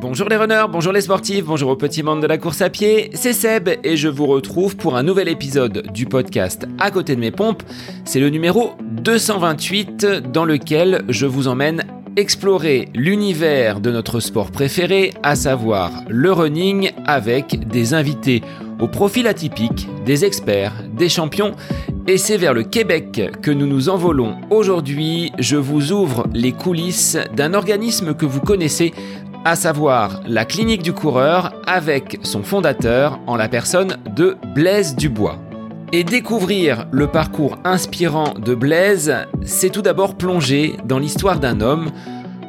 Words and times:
Bonjour 0.00 0.28
les 0.28 0.36
runners, 0.36 0.66
bonjour 0.70 0.92
les 0.92 1.00
sportifs, 1.00 1.44
bonjour 1.44 1.70
au 1.70 1.76
petit 1.76 2.04
monde 2.04 2.22
de 2.22 2.28
la 2.28 2.38
course 2.38 2.62
à 2.62 2.70
pied, 2.70 3.10
c'est 3.14 3.32
Seb 3.32 3.68
et 3.82 3.96
je 3.96 4.06
vous 4.06 4.26
retrouve 4.26 4.76
pour 4.76 4.96
un 4.96 5.02
nouvel 5.02 5.28
épisode 5.28 5.90
du 5.92 6.06
podcast 6.06 6.68
À 6.78 6.92
côté 6.92 7.16
de 7.16 7.20
mes 7.20 7.32
pompes. 7.32 7.64
C'est 8.04 8.20
le 8.20 8.30
numéro 8.30 8.74
228 8.80 10.06
dans 10.32 10.44
lequel 10.44 11.02
je 11.08 11.26
vous 11.26 11.48
emmène 11.48 11.82
explorer 12.14 12.90
l'univers 12.94 13.80
de 13.80 13.90
notre 13.90 14.20
sport 14.20 14.52
préféré, 14.52 15.14
à 15.24 15.34
savoir 15.34 15.90
le 16.08 16.30
running 16.30 16.92
avec 17.04 17.68
des 17.68 17.92
invités 17.92 18.42
au 18.78 18.86
profil 18.86 19.26
atypique, 19.26 19.88
des 20.04 20.24
experts, 20.24 20.74
des 20.96 21.08
champions 21.08 21.56
et 22.08 22.16
c'est 22.16 22.38
vers 22.38 22.54
le 22.54 22.62
Québec 22.62 23.32
que 23.42 23.50
nous 23.50 23.66
nous 23.66 23.90
envolons 23.90 24.36
aujourd'hui. 24.48 25.30
Je 25.38 25.56
vous 25.56 25.92
ouvre 25.92 26.26
les 26.32 26.52
coulisses 26.52 27.18
d'un 27.36 27.52
organisme 27.52 28.14
que 28.14 28.24
vous 28.24 28.40
connaissez 28.40 28.94
à 29.48 29.56
savoir 29.56 30.20
la 30.26 30.44
clinique 30.44 30.82
du 30.82 30.92
coureur 30.92 31.54
avec 31.66 32.18
son 32.22 32.42
fondateur 32.42 33.18
en 33.26 33.34
la 33.34 33.48
personne 33.48 33.96
de 34.14 34.36
Blaise 34.54 34.94
Dubois. 34.94 35.38
Et 35.90 36.04
découvrir 36.04 36.86
le 36.90 37.06
parcours 37.06 37.56
inspirant 37.64 38.34
de 38.34 38.54
Blaise, 38.54 39.16
c'est 39.46 39.70
tout 39.70 39.80
d'abord 39.80 40.16
plonger 40.16 40.76
dans 40.84 40.98
l'histoire 40.98 41.40
d'un 41.40 41.62
homme 41.62 41.90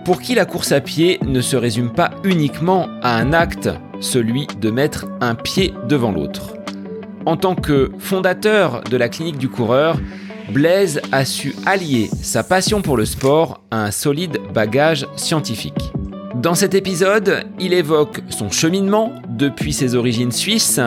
pour 0.03 0.19
qui 0.19 0.35
la 0.35 0.43
course 0.43 0.73
à 0.73 0.81
pied 0.81 1.19
ne 1.25 1.39
se 1.39 1.55
résume 1.55 1.93
pas 1.93 2.11
uniquement 2.25 2.89
à 3.01 3.15
un 3.15 3.31
acte, 3.31 3.69
celui 4.01 4.45
de 4.59 4.69
mettre 4.69 5.05
un 5.21 5.35
pied 5.35 5.73
devant 5.87 6.11
l'autre. 6.11 6.55
En 7.25 7.37
tant 7.37 7.55
que 7.55 7.91
fondateur 7.97 8.81
de 8.81 8.97
la 8.97 9.07
clinique 9.07 9.37
du 9.37 9.47
coureur, 9.47 9.95
Blaise 10.51 10.99
a 11.13 11.23
su 11.23 11.55
allier 11.65 12.09
sa 12.21 12.43
passion 12.43 12.81
pour 12.81 12.97
le 12.97 13.05
sport 13.05 13.63
à 13.71 13.85
un 13.85 13.91
solide 13.91 14.39
bagage 14.53 15.07
scientifique. 15.15 15.93
Dans 16.41 16.55
cet 16.55 16.73
épisode, 16.73 17.43
il 17.59 17.73
évoque 17.73 18.21
son 18.29 18.49
cheminement 18.49 19.11
depuis 19.27 19.73
ses 19.73 19.95
origines 19.95 20.31
suisses 20.31 20.79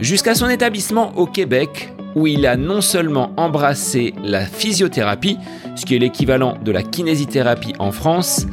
jusqu'à 0.00 0.34
son 0.34 0.48
établissement 0.48 1.12
au 1.18 1.26
Québec 1.26 1.92
où 2.14 2.26
il 2.26 2.46
a 2.46 2.56
non 2.56 2.80
seulement 2.80 3.30
embrassé 3.36 4.14
la 4.24 4.46
physiothérapie, 4.46 5.36
ce 5.74 5.84
qui 5.84 5.96
est 5.96 5.98
l'équivalent 5.98 6.56
de 6.64 6.72
la 6.72 6.82
kinésithérapie 6.82 7.74
en 7.78 7.92
France, 7.92 8.46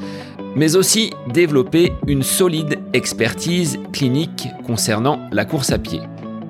mais 0.54 0.76
aussi 0.76 1.12
développé 1.32 1.94
une 2.08 2.24
solide 2.24 2.78
expertise 2.92 3.80
clinique 3.94 4.50
concernant 4.66 5.22
la 5.32 5.46
course 5.46 5.72
à 5.72 5.78
pied. 5.78 6.02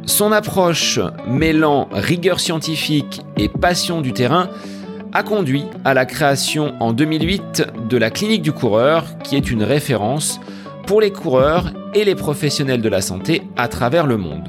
Son 0.08 0.32
approche 0.32 1.00
mêlant 1.28 1.88
rigueur 1.92 2.40
scientifique 2.40 3.22
et 3.38 3.48
passion 3.48 4.02
du 4.02 4.12
terrain 4.12 4.50
a 5.14 5.24
conduit 5.24 5.66
à 5.86 5.94
la 5.94 6.06
création 6.06 6.74
en 6.80 6.92
2008 6.92 7.68
de 7.88 7.98
la 7.98 8.10
clinique 8.10 8.42
du 8.42 8.52
coureur, 8.52 9.06
qui 9.24 9.36
est 9.36 9.52
une 9.52 9.64
référence 9.64 10.40
pour 10.88 11.02
les 11.02 11.12
coureurs 11.12 11.72
et 11.94 12.04
les 12.04 12.16
professionnels 12.16 12.82
de 12.82 12.90
la 12.90 13.02
santé 13.02 13.44
à 13.56 13.68
travers 13.68 14.08
le 14.08 14.18
monde. 14.18 14.48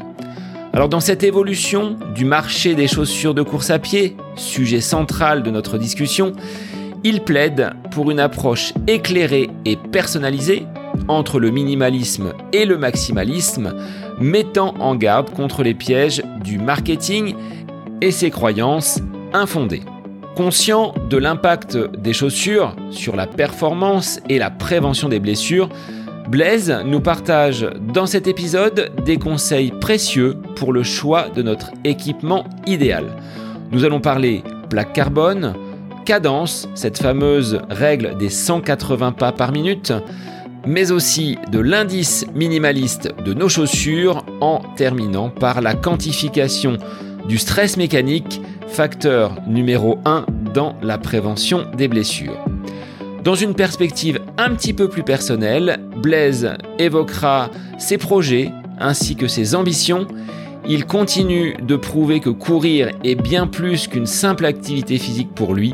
Alors 0.73 0.89
dans 0.89 1.01
cette 1.01 1.23
évolution 1.23 1.97
du 2.15 2.25
marché 2.25 2.75
des 2.75 2.89
chaussures 2.89 3.35
de 3.35 3.43
course 3.43 3.71
à 3.71 3.79
pied, 3.79 4.17
sujet 4.35 4.81
central 4.81 5.43
de 5.43 5.51
notre 5.51 5.79
discussion, 5.79 6.33
il 7.05 7.21
plaide 7.21 7.71
pour 7.91 8.11
une 8.11 8.19
approche 8.19 8.73
éclairée 8.89 9.51
et 9.67 9.77
personnalisée 9.77 10.67
entre 11.09 11.39
le 11.39 11.51
minimalisme 11.51 12.33
et 12.53 12.65
le 12.65 12.79
maximalisme, 12.79 13.75
mettant 14.19 14.75
en 14.81 14.97
garde 14.97 15.31
contre 15.31 15.63
les 15.63 15.75
pièges 15.75 16.23
du 16.43 16.59
marketing 16.59 17.35
et 18.01 18.11
ses 18.11 18.31
croyances 18.31 19.01
infondées. 19.33 19.83
Conscient 20.37 20.95
de 21.09 21.17
l'impact 21.17 21.77
des 21.77 22.13
chaussures 22.13 22.75
sur 22.91 23.15
la 23.15 23.29
performance 23.29 24.19
et 24.29 24.41
la 24.41 24.51
prévention 24.51 25.09
des 25.09 25.21
blessures, 25.21 25.69
Blaise 26.29 26.77
nous 26.85 27.01
partage 27.01 27.69
dans 27.93 28.07
cet 28.07 28.27
épisode 28.27 28.91
des 29.05 29.17
conseils 29.17 29.71
précieux 29.71 30.37
pour 30.57 30.73
le 30.73 30.83
choix 30.83 31.29
de 31.29 31.43
notre 31.43 31.71
équipement 31.85 32.45
idéal. 32.67 33.05
Nous 33.71 33.85
allons 33.85 34.01
parler 34.01 34.43
plaque 34.71 34.93
carbone, 34.93 35.55
cadence, 36.05 36.69
cette 36.75 36.99
fameuse 36.99 37.61
règle 37.71 38.17
des 38.19 38.29
180 38.29 39.13
pas 39.13 39.31
par 39.31 39.53
minute, 39.53 39.93
mais 40.67 40.91
aussi 40.91 41.39
de 41.53 41.61
l'indice 41.61 42.27
minimaliste 42.35 43.15
de 43.25 43.35
nos 43.35 43.49
chaussures 43.49 44.25
en 44.41 44.63
terminant 44.75 45.29
par 45.31 45.61
la 45.61 45.75
quantification 45.75 46.79
du 47.29 47.39
stress 47.39 47.77
mécanique 47.77 48.41
facteur 48.75 49.37
numéro 49.47 49.99
1 50.05 50.27
dans 50.53 50.75
la 50.83 50.99
prévention 50.99 51.65
des 51.77 51.87
blessures. 51.87 52.45
Dans 53.23 53.37
une 53.37 53.55
perspective 53.55 54.21
un 54.37 54.53
petit 54.57 54.73
peu 54.73 54.89
plus 54.89 55.05
personnelle, 55.05 55.79
Blaise 56.03 56.55
évoquera 56.81 57.51
ses 57.79 57.99
projets 57.99 58.51
ainsi 58.81 59.15
que 59.15 59.29
ses 59.29 59.55
ambitions. 59.55 60.09
Il 60.69 60.87
continue 60.87 61.55
de 61.63 61.77
prouver 61.77 62.19
que 62.19 62.31
courir 62.31 62.91
est 63.05 63.15
bien 63.15 63.47
plus 63.47 63.87
qu'une 63.87 64.07
simple 64.07 64.45
activité 64.45 64.99
physique 64.99 65.33
pour 65.37 65.55
lui. 65.55 65.73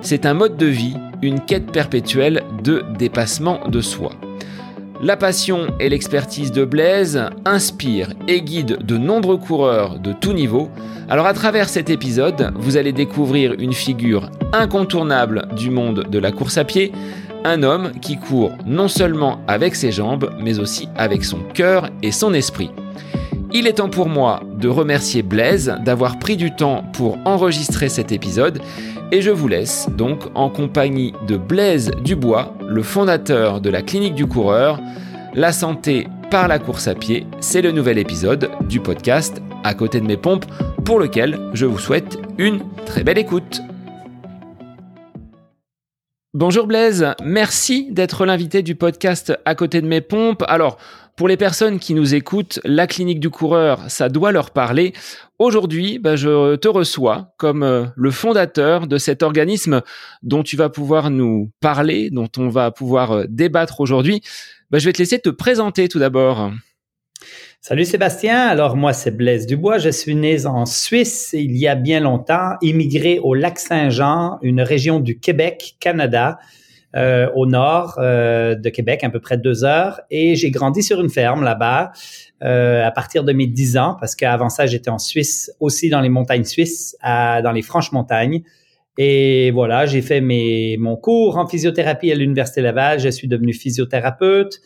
C'est 0.00 0.26
un 0.26 0.34
mode 0.34 0.56
de 0.56 0.66
vie, 0.66 0.96
une 1.22 1.38
quête 1.38 1.70
perpétuelle 1.70 2.42
de 2.64 2.82
dépassement 2.98 3.60
de 3.68 3.80
soi. 3.80 4.10
La 5.02 5.16
passion 5.16 5.68
et 5.80 5.88
l'expertise 5.88 6.52
de 6.52 6.66
Blaise 6.66 7.24
inspirent 7.46 8.12
et 8.28 8.42
guident 8.42 8.76
de 8.82 8.98
nombreux 8.98 9.38
coureurs 9.38 9.98
de 9.98 10.12
tout 10.12 10.34
niveau. 10.34 10.68
Alors 11.08 11.24
à 11.24 11.32
travers 11.32 11.70
cet 11.70 11.88
épisode, 11.88 12.52
vous 12.56 12.76
allez 12.76 12.92
découvrir 12.92 13.54
une 13.58 13.72
figure 13.72 14.30
incontournable 14.52 15.48
du 15.56 15.70
monde 15.70 16.04
de 16.10 16.18
la 16.18 16.32
course 16.32 16.58
à 16.58 16.64
pied, 16.64 16.92
un 17.44 17.62
homme 17.62 17.92
qui 18.02 18.18
court 18.18 18.52
non 18.66 18.88
seulement 18.88 19.40
avec 19.48 19.74
ses 19.74 19.90
jambes, 19.90 20.34
mais 20.38 20.58
aussi 20.58 20.86
avec 20.96 21.24
son 21.24 21.38
cœur 21.54 21.88
et 22.02 22.12
son 22.12 22.34
esprit. 22.34 22.70
Il 23.52 23.66
est 23.66 23.74
temps 23.74 23.90
pour 23.90 24.08
moi 24.08 24.44
de 24.58 24.68
remercier 24.68 25.22
Blaise 25.22 25.74
d'avoir 25.84 26.20
pris 26.20 26.36
du 26.36 26.54
temps 26.54 26.84
pour 26.92 27.18
enregistrer 27.24 27.88
cet 27.88 28.12
épisode 28.12 28.60
et 29.10 29.22
je 29.22 29.30
vous 29.30 29.48
laisse 29.48 29.88
donc 29.90 30.20
en 30.36 30.48
compagnie 30.50 31.14
de 31.26 31.36
Blaise 31.36 31.90
Dubois, 32.04 32.54
le 32.68 32.84
fondateur 32.84 33.60
de 33.60 33.68
la 33.68 33.82
clinique 33.82 34.14
du 34.14 34.26
coureur. 34.26 34.78
La 35.34 35.50
santé 35.52 36.06
par 36.30 36.46
la 36.46 36.60
course 36.60 36.86
à 36.86 36.94
pied, 36.94 37.26
c'est 37.40 37.60
le 37.60 37.72
nouvel 37.72 37.98
épisode 37.98 38.50
du 38.68 38.78
podcast 38.78 39.42
À 39.64 39.74
côté 39.74 40.00
de 40.00 40.06
mes 40.06 40.16
pompes 40.16 40.46
pour 40.84 41.00
lequel 41.00 41.36
je 41.52 41.66
vous 41.66 41.80
souhaite 41.80 42.18
une 42.38 42.60
très 42.86 43.02
belle 43.02 43.18
écoute. 43.18 43.62
Bonjour 46.32 46.68
Blaise, 46.68 47.08
merci 47.24 47.88
d'être 47.90 48.24
l'invité 48.24 48.62
du 48.62 48.76
podcast 48.76 49.36
À 49.44 49.56
côté 49.56 49.80
de 49.80 49.88
mes 49.88 50.00
pompes. 50.00 50.44
Alors, 50.46 50.78
pour 51.20 51.28
les 51.28 51.36
personnes 51.36 51.78
qui 51.78 51.92
nous 51.92 52.14
écoutent, 52.14 52.60
la 52.64 52.86
clinique 52.86 53.20
du 53.20 53.28
coureur, 53.28 53.90
ça 53.90 54.08
doit 54.08 54.32
leur 54.32 54.52
parler. 54.52 54.94
Aujourd'hui, 55.38 55.98
bah, 55.98 56.16
je 56.16 56.56
te 56.56 56.66
reçois 56.66 57.34
comme 57.36 57.62
euh, 57.62 57.84
le 57.94 58.10
fondateur 58.10 58.86
de 58.86 58.96
cet 58.96 59.22
organisme 59.22 59.82
dont 60.22 60.42
tu 60.42 60.56
vas 60.56 60.70
pouvoir 60.70 61.10
nous 61.10 61.50
parler, 61.60 62.08
dont 62.08 62.30
on 62.38 62.48
va 62.48 62.70
pouvoir 62.70 63.12
euh, 63.12 63.24
débattre 63.28 63.82
aujourd'hui. 63.82 64.22
Bah, 64.70 64.78
je 64.78 64.86
vais 64.86 64.94
te 64.94 64.98
laisser 64.98 65.18
te 65.18 65.28
présenter 65.28 65.88
tout 65.88 65.98
d'abord. 65.98 66.52
Salut 67.60 67.84
Sébastien, 67.84 68.46
alors 68.46 68.74
moi 68.74 68.94
c'est 68.94 69.14
Blaise 69.14 69.46
Dubois, 69.46 69.76
je 69.76 69.90
suis 69.90 70.14
né 70.14 70.46
en 70.46 70.64
Suisse 70.64 71.34
il 71.34 71.54
y 71.54 71.68
a 71.68 71.74
bien 71.74 72.00
longtemps, 72.00 72.54
immigré 72.62 73.18
au 73.18 73.34
lac 73.34 73.58
Saint-Jean, 73.58 74.38
une 74.40 74.62
région 74.62 75.00
du 75.00 75.18
Québec, 75.18 75.76
Canada, 75.80 76.38
euh, 76.96 77.28
au 77.34 77.46
nord 77.46 77.96
euh, 77.98 78.54
de 78.54 78.68
Québec, 78.68 79.04
à 79.04 79.10
peu 79.10 79.20
près 79.20 79.38
deux 79.38 79.64
heures, 79.64 80.00
et 80.10 80.34
j'ai 80.34 80.50
grandi 80.50 80.82
sur 80.82 81.00
une 81.00 81.10
ferme 81.10 81.44
là-bas 81.44 81.92
euh, 82.42 82.86
à 82.86 82.90
partir 82.90 83.24
de 83.24 83.32
mes 83.32 83.46
dix 83.46 83.76
ans, 83.76 83.96
parce 84.00 84.16
qu'avant 84.16 84.48
ça 84.48 84.66
j'étais 84.66 84.90
en 84.90 84.98
Suisse, 84.98 85.52
aussi 85.60 85.88
dans 85.88 86.00
les 86.00 86.08
montagnes 86.08 86.44
suisses, 86.44 86.96
à, 87.00 87.42
dans 87.42 87.52
les 87.52 87.62
franches 87.62 87.92
montagnes. 87.92 88.42
Et 88.98 89.50
voilà, 89.52 89.86
j'ai 89.86 90.02
fait 90.02 90.20
mes, 90.20 90.76
mon 90.76 90.96
cours 90.96 91.38
en 91.38 91.46
physiothérapie 91.46 92.12
à 92.12 92.14
l'Université 92.14 92.60
Laval. 92.60 92.98
Je 92.98 93.08
suis 93.08 93.28
devenu 93.28 93.54
physiothérapeute. 93.54 94.60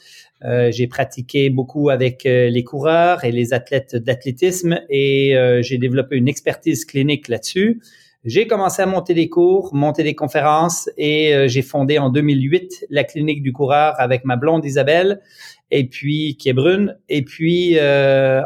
Euh, 0.44 0.70
j'ai 0.70 0.86
pratiqué 0.86 1.48
beaucoup 1.48 1.88
avec 1.88 2.26
euh, 2.26 2.50
les 2.50 2.64
coureurs 2.64 3.24
et 3.24 3.32
les 3.32 3.54
athlètes 3.54 3.96
d'athlétisme 3.96 4.78
et 4.90 5.36
euh, 5.36 5.62
j'ai 5.62 5.78
développé 5.78 6.16
une 6.16 6.28
expertise 6.28 6.84
clinique 6.84 7.28
là-dessus. 7.28 7.80
J'ai 8.24 8.46
commencé 8.46 8.80
à 8.80 8.86
monter 8.86 9.14
des 9.14 9.28
cours, 9.28 9.74
monter 9.74 10.02
des 10.02 10.14
conférences 10.14 10.88
et 10.96 11.46
j'ai 11.46 11.62
fondé 11.62 11.98
en 11.98 12.08
2008 12.08 12.86
la 12.90 13.04
clinique 13.04 13.42
du 13.42 13.52
coureur 13.52 13.94
avec 13.98 14.24
ma 14.24 14.36
blonde 14.36 14.64
Isabelle 14.64 15.20
et 15.70 15.86
puis 15.86 16.36
qui 16.38 16.48
est 16.48 16.54
brune. 16.54 16.96
Et 17.08 17.22
puis 17.22 17.78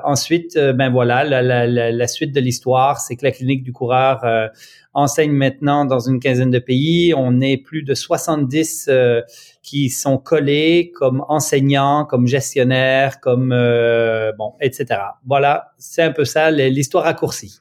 ensuite, 0.02 0.58
ben 0.58 0.90
voilà, 0.90 1.22
la, 1.22 1.42
la, 1.42 1.92
la, 1.92 2.06
suite 2.08 2.34
de 2.34 2.40
l'histoire, 2.40 3.00
c'est 3.00 3.14
que 3.14 3.25
la 3.25 3.30
clinique 3.30 3.62
du 3.62 3.72
coureur 3.72 4.50
enseigne 4.98 5.32
maintenant 5.32 5.84
dans 5.84 6.00
une 6.00 6.20
quinzaine 6.20 6.50
de 6.50 6.58
pays. 6.58 7.14
On 7.16 7.40
est 7.40 7.56
plus 7.56 7.82
de 7.82 7.94
70 7.94 8.86
euh, 8.88 9.22
qui 9.62 9.90
sont 9.90 10.19
collés 10.19 10.92
comme 10.94 11.24
enseignants, 11.28 12.04
comme 12.04 12.26
gestionnaires, 12.26 13.20
comme 13.20 13.52
euh, 13.52 14.32
bon, 14.36 14.54
etc. 14.60 15.00
Voilà, 15.26 15.72
c'est 15.78 16.02
un 16.02 16.12
peu 16.12 16.24
ça 16.24 16.50
l'histoire 16.50 17.04
raccourcie. 17.04 17.60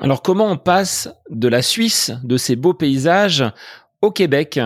Alors 0.00 0.22
comment 0.22 0.46
on 0.46 0.56
passe 0.56 1.14
de 1.28 1.46
la 1.46 1.60
Suisse, 1.60 2.10
de 2.24 2.38
ces 2.38 2.56
beaux 2.56 2.72
paysages, 2.72 3.44
au 4.00 4.10
Québec? 4.10 4.58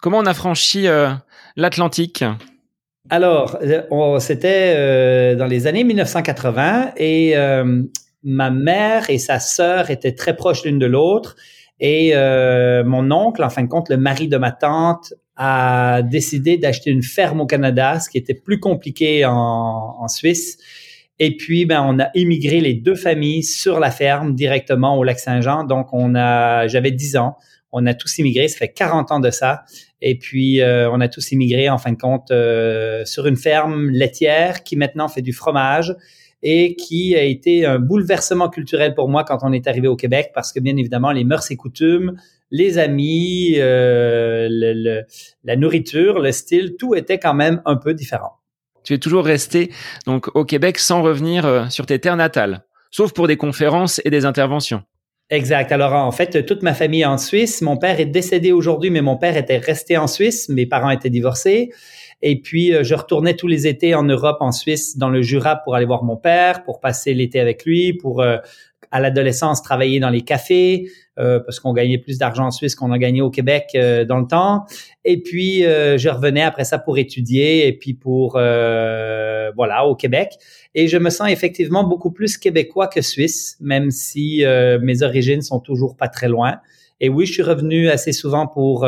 Comment 0.00 0.18
on 0.18 0.26
a 0.26 0.32
franchi 0.32 0.88
euh, 0.88 1.10
l'Atlantique? 1.56 2.24
Alors, 3.10 3.58
c'était 4.20 5.36
dans 5.36 5.46
les 5.46 5.66
années 5.66 5.84
1980 5.84 6.92
et 6.96 7.34
ma 8.22 8.50
mère 8.50 9.10
et 9.10 9.18
sa 9.18 9.40
sœur 9.40 9.90
étaient 9.90 10.14
très 10.14 10.36
proches 10.36 10.64
l'une 10.64 10.78
de 10.78 10.86
l'autre. 10.86 11.36
Et 11.80 12.14
mon 12.86 13.10
oncle, 13.10 13.42
en 13.42 13.50
fin 13.50 13.64
de 13.64 13.68
compte, 13.68 13.90
le 13.90 13.98
mari 13.98 14.28
de 14.28 14.38
ma 14.38 14.52
tante, 14.52 15.12
a 15.36 16.02
décidé 16.02 16.56
d'acheter 16.56 16.90
une 16.90 17.02
ferme 17.02 17.40
au 17.40 17.46
Canada, 17.46 17.98
ce 17.98 18.08
qui 18.08 18.18
était 18.18 18.34
plus 18.34 18.60
compliqué 18.60 19.24
en, 19.26 19.96
en 19.98 20.08
Suisse. 20.08 20.58
Et 21.18 21.36
puis, 21.36 21.66
ben, 21.66 21.82
on 21.86 21.98
a 22.00 22.10
immigré 22.14 22.60
les 22.60 22.74
deux 22.74 22.94
familles 22.94 23.42
sur 23.42 23.78
la 23.78 23.90
ferme 23.90 24.34
directement 24.34 24.98
au 24.98 25.04
lac 25.04 25.18
Saint-Jean. 25.18 25.64
Donc, 25.64 25.92
on 25.92 26.14
a, 26.14 26.66
j'avais 26.66 26.90
10 26.90 27.16
ans. 27.16 27.36
On 27.70 27.86
a 27.86 27.94
tous 27.94 28.18
immigré. 28.18 28.48
Ça 28.48 28.58
fait 28.58 28.72
40 28.72 29.12
ans 29.12 29.20
de 29.20 29.30
ça. 29.30 29.62
Et 30.00 30.18
puis, 30.18 30.60
euh, 30.60 30.90
on 30.90 31.00
a 31.00 31.08
tous 31.08 31.32
immigré, 31.32 31.68
en 31.68 31.78
fin 31.78 31.92
de 31.92 31.96
compte, 31.96 32.30
euh, 32.30 33.04
sur 33.04 33.26
une 33.26 33.36
ferme 33.36 33.88
laitière 33.90 34.64
qui 34.64 34.76
maintenant 34.76 35.08
fait 35.08 35.22
du 35.22 35.32
fromage 35.32 35.94
et 36.42 36.74
qui 36.74 37.14
a 37.14 37.22
été 37.22 37.64
un 37.66 37.78
bouleversement 37.78 38.48
culturel 38.48 38.94
pour 38.94 39.08
moi 39.08 39.22
quand 39.22 39.38
on 39.42 39.52
est 39.52 39.68
arrivé 39.68 39.86
au 39.86 39.96
Québec 39.96 40.32
parce 40.34 40.52
que, 40.52 40.58
bien 40.58 40.76
évidemment, 40.76 41.12
les 41.12 41.22
mœurs 41.22 41.50
et 41.52 41.56
coutumes, 41.56 42.16
les 42.50 42.78
amis, 42.78 43.54
euh, 43.58 44.48
la 45.44 45.56
nourriture, 45.56 46.18
le 46.18 46.32
style, 46.32 46.74
tout 46.76 46.94
était 46.94 47.18
quand 47.18 47.34
même 47.34 47.62
un 47.64 47.76
peu 47.76 47.94
différent. 47.94 48.41
Tu 48.84 48.94
es 48.94 48.98
toujours 48.98 49.24
resté 49.24 49.70
donc 50.06 50.34
au 50.34 50.44
Québec 50.44 50.78
sans 50.78 51.02
revenir 51.02 51.46
euh, 51.46 51.68
sur 51.68 51.86
tes 51.86 51.98
terres 51.98 52.16
natales, 52.16 52.64
sauf 52.90 53.12
pour 53.12 53.28
des 53.28 53.36
conférences 53.36 54.00
et 54.04 54.10
des 54.10 54.24
interventions. 54.24 54.82
Exact. 55.30 55.72
Alors 55.72 55.94
en 55.94 56.12
fait, 56.12 56.44
toute 56.44 56.62
ma 56.62 56.74
famille 56.74 57.02
est 57.02 57.06
en 57.06 57.16
Suisse. 57.16 57.62
Mon 57.62 57.78
père 57.78 58.00
est 58.00 58.06
décédé 58.06 58.52
aujourd'hui, 58.52 58.90
mais 58.90 59.00
mon 59.00 59.16
père 59.16 59.36
était 59.36 59.56
resté 59.56 59.96
en 59.96 60.06
Suisse. 60.06 60.48
Mes 60.48 60.66
parents 60.66 60.90
étaient 60.90 61.10
divorcés. 61.10 61.70
Et 62.22 62.40
puis, 62.40 62.72
euh, 62.72 62.84
je 62.84 62.94
retournais 62.94 63.34
tous 63.34 63.48
les 63.48 63.66
étés 63.66 63.94
en 63.94 64.04
Europe, 64.04 64.38
en 64.40 64.52
Suisse, 64.52 64.96
dans 64.96 65.08
le 65.08 65.22
Jura 65.22 65.56
pour 65.56 65.74
aller 65.74 65.86
voir 65.86 66.04
mon 66.04 66.16
père, 66.16 66.62
pour 66.62 66.80
passer 66.80 67.14
l'été 67.14 67.40
avec 67.40 67.64
lui, 67.64 67.94
pour 67.94 68.22
euh, 68.22 68.36
à 68.92 69.00
l'adolescence 69.00 69.62
travailler 69.62 69.98
dans 69.98 70.10
les 70.10 70.20
cafés 70.20 70.88
euh, 71.18 71.40
parce 71.40 71.60
qu'on 71.60 71.72
gagnait 71.72 71.98
plus 71.98 72.16
d'argent 72.18 72.46
en 72.46 72.50
Suisse 72.50 72.74
qu'on 72.74 72.92
a 72.92 72.98
gagné 72.98 73.20
au 73.20 73.30
Québec 73.30 73.70
euh, 73.74 74.04
dans 74.04 74.18
le 74.18 74.26
temps. 74.26 74.64
Et 75.04 75.22
puis 75.22 75.64
euh, 75.64 75.98
je 75.98 76.08
revenais 76.08 76.42
après 76.42 76.64
ça 76.64 76.78
pour 76.78 76.96
étudier 76.98 77.66
et 77.66 77.72
puis 77.72 77.94
pour 77.94 78.32
voilà 78.32 79.86
au 79.86 79.96
Québec. 79.96 80.34
Et 80.74 80.88
je 80.88 80.96
me 80.98 81.10
sens 81.10 81.30
effectivement 81.30 81.84
beaucoup 81.84 82.12
plus 82.12 82.38
québécois 82.38 82.86
que 82.86 83.02
suisse, 83.02 83.56
même 83.60 83.90
si 83.90 84.44
mes 84.80 85.02
origines 85.02 85.42
sont 85.42 85.60
toujours 85.60 85.96
pas 85.96 86.08
très 86.08 86.28
loin. 86.28 86.60
Et 87.00 87.08
oui, 87.08 87.26
je 87.26 87.32
suis 87.32 87.42
revenu 87.42 87.90
assez 87.90 88.12
souvent 88.12 88.46
pour 88.46 88.86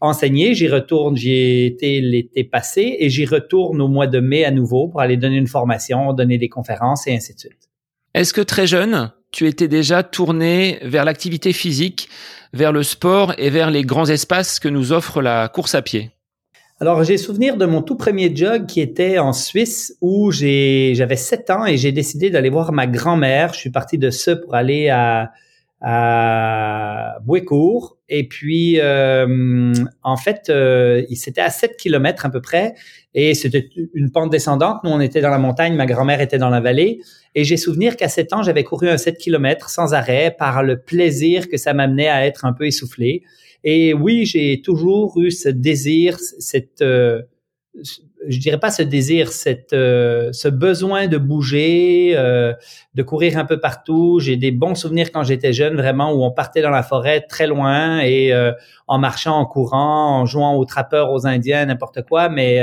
enseigner. 0.00 0.54
J'y 0.54 0.68
retourne, 0.68 1.16
j'y 1.16 1.32
ai 1.32 1.66
été 1.66 2.02
l'été 2.02 2.44
passé 2.44 2.96
et 2.98 3.08
j'y 3.08 3.24
retourne 3.24 3.80
au 3.80 3.88
mois 3.88 4.06
de 4.06 4.20
mai 4.20 4.44
à 4.44 4.50
nouveau 4.50 4.88
pour 4.88 5.00
aller 5.00 5.16
donner 5.16 5.36
une 5.36 5.46
formation, 5.46 6.12
donner 6.12 6.36
des 6.36 6.50
conférences 6.50 7.06
et 7.06 7.14
ainsi 7.14 7.34
de 7.34 7.40
suite. 7.40 7.70
Est-ce 8.12 8.34
que 8.34 8.40
très 8.40 8.66
jeune, 8.66 9.12
tu 9.36 9.46
étais 9.46 9.68
déjà 9.68 10.02
tourné 10.02 10.78
vers 10.80 11.04
l'activité 11.04 11.52
physique, 11.52 12.08
vers 12.54 12.72
le 12.72 12.82
sport 12.82 13.34
et 13.36 13.50
vers 13.50 13.70
les 13.70 13.82
grands 13.82 14.06
espaces 14.06 14.58
que 14.58 14.66
nous 14.66 14.92
offre 14.92 15.20
la 15.20 15.48
course 15.48 15.74
à 15.74 15.82
pied 15.82 16.10
alors, 16.78 17.02
j'ai 17.04 17.16
souvenir 17.16 17.56
de 17.56 17.64
mon 17.64 17.80
tout 17.80 17.96
premier 17.96 18.36
jog 18.36 18.66
qui 18.66 18.82
était 18.82 19.18
en 19.18 19.32
Suisse 19.32 19.96
où 20.02 20.30
j'avais 20.30 21.16
7 21.16 21.48
ans 21.48 21.64
et 21.64 21.78
j'ai 21.78 21.90
décidé 21.90 22.28
d'aller 22.28 22.50
voir 22.50 22.70
ma 22.70 22.86
grand-mère. 22.86 23.54
Je 23.54 23.60
suis 23.60 23.70
parti 23.70 23.96
de 23.96 24.10
ce 24.10 24.32
pour 24.32 24.54
aller 24.54 24.90
à, 24.90 25.32
à 25.80 27.16
Bouécourt. 27.24 27.95
Et 28.08 28.28
puis, 28.28 28.78
euh, 28.80 29.74
en 30.02 30.16
fait, 30.16 30.48
euh, 30.48 31.02
c'était 31.14 31.40
à 31.40 31.50
7 31.50 31.76
kilomètres 31.76 32.24
à 32.24 32.30
peu 32.30 32.40
près. 32.40 32.74
Et 33.14 33.34
c'était 33.34 33.68
une 33.94 34.10
pente 34.10 34.30
descendante. 34.30 34.84
Nous, 34.84 34.90
on 34.90 35.00
était 35.00 35.20
dans 35.20 35.30
la 35.30 35.38
montagne, 35.38 35.74
ma 35.74 35.86
grand-mère 35.86 36.20
était 36.20 36.38
dans 36.38 36.50
la 36.50 36.60
vallée. 36.60 37.00
Et 37.34 37.44
j'ai 37.44 37.56
souvenir 37.56 37.96
qu'à 37.96 38.08
7 38.08 38.32
ans, 38.32 38.42
j'avais 38.42 38.62
couru 38.62 38.88
un 38.88 38.96
7 38.96 39.18
kilomètres 39.18 39.70
sans 39.70 39.94
arrêt 39.94 40.34
par 40.38 40.62
le 40.62 40.78
plaisir 40.80 41.48
que 41.48 41.56
ça 41.56 41.74
m'amenait 41.74 42.08
à 42.08 42.26
être 42.26 42.44
un 42.44 42.52
peu 42.52 42.66
essoufflé. 42.66 43.22
Et 43.64 43.94
oui, 43.94 44.26
j'ai 44.26 44.62
toujours 44.62 45.20
eu 45.20 45.30
ce 45.30 45.48
désir, 45.48 46.18
cette... 46.20 46.82
Euh, 46.82 47.22
je 48.28 48.38
dirais 48.38 48.58
pas 48.58 48.70
ce 48.70 48.82
désir, 48.82 49.30
cette, 49.32 49.72
euh, 49.72 50.32
ce 50.32 50.48
besoin 50.48 51.06
de 51.06 51.18
bouger, 51.18 52.14
euh, 52.16 52.52
de 52.94 53.02
courir 53.02 53.38
un 53.38 53.44
peu 53.44 53.60
partout. 53.60 54.18
J'ai 54.20 54.36
des 54.36 54.50
bons 54.50 54.74
souvenirs 54.74 55.12
quand 55.12 55.22
j'étais 55.22 55.52
jeune, 55.52 55.76
vraiment, 55.76 56.12
où 56.12 56.24
on 56.24 56.30
partait 56.30 56.62
dans 56.62 56.70
la 56.70 56.82
forêt 56.82 57.20
très 57.20 57.46
loin 57.46 58.00
et 58.00 58.32
euh, 58.32 58.52
en 58.86 58.98
marchant, 58.98 59.36
en 59.36 59.46
courant, 59.46 60.20
en 60.20 60.26
jouant 60.26 60.54
aux 60.54 60.64
trappeurs, 60.64 61.12
aux 61.12 61.26
Indiens, 61.26 61.66
n'importe 61.66 62.02
quoi, 62.02 62.28
mais 62.28 62.60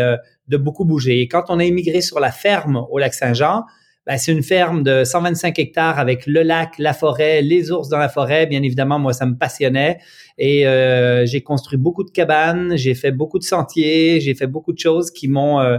de 0.47 0.57
beaucoup 0.57 0.85
bouger. 0.85 1.21
Et 1.21 1.27
quand 1.27 1.45
on 1.49 1.59
a 1.59 1.63
immigré 1.63 2.01
sur 2.01 2.19
la 2.19 2.31
ferme 2.31 2.85
au 2.89 2.97
lac 2.97 3.13
Saint-Jean, 3.13 3.63
ben, 4.05 4.17
c'est 4.17 4.33
une 4.33 4.43
ferme 4.43 4.83
de 4.83 5.05
125 5.05 5.57
hectares 5.59 5.97
avec 5.97 6.27
le 6.27 6.43
lac, 6.43 6.73
la 6.77 6.93
forêt, 6.93 7.41
les 7.41 7.71
ours 7.71 7.87
dans 7.87 7.97
la 7.97 8.09
forêt. 8.09 8.45
Bien 8.47 8.61
évidemment, 8.61 8.99
moi, 8.99 9.13
ça 9.13 9.25
me 9.25 9.35
passionnait. 9.35 9.99
Et 10.37 10.67
euh, 10.67 11.25
j'ai 11.25 11.41
construit 11.41 11.77
beaucoup 11.77 12.03
de 12.03 12.11
cabanes, 12.11 12.75
j'ai 12.75 12.95
fait 12.95 13.11
beaucoup 13.11 13.39
de 13.39 13.45
sentiers, 13.45 14.19
j'ai 14.19 14.35
fait 14.35 14.47
beaucoup 14.47 14.73
de 14.73 14.79
choses 14.79 15.09
qui 15.09 15.29
m'ont 15.29 15.61
euh, 15.61 15.77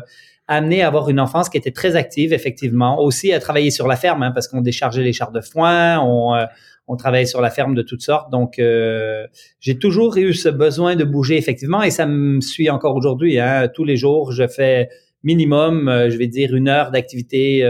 amené 0.48 0.82
à 0.82 0.86
avoir 0.86 1.10
une 1.10 1.20
enfance 1.20 1.50
qui 1.50 1.58
était 1.58 1.70
très 1.70 1.96
active, 1.96 2.32
effectivement. 2.32 2.98
Aussi 2.98 3.30
à 3.30 3.40
travailler 3.40 3.70
sur 3.70 3.86
la 3.86 3.96
ferme, 3.96 4.22
hein, 4.22 4.30
parce 4.30 4.48
qu'on 4.48 4.62
déchargeait 4.62 5.02
les 5.02 5.12
chars 5.12 5.32
de 5.32 5.42
foin, 5.42 6.00
on, 6.00 6.34
euh, 6.34 6.46
on 6.88 6.96
travaillait 6.96 7.26
sur 7.26 7.42
la 7.42 7.50
ferme 7.50 7.74
de 7.74 7.82
toutes 7.82 8.02
sortes. 8.02 8.30
Donc, 8.30 8.58
j'ai 8.58 9.78
toujours 9.78 10.16
eu 10.16 10.32
ce 10.32 10.48
besoin 10.48 10.96
de 10.96 11.04
bouger, 11.04 11.36
effectivement, 11.36 11.82
et 11.82 11.90
ça 11.90 12.06
me 12.06 12.40
suit 12.40 12.70
encore 12.70 12.94
aujourd'hui. 12.94 13.38
Hein. 13.38 13.68
Tous 13.68 13.84
les 13.84 13.96
jours, 13.96 14.32
je 14.32 14.46
fais 14.46 14.88
minimum, 15.22 15.90
je 16.10 16.16
vais 16.18 16.26
dire, 16.26 16.54
une 16.54 16.68
heure 16.68 16.90
d'activité 16.90 17.64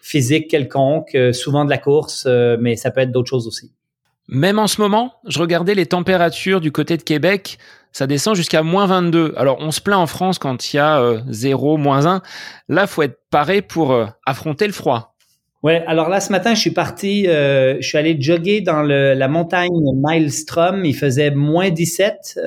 physique 0.00 0.48
quelconque, 0.48 1.14
euh, 1.14 1.32
souvent 1.32 1.64
de 1.64 1.70
la 1.70 1.78
course, 1.78 2.24
euh, 2.26 2.56
mais 2.60 2.76
ça 2.76 2.90
peut 2.90 3.00
être 3.00 3.12
d'autres 3.12 3.28
choses 3.28 3.46
aussi. 3.46 3.72
Même 4.28 4.58
en 4.58 4.66
ce 4.66 4.80
moment, 4.80 5.14
je 5.26 5.38
regardais 5.38 5.74
les 5.74 5.86
températures 5.86 6.60
du 6.60 6.70
côté 6.70 6.96
de 6.96 7.02
Québec, 7.02 7.58
ça 7.92 8.06
descend 8.06 8.36
jusqu'à 8.36 8.62
moins 8.62 8.86
22. 8.86 9.34
Alors 9.36 9.56
on 9.60 9.70
se 9.70 9.80
plaint 9.80 9.98
en 9.98 10.06
France 10.06 10.38
quand 10.38 10.72
il 10.72 10.76
y 10.76 10.80
a 10.80 11.22
0, 11.28 11.74
euh, 11.74 11.76
moins 11.78 12.06
1. 12.06 12.22
Là, 12.68 12.86
faut 12.86 13.02
être 13.02 13.18
paré 13.30 13.62
pour 13.62 14.06
affronter 14.26 14.66
le 14.66 14.72
froid. 14.72 15.14
Ouais, 15.62 15.82
alors 15.88 16.08
là 16.08 16.20
ce 16.20 16.30
matin, 16.30 16.54
je 16.54 16.60
suis 16.60 16.70
parti, 16.70 17.24
je 17.24 17.78
suis 17.80 17.98
allé 17.98 18.16
jogger 18.20 18.60
dans 18.60 18.82
la 18.82 19.28
montagne 19.28 19.70
Maelstrom. 19.96 20.84
Il 20.84 20.94
faisait 20.94 21.32
moins 21.32 21.70
17 21.70 22.38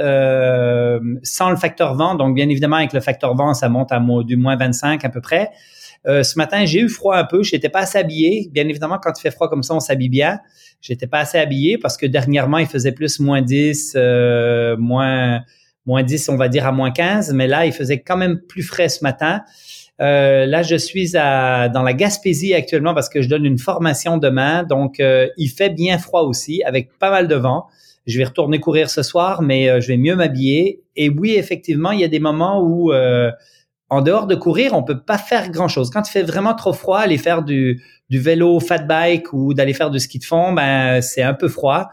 sans 1.24 1.50
le 1.50 1.58
facteur 1.58 1.96
vent. 1.96 2.16
Donc 2.16 2.36
bien 2.36 2.48
évidemment 2.48 2.78
avec 2.78 2.94
le 2.94 3.02
facteur 3.02 3.36
vent, 3.36 3.54
ça 3.54 3.68
monte 3.68 3.92
à 3.92 4.00
du 4.24 4.38
moins 4.38 4.56
25 4.56 5.04
à 5.04 5.10
peu 5.10 5.20
près. 5.20 5.50
Euh, 6.08 6.24
ce 6.24 6.38
matin, 6.38 6.66
j'ai 6.66 6.80
eu 6.80 6.90
froid 6.90 7.16
un 7.16 7.26
peu. 7.26 7.44
J'étais 7.44 7.70
pas 7.70 7.82
assez 7.82 7.98
habillé. 7.98 8.50
Bien 8.52 8.68
évidemment, 8.68 8.98
quand 9.02 9.14
il 9.18 9.22
fait 9.22 9.32
froid 9.32 9.50
comme 9.50 9.64
ça, 9.64 9.76
on 9.76 9.80
s'habille 9.80 10.10
bien. 10.10 10.40
J'étais 10.82 11.08
pas 11.08 11.20
assez 11.20 11.38
habillé 11.38 11.78
parce 11.78 11.98
que 11.98 12.06
dernièrement, 12.06 12.58
il 12.58 12.68
faisait 12.68 12.92
plus 12.92 13.20
moins 13.20 13.42
10, 13.42 13.94
euh, 13.96 14.76
moins, 14.78 15.42
moins 15.86 16.04
10, 16.04 16.30
on 16.30 16.38
va 16.38 16.48
dire 16.48 16.66
à 16.66 16.72
moins 16.72 16.92
15. 16.92 17.34
Mais 17.34 17.48
là, 17.48 17.66
il 17.66 17.74
faisait 17.74 18.00
quand 18.00 18.18
même 18.18 18.40
plus 18.40 18.64
frais 18.64 18.90
ce 18.90 19.04
matin. 19.04 19.42
Euh, 20.02 20.48
là, 20.48 20.64
je 20.64 20.76
suis 20.76 21.12
dans 21.12 21.84
la 21.86 21.94
Gaspésie 21.94 22.56
actuellement 22.56 22.96
parce 22.96 23.08
que 23.10 23.22
je 23.22 23.30
donne 23.30 23.46
une 23.46 23.60
formation 23.60 24.18
demain. 24.18 24.64
Donc, 24.64 25.00
il 25.00 25.50
fait 25.50 25.70
bien 25.70 26.00
froid 26.00 26.22
aussi 26.22 26.64
avec 26.64 26.98
pas 26.98 27.12
mal 27.12 27.28
de 27.28 27.36
vent. 27.36 27.68
Je 28.08 28.18
vais 28.18 28.24
retourner 28.24 28.60
courir 28.60 28.90
ce 28.90 29.04
soir, 29.04 29.44
mais 29.44 29.80
je 29.80 29.88
vais 29.90 29.98
mieux 29.98 30.16
m'habiller. 30.16 30.82
Et 30.96 31.10
oui, 31.10 31.36
effectivement, 31.36 31.92
il 31.92 32.00
y 32.00 32.04
a 32.04 32.08
des 32.08 32.20
moments 32.20 32.64
où 32.64 32.92
en 33.92 34.02
dehors 34.02 34.26
de 34.26 34.36
courir, 34.36 34.74
on 34.74 34.84
peut 34.84 35.02
pas 35.02 35.18
faire 35.18 35.52
grand 35.52 35.68
chose. 35.68 35.90
Quand 35.90 36.08
il 36.08 36.12
fait 36.12 36.24
vraiment 36.24 36.56
trop 36.56 36.72
froid, 36.72 37.00
aller 37.00 37.18
faire 37.18 37.44
du, 37.44 37.84
du 38.10 38.20
vélo 38.20 38.62
fat 38.62 38.78
bike 38.78 39.34
ou 39.34 39.54
d'aller 39.54 39.74
faire 39.74 39.92
du 39.92 40.00
ski 40.00 40.18
de 40.18 40.24
fond, 40.24 40.54
ben 40.54 41.02
c'est 41.02 41.22
un 41.22 41.34
peu 41.34 41.50
froid. 41.50 41.90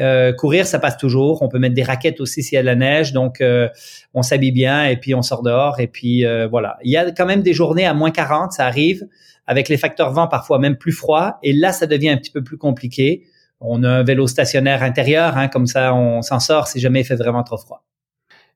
Euh, 0.00 0.32
courir, 0.32 0.66
ça 0.66 0.78
passe 0.78 0.96
toujours. 0.96 1.42
On 1.42 1.48
peut 1.50 1.58
mettre 1.58 1.74
des 1.74 1.82
raquettes 1.82 2.22
aussi 2.22 2.42
s'il 2.42 2.56
y 2.56 2.58
a 2.58 2.62
de 2.62 2.66
la 2.66 2.76
neige, 2.76 3.12
donc 3.12 3.42
euh, 3.42 3.68
on 4.14 4.22
s'habille 4.22 4.52
bien 4.52 4.86
et 4.86 4.96
puis 4.96 5.14
on 5.14 5.20
sort 5.20 5.42
dehors 5.42 5.80
et 5.80 5.86
puis 5.86 6.24
euh, 6.24 6.48
voilà. 6.48 6.78
Il 6.82 6.90
y 6.90 6.96
a 6.96 7.10
quand 7.10 7.26
même 7.26 7.42
des 7.42 7.52
journées 7.52 7.84
à 7.84 7.92
moins 7.92 8.10
40, 8.10 8.52
ça 8.52 8.64
arrive 8.64 9.06
avec 9.46 9.68
les 9.68 9.76
facteurs 9.76 10.12
vent 10.12 10.26
parfois 10.26 10.58
même 10.58 10.76
plus 10.78 10.92
froid 10.92 11.38
et 11.42 11.52
là 11.52 11.72
ça 11.72 11.86
devient 11.86 12.08
un 12.08 12.16
petit 12.16 12.32
peu 12.32 12.42
plus 12.42 12.56
compliqué. 12.56 13.26
On 13.60 13.84
a 13.84 13.90
un 13.90 14.02
vélo 14.02 14.26
stationnaire 14.26 14.82
intérieur, 14.82 15.36
hein, 15.36 15.48
comme 15.48 15.66
ça 15.66 15.94
on 15.94 16.22
s'en 16.22 16.40
sort 16.40 16.68
si 16.68 16.80
jamais 16.80 17.02
il 17.02 17.04
fait 17.04 17.16
vraiment 17.16 17.42
trop 17.42 17.58
froid. 17.58 17.84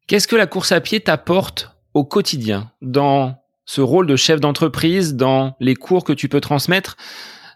Qu'est-ce 0.06 0.26
que 0.26 0.36
la 0.36 0.46
course 0.46 0.72
à 0.72 0.80
pied 0.80 1.00
t'apporte 1.00 1.77
au 1.94 2.04
quotidien, 2.04 2.70
dans 2.82 3.36
ce 3.68 3.80
rôle 3.82 4.06
de 4.06 4.16
chef 4.16 4.40
d'entreprise, 4.40 5.14
dans 5.14 5.54
les 5.60 5.74
cours 5.74 6.04
que 6.04 6.14
tu 6.14 6.28
peux 6.28 6.40
transmettre, 6.40 6.96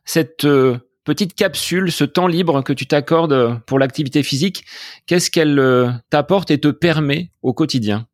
cette 0.05 0.45
euh, 0.45 0.77
petite 1.05 1.35
capsule, 1.35 1.91
ce 1.91 2.05
temps 2.05 2.27
libre 2.27 2.63
que 2.63 2.75
tu 2.75 2.87
t'accordes 2.87 3.61
pour 3.67 3.79
l'activité 3.79 4.23
physique, 4.23 4.65
qu'est-ce 5.07 5.31
qu'elle 5.31 5.59
euh, 5.59 5.91
t'apporte 6.11 6.51
et 6.51 6.59
te 6.59 6.69
permet 6.69 7.31
au 7.41 7.55
quotidien? 7.55 8.07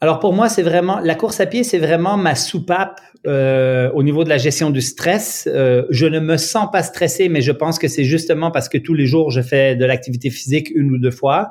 Alors 0.00 0.20
pour 0.20 0.32
moi, 0.32 0.48
c'est 0.48 0.62
vraiment 0.62 1.00
la 1.00 1.14
course 1.16 1.40
à 1.40 1.46
pied, 1.46 1.64
c'est 1.64 1.78
vraiment 1.78 2.16
ma 2.16 2.36
soupape 2.36 3.00
euh, 3.26 3.90
au 3.92 4.02
niveau 4.02 4.22
de 4.24 4.28
la 4.28 4.38
gestion 4.38 4.70
du 4.70 4.80
stress. 4.80 5.46
je 5.46 6.06
ne 6.06 6.20
me 6.20 6.36
sens 6.36 6.68
pas 6.72 6.82
stressé, 6.82 7.28
mais 7.28 7.42
je 7.42 7.52
pense 7.52 7.78
que 7.78 7.88
c'est 7.88 8.04
justement 8.04 8.50
parce 8.50 8.68
que 8.68 8.78
tous 8.78 8.94
les 8.94 9.06
jours 9.06 9.30
je 9.30 9.42
fais 9.42 9.74
de 9.74 9.84
l'activité 9.84 10.30
physique 10.30 10.70
une 10.74 10.92
ou 10.92 10.98
deux 10.98 11.10
fois. 11.10 11.50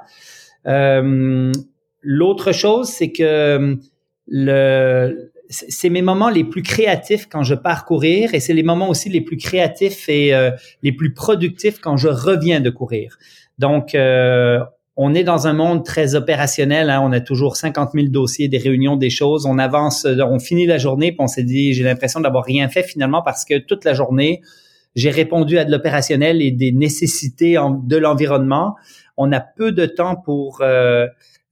L'autre 2.02 2.52
chose, 2.52 2.88
c'est 2.88 3.12
que 3.12 3.56
hum, 3.58 3.82
le, 4.28 5.32
c'est 5.50 5.90
mes 5.90 6.04
moments 6.04 6.30
les 6.30 6.44
plus 6.44 6.62
créatifs 6.62 7.28
quand 7.28 7.44
je 7.44 7.56
pars 7.56 7.86
courir 7.86 8.36
et 8.36 8.40
c'est 8.40 8.54
les 8.54 8.64
moments 8.64 8.90
aussi 8.90 9.10
les 9.10 9.22
plus 9.22 9.38
créatifs 9.38 10.08
et 10.08 10.34
euh, 10.34 10.52
les 10.84 10.92
plus 10.92 11.14
productifs 11.14 11.80
quand 11.80 11.98
je 11.98 12.08
reviens 12.08 12.60
de 12.60 12.70
courir. 12.70 13.18
Donc, 13.58 13.96
euh, 13.96 14.60
on 14.96 15.16
est 15.16 15.24
dans 15.24 15.48
un 15.48 15.54
monde 15.54 15.84
très 15.86 16.14
opérationnel. 16.16 16.90
Hein. 16.90 17.02
On 17.02 17.12
a 17.12 17.22
toujours 17.22 17.56
50 17.56 17.92
000 17.94 18.08
dossiers, 18.08 18.48
des 18.48 18.58
réunions, 18.58 18.96
des 18.96 19.10
choses. 19.10 19.46
On 19.46 19.58
avance, 19.58 20.06
on 20.06 20.40
finit 20.40 20.66
la 20.66 20.78
journée, 20.78 21.14
puis 21.14 21.22
on 21.22 21.28
s'est 21.28 21.44
dit, 21.44 21.74
j'ai 21.74 21.84
l'impression 21.84 22.20
d'avoir 22.20 22.44
rien 22.44 22.68
fait 22.70 22.84
finalement 22.84 23.22
parce 23.22 23.46
que 23.46 23.58
toute 23.58 23.86
la 23.86 23.94
journée, 23.94 24.42
j'ai 24.96 25.10
répondu 25.10 25.58
à 25.58 25.66
de 25.66 25.72
l'opérationnel 25.72 26.42
et 26.42 26.52
des 26.52 26.72
nécessités 26.72 27.56
de 27.84 27.98
l'environnement. 27.98 28.76
On 29.18 29.32
a 29.32 29.40
peu 29.40 29.72
de 29.72 29.86
temps 29.86 30.16
pour 30.16 30.60
euh, 30.62 31.08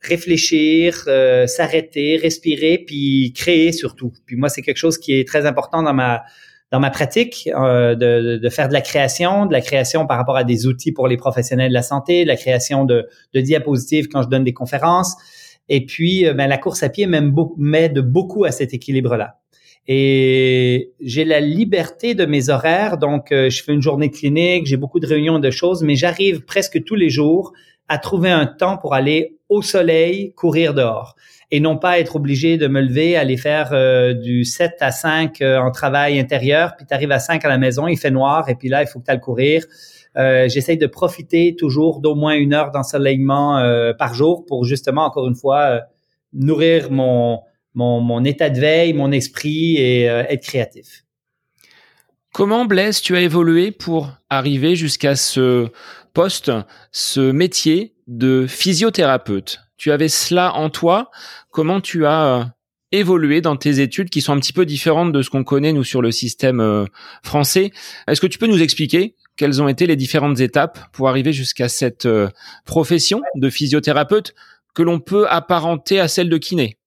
réfléchir, 0.08 1.04
euh, 1.08 1.48
s'arrêter, 1.48 2.18
respirer, 2.18 2.84
puis 2.86 3.34
créer 3.36 3.72
surtout. 3.72 4.12
Puis 4.26 4.36
moi, 4.36 4.50
c'est 4.50 4.62
quelque 4.62 4.78
chose 4.78 4.98
qui 4.98 5.20
est 5.20 5.28
très 5.28 5.46
important 5.46 5.84
dans 5.84 5.94
ma 5.94 6.24
dans 6.70 6.82
ma 6.82 6.90
pratique 6.90 7.50
euh, 7.56 7.96
de, 7.96 8.40
de, 8.44 8.50
faire 8.50 8.68
de 8.68 8.74
la 8.74 8.82
création, 8.82 9.46
de 9.46 9.54
la 9.54 9.62
création 9.62 10.06
par 10.06 10.18
rapport 10.18 10.36
à 10.36 10.44
des 10.44 10.68
outils 10.68 10.92
pour 10.92 11.08
les 11.08 11.16
professionnels 11.16 11.70
de 11.70 11.74
la 11.74 11.82
santé, 11.82 12.24
de 12.24 12.28
la 12.28 12.36
création 12.36 12.84
de, 12.84 13.08
de 13.34 13.40
diapositives 13.40 14.10
quand 14.10 14.22
je 14.22 14.28
donne 14.28 14.44
des 14.44 14.52
conférences. 14.52 15.16
Et 15.70 15.86
puis, 15.86 16.28
euh, 16.28 16.34
ben, 16.34 16.48
la 16.48 16.58
course 16.58 16.84
à 16.84 16.90
pied 16.90 17.08
m'aide 17.08 18.00
beaucoup 18.00 18.44
à 18.44 18.52
cet 18.52 18.74
équilibre-là. 18.74 19.40
Et 19.88 20.92
j'ai 21.00 21.24
la 21.24 21.40
liberté 21.40 22.16
de 22.16 22.26
mes 22.26 22.50
horaires, 22.50 22.98
donc 22.98 23.28
je 23.32 23.64
fais 23.64 23.72
une 23.72 23.82
journée 23.82 24.12
clinique, 24.12 24.66
j'ai 24.66 24.76
beaucoup 24.76 25.00
de 25.00 25.08
réunions 25.08 25.40
de 25.40 25.50
choses, 25.50 25.82
mais 25.82 25.96
j'arrive 25.96 26.42
presque 26.42 26.84
tous 26.84 26.96
les 26.96 27.10
jours 27.10 27.54
à 27.88 27.98
trouver 27.98 28.32
un 28.32 28.46
temps 28.46 28.78
pour 28.78 28.94
aller 28.94 29.38
au 29.50 29.62
soleil 29.62 30.34
courir 30.34 30.74
dehors 30.74 31.16
et 31.52 31.60
non 31.60 31.78
pas 31.78 32.00
être 32.00 32.18
obligé 32.18 32.58
de 32.58 32.68
me 32.68 32.82
lever, 32.82 33.16
aller 33.16 33.38
faire 33.38 33.70
euh, 33.72 34.14
du 34.14 34.44
7 34.44 34.76
à 34.82 34.92
5 34.92 35.42
euh, 35.42 35.58
en 35.58 35.72
travail 35.72 36.20
intérieur, 36.20 36.76
puis 36.76 36.86
tu 36.86 36.94
arrives 36.94 37.12
à 37.12 37.20
5 37.20 37.44
à 37.46 37.48
la 37.48 37.58
maison, 37.58 37.88
il 37.88 37.98
fait 37.98 38.12
noir 38.12 38.50
et 38.50 38.56
puis 38.56 38.68
là, 38.68 38.82
il 38.84 38.88
faut 38.88 39.00
que 39.00 39.06
tu 39.06 39.12
ailles 39.12 39.20
courir. 39.20 39.66
Euh, 40.18 40.50
J'essaye 40.50 40.78
de 40.78 40.88
profiter 40.88 41.56
toujours 41.58 42.02
d'au 42.02 42.16
moins 42.16 42.34
une 42.34 42.54
heure 42.54 42.72
d'ensoleillement 42.72 43.60
euh, 43.60 43.94
par 43.94 44.14
jour 44.14 44.46
pour 44.46 44.66
justement, 44.66 45.06
encore 45.06 45.28
une 45.28 45.36
fois, 45.36 45.82
nourrir 46.34 46.92
mon, 46.92 47.42
mon, 47.76 48.02
mon, 48.02 48.26
état 48.26 48.50
de 48.50 48.60
veille, 48.60 48.94
mon 48.94 49.12
esprit 49.12 49.78
et 49.78 50.04
être 50.04 50.44
créatif. 50.44 51.06
Comment, 52.34 52.66
Blaise, 52.66 53.02
tu 53.02 53.16
as 53.16 53.22
évolué 53.22 53.72
pour 53.72 54.12
arriver 54.30 54.76
jusqu'à 54.76 55.16
ce 55.16 55.70
poste, 56.18 56.52
ce 56.92 57.32
métier 57.32 57.94
de 58.08 58.48
physiothérapeute. 58.48 59.60
Tu 59.78 59.92
avais 59.92 60.10
cela 60.10 60.56
en 60.56 60.72
toi. 60.72 61.12
Comment 61.52 61.80
tu 61.80 62.08
as 62.08 62.26
euh, 62.26 62.44
évolué 62.92 63.40
dans 63.40 63.56
tes 63.56 63.82
études 63.82 64.10
qui 64.10 64.22
sont 64.22 64.34
un 64.34 64.40
petit 64.40 64.52
peu 64.52 64.66
différentes 64.66 65.12
de 65.12 65.22
ce 65.22 65.30
qu'on 65.30 65.44
connaît 65.44 65.74
nous 65.74 65.84
sur 65.84 66.02
le 66.02 66.12
système 66.12 66.60
euh, 66.60 66.86
français? 67.22 67.70
Est-ce 68.08 68.20
que 68.20 68.26
tu 68.26 68.40
peux 68.40 68.48
nous 68.48 68.64
expliquer 68.64 69.14
quelles 69.36 69.62
ont 69.62 69.68
été 69.68 69.86
les 69.86 69.96
différentes 69.96 70.40
étapes 70.40 70.80
pour 70.92 71.08
arriver 71.08 71.34
jusqu'à 71.34 71.70
cette 71.70 72.08
euh, 72.08 72.30
profession 72.66 73.22
de 73.36 73.52
physiothérapeute 73.52 74.34
que 74.74 74.82
l'on 74.82 75.00
peut 75.00 75.28
apparenter 75.30 76.00
à 76.00 76.08
celle 76.08 76.30
de 76.30 76.38
kiné? 76.40 76.80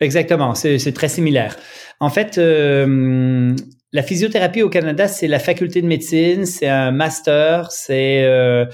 Exactement, 0.00 0.54
c'est 0.54 0.94
très 0.94 1.10
similaire. 1.10 1.56
En 2.00 2.08
fait, 2.08 2.38
la 3.94 4.02
physiothérapie 4.02 4.62
au 4.62 4.70
Canada, 4.70 5.06
c'est 5.06 5.28
la 5.28 5.38
faculté 5.38 5.82
de 5.82 5.86
médecine, 5.86 6.46
c'est 6.46 6.68
un 6.68 6.92
master, 6.92 7.70
c'est 7.70 8.24
euh, 8.24 8.64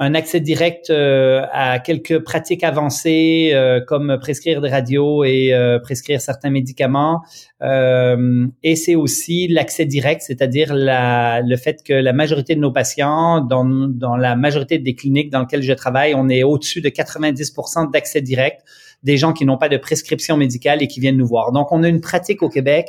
un 0.00 0.14
accès 0.16 0.40
direct 0.40 0.90
euh, 0.90 1.42
à 1.52 1.78
quelques 1.78 2.18
pratiques 2.24 2.64
avancées 2.64 3.52
euh, 3.54 3.80
comme 3.86 4.18
prescrire 4.20 4.60
des 4.60 4.68
radios 4.68 5.22
et 5.22 5.52
prescrire 5.84 6.20
certains 6.20 6.50
médicaments. 6.50 7.22
et 7.62 8.76
c'est 8.76 8.96
aussi 8.96 9.46
l'accès 9.46 9.86
direct, 9.86 10.22
c'est-à-dire 10.22 10.72
le 10.74 11.56
fait 11.56 11.84
que 11.84 11.92
la 11.92 12.12
majorité 12.12 12.56
de 12.56 12.60
nos 12.60 12.72
patients, 12.72 13.40
dans, 13.40 13.64
dans 13.64 14.16
la 14.16 14.34
majorité 14.34 14.78
des 14.78 14.96
cliniques 14.96 15.30
dans 15.30 15.40
lesquelles 15.40 15.62
je 15.62 15.72
travaille, 15.72 16.14
on 16.16 16.28
est 16.28 16.42
au-dessus 16.42 16.80
de 16.80 16.88
90% 16.88 17.92
d'accès 17.92 18.22
direct 18.22 18.62
des 19.04 19.18
gens 19.18 19.32
qui 19.32 19.44
n'ont 19.44 19.58
pas 19.58 19.68
de 19.68 19.76
prescription 19.76 20.36
médicale 20.36 20.82
et 20.82 20.88
qui 20.88 20.98
viennent 20.98 21.18
nous 21.18 21.26
voir. 21.26 21.52
Donc, 21.52 21.70
on 21.72 21.82
a 21.82 21.88
une 21.88 22.00
pratique 22.00 22.42
au 22.42 22.48
Québec 22.48 22.88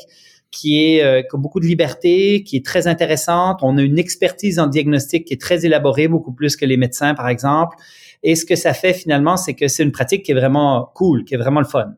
qui 0.56 0.84
est 0.84 1.04
euh, 1.04 1.22
qui 1.22 1.36
a 1.36 1.38
beaucoup 1.38 1.60
de 1.60 1.66
liberté, 1.66 2.44
qui 2.44 2.58
est 2.58 2.66
très 2.66 2.88
intéressante. 2.88 3.60
On 3.62 3.78
a 3.78 3.82
une 3.82 4.00
expertise 4.00 4.58
en 4.60 4.68
diagnostic 4.68 5.26
qui 5.26 5.34
est 5.34 5.42
très 5.42 5.66
élaborée, 5.66 6.08
beaucoup 6.08 6.32
plus 6.32 6.56
que 6.56 6.66
les 6.66 6.78
médecins, 6.78 7.14
par 7.14 7.28
exemple. 7.28 7.76
Et 8.24 8.36
ce 8.36 8.46
que 8.46 8.56
ça 8.56 8.74
fait 8.74 8.94
finalement, 8.94 9.38
c'est 9.38 9.54
que 9.54 9.68
c'est 9.68 9.84
une 9.84 9.92
pratique 9.92 10.24
qui 10.24 10.32
est 10.32 10.36
vraiment 10.36 10.90
cool, 10.96 11.26
qui 11.26 11.36
est 11.36 11.38
vraiment 11.38 11.60
le 11.60 11.68
fun. 11.68 11.94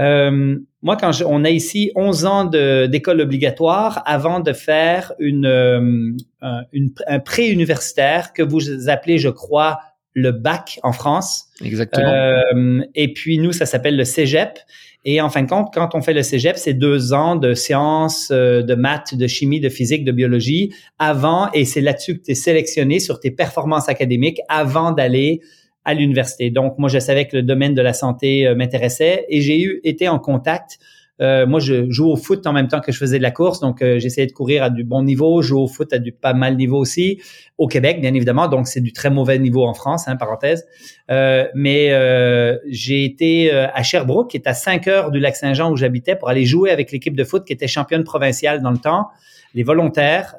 Euh, 0.00 0.56
moi, 0.80 0.96
quand 0.96 1.12
on 1.26 1.44
a 1.44 1.50
ici 1.50 1.92
11 1.94 2.24
ans 2.24 2.44
d'école 2.44 3.20
obligatoire 3.20 4.02
avant 4.06 4.40
de 4.40 4.52
faire 4.52 5.12
une, 5.18 5.46
euh, 5.46 6.12
un, 6.40 6.62
une, 6.72 6.90
un 7.06 7.20
pré-universitaire 7.20 8.32
que 8.32 8.42
vous 8.42 8.88
appelez, 8.88 9.18
je 9.18 9.28
crois, 9.28 9.80
le 10.14 10.32
bac 10.32 10.78
en 10.82 10.92
France. 10.92 11.46
Exactement. 11.62 12.08
Euh, 12.08 12.80
et 12.94 13.12
puis 13.12 13.38
nous, 13.38 13.52
ça 13.52 13.66
s'appelle 13.66 13.96
le 13.96 14.04
cégep. 14.04 14.58
Et 15.04 15.20
en 15.20 15.30
fin 15.30 15.42
de 15.42 15.48
compte, 15.48 15.74
quand 15.74 15.94
on 15.94 16.00
fait 16.00 16.12
le 16.12 16.22
cégep, 16.22 16.56
c'est 16.56 16.74
deux 16.74 17.12
ans 17.12 17.34
de 17.34 17.54
sciences, 17.54 18.30
euh, 18.30 18.62
de 18.62 18.74
maths, 18.74 19.14
de 19.14 19.26
chimie, 19.26 19.58
de 19.58 19.68
physique, 19.68 20.04
de 20.04 20.12
biologie 20.12 20.72
avant, 20.98 21.50
et 21.52 21.64
c'est 21.64 21.80
là-dessus 21.80 22.18
que 22.18 22.24
tu 22.24 22.30
es 22.32 22.34
sélectionné 22.34 23.00
sur 23.00 23.18
tes 23.18 23.32
performances 23.32 23.88
académiques 23.88 24.40
avant 24.48 24.92
d'aller 24.92 25.40
à 25.84 25.94
l'université. 25.94 26.50
Donc, 26.50 26.78
moi, 26.78 26.88
je 26.88 27.00
savais 27.00 27.26
que 27.26 27.36
le 27.36 27.42
domaine 27.42 27.74
de 27.74 27.82
la 27.82 27.92
santé 27.92 28.46
euh, 28.46 28.54
m'intéressait 28.54 29.26
et 29.28 29.40
j'ai 29.40 29.60
eu 29.60 29.80
été 29.82 30.08
en 30.08 30.20
contact 30.20 30.78
euh, 31.22 31.46
moi, 31.46 31.60
je 31.60 31.88
joue 31.90 32.10
au 32.10 32.16
foot 32.16 32.46
en 32.46 32.52
même 32.52 32.68
temps 32.68 32.80
que 32.80 32.90
je 32.90 32.98
faisais 32.98 33.18
de 33.18 33.22
la 33.22 33.30
course, 33.30 33.60
donc 33.60 33.80
euh, 33.80 33.98
j'essayais 33.98 34.26
de 34.26 34.32
courir 34.32 34.64
à 34.64 34.70
du 34.70 34.82
bon 34.82 35.02
niveau, 35.04 35.40
jouer 35.40 35.60
au 35.60 35.68
foot 35.68 35.92
à 35.92 35.98
du 35.98 36.10
pas 36.10 36.34
mal 36.34 36.56
niveau 36.56 36.78
aussi, 36.78 37.22
au 37.58 37.68
Québec, 37.68 38.00
bien 38.00 38.12
évidemment, 38.12 38.48
donc 38.48 38.66
c'est 38.66 38.80
du 38.80 38.92
très 38.92 39.08
mauvais 39.08 39.38
niveau 39.38 39.64
en 39.64 39.74
France, 39.74 40.08
hein, 40.08 40.16
parenthèse. 40.16 40.66
Euh, 41.10 41.46
mais 41.54 41.92
euh, 41.92 42.58
j'ai 42.66 43.04
été 43.04 43.52
à 43.52 43.82
Sherbrooke, 43.82 44.30
qui 44.30 44.36
est 44.36 44.48
à 44.48 44.54
5 44.54 44.88
heures 44.88 45.10
du 45.12 45.20
lac 45.20 45.36
Saint-Jean 45.36 45.70
où 45.70 45.76
j'habitais, 45.76 46.16
pour 46.16 46.28
aller 46.28 46.44
jouer 46.44 46.70
avec 46.70 46.90
l'équipe 46.90 47.14
de 47.14 47.24
foot 47.24 47.44
qui 47.44 47.52
était 47.52 47.68
championne 47.68 48.02
provinciale 48.02 48.60
dans 48.60 48.72
le 48.72 48.78
temps, 48.78 49.08
les 49.54 49.62
volontaires. 49.62 50.34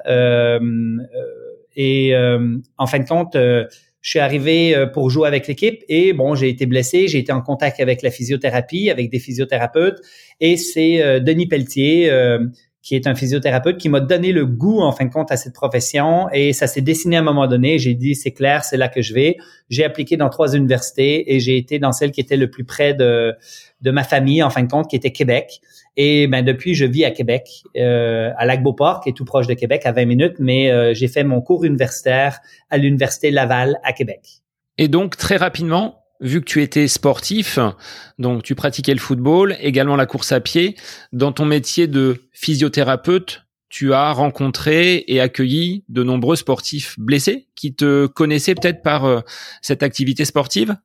et 1.76 2.14
en 2.78 2.86
fin 2.86 2.98
de 2.98 3.08
compte, 3.08 3.36
je 4.04 4.10
suis 4.10 4.18
arrivé 4.18 4.76
euh, 4.76 4.86
pour 4.86 5.08
jouer 5.08 5.26
avec 5.26 5.48
l'équipe 5.48 5.82
et 5.88 6.12
bon, 6.12 6.34
j'ai 6.34 6.50
été 6.50 6.66
blessé, 6.66 7.08
j'ai 7.08 7.18
été 7.18 7.32
en 7.32 7.40
contact 7.40 7.80
avec 7.80 8.02
la 8.02 8.10
physiothérapie, 8.10 8.90
avec 8.90 9.10
des 9.10 9.18
physiothérapeutes 9.18 9.98
et 10.40 10.58
c'est 10.58 11.02
euh, 11.02 11.20
Denis 11.20 11.46
Pelletier 11.46 12.10
euh, 12.10 12.38
qui 12.82 12.96
est 12.96 13.06
un 13.06 13.14
physiothérapeute 13.14 13.78
qui 13.78 13.88
m'a 13.88 14.00
donné 14.00 14.32
le 14.32 14.44
goût 14.44 14.80
en 14.80 14.92
fin 14.92 15.06
de 15.06 15.10
compte 15.10 15.32
à 15.32 15.38
cette 15.38 15.54
profession 15.54 16.28
et 16.34 16.52
ça 16.52 16.66
s'est 16.66 16.82
dessiné 16.82 17.16
à 17.16 17.20
un 17.20 17.22
moment 17.22 17.46
donné, 17.46 17.78
j'ai 17.78 17.94
dit 17.94 18.14
c'est 18.14 18.32
clair, 18.32 18.62
c'est 18.62 18.76
là 18.76 18.88
que 18.88 19.00
je 19.00 19.14
vais. 19.14 19.38
J'ai 19.70 19.84
appliqué 19.84 20.18
dans 20.18 20.28
trois 20.28 20.54
universités 20.54 21.34
et 21.34 21.40
j'ai 21.40 21.56
été 21.56 21.78
dans 21.78 21.92
celle 21.92 22.10
qui 22.10 22.20
était 22.20 22.36
le 22.36 22.50
plus 22.50 22.64
près 22.64 22.92
de 22.92 23.34
de 23.80 23.90
ma 23.90 24.04
famille 24.04 24.42
en 24.42 24.50
fin 24.50 24.62
de 24.62 24.70
compte 24.70 24.90
qui 24.90 24.96
était 24.96 25.12
Québec. 25.12 25.62
Et 25.96 26.26
ben 26.26 26.44
depuis, 26.44 26.74
je 26.74 26.84
vis 26.84 27.04
à 27.04 27.10
Québec, 27.10 27.62
euh, 27.76 28.30
à 28.36 28.46
Lac-Beauport, 28.46 29.00
qui 29.00 29.10
est 29.10 29.12
tout 29.12 29.24
proche 29.24 29.46
de 29.46 29.54
Québec, 29.54 29.82
à 29.84 29.92
20 29.92 30.04
minutes, 30.06 30.34
mais 30.38 30.70
euh, 30.70 30.92
j'ai 30.92 31.08
fait 31.08 31.22
mon 31.22 31.40
cours 31.40 31.64
universitaire 31.64 32.40
à 32.70 32.78
l'Université 32.78 33.30
Laval 33.30 33.78
à 33.84 33.92
Québec. 33.92 34.20
Et 34.76 34.88
donc, 34.88 35.16
très 35.16 35.36
rapidement, 35.36 36.02
vu 36.20 36.40
que 36.40 36.46
tu 36.46 36.62
étais 36.62 36.88
sportif, 36.88 37.58
donc 38.18 38.42
tu 38.42 38.56
pratiquais 38.56 38.94
le 38.94 39.00
football, 39.00 39.56
également 39.60 39.94
la 39.94 40.06
course 40.06 40.32
à 40.32 40.40
pied, 40.40 40.74
dans 41.12 41.30
ton 41.30 41.44
métier 41.44 41.86
de 41.86 42.22
physiothérapeute, 42.32 43.44
tu 43.68 43.92
as 43.92 44.12
rencontré 44.12 45.04
et 45.08 45.20
accueilli 45.20 45.84
de 45.88 46.02
nombreux 46.02 46.36
sportifs 46.36 46.98
blessés 46.98 47.48
qui 47.56 47.74
te 47.74 48.06
connaissaient 48.06 48.54
peut-être 48.54 48.82
par 48.82 49.04
euh, 49.04 49.20
cette 49.62 49.82
activité 49.82 50.24
sportive? 50.24 50.76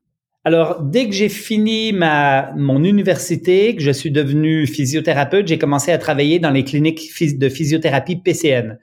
Alors, 0.50 0.82
dès 0.82 1.06
que 1.06 1.12
j'ai 1.12 1.30
fini 1.30 1.94
ma 1.94 2.52
mon 2.56 2.84
université, 2.84 3.76
que 3.76 3.84
je 3.84 3.92
suis 3.92 4.10
devenu 4.10 4.66
physiothérapeute, 4.66 5.48
j'ai 5.48 5.60
commencé 5.60 5.92
à 5.92 6.00
travailler 6.00 6.40
dans 6.40 6.50
les 6.50 6.64
cliniques 6.64 7.08
de 7.38 7.50
physiothérapie 7.50 8.16
PCN, 8.16 8.80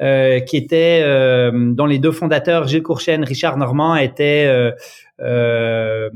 euh, 0.00 0.38
qui 0.38 0.56
étaient 0.56 1.02
euh, 1.02 1.72
dont 1.72 1.86
les 1.86 1.98
deux 1.98 2.12
fondateurs, 2.12 2.68
Gilles 2.68 2.84
Courchaine, 2.84 3.24
Richard 3.24 3.56
Normand, 3.56 3.96
étaient 3.96 4.46
euh, 4.46 4.70
euh, 5.18 6.08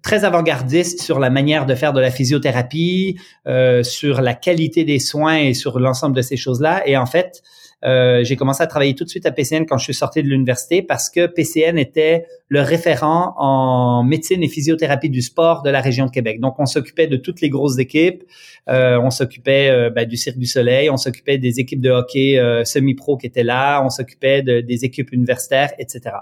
très 0.00 0.24
avant-gardistes 0.24 1.02
sur 1.02 1.18
la 1.18 1.28
manière 1.28 1.66
de 1.66 1.74
faire 1.74 1.92
de 1.92 2.00
la 2.00 2.12
physiothérapie, 2.12 3.18
euh, 3.48 3.82
sur 3.82 4.20
la 4.20 4.34
qualité 4.34 4.84
des 4.84 5.00
soins 5.00 5.38
et 5.38 5.54
sur 5.54 5.80
l'ensemble 5.80 6.14
de 6.14 6.22
ces 6.22 6.36
choses-là. 6.36 6.84
Et 6.86 6.96
en 6.96 7.06
fait, 7.06 7.42
euh, 7.84 8.22
j'ai 8.24 8.36
commencé 8.36 8.62
à 8.62 8.66
travailler 8.66 8.94
tout 8.94 9.04
de 9.04 9.08
suite 9.08 9.26
à 9.26 9.30
PCN 9.30 9.64
quand 9.64 9.78
je 9.78 9.84
suis 9.84 9.94
sorti 9.94 10.22
de 10.22 10.28
l'université 10.28 10.82
parce 10.82 11.08
que 11.08 11.26
PCN 11.26 11.78
était 11.78 12.26
le 12.48 12.60
référent 12.60 13.34
en 13.38 14.02
médecine 14.02 14.42
et 14.42 14.48
physiothérapie 14.48 15.08
du 15.08 15.22
sport 15.22 15.62
de 15.62 15.70
la 15.70 15.80
région 15.80 16.06
de 16.06 16.10
Québec. 16.10 16.40
Donc, 16.40 16.58
on 16.58 16.66
s'occupait 16.66 17.06
de 17.06 17.16
toutes 17.16 17.40
les 17.40 17.48
grosses 17.48 17.78
équipes. 17.78 18.24
Euh, 18.68 18.98
on 19.00 19.10
s'occupait 19.10 19.70
euh, 19.70 19.90
ben, 19.90 20.06
du 20.06 20.16
Cirque 20.16 20.38
du 20.38 20.46
Soleil, 20.46 20.90
on 20.90 20.96
s'occupait 20.96 21.38
des 21.38 21.60
équipes 21.60 21.80
de 21.80 21.90
hockey 21.90 22.40
semi-pro 22.64 23.16
qui 23.16 23.26
étaient 23.26 23.44
là, 23.44 23.82
on 23.84 23.90
s'occupait 23.90 24.42
de, 24.42 24.60
des 24.60 24.84
équipes 24.84 25.12
universitaires, 25.12 25.72
etc. 25.78 26.16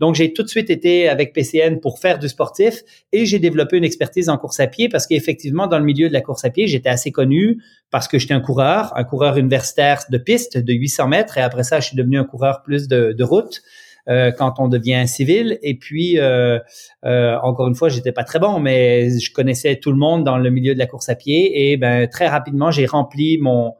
Donc, 0.00 0.14
j'ai 0.14 0.32
tout 0.32 0.42
de 0.42 0.48
suite 0.48 0.70
été 0.70 1.08
avec 1.08 1.32
PCN 1.32 1.80
pour 1.80 1.98
faire 1.98 2.18
du 2.18 2.28
sportif 2.28 2.82
et 3.12 3.26
j'ai 3.26 3.38
développé 3.38 3.76
une 3.76 3.84
expertise 3.84 4.28
en 4.28 4.36
course 4.38 4.60
à 4.60 4.66
pied 4.66 4.88
parce 4.88 5.06
qu'effectivement, 5.06 5.66
dans 5.66 5.78
le 5.78 5.84
milieu 5.84 6.08
de 6.08 6.12
la 6.12 6.20
course 6.20 6.44
à 6.44 6.50
pied, 6.50 6.66
j'étais 6.66 6.88
assez 6.88 7.12
connu 7.12 7.62
parce 7.90 8.08
que 8.08 8.18
j'étais 8.18 8.34
un 8.34 8.40
coureur, 8.40 8.92
un 8.96 9.04
coureur 9.04 9.36
universitaire 9.36 10.02
de 10.10 10.18
piste 10.18 10.58
de 10.58 10.72
800 10.72 11.08
mètres 11.08 11.38
et 11.38 11.42
après 11.42 11.62
ça, 11.62 11.80
je 11.80 11.88
suis 11.88 11.96
devenu 11.96 12.18
un 12.18 12.24
coureur 12.24 12.62
plus 12.62 12.88
de, 12.88 13.12
de 13.12 13.24
route. 13.24 13.62
Euh, 14.06 14.32
quand 14.32 14.60
on 14.60 14.68
devient 14.68 15.08
civil. 15.08 15.58
Et 15.62 15.78
puis, 15.78 16.18
euh, 16.18 16.58
euh, 17.06 17.38
encore 17.42 17.68
une 17.68 17.74
fois, 17.74 17.88
j'étais 17.88 18.12
pas 18.12 18.22
très 18.22 18.38
bon, 18.38 18.60
mais 18.60 19.18
je 19.18 19.32
connaissais 19.32 19.76
tout 19.76 19.90
le 19.90 19.96
monde 19.96 20.24
dans 20.24 20.36
le 20.36 20.50
milieu 20.50 20.74
de 20.74 20.78
la 20.78 20.86
course 20.86 21.08
à 21.08 21.14
pied. 21.14 21.72
Et 21.72 21.78
ben 21.78 22.06
très 22.06 22.28
rapidement, 22.28 22.70
j'ai 22.70 22.84
rempli 22.84 23.38
mon 23.38 23.72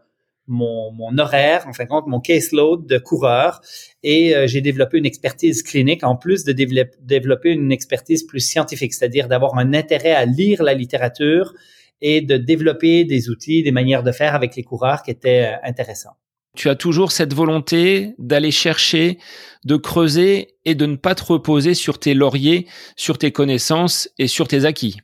mon, 0.46 1.16
horaire, 1.18 1.66
en 1.66 1.72
fin 1.72 1.84
de 1.84 1.88
compte, 1.88 2.06
mon 2.06 2.20
caseload 2.20 2.86
de 2.86 2.98
coureur 2.98 3.60
et 4.02 4.34
j'ai 4.46 4.60
développé 4.60 4.98
une 4.98 5.06
expertise 5.06 5.62
clinique 5.62 6.04
en 6.04 6.16
plus 6.16 6.44
de 6.44 6.52
développer 6.52 7.50
une 7.50 7.72
expertise 7.72 8.24
plus 8.24 8.40
scientifique, 8.40 8.92
c'est-à-dire 8.92 9.28
d'avoir 9.28 9.56
un 9.56 9.72
intérêt 9.72 10.12
à 10.12 10.24
lire 10.26 10.62
la 10.62 10.74
littérature 10.74 11.54
et 12.00 12.20
de 12.20 12.36
développer 12.36 13.04
des 13.04 13.30
outils, 13.30 13.62
des 13.62 13.72
manières 13.72 14.02
de 14.02 14.12
faire 14.12 14.34
avec 14.34 14.56
les 14.56 14.62
coureurs 14.62 15.02
qui 15.02 15.10
étaient 15.10 15.54
intéressants. 15.62 16.16
Tu 16.54 16.68
as 16.68 16.76
toujours 16.76 17.10
cette 17.10 17.34
volonté 17.34 18.14
d'aller 18.18 18.52
chercher, 18.52 19.18
de 19.64 19.76
creuser 19.76 20.54
et 20.64 20.76
de 20.76 20.86
ne 20.86 20.96
pas 20.96 21.16
te 21.16 21.24
reposer 21.24 21.74
sur 21.74 21.98
tes 21.98 22.14
lauriers, 22.14 22.68
sur 22.94 23.18
tes 23.18 23.32
connaissances 23.32 24.08
et 24.18 24.28
sur 24.28 24.46
tes 24.46 24.64
acquis. 24.64 24.98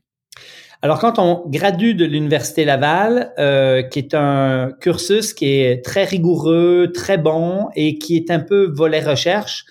Alors, 0.82 0.98
quand 0.98 1.18
on 1.18 1.46
gradue 1.48 1.94
de 1.94 2.06
l'Université 2.06 2.64
Laval, 2.64 3.34
euh, 3.38 3.82
qui 3.82 3.98
est 3.98 4.14
un 4.14 4.72
cursus 4.80 5.34
qui 5.34 5.46
est 5.46 5.84
très 5.84 6.04
rigoureux, 6.04 6.90
très 6.94 7.18
bon 7.18 7.68
et 7.76 7.98
qui 7.98 8.16
est 8.16 8.30
un 8.30 8.40
peu 8.40 8.70
volet 8.72 9.00
recherche, 9.00 9.66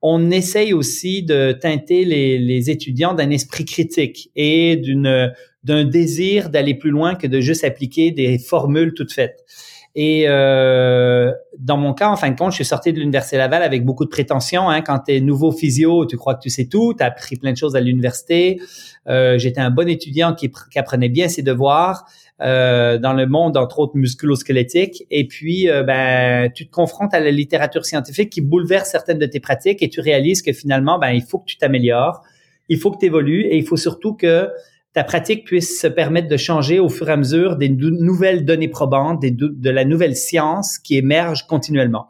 on 0.00 0.30
essaye 0.30 0.72
aussi 0.72 1.22
de 1.22 1.52
teinter 1.52 2.06
les, 2.06 2.38
les 2.38 2.70
étudiants 2.70 3.12
d'un 3.12 3.30
esprit 3.30 3.66
critique 3.66 4.30
et 4.36 4.76
d'une 4.76 5.32
d'un 5.64 5.84
désir 5.84 6.50
d'aller 6.50 6.74
plus 6.74 6.90
loin 6.90 7.14
que 7.14 7.26
de 7.26 7.40
juste 7.40 7.64
appliquer 7.64 8.10
des 8.10 8.38
formules 8.38 8.92
toutes 8.94 9.12
faites. 9.12 9.44
Et 9.96 10.24
euh, 10.26 11.32
dans 11.58 11.76
mon 11.76 11.94
cas, 11.94 12.08
en 12.08 12.16
fin 12.16 12.28
de 12.30 12.36
compte, 12.36 12.50
je 12.50 12.56
suis 12.56 12.64
sorti 12.64 12.92
de 12.92 12.98
l'Université 12.98 13.36
Laval 13.36 13.62
avec 13.62 13.84
beaucoup 13.84 14.04
de 14.04 14.10
prétentions. 14.10 14.68
Hein. 14.68 14.80
Quand 14.80 14.98
tu 15.06 15.14
es 15.14 15.20
nouveau 15.20 15.52
physio, 15.52 16.04
tu 16.04 16.16
crois 16.16 16.34
que 16.34 16.40
tu 16.40 16.50
sais 16.50 16.66
tout. 16.66 16.94
Tu 16.94 17.02
as 17.02 17.06
appris 17.06 17.36
plein 17.36 17.52
de 17.52 17.56
choses 17.56 17.76
à 17.76 17.80
l'université. 17.80 18.60
Euh, 19.08 19.38
J'étais 19.38 19.60
un 19.60 19.70
bon 19.70 19.88
étudiant 19.88 20.34
qui, 20.34 20.50
qui, 20.50 20.78
apprenait 20.80 21.08
bien 21.08 21.28
ses 21.28 21.42
devoirs 21.42 22.06
euh, 22.40 22.98
dans 22.98 23.12
le 23.12 23.26
monde, 23.26 23.56
entre 23.56 23.78
autres, 23.78 23.96
musculo-squelettique. 23.96 25.04
Et 25.12 25.28
puis, 25.28 25.70
euh, 25.70 25.84
ben, 25.84 26.50
tu 26.52 26.66
te 26.66 26.72
confrontes 26.72 27.14
à 27.14 27.20
la 27.20 27.30
littérature 27.30 27.86
scientifique 27.86 28.30
qui 28.30 28.40
bouleverse 28.40 28.90
certaines 28.90 29.18
de 29.18 29.26
tes 29.26 29.38
pratiques 29.38 29.80
et 29.80 29.88
tu 29.88 30.00
réalises 30.00 30.42
que 30.42 30.52
finalement, 30.52 30.98
ben, 30.98 31.10
il 31.10 31.22
faut 31.22 31.38
que 31.38 31.46
tu 31.46 31.56
t'améliores, 31.56 32.22
il 32.68 32.78
faut 32.78 32.90
que 32.90 32.98
tu 32.98 33.06
évolues 33.06 33.42
et 33.42 33.56
il 33.56 33.64
faut 33.64 33.76
surtout 33.76 34.14
que 34.14 34.48
ta 34.94 35.04
pratique 35.04 35.44
puisse 35.44 35.80
se 35.80 35.88
permettre 35.88 36.28
de 36.28 36.36
changer 36.36 36.78
au 36.78 36.88
fur 36.88 37.08
et 37.08 37.12
à 37.12 37.16
mesure 37.16 37.56
des 37.56 37.68
nouvelles 37.68 38.44
données 38.44 38.68
probantes, 38.68 39.20
de 39.22 39.70
la 39.70 39.84
nouvelle 39.84 40.16
science 40.16 40.78
qui 40.78 40.96
émerge 40.96 41.46
continuellement. 41.46 42.06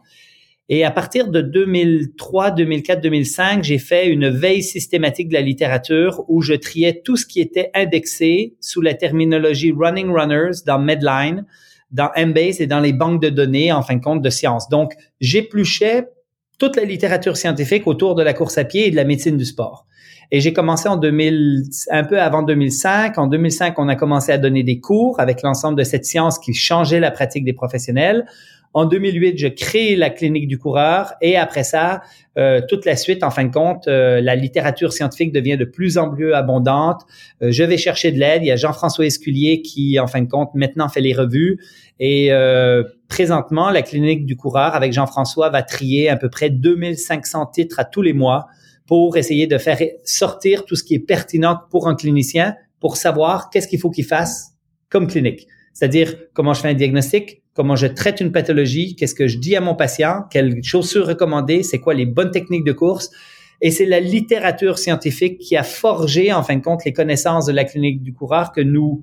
Et 0.68 0.84
à 0.84 0.90
partir 0.90 1.28
de 1.28 1.40
2003, 1.40 2.50
2004, 2.52 3.00
2005, 3.02 3.64
j'ai 3.64 3.78
fait 3.78 4.08
une 4.08 4.28
veille 4.28 4.62
systématique 4.62 5.28
de 5.28 5.34
la 5.34 5.40
littérature 5.40 6.24
où 6.28 6.40
je 6.42 6.54
triais 6.54 7.02
tout 7.04 7.16
ce 7.16 7.26
qui 7.26 7.40
était 7.40 7.70
indexé 7.74 8.54
sous 8.60 8.80
la 8.80 8.94
terminologie 8.94 9.72
running 9.72 10.10
runners 10.10 10.62
dans 10.66 10.78
Medline, 10.78 11.44
dans 11.90 12.10
Embase 12.16 12.60
et 12.60 12.66
dans 12.66 12.80
les 12.80 12.92
banques 12.92 13.22
de 13.22 13.28
données 13.28 13.72
en 13.72 13.82
fin 13.82 13.96
de 13.96 14.02
compte 14.02 14.22
de 14.22 14.30
science. 14.30 14.68
Donc, 14.68 14.94
j'épluchais 15.20 16.04
toute 16.58 16.76
la 16.76 16.84
littérature 16.84 17.36
scientifique 17.36 17.86
autour 17.86 18.14
de 18.14 18.22
la 18.22 18.32
course 18.32 18.56
à 18.56 18.64
pied 18.64 18.86
et 18.86 18.90
de 18.90 18.96
la 18.96 19.04
médecine 19.04 19.36
du 19.36 19.44
sport. 19.44 19.86
Et 20.30 20.40
j'ai 20.40 20.52
commencé 20.52 20.88
en 20.88 20.96
2000, 20.96 21.64
un 21.90 22.04
peu 22.04 22.20
avant 22.20 22.42
2005. 22.42 23.18
En 23.18 23.26
2005, 23.26 23.78
on 23.78 23.88
a 23.88 23.96
commencé 23.96 24.32
à 24.32 24.38
donner 24.38 24.62
des 24.62 24.80
cours 24.80 25.20
avec 25.20 25.42
l'ensemble 25.42 25.78
de 25.78 25.84
cette 25.84 26.04
science 26.04 26.38
qui 26.38 26.54
changeait 26.54 27.00
la 27.00 27.10
pratique 27.10 27.44
des 27.44 27.52
professionnels. 27.52 28.26
En 28.74 28.86
2008, 28.86 29.38
je 29.38 29.46
crée 29.46 29.94
la 29.94 30.10
clinique 30.10 30.48
du 30.48 30.58
coureur 30.58 31.14
et 31.22 31.36
après 31.36 31.62
ça, 31.62 32.02
euh, 32.36 32.60
toute 32.68 32.84
la 32.84 32.96
suite, 32.96 33.22
en 33.22 33.30
fin 33.30 33.44
de 33.44 33.52
compte, 33.52 33.86
euh, 33.86 34.20
la 34.20 34.34
littérature 34.34 34.92
scientifique 34.92 35.32
devient 35.32 35.56
de 35.56 35.64
plus 35.64 35.96
en 35.96 36.10
plus 36.10 36.34
abondante. 36.34 37.02
Euh, 37.40 37.52
je 37.52 37.62
vais 37.62 37.76
chercher 37.76 38.10
de 38.10 38.18
l'aide. 38.18 38.42
Il 38.42 38.46
y 38.46 38.50
a 38.50 38.56
Jean-François 38.56 39.06
Esculier 39.06 39.62
qui, 39.62 40.00
en 40.00 40.08
fin 40.08 40.22
de 40.22 40.28
compte, 40.28 40.50
maintenant 40.54 40.88
fait 40.88 41.00
les 41.00 41.14
revues. 41.14 41.60
Et 42.00 42.32
présentement, 43.08 43.70
la 43.70 43.82
clinique 43.82 44.26
du 44.26 44.34
coureur 44.34 44.74
avec 44.74 44.92
Jean-François 44.92 45.48
va 45.50 45.62
trier 45.62 46.08
à 46.08 46.16
peu 46.16 46.28
près 46.28 46.50
2500 46.50 47.46
titres 47.46 47.78
à 47.78 47.84
tous 47.84 48.02
les 48.02 48.12
mois 48.12 48.48
pour 48.86 49.16
essayer 49.16 49.46
de 49.46 49.58
faire 49.58 49.78
sortir 50.04 50.64
tout 50.64 50.76
ce 50.76 50.84
qui 50.84 50.94
est 50.94 51.06
pertinent 51.06 51.58
pour 51.70 51.88
un 51.88 51.94
clinicien 51.94 52.54
pour 52.80 52.96
savoir 52.96 53.48
qu'est-ce 53.50 53.66
qu'il 53.66 53.80
faut 53.80 53.90
qu'il 53.90 54.04
fasse 54.04 54.52
comme 54.90 55.06
clinique. 55.06 55.46
C'est-à-dire 55.72 56.14
comment 56.34 56.54
je 56.54 56.60
fais 56.60 56.68
un 56.68 56.74
diagnostic, 56.74 57.42
comment 57.54 57.76
je 57.76 57.86
traite 57.86 58.20
une 58.20 58.30
pathologie, 58.30 58.94
qu'est-ce 58.94 59.14
que 59.14 59.26
je 59.26 59.38
dis 59.38 59.56
à 59.56 59.60
mon 59.60 59.74
patient, 59.74 60.24
quelles 60.30 60.62
chaussures 60.62 61.06
recommander, 61.06 61.62
c'est 61.62 61.80
quoi 61.80 61.94
les 61.94 62.06
bonnes 62.06 62.30
techniques 62.30 62.64
de 62.64 62.72
course. 62.72 63.10
Et 63.60 63.70
c'est 63.70 63.86
la 63.86 64.00
littérature 64.00 64.78
scientifique 64.78 65.38
qui 65.38 65.56
a 65.56 65.62
forgé, 65.62 66.32
en 66.32 66.42
fin 66.42 66.56
de 66.56 66.62
compte, 66.62 66.84
les 66.84 66.92
connaissances 66.92 67.46
de 67.46 67.52
la 67.52 67.64
clinique 67.64 68.02
du 68.02 68.12
coureur 68.12 68.52
que 68.52 68.60
nous 68.60 69.02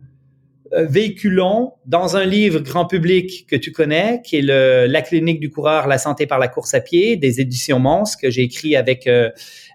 euh, 0.74 0.86
véhiculons 0.86 1.74
dans 1.86 2.15
un 2.15 2.26
livre 2.26 2.60
grand 2.60 2.86
public 2.86 3.46
que 3.50 3.56
tu 3.56 3.72
connais, 3.72 4.22
qui 4.24 4.38
est 4.38 4.41
le, 4.41 4.86
La 4.88 5.02
clinique 5.02 5.39
du 5.39 5.50
coureur, 5.50 5.88
la 5.88 5.98
santé 5.98 6.28
par 6.28 6.39
la 6.39 6.48
course 6.48 6.74
à 6.74 6.80
pied, 6.80 7.17
des 7.17 7.41
éditions 7.41 7.80
Mons, 7.80 8.15
que 8.15 8.30
j'ai 8.30 8.44
écrit 8.44 8.76
avec 8.76 9.08
euh, 9.08 9.30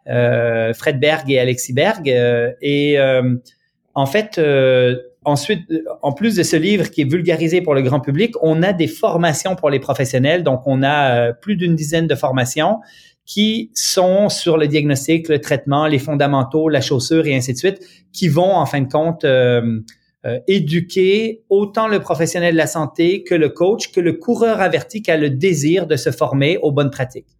Fred 0.07 1.01
Berg 1.01 1.31
et 1.31 1.39
Alexis 1.39 1.73
Berg. 1.73 2.09
Euh, 2.09 2.53
et 2.61 2.99
euh, 2.99 3.35
en 3.95 4.07
fait, 4.07 4.41
ensuite, 5.25 5.63
en 6.03 6.13
plus 6.13 6.37
de 6.37 6.43
ce 6.43 6.57
livre 6.57 6.91
qui 6.91 7.01
est 7.03 7.11
vulgarisé 7.11 7.63
pour 7.63 7.75
le 7.75 7.83
grand 7.83 8.01
public, 8.01 8.35
on 8.43 8.63
a 8.63 8.73
des 8.73 8.89
formations 8.89 9.57
pour 9.57 9.71
les 9.71 9.81
professionnels. 9.81 10.43
Donc, 10.43 10.63
on 10.67 10.83
a 10.83 11.33
plus 11.33 11.57
d'une 11.57 11.75
dizaine 11.75 12.07
de 12.07 12.15
formations 12.15 12.81
qui 13.25 13.71
sont 13.75 14.29
sur 14.29 14.57
le 14.59 14.69
diagnostic, 14.69 15.29
le 15.29 15.41
traitement, 15.41 15.87
les 15.87 15.99
fondamentaux, 15.99 16.69
la 16.69 16.81
chaussure 16.81 17.27
et 17.27 17.35
ainsi 17.35 17.55
de 17.55 17.59
suite, 17.59 17.81
qui 18.13 18.29
vont 18.29 18.55
en 18.55 18.67
fin 18.67 18.83
de 18.83 18.93
compte 18.93 19.25
euh, 19.25 19.81
éduquer 20.47 21.43
autant 21.49 21.89
le 21.89 21.99
professionnel 21.99 22.53
de 22.53 22.59
la 22.59 22.67
santé 22.67 23.25
que 23.25 23.35
le 23.35 23.49
coach, 23.49 23.91
que 23.93 24.01
le 24.01 24.13
coureur 24.13 24.61
averti 24.61 25.01
qui 25.01 25.11
a 25.11 25.17
le 25.17 25.31
désir 25.31 25.87
de 25.87 25.97
se 25.97 26.11
former 26.11 26.59
aux 26.59 26.71
bonnes 26.71 26.91
pratiques. 26.91 27.39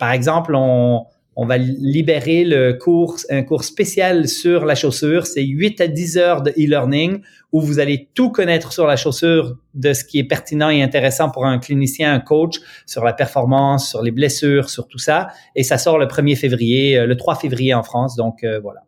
par 0.00 0.10
exemple, 0.10 0.54
on, 0.56 1.06
on 1.36 1.44
va 1.44 1.58
libérer 1.58 2.44
le 2.44 2.72
cours, 2.72 3.18
un 3.28 3.42
cours 3.42 3.62
spécial 3.62 4.26
sur 4.26 4.64
la 4.64 4.74
chaussure. 4.74 5.26
C'est 5.26 5.44
8 5.44 5.82
à 5.82 5.86
10 5.86 6.16
heures 6.16 6.42
de 6.42 6.50
e-learning 6.52 7.20
où 7.52 7.60
vous 7.60 7.78
allez 7.78 8.08
tout 8.14 8.30
connaître 8.30 8.72
sur 8.72 8.86
la 8.86 8.96
chaussure 8.96 9.56
de 9.74 9.92
ce 9.92 10.02
qui 10.02 10.18
est 10.18 10.24
pertinent 10.24 10.70
et 10.70 10.82
intéressant 10.82 11.30
pour 11.30 11.44
un 11.44 11.58
clinicien, 11.58 12.12
un 12.14 12.20
coach, 12.20 12.56
sur 12.86 13.04
la 13.04 13.12
performance, 13.12 13.90
sur 13.90 14.02
les 14.02 14.12
blessures, 14.12 14.70
sur 14.70 14.88
tout 14.88 14.98
ça. 14.98 15.28
Et 15.54 15.62
ça 15.62 15.76
sort 15.76 15.98
le 15.98 16.06
1er 16.06 16.36
février, 16.36 16.98
euh, 16.98 17.06
le 17.06 17.16
3 17.16 17.36
février 17.36 17.74
en 17.74 17.82
France. 17.82 18.16
Donc, 18.16 18.42
euh, 18.42 18.58
voilà 18.58 18.80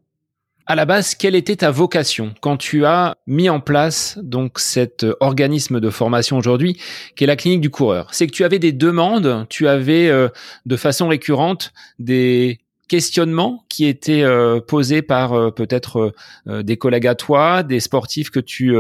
à 0.69 0.75
la 0.75 0.85
base, 0.85 1.15
quelle 1.15 1.35
était 1.35 1.57
ta 1.57 1.71
vocation 1.71 2.35
quand 2.43 2.59
tu 2.59 2.85
as 2.85 3.17
mis 3.27 3.49
en 3.49 3.59
place 3.59 4.19
donc 4.23 4.59
cet 4.59 5.07
organisme 5.19 5.81
de 5.81 5.89
formation 5.89 6.37
aujourd'hui 6.37 6.79
qui 7.17 7.25
est 7.25 7.27
la 7.27 7.37
clinique 7.37 7.63
du 7.63 7.71
coureur? 7.71 8.09
C'est 8.13 8.27
que 8.27 8.33
tu 8.33 8.45
avais 8.45 8.59
des 8.59 8.73
demandes, 8.73 9.47
tu 9.49 9.67
avais 9.67 10.09
euh, 10.09 10.29
de 10.67 10.77
façon 10.77 11.09
récurrente 11.09 11.73
des 11.99 12.61
questionnements 12.87 13.65
qui 13.71 13.87
étaient 13.87 14.23
euh, 14.23 14.61
posés 14.61 15.01
par 15.01 15.33
euh, 15.33 15.51
peut-être 15.51 16.13
des 16.47 16.77
collègues 16.77 17.07
à 17.07 17.15
toi, 17.15 17.63
des 17.63 17.81
sportifs 17.81 18.29
que 18.29 18.41
tu 18.41 18.77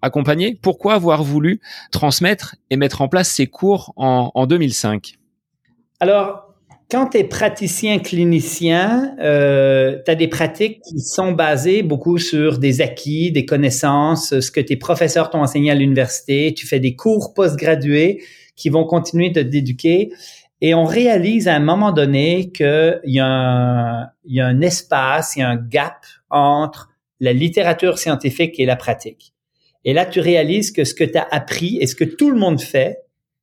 accompagnais. 0.00 0.56
Pourquoi 0.62 0.94
avoir 0.94 1.24
voulu 1.24 1.60
transmettre 1.90 2.54
et 2.70 2.76
mettre 2.76 3.02
en 3.02 3.08
place 3.08 3.28
ces 3.28 3.48
cours 3.48 3.92
en, 3.96 4.30
en 4.32 4.46
2005 4.46 5.14
Alors, 5.98 6.51
quand 6.92 7.06
tu 7.06 7.16
es 7.16 7.24
praticien 7.24 8.00
clinicien, 8.00 9.16
euh, 9.18 9.98
tu 10.04 10.10
as 10.10 10.14
des 10.14 10.28
pratiques 10.28 10.82
qui 10.82 11.00
sont 11.00 11.32
basées 11.32 11.82
beaucoup 11.82 12.18
sur 12.18 12.58
des 12.58 12.82
acquis, 12.82 13.32
des 13.32 13.46
connaissances, 13.46 14.38
ce 14.40 14.50
que 14.50 14.60
tes 14.60 14.76
professeurs 14.76 15.30
t'ont 15.30 15.40
enseigné 15.40 15.70
à 15.70 15.74
l'université. 15.74 16.52
Tu 16.52 16.66
fais 16.66 16.80
des 16.80 16.94
cours 16.94 17.32
postgradués 17.32 18.22
qui 18.56 18.68
vont 18.68 18.84
continuer 18.84 19.30
de 19.30 19.42
t'éduquer. 19.42 20.10
Et 20.60 20.74
on 20.74 20.84
réalise 20.84 21.48
à 21.48 21.56
un 21.56 21.60
moment 21.60 21.92
donné 21.92 22.52
qu'il 22.52 23.00
y, 23.04 23.20
a 23.20 23.26
un, 23.26 24.08
il 24.26 24.36
y 24.36 24.40
a 24.42 24.46
un 24.46 24.60
espace, 24.60 25.34
il 25.34 25.40
y 25.40 25.42
a 25.42 25.48
un 25.48 25.56
gap 25.56 26.04
entre 26.28 26.90
la 27.20 27.32
littérature 27.32 27.98
scientifique 27.98 28.60
et 28.60 28.66
la 28.66 28.76
pratique. 28.76 29.32
Et 29.86 29.94
là, 29.94 30.04
tu 30.04 30.20
réalises 30.20 30.72
que 30.72 30.84
ce 30.84 30.92
que 30.92 31.04
tu 31.04 31.16
as 31.16 31.26
appris 31.30 31.78
et 31.80 31.86
ce 31.86 31.94
que 31.94 32.04
tout 32.04 32.30
le 32.30 32.38
monde 32.38 32.60
fait 32.60 32.98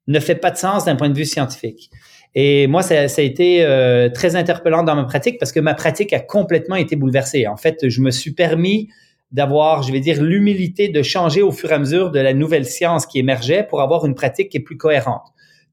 ne 0.08 0.20
fait 0.20 0.36
pas 0.36 0.52
de 0.52 0.58
sens 0.58 0.86
d'un 0.86 0.96
point 0.96 1.10
de 1.10 1.18
vue 1.18 1.26
scientifique. 1.26 1.90
Et 2.36 2.68
moi, 2.68 2.84
ça, 2.84 3.08
ça 3.08 3.22
a 3.22 3.26
été 3.26 3.64
euh, 3.64 4.10
très 4.10 4.36
interpellant 4.36 4.84
dans 4.84 4.96
ma 4.96 5.06
pratique 5.06 5.40
parce 5.40 5.52
que 5.52 5.60
ma 5.60 5.74
pratique 5.74 6.14
a 6.14 6.20
complètement 6.20 6.76
été 6.76 6.96
bouleversée. 6.96 7.48
En 7.48 7.58
fait, 7.58 7.90
je 7.90 8.02
me 8.02 8.12
suis 8.12 8.32
permis 8.32 8.90
d'avoir, 9.32 9.84
je 9.84 9.92
vais 9.92 10.00
dire, 10.00 10.22
l'humilité 10.22 10.90
de 10.90 11.02
changer 11.02 11.42
au 11.42 11.52
fur 11.52 11.72
et 11.72 11.76
à 11.76 11.80
mesure 11.80 12.12
de 12.12 12.20
la 12.20 12.34
nouvelle 12.34 12.66
science 12.66 13.06
qui 13.06 13.20
émergeait 13.20 13.64
pour 13.64 13.82
avoir 13.82 14.06
une 14.06 14.16
pratique 14.16 14.50
qui 14.50 14.58
est 14.58 14.62
plus 14.62 14.78
cohérente. 14.78 15.24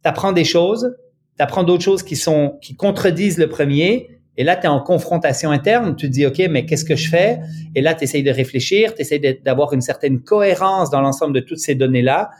Tu 0.03 0.09
apprends 0.09 0.33
des 0.33 0.45
choses, 0.45 0.97
tu 1.37 1.43
apprends 1.43 1.63
d'autres 1.63 1.85
choses 1.85 2.03
qui 2.03 2.17
sont 2.17 2.59
qui 2.61 2.75
contredisent 2.75 3.39
le 3.39 3.49
premier, 3.49 4.09
Et 4.39 4.45
là, 4.45 4.57
tu 4.57 4.65
es 4.65 4.69
en 4.69 4.81
confrontation 4.81 5.51
interne, 5.51 5.97
tu 5.97 6.07
te 6.07 6.13
dis, 6.13 6.27
OK, 6.27 6.43
mais 6.51 6.67
qu'est-ce 6.67 6.85
que 6.85 6.97
je 6.97 7.09
fais? 7.09 7.41
Et 7.75 7.81
là, 7.81 7.95
tu 7.95 8.05
essayes 8.05 8.23
de 8.23 8.31
réfléchir, 8.31 8.95
tu 8.95 9.01
essayes 9.01 9.41
d'avoir 9.43 9.73
une 9.73 9.81
certaine 9.81 10.21
cohérence 10.21 10.91
dans 10.91 11.01
l'ensemble 11.01 11.33
de 11.35 11.41
toutes 11.41 11.59
ces 11.59 11.75
données-là. 11.75 12.31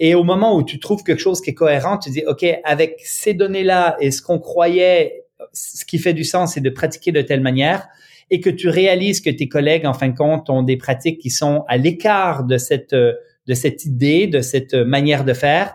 Et 0.00 0.14
au 0.14 0.24
moment 0.24 0.56
où 0.56 0.62
tu 0.62 0.80
trouves 0.80 1.02
quelque 1.02 1.20
chose 1.20 1.40
qui 1.40 1.50
est 1.50 1.54
cohérent, 1.54 1.98
tu 1.98 2.10
dis, 2.10 2.22
OK, 2.26 2.44
avec 2.64 3.00
ces 3.04 3.34
données-là 3.34 3.96
et 4.00 4.10
ce 4.10 4.22
qu'on 4.22 4.38
croyait, 4.38 5.24
ce 5.52 5.84
qui 5.84 5.98
fait 5.98 6.14
du 6.14 6.24
sens, 6.24 6.54
c'est 6.54 6.60
de 6.60 6.70
pratiquer 6.70 7.12
de 7.12 7.22
telle 7.22 7.40
manière 7.40 7.88
et 8.30 8.40
que 8.40 8.50
tu 8.50 8.68
réalises 8.68 9.20
que 9.20 9.30
tes 9.30 9.48
collègues, 9.48 9.86
en 9.86 9.92
fin 9.92 10.08
de 10.08 10.16
compte, 10.16 10.48
ont 10.48 10.62
des 10.62 10.76
pratiques 10.76 11.18
qui 11.18 11.30
sont 11.30 11.64
à 11.68 11.76
l'écart 11.76 12.44
de 12.44 12.56
cette, 12.56 12.94
de 12.94 13.54
cette 13.54 13.84
idée, 13.84 14.26
de 14.26 14.40
cette 14.40 14.74
manière 14.74 15.24
de 15.24 15.34
faire, 15.34 15.74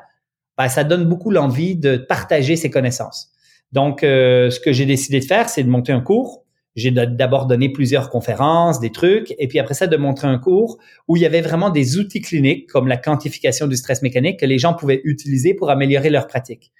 ben, 0.57 0.67
ça 0.67 0.83
donne 0.83 1.05
beaucoup 1.05 1.29
l'envie 1.29 1.75
de 1.75 1.97
partager 1.97 2.55
ses 2.55 2.71
connaissances. 2.71 3.31
Donc, 3.71 4.03
euh, 4.03 4.49
ce 4.49 4.59
que 4.59 4.73
j'ai 4.73 4.85
décidé 4.85 5.19
de 5.19 5.25
faire, 5.25 5.49
c'est 5.49 5.63
de 5.63 5.69
monter 5.69 5.91
un 5.91 6.01
cours. 6.01 6.45
J'ai 6.77 6.91
d'abord 6.91 7.47
donné 7.47 7.69
plusieurs 7.69 8.11
conférences, 8.11 8.79
des 8.79 8.91
trucs, 8.91 9.33
et 9.39 9.47
puis 9.47 9.57
après 9.57 9.73
ça, 9.73 9.87
de 9.87 9.97
montrer 9.97 10.27
un 10.27 10.37
cours 10.37 10.77
où 11.07 11.17
il 11.17 11.23
y 11.23 11.25
avait 11.25 11.41
vraiment 11.41 11.71
des 11.71 11.97
outils 11.97 12.21
cliniques 12.21 12.67
comme 12.67 12.87
la 12.87 12.97
quantification 12.97 13.65
du 13.65 13.75
stress 13.75 14.03
mécanique 14.03 14.39
que 14.39 14.45
les 14.45 14.59
gens 14.59 14.75
pouvaient 14.75 15.01
utiliser 15.03 15.55
pour 15.55 15.71
améliorer 15.71 16.11
leur 16.11 16.27
pratique. 16.27 16.71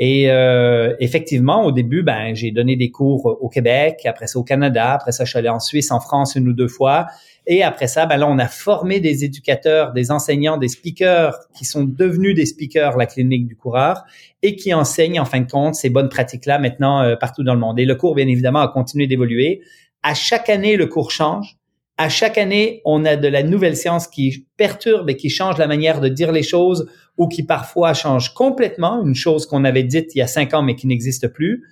Et 0.00 0.28
euh, 0.28 0.94
effectivement, 0.98 1.64
au 1.64 1.70
début, 1.70 2.02
ben, 2.02 2.34
j'ai 2.34 2.50
donné 2.50 2.74
des 2.74 2.90
cours 2.90 3.26
au 3.40 3.48
Québec, 3.48 4.00
après 4.06 4.26
ça 4.26 4.40
au 4.40 4.42
Canada, 4.42 4.92
après 4.94 5.12
ça, 5.12 5.24
je 5.24 5.30
suis 5.30 5.38
allé 5.38 5.48
en 5.48 5.60
Suisse, 5.60 5.92
en 5.92 6.00
France 6.00 6.34
une 6.34 6.48
ou 6.48 6.52
deux 6.52 6.66
fois. 6.66 7.06
Et 7.46 7.62
après 7.62 7.88
ça, 7.88 8.06
ben 8.06 8.16
là, 8.16 8.26
on 8.26 8.38
a 8.38 8.48
formé 8.48 9.00
des 9.00 9.24
éducateurs, 9.24 9.92
des 9.92 10.10
enseignants, 10.10 10.56
des 10.56 10.68
speakers 10.68 11.38
qui 11.54 11.64
sont 11.64 11.84
devenus 11.84 12.34
des 12.34 12.46
speakers, 12.46 12.96
la 12.96 13.06
clinique 13.06 13.46
du 13.46 13.56
coureur, 13.56 14.04
et 14.42 14.56
qui 14.56 14.72
enseignent 14.72 15.20
en 15.20 15.26
fin 15.26 15.40
de 15.40 15.50
compte 15.50 15.74
ces 15.74 15.90
bonnes 15.90 16.08
pratiques-là 16.08 16.58
maintenant 16.58 17.02
euh, 17.02 17.16
partout 17.16 17.44
dans 17.44 17.54
le 17.54 17.60
monde. 17.60 17.78
Et 17.78 17.84
le 17.84 17.94
cours, 17.96 18.14
bien 18.14 18.28
évidemment, 18.28 18.60
a 18.60 18.68
continué 18.68 19.06
d'évoluer. 19.06 19.60
À 20.02 20.14
chaque 20.14 20.48
année, 20.48 20.76
le 20.76 20.86
cours 20.86 21.10
change. 21.10 21.56
À 21.96 22.08
chaque 22.08 22.38
année, 22.38 22.80
on 22.84 23.04
a 23.04 23.14
de 23.16 23.28
la 23.28 23.42
nouvelle 23.42 23.76
science 23.76 24.08
qui 24.08 24.46
perturbe 24.56 25.10
et 25.10 25.16
qui 25.16 25.30
change 25.30 25.58
la 25.58 25.66
manière 25.66 26.00
de 26.00 26.08
dire 26.08 26.32
les 26.32 26.42
choses 26.42 26.88
ou 27.18 27.28
qui 27.28 27.44
parfois 27.44 27.94
change 27.94 28.34
complètement 28.34 29.04
une 29.04 29.14
chose 29.14 29.46
qu'on 29.46 29.64
avait 29.64 29.84
dite 29.84 30.14
il 30.14 30.18
y 30.18 30.22
a 30.22 30.26
cinq 30.26 30.54
ans 30.54 30.62
mais 30.62 30.74
qui 30.74 30.88
n'existe 30.88 31.28
plus, 31.28 31.62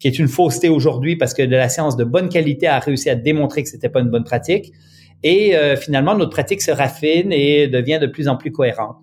qui 0.00 0.08
est 0.08 0.18
une 0.18 0.26
fausseté 0.26 0.68
aujourd'hui 0.68 1.14
parce 1.14 1.32
que 1.32 1.42
de 1.42 1.54
la 1.54 1.68
science 1.68 1.96
de 1.96 2.02
bonne 2.02 2.28
qualité 2.28 2.66
a 2.66 2.80
réussi 2.80 3.08
à 3.08 3.14
démontrer 3.14 3.62
que 3.62 3.68
c'était 3.68 3.88
pas 3.88 4.00
une 4.00 4.10
bonne 4.10 4.24
pratique. 4.24 4.72
Et 5.22 5.56
euh, 5.56 5.76
finalement, 5.76 6.14
notre 6.14 6.30
pratique 6.30 6.62
se 6.62 6.70
raffine 6.70 7.32
et 7.32 7.68
devient 7.68 7.98
de 8.00 8.06
plus 8.06 8.28
en 8.28 8.36
plus 8.36 8.52
cohérente. 8.52 8.96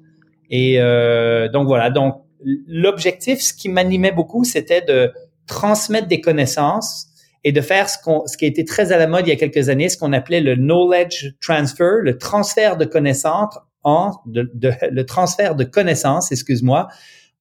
Et 0.49 0.79
euh, 0.79 1.49
donc 1.49 1.67
voilà. 1.67 1.89
Donc 1.89 2.23
l'objectif, 2.67 3.41
ce 3.41 3.53
qui 3.53 3.69
m'animait 3.69 4.11
beaucoup, 4.11 4.43
c'était 4.43 4.81
de 4.81 5.11
transmettre 5.47 6.07
des 6.07 6.21
connaissances 6.21 7.07
et 7.43 7.51
de 7.51 7.61
faire 7.61 7.89
ce, 7.89 7.97
qu'on, 8.03 8.25
ce 8.25 8.37
qui 8.37 8.45
a 8.45 8.47
été 8.47 8.65
très 8.65 8.91
à 8.91 8.97
la 8.97 9.07
mode 9.07 9.27
il 9.27 9.29
y 9.29 9.33
a 9.33 9.35
quelques 9.35 9.69
années, 9.69 9.89
ce 9.89 9.97
qu'on 9.97 10.13
appelait 10.13 10.41
le 10.41 10.55
knowledge 10.55 11.33
transfer, 11.41 12.01
le 12.01 12.17
transfert 12.17 12.77
de 12.77 12.85
connaissances, 12.85 13.55
en, 13.83 14.13
de, 14.25 14.49
le 14.89 15.05
transfert 15.05 15.55
de 15.55 15.63
connaissances, 15.63 16.31
excuse-moi, 16.31 16.87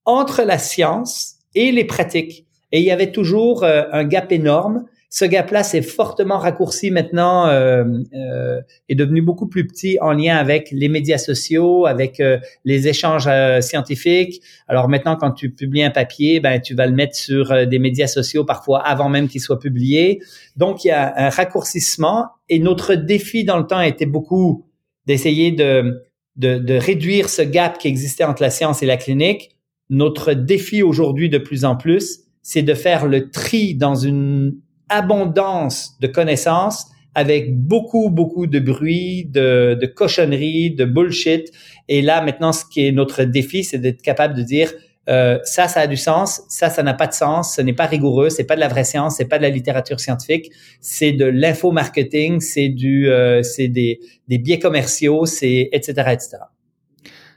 entre 0.05 0.43
la 0.43 0.59
science 0.59 1.37
et 1.55 1.73
les 1.73 1.85
pratiques. 1.85 2.47
Et 2.71 2.81
il 2.81 2.85
y 2.85 2.91
avait 2.91 3.13
toujours 3.13 3.65
euh, 3.65 3.85
un 3.93 4.05
gap 4.05 4.31
énorme 4.31 4.85
ce 5.16 5.24
gap-là 5.24 5.62
s'est 5.62 5.81
fortement 5.81 6.38
raccourci 6.38 6.90
maintenant, 6.90 7.46
euh, 7.46 7.85
euh, 8.14 8.61
est 8.88 8.96
devenu 8.96 9.22
beaucoup 9.22 9.46
plus 9.46 9.64
petit 9.64 9.96
en 10.00 10.11
lien 10.12 10.37
avec 10.37 10.72
les 10.72 10.88
médias 10.88 11.18
sociaux, 11.18 11.87
avec 11.87 12.18
euh, 12.18 12.40
les 12.64 12.88
échanges 12.88 13.29
euh, 13.29 13.61
scientifiques. 13.61 14.42
Alors 14.66 14.88
maintenant, 14.88 15.14
quand 15.14 15.31
tu 15.31 15.50
publies 15.53 15.85
un 15.85 15.92
papier, 15.92 16.40
ben 16.40 16.61
tu 16.61 16.74
vas 16.74 16.88
le 16.88 16.94
mettre 16.94 17.14
sur 17.14 17.53
euh, 17.53 17.64
des 17.64 17.79
médias 17.79 18.09
sociaux 18.09 18.44
parfois 18.44 18.81
avant 18.81 19.09
même 19.09 19.29
qu'il 19.29 19.40
soit 19.40 19.61
publié. 19.61 20.20
Donc 20.57 20.85
il 20.85 20.88
y 20.88 20.90
a 20.90 21.14
un 21.16 21.29
raccourcissement 21.29 22.27
et 22.48 22.59
notre 22.59 22.96
défi 22.96 23.44
dans 23.44 23.59
le 23.59 23.68
temps 23.68 23.81
été 23.81 24.07
beaucoup 24.07 24.66
d'essayer 25.07 25.53
de, 25.53 26.03
de, 26.35 26.59
de 26.59 26.74
réduire 26.74 27.29
ce 27.29 27.42
gap 27.42 27.79
qui 27.79 27.87
existait 27.87 28.24
entre 28.24 28.42
la 28.42 28.50
science 28.50 28.83
et 28.83 28.87
la 28.87 28.96
clinique. 28.96 29.57
Notre 29.90 30.33
défi 30.33 30.83
aujourd'hui 30.83 31.29
de 31.29 31.38
plus 31.38 31.64
en 31.64 31.77
plus, 31.77 32.24
c'est 32.42 32.62
de 32.62 32.74
faire 32.74 33.07
le 33.07 33.31
tri 33.31 33.77
dans 33.77 33.94
une 33.94 34.57
abondance 34.88 35.97
de 36.01 36.07
connaissances 36.07 36.87
avec 37.14 37.57
beaucoup, 37.57 38.11
beaucoup 38.11 38.47
de 38.47 38.59
bruit, 38.59 39.25
de, 39.27 39.79
de 39.81 39.87
cochonneries, 39.87 40.73
de 40.73 40.85
bullshit. 40.85 41.53
Et 41.88 42.03
là, 42.03 42.23
maintenant, 42.23 42.53
ce 42.53 42.64
qui 42.64 42.87
est 42.87 42.92
notre 42.92 43.25
défi, 43.25 43.62
c'est 43.64 43.79
d'être 43.79 44.03
capable 44.03 44.35
de 44.35 44.42
dire 44.42 44.73
euh, 45.09 45.38
ça, 45.44 45.68
ça 45.68 45.81
a 45.81 45.87
du 45.87 45.97
sens, 45.97 46.42
ça, 46.49 46.70
ça 46.70 46.83
n'a 46.83 46.94
pas 46.94 47.07
de 47.07 47.12
sens, 47.12 47.57
ce 47.57 47.61
n'est 47.61 47.75
pas 47.75 47.87
rigoureux, 47.87 48.31
c'est 48.31 48.44
pas 48.44 48.55
de 48.55 48.61
la 48.61 48.68
vraie 48.68 48.85
science, 48.85 49.16
c'est 49.16 49.27
pas 49.27 49.37
de 49.37 49.42
la 49.42 49.51
littérature 49.51 50.01
scientifique, 50.01 50.51
c'est 50.81 51.12
de 51.12 51.27
l'info-marketing, 51.27 52.40
c'est 52.40 52.70
du, 52.70 53.11
euh, 53.11 53.42
c'est 53.42 53.68
des, 53.68 54.01
des 54.29 54.38
biais 54.38 54.59
commerciaux, 54.59 55.27
c'est 55.27 55.68
etc., 55.73 55.92
etc. 56.12 56.38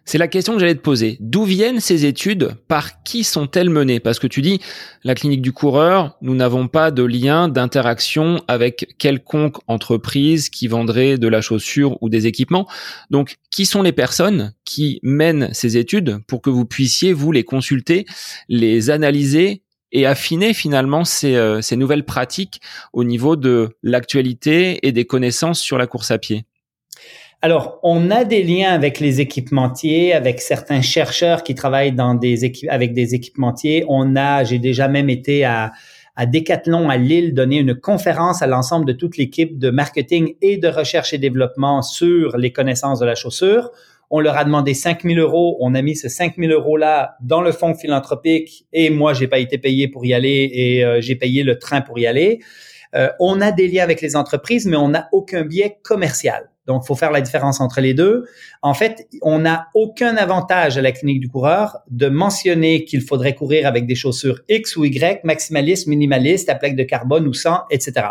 C'est 0.07 0.17
la 0.17 0.29
question 0.29 0.53
que 0.53 0.59
j'allais 0.61 0.73
te 0.73 0.79
poser. 0.79 1.17
D'où 1.19 1.43
viennent 1.43 1.81
ces 1.81 2.05
études? 2.05 2.55
Par 2.69 3.03
qui 3.03 3.25
sont-elles 3.25 3.69
menées? 3.69 3.99
Parce 3.99 4.19
que 4.19 4.27
tu 4.27 4.41
dis, 4.41 4.61
la 5.03 5.15
clinique 5.15 5.41
du 5.41 5.51
coureur, 5.51 6.15
nous 6.21 6.33
n'avons 6.33 6.69
pas 6.69 6.91
de 6.91 7.03
lien 7.03 7.49
d'interaction 7.49 8.41
avec 8.47 8.95
quelconque 8.97 9.57
entreprise 9.67 10.49
qui 10.49 10.69
vendrait 10.69 11.17
de 11.17 11.27
la 11.27 11.41
chaussure 11.41 12.01
ou 12.01 12.07
des 12.07 12.25
équipements. 12.25 12.69
Donc, 13.09 13.35
qui 13.51 13.65
sont 13.65 13.81
les 13.81 13.91
personnes 13.91 14.53
qui 14.63 15.01
mènent 15.03 15.49
ces 15.51 15.75
études 15.75 16.19
pour 16.25 16.41
que 16.41 16.49
vous 16.49 16.63
puissiez, 16.63 17.11
vous, 17.11 17.33
les 17.33 17.43
consulter, 17.43 18.05
les 18.47 18.89
analyser 18.89 19.61
et 19.91 20.05
affiner 20.05 20.53
finalement 20.53 21.03
ces, 21.03 21.35
euh, 21.35 21.61
ces 21.61 21.75
nouvelles 21.75 22.05
pratiques 22.05 22.61
au 22.93 23.03
niveau 23.03 23.35
de 23.35 23.75
l'actualité 23.83 24.87
et 24.87 24.93
des 24.93 25.03
connaissances 25.03 25.59
sur 25.59 25.77
la 25.77 25.85
course 25.85 26.11
à 26.11 26.17
pied? 26.17 26.45
Alors, 27.43 27.79
on 27.83 28.09
a 28.09 28.23
des 28.23 28.41
liens 28.41 28.71
avec 28.71 28.99
les 28.99 29.21
équipementiers, 29.21 30.11
avec 30.11 30.41
certains 30.41 30.81
chercheurs 30.81 31.43
qui 31.43 31.53
travaillent 31.53 31.91
dans 31.91 32.15
des 32.15 32.51
avec 32.67 32.93
des 32.93 33.13
équipementiers. 33.13 33.85
On 33.87 34.15
a, 34.15 34.43
j'ai 34.43 34.57
déjà 34.57 34.87
même 34.87 35.07
été 35.07 35.45
à, 35.45 35.71
à 36.15 36.25
Decathlon 36.25 36.89
à 36.89 36.97
Lille 36.97 37.35
donner 37.35 37.57
une 37.59 37.75
conférence 37.75 38.41
à 38.41 38.47
l'ensemble 38.47 38.85
de 38.85 38.93
toute 38.93 39.17
l'équipe 39.17 39.59
de 39.59 39.69
marketing 39.69 40.33
et 40.41 40.57
de 40.57 40.67
recherche 40.67 41.13
et 41.13 41.19
développement 41.19 41.83
sur 41.83 42.37
les 42.37 42.51
connaissances 42.51 42.99
de 42.99 43.05
la 43.05 43.13
chaussure. 43.13 43.69
On 44.09 44.19
leur 44.19 44.35
a 44.35 44.43
demandé 44.43 44.73
5000 44.73 45.19
euros. 45.19 45.57
On 45.59 45.75
a 45.75 45.81
mis 45.83 45.95
ces 45.95 46.09
5000 46.09 46.51
euros 46.51 46.75
là 46.75 47.17
dans 47.21 47.41
le 47.41 47.51
fonds 47.51 47.75
philanthropique 47.75 48.65
et 48.73 48.89
moi, 48.89 49.13
j'ai 49.13 49.27
pas 49.27 49.37
été 49.37 49.59
payé 49.59 49.87
pour 49.87 50.03
y 50.07 50.15
aller 50.15 50.49
et 50.51 50.83
euh, 50.83 51.01
j'ai 51.01 51.15
payé 51.15 51.43
le 51.43 51.59
train 51.59 51.81
pour 51.81 51.99
y 51.99 52.07
aller. 52.07 52.39
Euh, 52.95 53.09
on 53.19 53.41
a 53.41 53.51
des 53.51 53.67
liens 53.67 53.83
avec 53.83 54.01
les 54.01 54.15
entreprises, 54.15 54.65
mais 54.65 54.77
on 54.77 54.89
n'a 54.89 55.07
aucun 55.11 55.43
biais 55.43 55.77
commercial. 55.83 56.49
Donc, 56.67 56.85
faut 56.85 56.95
faire 56.95 57.11
la 57.11 57.21
différence 57.21 57.61
entre 57.61 57.81
les 57.81 57.93
deux. 57.93 58.25
En 58.61 58.73
fait, 58.73 59.07
on 59.21 59.39
n'a 59.39 59.69
aucun 59.73 60.17
avantage 60.17 60.77
à 60.77 60.81
la 60.81 60.91
clinique 60.91 61.21
du 61.21 61.29
coureur 61.29 61.77
de 61.89 62.07
mentionner 62.07 62.83
qu'il 62.83 63.01
faudrait 63.01 63.33
courir 63.33 63.65
avec 63.65 63.87
des 63.87 63.95
chaussures 63.95 64.41
X 64.49 64.75
ou 64.75 64.85
Y, 64.85 65.23
maximaliste, 65.23 65.87
minimaliste, 65.87 66.49
à 66.49 66.55
plaque 66.55 66.75
de 66.75 66.83
carbone 66.83 67.27
ou 67.27 67.33
sans, 67.33 67.61
etc. 67.71 68.07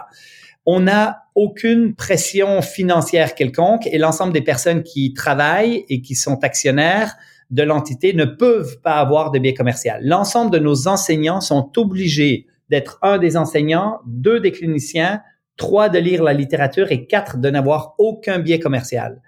On 0.64 0.80
n'a 0.80 1.26
aucune 1.34 1.94
pression 1.94 2.60
financière 2.62 3.34
quelconque 3.34 3.86
et 3.86 3.98
l'ensemble 3.98 4.32
des 4.32 4.40
personnes 4.40 4.82
qui 4.82 5.12
travaillent 5.12 5.84
et 5.88 6.00
qui 6.00 6.14
sont 6.14 6.42
actionnaires 6.42 7.14
de 7.50 7.62
l'entité 7.62 8.12
ne 8.14 8.24
peuvent 8.24 8.80
pas 8.80 8.96
avoir 8.96 9.30
de 9.30 9.38
biais 9.38 9.54
commercial. 9.54 10.00
L'ensemble 10.02 10.50
de 10.50 10.58
nos 10.58 10.88
enseignants 10.88 11.40
sont 11.40 11.70
obligés 11.76 12.46
d'être 12.68 12.98
un 13.02 13.18
des 13.18 13.36
enseignants, 13.36 14.00
deux 14.06 14.40
des 14.40 14.50
cliniciens, 14.50 15.20
trois 15.56 15.88
de 15.88 15.98
lire 15.98 16.22
la 16.22 16.32
littérature 16.32 16.92
et 16.92 17.06
quatre 17.06 17.38
de 17.38 17.50
n'avoir 17.50 17.94
aucun 17.98 18.38
biais 18.38 18.60
commercial. 18.60 19.20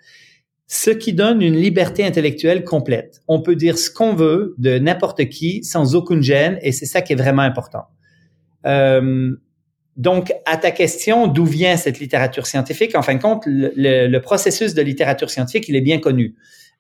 Ce 0.67 0.91
qui 0.91 1.15
donne 1.15 1.41
une 1.41 1.57
liberté 1.57 2.05
intellectuelle 2.05 2.63
complète. 2.63 3.23
On 3.27 3.41
peut 3.41 3.57
dire 3.57 3.79
ce 3.79 3.91
qu'on 3.91 4.15
veut 4.15 4.55
de 4.59 4.79
n'importe 4.79 5.27
qui 5.29 5.65
sans 5.65 5.95
aucune 5.95 6.23
gêne 6.23 6.59
et 6.61 6.73
c'est 6.73 6.87
ça 6.87 7.01
qui 7.01 7.15
est 7.15 7.17
vraiment 7.17 7.43
important. 7.43 7.85
Euh, 8.67 9.35
donc, 9.97 10.33
à 10.47 10.57
ta 10.57 10.71
question, 10.71 11.27
d'où 11.27 11.45
vient 11.45 11.77
cette 11.77 11.99
littérature 11.99 12.47
scientifique? 12.47 12.95
En 12.95 13.03
fin 13.03 13.15
de 13.15 13.21
compte, 13.21 13.43
le, 13.47 14.19
processus 14.21 14.73
de 14.73 14.81
littérature 14.83 15.29
scientifique, 15.29 15.69
il 15.69 15.75
est 15.75 15.81
bien 15.81 15.99
connu. 15.99 16.37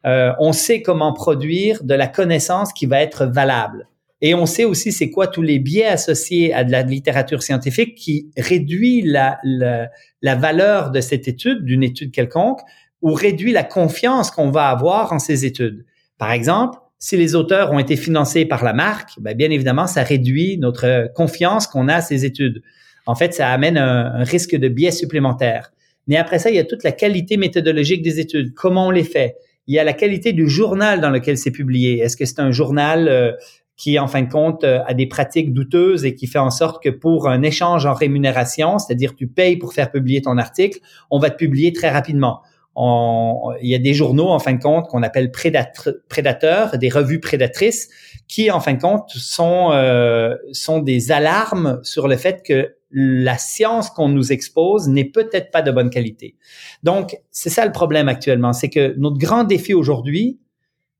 Euh, 0.07 0.33
on 0.39 0.53
sait 0.53 0.83
comment 0.83 1.13
produire 1.13 1.83
de 1.83 1.95
la 1.95 2.07
connaissance 2.07 2.73
qui 2.73 2.87
va 2.87 3.03
être 3.03 3.27
valable. 3.27 3.89
Et 4.21 4.35
on 4.35 4.47
sait 4.47 4.65
aussi 4.65 4.91
c'est 4.91 5.11
quoi 5.11 5.29
tous 5.29 5.43
les 5.43 5.59
biais 5.59 5.87
associés 5.87 6.53
à 6.53 6.65
de 6.65 6.73
la 6.73 6.83
littérature 6.83 7.43
scientifique 7.43 7.95
qui 7.95 8.31
réduit 8.37 9.03
la, 9.03 9.39
la, 9.45 9.91
la 10.23 10.35
valeur 10.35 10.91
de 10.91 11.01
cette 11.01 11.29
étude, 11.29 11.65
d'une 11.65 11.85
étude 11.85 12.11
quelconque, 12.11 12.61
ou 13.01 13.13
réduit 13.13 13.53
la 13.53 13.63
confiance 13.63 14.31
qu'on 14.31 14.51
va 14.51 14.69
avoir 14.69 15.13
en 15.13 15.19
ces 15.19 15.47
études. 15.47 15.85
Par 16.19 16.33
exemple, 16.33 16.79
si 16.99 17.17
les 17.17 17.37
auteurs 17.37 17.71
ont 17.73 17.79
été 17.79 17.97
financés 17.97 18.45
par 18.45 18.65
la 18.65 18.73
marque, 18.73 19.11
ben 19.21 19.37
bien 19.37 19.51
évidemment, 19.51 19.87
ça 19.87 20.03
réduit 20.03 20.59
notre 20.59 21.13
confiance 21.15 21.69
qu'on 21.69 21.87
a 21.87 21.97
à 21.97 22.01
ces 22.01 22.25
études. 22.25 22.63
En 23.07 23.15
fait, 23.15 23.33
ça 23.35 23.51
amène 23.51 23.79
un, 23.79 24.15
un, 24.15 24.25
risque 24.25 24.57
de 24.57 24.69
biais 24.69 24.91
supplémentaire. 24.91 25.71
Mais 26.09 26.17
après 26.17 26.41
ça, 26.41 26.51
il 26.51 26.57
y 26.57 26.59
a 26.59 26.65
toute 26.65 26.83
la 26.83 26.93
qualité 26.93 27.37
méthodologique 27.37 28.03
des 28.03 28.19
études, 28.19 28.53
comment 28.55 28.89
on 28.89 28.91
les 28.91 29.05
fait. 29.05 29.37
Il 29.69 29.75
y 29.75 29.79
a 29.79 29.85
la 29.85 29.93
qualité 29.93 30.33
du 30.33 30.49
journal 30.49 31.01
dans 31.01 31.11
lequel 31.11 31.37
c'est 31.39 31.51
publié. 31.51 31.99
Est-ce 31.99 32.17
que 32.17 32.25
c'est 32.25 32.41
un 32.41 32.51
journal 32.51 33.07
euh, 33.09 33.33
qui, 33.79 33.99
en 33.99 34.09
fin 34.09 34.23
de 34.23 34.31
compte, 34.31 34.65
euh, 34.65 34.81
a 34.87 34.93
des 34.93 35.07
pratiques 35.07 35.55
douteuses 35.55 36.05
et 36.05 36.15
qui 36.15 36.27
fait 36.27 36.41
en 36.41 36.51
sorte 36.51 36.83
que 36.83 36.91
pour 36.91 37.29
un 37.29 37.43
échange 37.43 37.87
en 37.87 37.95
rémunération, 37.95 38.79
c'est-à-dire 38.79 39.15
tu 39.15 39.29
payes 39.29 39.57
pour 39.57 39.73
faire 39.73 39.91
publier 39.91 40.21
ton 40.21 40.37
article, 40.37 40.81
on 41.11 41.19
va 41.19 41.31
te 41.31 41.37
publier 41.37 41.73
très 41.73 41.89
rapidement. 41.89 42.43
il 42.77 43.69
y 43.69 43.75
a 43.75 43.79
des 43.79 43.95
journaux, 43.95 44.29
en 44.29 44.39
fin 44.41 44.53
de 44.53 44.63
compte, 44.63 44.89
qu'on 44.89 45.03
appelle 45.03 45.31
prédateurs, 45.31 46.77
des 46.79 46.89
revues 46.89 47.21
prédatrices, 47.21 47.89
qui, 48.27 48.51
en 48.51 48.61
fin 48.61 48.75
de 48.75 48.81
compte, 48.81 49.11
sont, 49.11 49.71
euh, 49.73 50.37
sont 50.53 50.81
des 50.81 51.11
alarmes 51.11 51.81
sur 51.83 52.09
le 52.09 52.17
fait 52.17 52.43
que 52.45 52.75
la 52.91 53.37
science 53.37 53.91
qu'on 53.91 54.09
nous 54.09 54.33
expose 54.33 54.89
n'est 54.89 55.05
peut-être 55.05 55.51
pas 55.51 55.63
de 55.63 55.71
bonne 55.71 55.91
qualité. 55.91 56.37
Donc, 56.83 57.17
c'est 57.31 57.51
ça 57.51 57.65
le 57.65 57.73
problème 57.73 58.09
actuellement, 58.09 58.53
c'est 58.53 58.71
que 58.71 58.95
notre 58.97 59.19
grand 59.19 59.45
défi 59.45 59.75
aujourd'hui, 59.75 60.39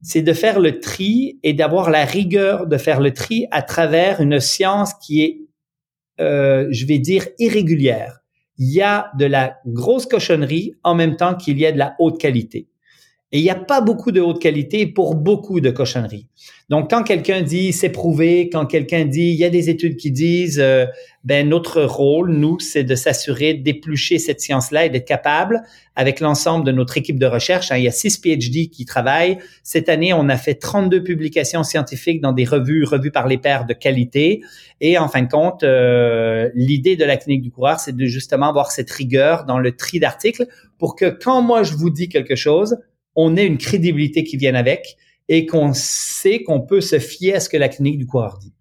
c'est 0.01 0.23
de 0.23 0.33
faire 0.33 0.61
le 0.61 0.81
tri 0.81 1.39
et 1.43 1.53
d'avoir 1.53 1.91
la 1.91 2.05
rigueur 2.05 2.67
de 2.67 2.77
faire 2.77 3.01
le 3.01 3.13
tri 3.13 3.47
à 3.51 3.63
travers 3.63 4.21
une 4.21 4.41
science 4.41 4.95
qui 4.95 5.23
est, 5.23 5.41
euh, 6.21 6.69
je 6.71 6.87
vais 6.87 6.99
dire, 6.99 7.27
irrégulière. 7.39 8.21
Il 8.59 8.73
y 8.73 8.83
a 8.83 9.11
de 9.19 9.25
la 9.25 9.59
grosse 9.67 10.07
cochonnerie 10.07 10.75
en 10.83 10.95
même 10.95 11.17
temps 11.17 11.35
qu'il 11.35 11.59
y 11.59 11.67
a 11.67 11.73
de 11.73 11.79
la 11.79 11.95
haute 11.99 12.21
qualité. 12.21 12.69
Et 13.31 13.41
il 13.41 13.43
n'y 13.43 13.51
a 13.51 13.55
pas 13.55 13.83
beaucoup 13.83 14.11
de 14.11 14.23
haute 14.23 14.41
qualité 14.41 14.87
pour 14.87 15.15
beaucoup 15.15 15.61
de 15.61 15.71
cochonneries. 15.71 16.27
Donc, 16.71 16.89
quand 16.89 17.03
quelqu'un 17.03 17.43
dit 17.43 17.75
c'est 17.75 17.91
prouvé, 17.91 18.49
quand 18.51 18.65
quelqu'un 18.65 19.05
dit 19.05 19.31
il 19.33 19.37
y 19.37 19.45
a 19.45 19.51
des 19.51 19.69
études 19.69 19.97
qui 19.97 20.11
disent, 20.11 20.61
euh, 20.61 20.87
ben 21.25 21.47
notre 21.47 21.83
rôle, 21.83 22.31
nous, 22.31 22.59
c'est 22.59 22.85
de 22.85 22.95
s'assurer 22.95 23.53
d'éplucher 23.53 24.19
cette 24.19 24.41
science-là 24.41 24.87
et 24.87 24.89
d'être 24.91 25.07
capable, 25.07 25.63
avec 25.95 26.21
l'ensemble 26.21 26.65
de 26.65 26.73
notre 26.73 26.97
équipe 26.97 27.19
de 27.19 27.27
recherche. 27.27 27.71
Hein, 27.71 27.77
il 27.77 27.85
y 27.85 27.89
a 27.89 27.91
six 27.91 28.17
PhD 28.17 28.71
qui 28.71 28.87
travaillent. 28.87 29.37
Cette 29.63 29.91
année, 29.91 30.15
on 30.15 30.31
a 30.31 30.39
fait 30.39 30.55
32 30.55 31.03
publications 31.03 31.65
scientifiques 31.65 32.23
dans 32.23 32.33
des 32.33 32.45
revues, 32.47 32.85
revues 32.85 33.11
par 33.11 33.29
les 33.29 33.37
pairs 33.37 33.67
de 33.67 33.75
qualité. 33.75 34.41
Et 34.81 34.97
en 34.97 35.09
fin 35.09 35.21
de 35.21 35.29
compte, 35.29 35.65
euh, 35.65 36.49
l'idée 36.55 36.97
de 36.97 37.05
la 37.05 37.19
clinique 37.19 37.43
du 37.43 37.51
coureur, 37.51 37.79
c'est 37.79 37.95
de 37.95 38.07
justement 38.07 38.49
avoir 38.49 38.71
cette 38.71 38.91
rigueur 38.91 39.45
dans 39.45 39.59
le 39.59 39.77
tri 39.77 40.01
d'articles 40.01 40.47
pour 40.79 40.97
que 40.97 41.07
quand 41.11 41.43
moi 41.43 41.63
je 41.63 41.75
vous 41.75 41.91
dis 41.91 42.09
quelque 42.09 42.37
chose, 42.37 42.79
on 43.21 43.37
ait 43.37 43.45
une 43.45 43.59
crédibilité 43.59 44.23
qui 44.23 44.37
vienne 44.37 44.55
avec 44.55 44.97
et 45.29 45.45
qu'on 45.45 45.73
sait 45.75 46.45
qu'on 46.45 46.61
peut 46.61 46.81
se 46.81 47.01
fier 47.01 47.35
à 47.35 47.41
ce 47.41 47.49
que 47.49 47.57
la 47.57 47.69
clinique 47.69 47.99
du 47.99 48.07
coureur 48.07 48.39
dit. 48.39 48.53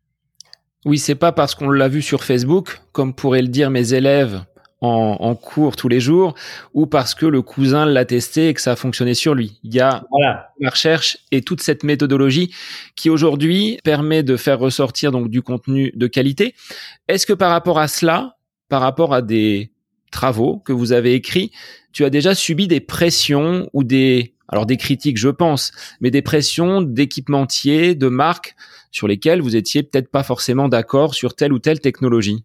Oui, 0.84 0.98
c'est 0.98 1.16
pas 1.16 1.32
parce 1.32 1.54
qu'on 1.54 1.70
l'a 1.70 1.88
vu 1.88 2.02
sur 2.02 2.24
Facebook, 2.24 2.82
comme 2.92 3.14
pourraient 3.14 3.44
le 3.44 3.50
dire 3.50 3.70
mes 3.70 3.94
élèves 3.94 4.42
en, 4.82 5.36
cours 5.36 5.76
tous 5.76 5.90
les 5.90 6.00
jours, 6.00 6.34
ou 6.74 6.86
parce 6.86 7.14
que 7.14 7.26
le 7.26 7.42
cousin 7.42 7.86
l'a 7.86 8.06
testé 8.06 8.50
et 8.50 8.54
que 8.54 8.62
ça 8.62 8.72
a 8.72 8.76
fonctionné 8.76 9.14
sur 9.14 9.36
lui. 9.36 9.60
Il 9.64 9.74
y 9.74 9.80
a 9.80 10.04
la 10.60 10.70
recherche 10.70 11.18
et 11.32 11.42
toute 11.42 11.62
cette 11.62 11.84
méthodologie 11.84 12.54
qui 12.96 13.10
aujourd'hui 13.10 13.80
permet 13.84 14.24
de 14.24 14.38
faire 14.38 14.60
ressortir 14.60 15.12
donc 15.12 15.30
du 15.30 15.42
contenu 15.42 15.92
de 15.96 16.08
qualité. 16.08 16.56
Est-ce 17.08 17.26
que 17.26 17.34
par 17.34 17.52
rapport 17.52 17.80
à 17.80 17.88
cela, 17.88 18.38
par 18.70 18.82
rapport 18.82 19.14
à 19.14 19.22
des 19.22 19.72
travaux 20.12 20.58
que 20.60 20.74
vous 20.74 20.94
avez 20.94 21.14
écrits, 21.14 21.52
tu 21.92 22.06
as 22.06 22.10
déjà 22.10 22.36
subi 22.36 22.68
des 22.68 22.80
pressions 22.80 23.70
ou 23.74 23.84
des 23.84 24.37
alors 24.48 24.66
des 24.66 24.78
critiques, 24.78 25.18
je 25.18 25.30
pense, 25.30 25.72
mais 26.02 26.12
des 26.12 26.22
pressions 26.22 26.82
d'équipementiers, 26.82 27.96
de 27.96 28.08
marques 28.08 28.56
sur 28.92 29.08
lesquelles 29.08 29.42
vous 29.42 29.56
étiez 29.56 29.84
peut-être 29.84 30.10
pas 30.10 30.24
forcément 30.24 30.70
d'accord 30.70 31.14
sur 31.14 31.36
telle 31.36 31.54
ou 31.54 31.60
telle 31.60 31.80
technologie. 31.80 32.44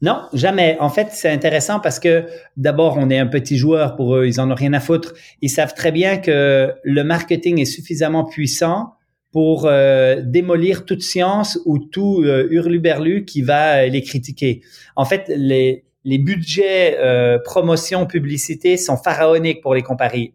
Non, 0.00 0.22
jamais. 0.32 0.76
En 0.78 0.90
fait, 0.90 1.08
c'est 1.10 1.30
intéressant 1.30 1.80
parce 1.80 1.98
que 1.98 2.26
d'abord, 2.56 2.96
on 2.98 3.10
est 3.10 3.18
un 3.18 3.26
petit 3.26 3.56
joueur 3.56 3.96
pour 3.96 4.16
eux, 4.16 4.26
ils 4.26 4.40
en 4.40 4.50
ont 4.50 4.54
rien 4.54 4.72
à 4.72 4.80
foutre. 4.80 5.12
Ils 5.42 5.50
savent 5.50 5.74
très 5.74 5.90
bien 5.90 6.18
que 6.18 6.72
le 6.84 7.04
marketing 7.04 7.60
est 7.60 7.64
suffisamment 7.64 8.24
puissant 8.24 8.94
pour 9.32 9.66
euh, 9.66 10.22
démolir 10.24 10.84
toute 10.84 11.02
science 11.02 11.58
ou 11.66 11.78
tout 11.78 12.22
euh, 12.22 12.46
hurluberlu 12.50 13.24
qui 13.24 13.42
va 13.42 13.86
les 13.86 14.02
critiquer. 14.02 14.62
En 14.96 15.04
fait, 15.04 15.24
les, 15.34 15.84
budgets 16.04 16.96
euh, 16.98 17.38
promotion, 17.44 18.06
publicité 18.06 18.76
sont 18.76 18.96
pharaoniques 18.96 19.60
pour 19.60 19.74
les, 19.74 19.84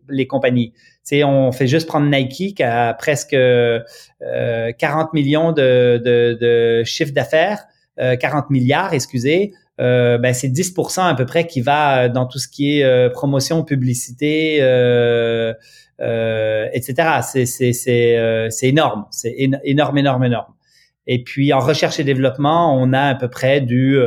les 0.10 0.28
compagnies. 0.28 0.74
C'est 1.04 1.24
on 1.24 1.52
fait 1.52 1.68
juste 1.68 1.88
prendre 1.88 2.10
Nike 2.10 2.56
qui 2.56 2.64
a 2.64 2.94
presque 2.94 3.34
euh, 3.34 3.82
40 4.22 5.14
millions 5.14 5.52
de, 5.52 6.02
de, 6.04 6.38
de 6.40 6.84
chiffre 6.86 7.12
d'affaires, 7.12 7.66
euh, 8.00 8.16
40 8.16 8.50
milliards, 8.50 8.94
excusez. 8.94 9.54
Euh, 9.82 10.20
ben 10.20 10.34
c'est 10.34 10.50
10% 10.50 11.02
à 11.02 11.16
peu 11.16 11.26
près 11.26 11.48
qui 11.48 11.62
va 11.62 12.08
dans 12.08 12.28
tout 12.28 12.38
ce 12.38 12.48
qui 12.48 12.78
est 12.78 12.84
euh, 12.84 13.10
promotion, 13.10 13.64
publicité, 13.64 14.60
euh, 14.62 15.54
etc. 16.00 17.22
C'est 17.24 17.46
c'est 17.46 17.74
c'est 17.74 18.48
c'est 18.50 18.68
énorme, 18.68 19.06
c'est 19.12 19.36
énorme, 19.38 19.98
énorme, 19.98 20.24
énorme. 20.24 20.54
Et 21.08 21.24
puis 21.24 21.54
en 21.54 21.60
recherche 21.60 22.00
et 22.00 22.04
développement, 22.04 22.78
on 22.80 22.94
a 22.94 23.02
à 23.02 23.16
peu 23.16 23.30
près 23.30 23.62
du 23.62 23.98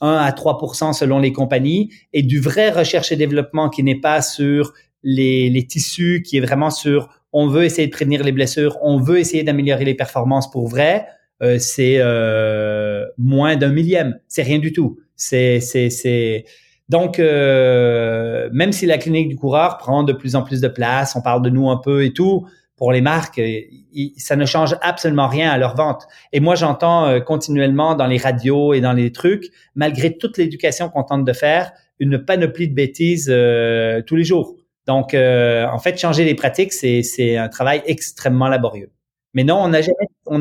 1 0.00 0.16
à 0.16 0.30
3% 0.30 0.92
selon 0.92 1.18
les 1.18 1.32
compagnies, 1.32 1.90
et 2.12 2.22
du 2.22 2.40
vrai 2.40 2.70
recherche 2.70 3.10
et 3.10 3.16
développement 3.16 3.70
qui 3.70 3.82
n'est 3.82 4.00
pas 4.00 4.20
sur 4.20 4.72
les, 5.04 5.48
les 5.50 5.66
tissus, 5.66 6.22
qui 6.22 6.38
est 6.38 6.40
vraiment 6.40 6.70
sur 6.70 7.08
on 7.32 7.48
veut 7.48 7.64
essayer 7.64 7.86
de 7.86 7.92
prévenir 7.92 8.22
les 8.22 8.32
blessures, 8.32 8.78
on 8.82 8.98
veut 8.98 9.18
essayer 9.18 9.42
d'améliorer 9.42 9.84
les 9.84 9.94
performances 9.94 10.50
pour 10.50 10.68
vrai, 10.68 11.06
euh, 11.42 11.58
c'est 11.58 11.96
euh, 11.98 13.06
moins 13.18 13.56
d'un 13.56 13.70
millième. 13.70 14.18
C'est 14.28 14.42
rien 14.42 14.58
du 14.58 14.72
tout. 14.72 14.98
C'est 15.16 15.60
c'est 15.60 15.90
c'est 15.90 16.44
donc 16.88 17.18
euh, 17.18 18.48
même 18.52 18.72
si 18.72 18.86
la 18.86 18.98
clinique 18.98 19.28
du 19.28 19.36
coureur 19.36 19.78
prend 19.78 20.02
de 20.04 20.12
plus 20.12 20.36
en 20.36 20.42
plus 20.42 20.60
de 20.60 20.68
place, 20.68 21.16
on 21.16 21.22
parle 21.22 21.42
de 21.42 21.50
nous 21.50 21.68
un 21.70 21.76
peu 21.76 22.04
et 22.04 22.12
tout, 22.12 22.46
pour 22.76 22.92
les 22.92 23.00
marques, 23.00 23.38
euh, 23.38 23.60
ça 24.16 24.36
ne 24.36 24.44
change 24.44 24.76
absolument 24.82 25.28
rien 25.28 25.50
à 25.50 25.58
leur 25.58 25.76
vente. 25.76 26.06
Et 26.32 26.40
moi, 26.40 26.54
j'entends 26.54 27.06
euh, 27.06 27.20
continuellement 27.20 27.94
dans 27.94 28.06
les 28.06 28.18
radios 28.18 28.74
et 28.74 28.80
dans 28.80 28.92
les 28.92 29.12
trucs, 29.12 29.50
malgré 29.74 30.16
toute 30.16 30.38
l'éducation 30.38 30.88
qu'on 30.88 31.04
tente 31.04 31.24
de 31.24 31.32
faire, 31.32 31.72
une 32.00 32.24
panoplie 32.24 32.68
de 32.68 32.74
bêtises 32.74 33.30
euh, 33.32 34.02
tous 34.02 34.16
les 34.16 34.24
jours. 34.24 34.56
Donc, 34.86 35.14
en 35.14 35.78
fait, 35.78 35.98
changer 35.98 36.24
les 36.24 36.34
pratiques, 36.34 36.72
c'est 36.72 37.36
un 37.36 37.48
travail 37.48 37.82
extrêmement 37.86 38.48
laborieux. 38.48 38.90
Mais 39.32 39.44
non, 39.44 39.56
on 39.56 39.68
n'a 39.68 39.80
jamais, 39.80 40.06
on 40.26 40.40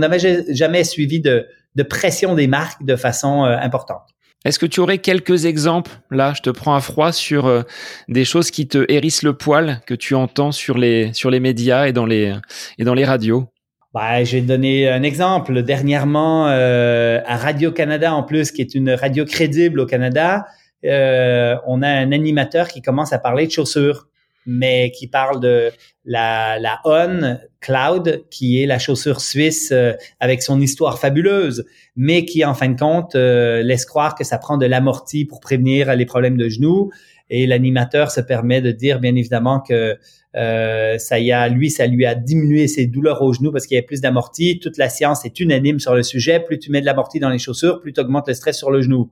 jamais 0.54 0.84
suivi 0.84 1.20
de, 1.20 1.48
de 1.76 1.84
pression 1.84 2.36
des 2.36 2.48
marques 2.48 2.84
de 2.84 2.96
façon 2.96 3.44
importante. 3.44 4.14
Est-ce 4.46 4.60
que 4.60 4.66
tu 4.66 4.82
aurais 4.82 4.98
quelques 4.98 5.46
exemples? 5.46 5.92
Là, 6.12 6.34
je 6.36 6.42
te 6.42 6.50
prends 6.50 6.76
à 6.76 6.82
froid 6.82 7.14
sur 7.14 7.46
euh, 7.46 7.62
des 8.10 8.26
choses 8.26 8.52
qui 8.52 8.68
te 8.68 8.86
hérissent 8.92 9.24
le 9.24 9.34
poil 9.34 9.80
que 9.88 9.94
tu 9.94 10.16
entends 10.16 10.52
sur 10.52 10.78
les 10.78 11.14
sur 11.14 11.30
les 11.30 11.40
médias 11.40 11.88
et 11.88 11.94
dans 11.94 12.06
les 12.06 12.34
et 12.78 12.84
dans 12.84 12.94
les 12.94 13.06
radios? 13.06 13.48
Bah, 13.94 14.24
je 14.24 14.38
vais 14.38 14.42
donner 14.42 14.90
un 14.90 15.04
exemple. 15.04 15.62
Dernièrement, 15.64 16.48
euh, 16.50 17.22
à 17.26 17.38
Radio 17.38 17.72
Canada 17.72 18.14
en 18.14 18.24
plus, 18.24 18.52
qui 18.52 18.62
est 18.62 18.76
une 18.76 18.90
radio 18.90 19.24
crédible 19.24 19.80
au 19.80 19.86
Canada, 19.86 20.46
euh, 20.84 21.56
on 21.66 21.82
a 21.82 21.88
un 21.88 22.12
animateur 22.12 22.68
qui 22.68 22.82
commence 22.82 23.14
à 23.14 23.20
parler 23.20 23.48
de 23.48 23.52
chaussures 23.52 24.08
mais 24.46 24.92
qui 24.92 25.08
parle 25.08 25.40
de 25.40 25.72
la, 26.06 26.60
la 26.60 26.80
On 26.86 27.38
Cloud, 27.62 28.26
qui 28.30 28.62
est 28.62 28.66
la 28.66 28.80
chaussure 28.80 29.22
suisse 29.22 29.72
euh, 29.72 29.94
avec 30.20 30.42
son 30.42 30.60
histoire 30.60 31.00
fabuleuse, 31.00 31.66
mais 31.96 32.26
qui, 32.26 32.44
en 32.44 32.54
fin 32.54 32.70
de 32.70 32.80
compte, 32.80 33.16
euh, 33.16 33.64
laisse 33.64 33.86
croire 33.86 34.16
que 34.16 34.24
ça 34.24 34.38
prend 34.38 34.58
de 34.58 34.66
l'amorti 34.66 35.26
pour 35.26 35.40
prévenir 35.40 35.96
les 35.96 36.06
problèmes 36.06 36.38
de 36.38 36.50
genoux. 36.50 36.92
Et 37.30 37.48
l'animateur 37.48 38.12
se 38.12 38.22
permet 38.22 38.62
de 38.62 38.72
dire, 38.72 39.00
bien 39.00 39.16
évidemment, 39.16 39.62
que 39.62 39.98
euh, 40.36 40.98
ça 40.98 41.20
y 41.20 41.32
a, 41.32 41.48
lui, 41.48 41.70
ça 41.70 41.88
lui 41.88 42.06
a 42.06 42.16
diminué 42.16 42.68
ses 42.68 42.86
douleurs 42.86 43.22
aux 43.22 43.34
genoux 43.34 43.52
parce 43.52 43.66
qu'il 43.66 43.76
y 43.76 43.78
avait 43.78 43.86
plus 43.86 44.02
d'amorti. 44.02 44.60
Toute 44.60 44.78
la 44.78 44.90
science 44.90 45.26
est 45.26 45.40
unanime 45.40 45.80
sur 45.80 45.96
le 45.96 46.04
sujet. 46.04 46.40
Plus 46.40 46.60
tu 46.60 46.72
mets 46.72 46.82
de 46.82 46.86
l'amorti 46.86 47.20
dans 47.20 47.30
les 47.30 47.40
chaussures, 47.40 47.80
plus 47.80 47.94
tu 47.94 48.02
augmentes 48.02 48.28
le 48.28 48.34
stress 48.34 48.58
sur 48.58 48.72
le 48.72 48.82
genou. 48.82 49.12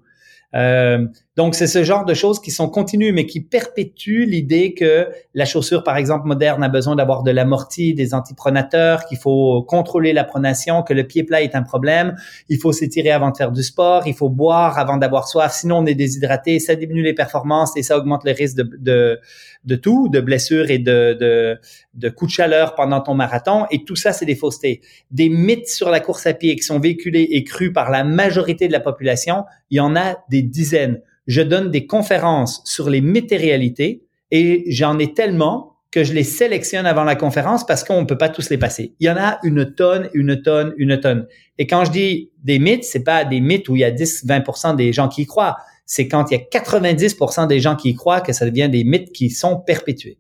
Euh, 0.54 1.08
donc, 1.38 1.56
c'est 1.56 1.68
ce 1.68 1.86
genre 1.86 2.04
de 2.04 2.14
choses 2.14 2.42
qui 2.42 2.52
sont 2.52 2.68
continues, 2.68 3.14
mais 3.14 3.26
qui 3.26 3.40
perpétuent 3.40 4.26
l'idée 4.26 4.74
que 4.74 5.08
la 5.34 5.46
chaussure, 5.46 5.82
par 5.82 5.96
exemple, 5.96 6.28
moderne, 6.28 6.62
a 6.62 6.68
besoin 6.68 6.98
d'avoir 6.98 7.24
de 7.24 7.32
l'amorti, 7.32 7.94
des 7.94 8.14
antipronateurs, 8.14 9.06
qu'il 9.06 9.18
faut 9.18 9.64
contrôler 9.64 10.12
la 10.12 10.26
pronation, 10.26 10.84
que 10.84 10.94
le 10.94 11.06
pied 11.08 11.24
plat 11.24 11.42
est 11.42 11.56
un 11.56 11.64
problème, 11.64 12.18
il 12.50 12.60
faut 12.60 12.74
s'étirer 12.74 13.12
avant 13.12 13.32
de 13.32 13.38
faire 13.38 13.54
du 13.54 13.64
sport, 13.64 14.08
il 14.08 14.14
faut 14.14 14.28
boire 14.28 14.78
avant 14.78 14.98
d'avoir 14.98 15.26
soif, 15.30 15.54
sinon 15.54 15.78
on 15.78 15.86
est 15.86 15.96
déshydraté, 15.96 16.60
ça 16.60 16.76
diminue 16.76 17.02
les 17.02 17.14
performances 17.14 17.78
et 17.78 17.84
ça 17.84 17.98
augmente 17.98 18.26
le 18.26 18.32
risque 18.34 18.58
de, 18.58 18.70
de, 18.78 19.20
de 19.64 19.76
tout, 19.78 20.10
de 20.10 20.20
blessures 20.20 20.70
et 20.70 20.80
de, 20.80 21.18
de, 21.18 21.58
de 21.94 22.10
coups 22.10 22.30
de 22.30 22.36
chaleur 22.36 22.76
pendant 22.76 23.00
ton 23.00 23.14
marathon. 23.14 23.68
Et 23.72 23.86
tout 23.86 23.96
ça, 23.96 24.12
c'est 24.12 24.26
des 24.26 24.36
faussetés. 24.36 24.82
Des 25.12 25.30
mythes 25.30 25.70
sur 25.70 25.92
la 25.92 26.02
course 26.02 26.28
à 26.28 26.34
pied 26.34 26.58
qui 26.58 26.64
sont 26.64 26.80
véhiculés 26.80 27.30
et 27.32 27.46
crus 27.46 27.72
par 27.72 27.90
la 27.90 28.04
majorité 28.04 28.68
de 28.68 28.74
la 28.74 28.82
population, 28.82 29.46
il 29.70 29.78
y 29.78 29.80
en 29.80 29.96
a 29.96 30.18
des 30.30 30.42
dizaines 30.42 31.00
je 31.32 31.42
donne 31.42 31.72
des 31.72 31.88
conférences 31.88 32.62
sur 32.66 32.90
les 32.90 33.00
météréalités 33.00 34.04
et 34.32 34.66
j'en 34.68 35.00
ai 35.00 35.14
tellement 35.14 35.78
que 35.90 36.04
je 36.04 36.14
les 36.14 36.26
sélectionne 36.26 36.86
avant 36.86 37.06
la 37.06 37.16
conférence 37.16 37.66
parce 37.66 37.86
qu'on 37.86 38.02
ne 38.02 38.06
peut 38.06 38.18
pas 38.18 38.28
tous 38.28 38.50
les 38.50 38.58
passer. 38.58 38.96
Il 39.00 39.08
y 39.08 39.10
en 39.10 39.16
a 39.16 39.40
une 39.44 39.74
tonne, 39.74 40.10
une 40.14 40.42
tonne, 40.42 40.74
une 40.78 41.00
tonne. 41.00 41.28
Et 41.58 41.68
quand 41.68 41.86
je 41.86 41.92
dis 41.92 42.32
des 42.44 42.60
mythes, 42.60 42.84
c'est 42.84 43.04
pas 43.04 43.24
des 43.24 43.40
mythes 43.40 43.70
où 43.70 43.78
il 43.78 43.80
y 43.80 43.86
a 43.86 43.92
10, 43.92 44.26
20% 44.26 44.76
des 44.76 44.92
gens 44.92 45.08
qui 45.08 45.22
y 45.22 45.26
croient. 45.26 45.58
C'est 45.86 46.10
quand 46.10 46.32
il 46.32 46.38
y 46.38 46.38
a 46.38 46.44
90% 46.44 47.48
des 47.48 47.60
gens 47.62 47.78
qui 47.78 47.92
y 47.92 47.96
croient 47.96 48.20
que 48.20 48.34
ça 48.34 48.46
devient 48.46 48.70
des 48.70 48.84
mythes 48.84 49.14
qui 49.14 49.30
sont 49.30 49.58
perpétués. 49.58 50.18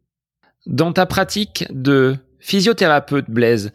Dans 0.65 0.93
ta 0.93 1.05
pratique 1.05 1.65
de 1.71 2.15
physiothérapeute, 2.39 3.29
Blaise, 3.29 3.71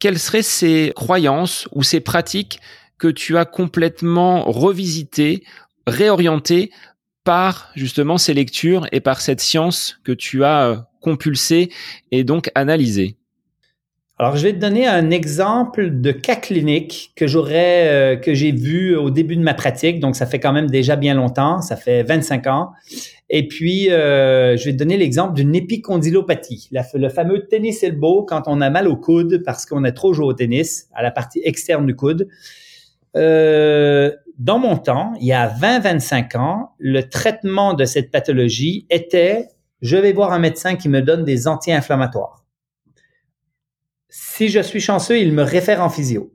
quelles 0.00 0.18
seraient 0.18 0.42
ces 0.42 0.92
croyances 0.96 1.68
ou 1.72 1.84
ces 1.84 2.00
pratiques 2.00 2.60
que 2.98 3.08
tu 3.08 3.36
as 3.36 3.44
complètement 3.44 4.44
revisitées, 4.44 5.42
réorientées 5.86 6.70
par 7.24 7.70
justement 7.74 8.18
ces 8.18 8.34
lectures 8.34 8.86
et 8.92 9.00
par 9.00 9.20
cette 9.20 9.40
science 9.40 9.98
que 10.04 10.12
tu 10.12 10.44
as 10.44 10.66
euh, 10.66 10.76
compulsée 11.00 11.70
et 12.10 12.24
donc 12.24 12.50
analysée 12.54 13.16
alors, 14.18 14.36
je 14.36 14.44
vais 14.44 14.52
te 14.52 14.58
donner 14.58 14.86
un 14.86 15.10
exemple 15.10 16.00
de 16.00 16.12
cas 16.12 16.36
clinique 16.36 17.10
que 17.16 17.26
j'aurais, 17.26 17.88
euh, 17.88 18.16
que 18.16 18.34
j'ai 18.34 18.52
vu 18.52 18.94
au 18.94 19.10
début 19.10 19.34
de 19.34 19.42
ma 19.42 19.52
pratique. 19.52 19.98
Donc, 19.98 20.14
ça 20.14 20.26
fait 20.26 20.38
quand 20.38 20.52
même 20.52 20.70
déjà 20.70 20.94
bien 20.94 21.14
longtemps. 21.14 21.60
Ça 21.60 21.74
fait 21.74 22.04
25 22.04 22.46
ans. 22.46 22.70
Et 23.30 23.48
puis, 23.48 23.90
euh, 23.90 24.56
je 24.56 24.66
vais 24.66 24.72
te 24.74 24.76
donner 24.76 24.96
l'exemple 24.96 25.34
d'une 25.34 25.56
épicondylopathie, 25.56 26.70
le 26.94 27.08
fameux 27.08 27.48
tennis 27.48 27.82
elbow 27.82 28.22
quand 28.22 28.42
on 28.46 28.60
a 28.60 28.70
mal 28.70 28.86
au 28.86 28.94
coude 28.94 29.42
parce 29.44 29.66
qu'on 29.66 29.82
a 29.82 29.90
trop 29.90 30.12
joué 30.12 30.26
au 30.26 30.34
tennis, 30.34 30.88
à 30.94 31.02
la 31.02 31.10
partie 31.10 31.40
externe 31.42 31.84
du 31.84 31.96
coude. 31.96 32.28
Euh, 33.16 34.12
dans 34.38 34.58
mon 34.58 34.76
temps, 34.76 35.12
il 35.20 35.26
y 35.26 35.32
a 35.32 35.48
20-25 35.48 36.36
ans, 36.36 36.72
le 36.78 37.08
traitement 37.08 37.74
de 37.74 37.84
cette 37.84 38.10
pathologie 38.10 38.86
était, 38.90 39.48
je 39.82 39.96
vais 39.96 40.12
voir 40.12 40.32
un 40.32 40.38
médecin 40.38 40.76
qui 40.76 40.88
me 40.88 41.02
donne 41.02 41.24
des 41.24 41.46
anti-inflammatoires. 41.46 42.44
Si 44.08 44.48
je 44.48 44.60
suis 44.60 44.80
chanceux, 44.80 45.18
il 45.18 45.32
me 45.32 45.42
réfère 45.42 45.82
en 45.82 45.88
physio. 45.88 46.32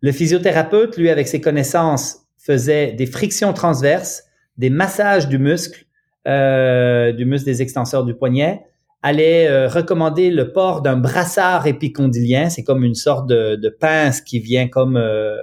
Le 0.00 0.12
physiothérapeute, 0.12 0.96
lui, 0.96 1.10
avec 1.10 1.28
ses 1.28 1.40
connaissances, 1.40 2.26
faisait 2.38 2.92
des 2.92 3.06
frictions 3.06 3.52
transverses, 3.52 4.24
des 4.56 4.70
massages 4.70 5.28
du 5.28 5.38
muscle, 5.38 5.84
euh, 6.26 7.12
du 7.12 7.24
muscle 7.24 7.46
des 7.46 7.62
extenseurs 7.62 8.04
du 8.04 8.14
poignet, 8.14 8.64
allait 9.02 9.48
euh, 9.48 9.68
recommander 9.68 10.30
le 10.30 10.52
port 10.52 10.82
d'un 10.82 10.96
brassard 10.96 11.66
épicondylien, 11.66 12.50
c'est 12.50 12.64
comme 12.64 12.82
une 12.82 12.94
sorte 12.94 13.28
de, 13.28 13.76
pince 13.80 14.20
qui 14.20 14.40
vient 14.40 14.68
comme 14.68 14.96
euh, 14.96 15.36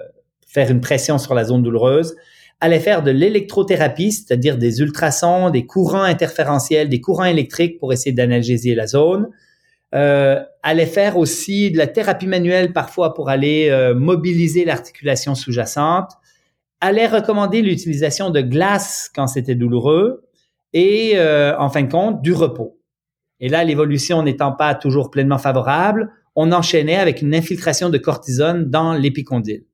faire 0.53 0.69
une 0.69 0.81
pression 0.81 1.17
sur 1.17 1.33
la 1.33 1.45
zone 1.45 1.63
douloureuse, 1.63 2.15
allait 2.61 2.79
faire 2.79 3.03
de 3.03 3.11
l'électrothérapie, 3.11 4.11
c'est-à-dire 4.11 4.57
des 4.57 4.79
ultrasons, 4.79 5.49
des 5.49 5.65
courants 5.65 6.03
interférentiels, 6.03 6.87
des 6.87 7.01
courants 7.01 7.25
électriques 7.25 7.79
pour 7.79 7.91
essayer 7.91 8.13
d'analgésier 8.13 8.75
la 8.75 8.87
zone, 8.87 9.29
euh, 9.95 10.41
allait 10.61 10.85
faire 10.85 11.17
aussi 11.17 11.71
de 11.71 11.77
la 11.77 11.87
thérapie 11.87 12.27
manuelle 12.27 12.71
parfois 12.71 13.13
pour 13.13 13.29
aller 13.29 13.67
euh, 13.69 13.93
mobiliser 13.93 14.63
l'articulation 14.63 15.35
sous-jacente, 15.35 16.11
allait 16.81 17.07
recommander 17.07 17.61
l'utilisation 17.61 18.29
de 18.29 18.41
glace 18.41 19.09
quand 19.13 19.27
c'était 19.27 19.55
douloureux 19.55 20.23
et 20.73 21.13
euh, 21.15 21.57
en 21.57 21.69
fin 21.69 21.83
de 21.83 21.91
compte 21.91 22.21
du 22.21 22.33
repos. 22.33 22.79
Et 23.39 23.49
là, 23.49 23.63
l'évolution 23.63 24.23
n'étant 24.23 24.51
pas 24.51 24.73
toujours 24.75 25.11
pleinement 25.11 25.37
favorable, 25.37 26.11
on 26.35 26.51
enchaînait 26.51 26.95
avec 26.95 27.21
une 27.21 27.35
infiltration 27.35 27.89
de 27.89 27.97
cortisone 27.97 28.69
dans 28.69 28.93
l'épicondyle. 28.93 29.65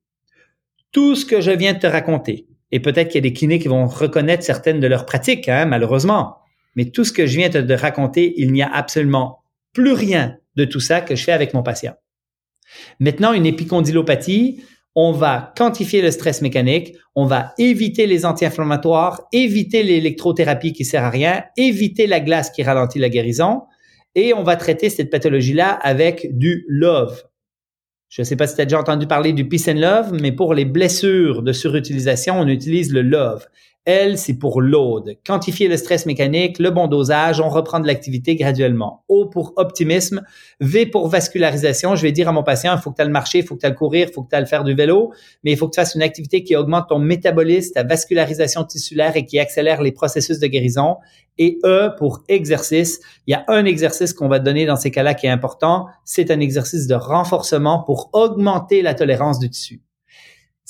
Tout 0.92 1.14
ce 1.14 1.24
que 1.24 1.40
je 1.40 1.50
viens 1.50 1.74
de 1.74 1.78
te 1.78 1.86
raconter, 1.86 2.46
et 2.72 2.80
peut-être 2.80 3.08
qu'il 3.08 3.16
y 3.16 3.26
a 3.26 3.28
des 3.28 3.32
kinés 3.32 3.58
qui 3.58 3.68
vont 3.68 3.86
reconnaître 3.86 4.42
certaines 4.42 4.80
de 4.80 4.86
leurs 4.86 5.06
pratiques, 5.06 5.48
hein, 5.48 5.66
malheureusement, 5.66 6.36
mais 6.76 6.86
tout 6.86 7.04
ce 7.04 7.12
que 7.12 7.26
je 7.26 7.36
viens 7.36 7.48
de 7.48 7.60
te 7.60 7.72
raconter, 7.72 8.34
il 8.36 8.52
n'y 8.52 8.62
a 8.62 8.72
absolument 8.72 9.42
plus 9.72 9.92
rien 9.92 10.36
de 10.56 10.64
tout 10.64 10.80
ça 10.80 11.00
que 11.00 11.14
je 11.14 11.24
fais 11.24 11.32
avec 11.32 11.54
mon 11.54 11.62
patient. 11.62 11.94
Maintenant, 12.98 13.32
une 13.32 13.46
épicondylopathie, 13.46 14.62
on 14.94 15.12
va 15.12 15.52
quantifier 15.56 16.02
le 16.02 16.10
stress 16.10 16.42
mécanique, 16.42 16.96
on 17.14 17.24
va 17.24 17.54
éviter 17.58 18.06
les 18.06 18.26
anti-inflammatoires, 18.26 19.22
éviter 19.32 19.82
l'électrothérapie 19.82 20.72
qui 20.72 20.84
sert 20.84 21.04
à 21.04 21.10
rien, 21.10 21.44
éviter 21.56 22.06
la 22.06 22.20
glace 22.20 22.50
qui 22.50 22.62
ralentit 22.62 22.98
la 22.98 23.08
guérison, 23.08 23.62
et 24.14 24.34
on 24.34 24.42
va 24.42 24.56
traiter 24.56 24.90
cette 24.90 25.10
pathologie-là 25.10 25.70
avec 25.70 26.36
du 26.36 26.64
love. 26.68 27.22
Je 28.10 28.22
ne 28.22 28.24
sais 28.24 28.34
pas 28.34 28.48
si 28.48 28.56
tu 28.56 28.60
as 28.60 28.64
déjà 28.64 28.80
entendu 28.80 29.06
parler 29.06 29.32
du 29.32 29.48
peace 29.48 29.68
and 29.68 29.74
love, 29.74 30.12
mais 30.20 30.32
pour 30.32 30.52
les 30.52 30.64
blessures 30.64 31.42
de 31.42 31.52
surutilisation, 31.52 32.40
on 32.40 32.48
utilise 32.48 32.92
le 32.92 33.02
love. 33.02 33.46
L, 33.86 34.18
c'est 34.18 34.34
pour 34.34 34.60
load. 34.60 35.16
Quantifier 35.26 35.66
le 35.66 35.78
stress 35.78 36.04
mécanique, 36.04 36.58
le 36.58 36.70
bon 36.70 36.86
dosage, 36.86 37.40
on 37.40 37.48
reprend 37.48 37.80
de 37.80 37.86
l'activité 37.86 38.36
graduellement. 38.36 39.04
O 39.08 39.26
pour 39.26 39.54
optimisme. 39.56 40.22
V 40.60 40.84
pour 40.84 41.08
vascularisation. 41.08 41.96
Je 41.96 42.02
vais 42.02 42.12
dire 42.12 42.28
à 42.28 42.32
mon 42.32 42.42
patient, 42.42 42.76
il 42.76 42.80
faut 42.82 42.90
que 42.90 42.96
tu 42.96 43.02
ailles 43.02 43.08
marcher, 43.08 43.38
il 43.38 43.44
faut 43.44 43.54
que 43.54 43.60
tu 43.60 43.66
ailles 43.66 43.74
courir, 43.74 44.08
il 44.10 44.12
faut 44.12 44.22
que 44.22 44.28
tu 44.28 44.36
ailles 44.36 44.46
faire 44.46 44.64
du 44.64 44.74
vélo, 44.74 45.12
mais 45.44 45.52
il 45.52 45.56
faut 45.56 45.66
que 45.66 45.74
tu 45.74 45.80
fasses 45.80 45.94
une 45.94 46.02
activité 46.02 46.44
qui 46.44 46.54
augmente 46.56 46.88
ton 46.90 46.98
métabolisme, 46.98 47.72
ta 47.72 47.82
vascularisation 47.82 48.64
tissulaire 48.64 49.16
et 49.16 49.24
qui 49.24 49.38
accélère 49.38 49.80
les 49.80 49.92
processus 49.92 50.38
de 50.38 50.46
guérison. 50.46 50.96
Et 51.38 51.58
E 51.64 51.88
pour 51.96 52.22
exercice. 52.28 53.00
Il 53.26 53.30
y 53.30 53.34
a 53.34 53.44
un 53.48 53.64
exercice 53.64 54.12
qu'on 54.12 54.28
va 54.28 54.40
donner 54.40 54.66
dans 54.66 54.76
ces 54.76 54.90
cas-là 54.90 55.14
qui 55.14 55.26
est 55.26 55.30
important. 55.30 55.86
C'est 56.04 56.30
un 56.30 56.40
exercice 56.40 56.86
de 56.86 56.94
renforcement 56.94 57.82
pour 57.82 58.10
augmenter 58.12 58.82
la 58.82 58.92
tolérance 58.92 59.38
du 59.38 59.48
tissu. 59.48 59.80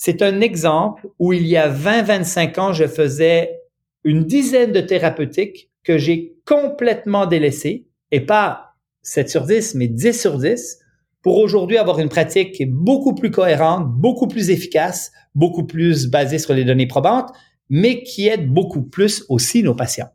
C'est 0.02 0.22
un 0.22 0.40
exemple 0.40 1.10
où 1.18 1.34
il 1.34 1.46
y 1.46 1.58
a 1.58 1.70
20-25 1.70 2.58
ans, 2.58 2.72
je 2.72 2.86
faisais 2.86 3.60
une 4.02 4.24
dizaine 4.24 4.72
de 4.72 4.80
thérapeutiques 4.80 5.68
que 5.84 5.98
j'ai 5.98 6.38
complètement 6.46 7.26
délaissées, 7.26 7.84
et 8.10 8.20
pas 8.20 8.76
7 9.02 9.28
sur 9.28 9.44
10, 9.44 9.74
mais 9.74 9.88
10 9.88 10.18
sur 10.18 10.38
10, 10.38 10.78
pour 11.20 11.36
aujourd'hui 11.36 11.76
avoir 11.76 11.98
une 11.98 12.08
pratique 12.08 12.52
qui 12.52 12.62
est 12.62 12.70
beaucoup 12.72 13.14
plus 13.14 13.30
cohérente, 13.30 13.88
beaucoup 13.88 14.26
plus 14.26 14.48
efficace, 14.48 15.12
beaucoup 15.34 15.66
plus 15.66 16.06
basée 16.06 16.38
sur 16.38 16.54
les 16.54 16.64
données 16.64 16.86
probantes, 16.86 17.28
mais 17.68 18.02
qui 18.02 18.26
aide 18.26 18.50
beaucoup 18.50 18.80
plus 18.80 19.26
aussi 19.28 19.62
nos 19.62 19.74
patients. 19.74 20.08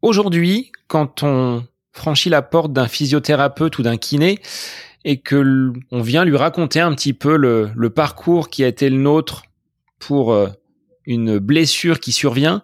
Aujourd'hui, 0.00 0.72
quand 0.88 1.22
on 1.22 1.62
franchit 1.92 2.30
la 2.30 2.40
porte 2.40 2.72
d'un 2.72 2.88
physiothérapeute 2.88 3.76
ou 3.76 3.82
d'un 3.82 3.98
kiné, 3.98 4.38
et 5.06 5.18
que 5.18 5.72
on 5.92 6.02
vient 6.02 6.24
lui 6.24 6.36
raconter 6.36 6.80
un 6.80 6.92
petit 6.92 7.12
peu 7.12 7.36
le, 7.36 7.70
le 7.76 7.90
parcours 7.90 8.50
qui 8.50 8.64
a 8.64 8.66
été 8.66 8.90
le 8.90 8.96
nôtre 8.96 9.44
pour 10.00 10.32
euh, 10.32 10.48
une 11.06 11.38
blessure 11.38 12.00
qui 12.00 12.10
survient, 12.10 12.62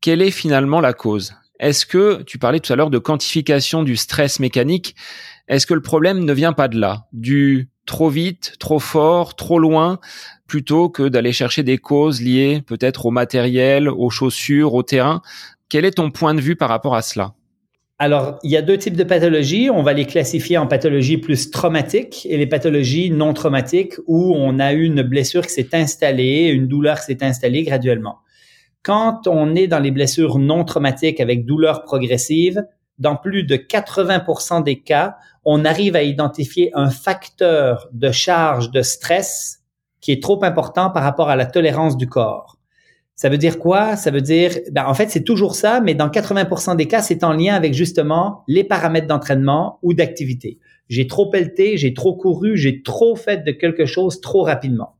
quelle 0.00 0.22
est 0.22 0.30
finalement 0.30 0.80
la 0.80 0.92
cause? 0.92 1.34
Est-ce 1.58 1.84
que 1.84 2.22
tu 2.22 2.38
parlais 2.38 2.60
tout 2.60 2.72
à 2.72 2.76
l'heure 2.76 2.90
de 2.90 2.98
quantification 2.98 3.82
du 3.82 3.96
stress 3.96 4.38
mécanique 4.38 4.94
Est-ce 5.48 5.66
que 5.66 5.74
le 5.74 5.82
problème 5.82 6.24
ne 6.24 6.32
vient 6.32 6.52
pas 6.52 6.68
de 6.68 6.78
là, 6.78 7.06
du 7.12 7.68
trop 7.86 8.08
vite, 8.08 8.54
trop 8.60 8.78
fort, 8.78 9.34
trop 9.34 9.58
loin, 9.58 9.98
plutôt 10.46 10.88
que 10.88 11.08
d'aller 11.08 11.32
chercher 11.32 11.64
des 11.64 11.78
causes 11.78 12.22
liées 12.22 12.62
peut-être 12.64 13.04
au 13.06 13.10
matériel, 13.10 13.88
aux 13.88 14.10
chaussures, 14.10 14.74
au 14.74 14.84
terrain? 14.84 15.22
Quel 15.68 15.84
est 15.84 15.96
ton 15.96 16.12
point 16.12 16.34
de 16.34 16.40
vue 16.40 16.54
par 16.54 16.68
rapport 16.68 16.94
à 16.94 17.02
cela? 17.02 17.34
Alors, 18.04 18.38
il 18.42 18.50
y 18.50 18.56
a 18.58 18.60
deux 18.60 18.76
types 18.76 18.98
de 18.98 19.02
pathologies. 19.02 19.70
On 19.70 19.82
va 19.82 19.94
les 19.94 20.04
classifier 20.04 20.58
en 20.58 20.66
pathologies 20.66 21.16
plus 21.16 21.50
traumatiques 21.50 22.26
et 22.28 22.36
les 22.36 22.46
pathologies 22.46 23.10
non 23.10 23.32
traumatiques 23.32 23.94
où 24.06 24.34
on 24.36 24.58
a 24.58 24.74
eu 24.74 24.84
une 24.84 25.00
blessure 25.00 25.46
qui 25.46 25.54
s'est 25.54 25.70
installée, 25.72 26.48
une 26.48 26.68
douleur 26.68 27.00
qui 27.00 27.06
s'est 27.06 27.24
installée 27.24 27.62
graduellement. 27.62 28.18
Quand 28.82 29.26
on 29.26 29.54
est 29.54 29.68
dans 29.68 29.78
les 29.78 29.90
blessures 29.90 30.38
non 30.38 30.64
traumatiques 30.64 31.18
avec 31.18 31.46
douleur 31.46 31.82
progressive, 31.82 32.66
dans 32.98 33.16
plus 33.16 33.44
de 33.44 33.56
80% 33.56 34.62
des 34.62 34.80
cas, 34.80 35.16
on 35.46 35.64
arrive 35.64 35.96
à 35.96 36.02
identifier 36.02 36.72
un 36.74 36.90
facteur 36.90 37.88
de 37.94 38.10
charge 38.10 38.70
de 38.70 38.82
stress 38.82 39.60
qui 40.02 40.12
est 40.12 40.22
trop 40.22 40.44
important 40.44 40.90
par 40.90 41.04
rapport 41.04 41.30
à 41.30 41.36
la 41.36 41.46
tolérance 41.46 41.96
du 41.96 42.06
corps. 42.06 42.58
Ça 43.16 43.28
veut 43.28 43.38
dire 43.38 43.58
quoi? 43.58 43.96
Ça 43.96 44.10
veut 44.10 44.20
dire, 44.20 44.58
ben, 44.72 44.86
en 44.86 44.94
fait, 44.94 45.08
c'est 45.10 45.22
toujours 45.22 45.54
ça, 45.54 45.80
mais 45.80 45.94
dans 45.94 46.08
80% 46.08 46.76
des 46.76 46.86
cas, 46.86 47.00
c'est 47.00 47.22
en 47.22 47.32
lien 47.32 47.54
avec 47.54 47.72
justement 47.72 48.42
les 48.48 48.64
paramètres 48.64 49.06
d'entraînement 49.06 49.78
ou 49.82 49.94
d'activité. 49.94 50.58
J'ai 50.88 51.06
trop 51.06 51.30
pelleté, 51.30 51.76
j'ai 51.76 51.94
trop 51.94 52.16
couru, 52.16 52.56
j'ai 52.56 52.82
trop 52.82 53.14
fait 53.14 53.44
de 53.44 53.52
quelque 53.52 53.86
chose 53.86 54.20
trop 54.20 54.42
rapidement. 54.42 54.96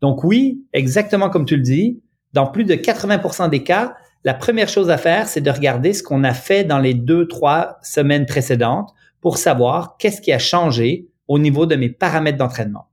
Donc 0.00 0.22
oui, 0.24 0.64
exactement 0.72 1.28
comme 1.28 1.44
tu 1.44 1.56
le 1.56 1.62
dis, 1.62 2.00
dans 2.32 2.46
plus 2.46 2.64
de 2.64 2.74
80% 2.74 3.50
des 3.50 3.64
cas, 3.64 3.94
la 4.22 4.34
première 4.34 4.68
chose 4.68 4.90
à 4.90 4.98
faire, 4.98 5.28
c'est 5.28 5.40
de 5.40 5.50
regarder 5.50 5.92
ce 5.92 6.02
qu'on 6.02 6.24
a 6.24 6.34
fait 6.34 6.62
dans 6.62 6.78
les 6.78 6.94
deux, 6.94 7.26
trois 7.26 7.78
semaines 7.82 8.26
précédentes 8.26 8.92
pour 9.20 9.38
savoir 9.38 9.96
qu'est-ce 9.98 10.20
qui 10.20 10.32
a 10.32 10.38
changé 10.38 11.08
au 11.26 11.38
niveau 11.38 11.66
de 11.66 11.74
mes 11.74 11.88
paramètres 11.88 12.38
d'entraînement. 12.38 12.89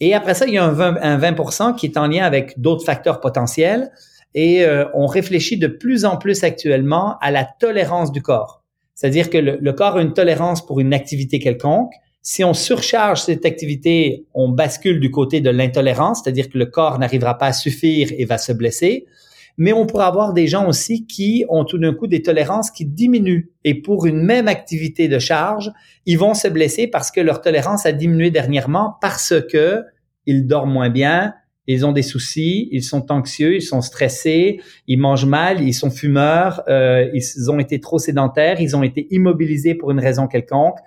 Et 0.00 0.14
après 0.14 0.34
ça, 0.34 0.46
il 0.46 0.54
y 0.54 0.58
a 0.58 0.64
un 0.64 1.18
20%, 1.18 1.74
qui 1.74 1.86
est 1.86 1.96
en 1.96 2.06
lien 2.06 2.24
avec 2.24 2.60
d'autres 2.60 2.84
facteurs 2.84 3.20
potentiels. 3.20 3.90
Et 4.34 4.64
euh, 4.64 4.84
on 4.94 5.06
réfléchit 5.06 5.56
de 5.56 5.66
plus 5.66 6.04
en 6.04 6.18
plus 6.18 6.44
actuellement 6.44 7.16
à 7.20 7.30
la 7.30 7.44
tolérance 7.44 8.12
du 8.12 8.20
corps. 8.20 8.62
C'est-à-dire 8.94 9.30
que 9.30 9.38
le, 9.38 9.72
corps 9.72 9.96
a 9.96 10.02
une 10.02 10.12
tolérance 10.12 10.64
pour 10.64 10.80
une 10.80 10.94
activité 10.94 11.38
quelconque. 11.38 11.92
Si 12.22 12.42
on 12.44 12.54
surcharge 12.54 13.22
cette 13.22 13.44
activité, 13.44 14.26
on 14.34 14.48
bascule 14.48 15.00
du 15.00 15.10
côté 15.10 15.40
de 15.40 15.50
l'intolérance, 15.50 16.22
c'est-à-dire 16.22 16.48
que 16.48 16.58
le 16.58 16.66
corps 16.66 16.98
n'arrivera 16.98 17.38
pas 17.38 17.46
à 17.46 17.52
suffire 17.52 18.08
et 18.16 18.24
va 18.24 18.36
se 18.38 18.52
blesser. 18.52 19.06
Mais 19.58 19.72
on 19.72 19.86
pourrait 19.86 20.04
avoir 20.04 20.32
des 20.32 20.46
gens 20.46 20.68
aussi 20.68 21.06
qui 21.06 21.44
ont 21.48 21.64
tout 21.64 21.78
d'un 21.78 21.94
coup 21.94 22.06
des 22.06 22.22
tolérances 22.22 22.70
qui 22.70 22.84
diminuent. 22.84 23.50
Et 23.64 23.74
pour 23.74 24.06
une 24.06 24.22
même 24.22 24.48
activité 24.48 25.08
de 25.08 25.18
charge, 25.18 25.72
ils 26.04 26.18
vont 26.18 26.34
se 26.34 26.48
blesser 26.48 26.86
parce 26.86 27.10
que 27.10 27.20
leur 27.20 27.40
tolérance 27.40 27.86
a 27.86 27.92
diminué 27.92 28.30
dernièrement 28.30 28.96
parce 29.00 29.34
que 29.50 29.82
ils 30.26 30.46
dorment 30.46 30.72
moins 30.72 30.90
bien, 30.90 31.34
ils 31.66 31.84
ont 31.84 31.92
des 31.92 32.02
soucis, 32.02 32.68
ils 32.70 32.82
sont 32.82 33.10
anxieux, 33.10 33.56
ils 33.56 33.62
sont 33.62 33.80
stressés, 33.80 34.60
ils 34.86 34.98
mangent 34.98 35.26
mal, 35.26 35.62
ils 35.62 35.74
sont 35.74 35.90
fumeurs, 35.90 36.62
euh, 36.68 37.08
ils 37.12 37.50
ont 37.50 37.58
été 37.58 37.80
trop 37.80 37.98
sédentaires, 37.98 38.60
ils 38.60 38.76
ont 38.76 38.82
été 38.82 39.06
immobilisés 39.10 39.74
pour 39.74 39.90
une 39.90 40.00
raison 40.00 40.26
quelconque. 40.26 40.78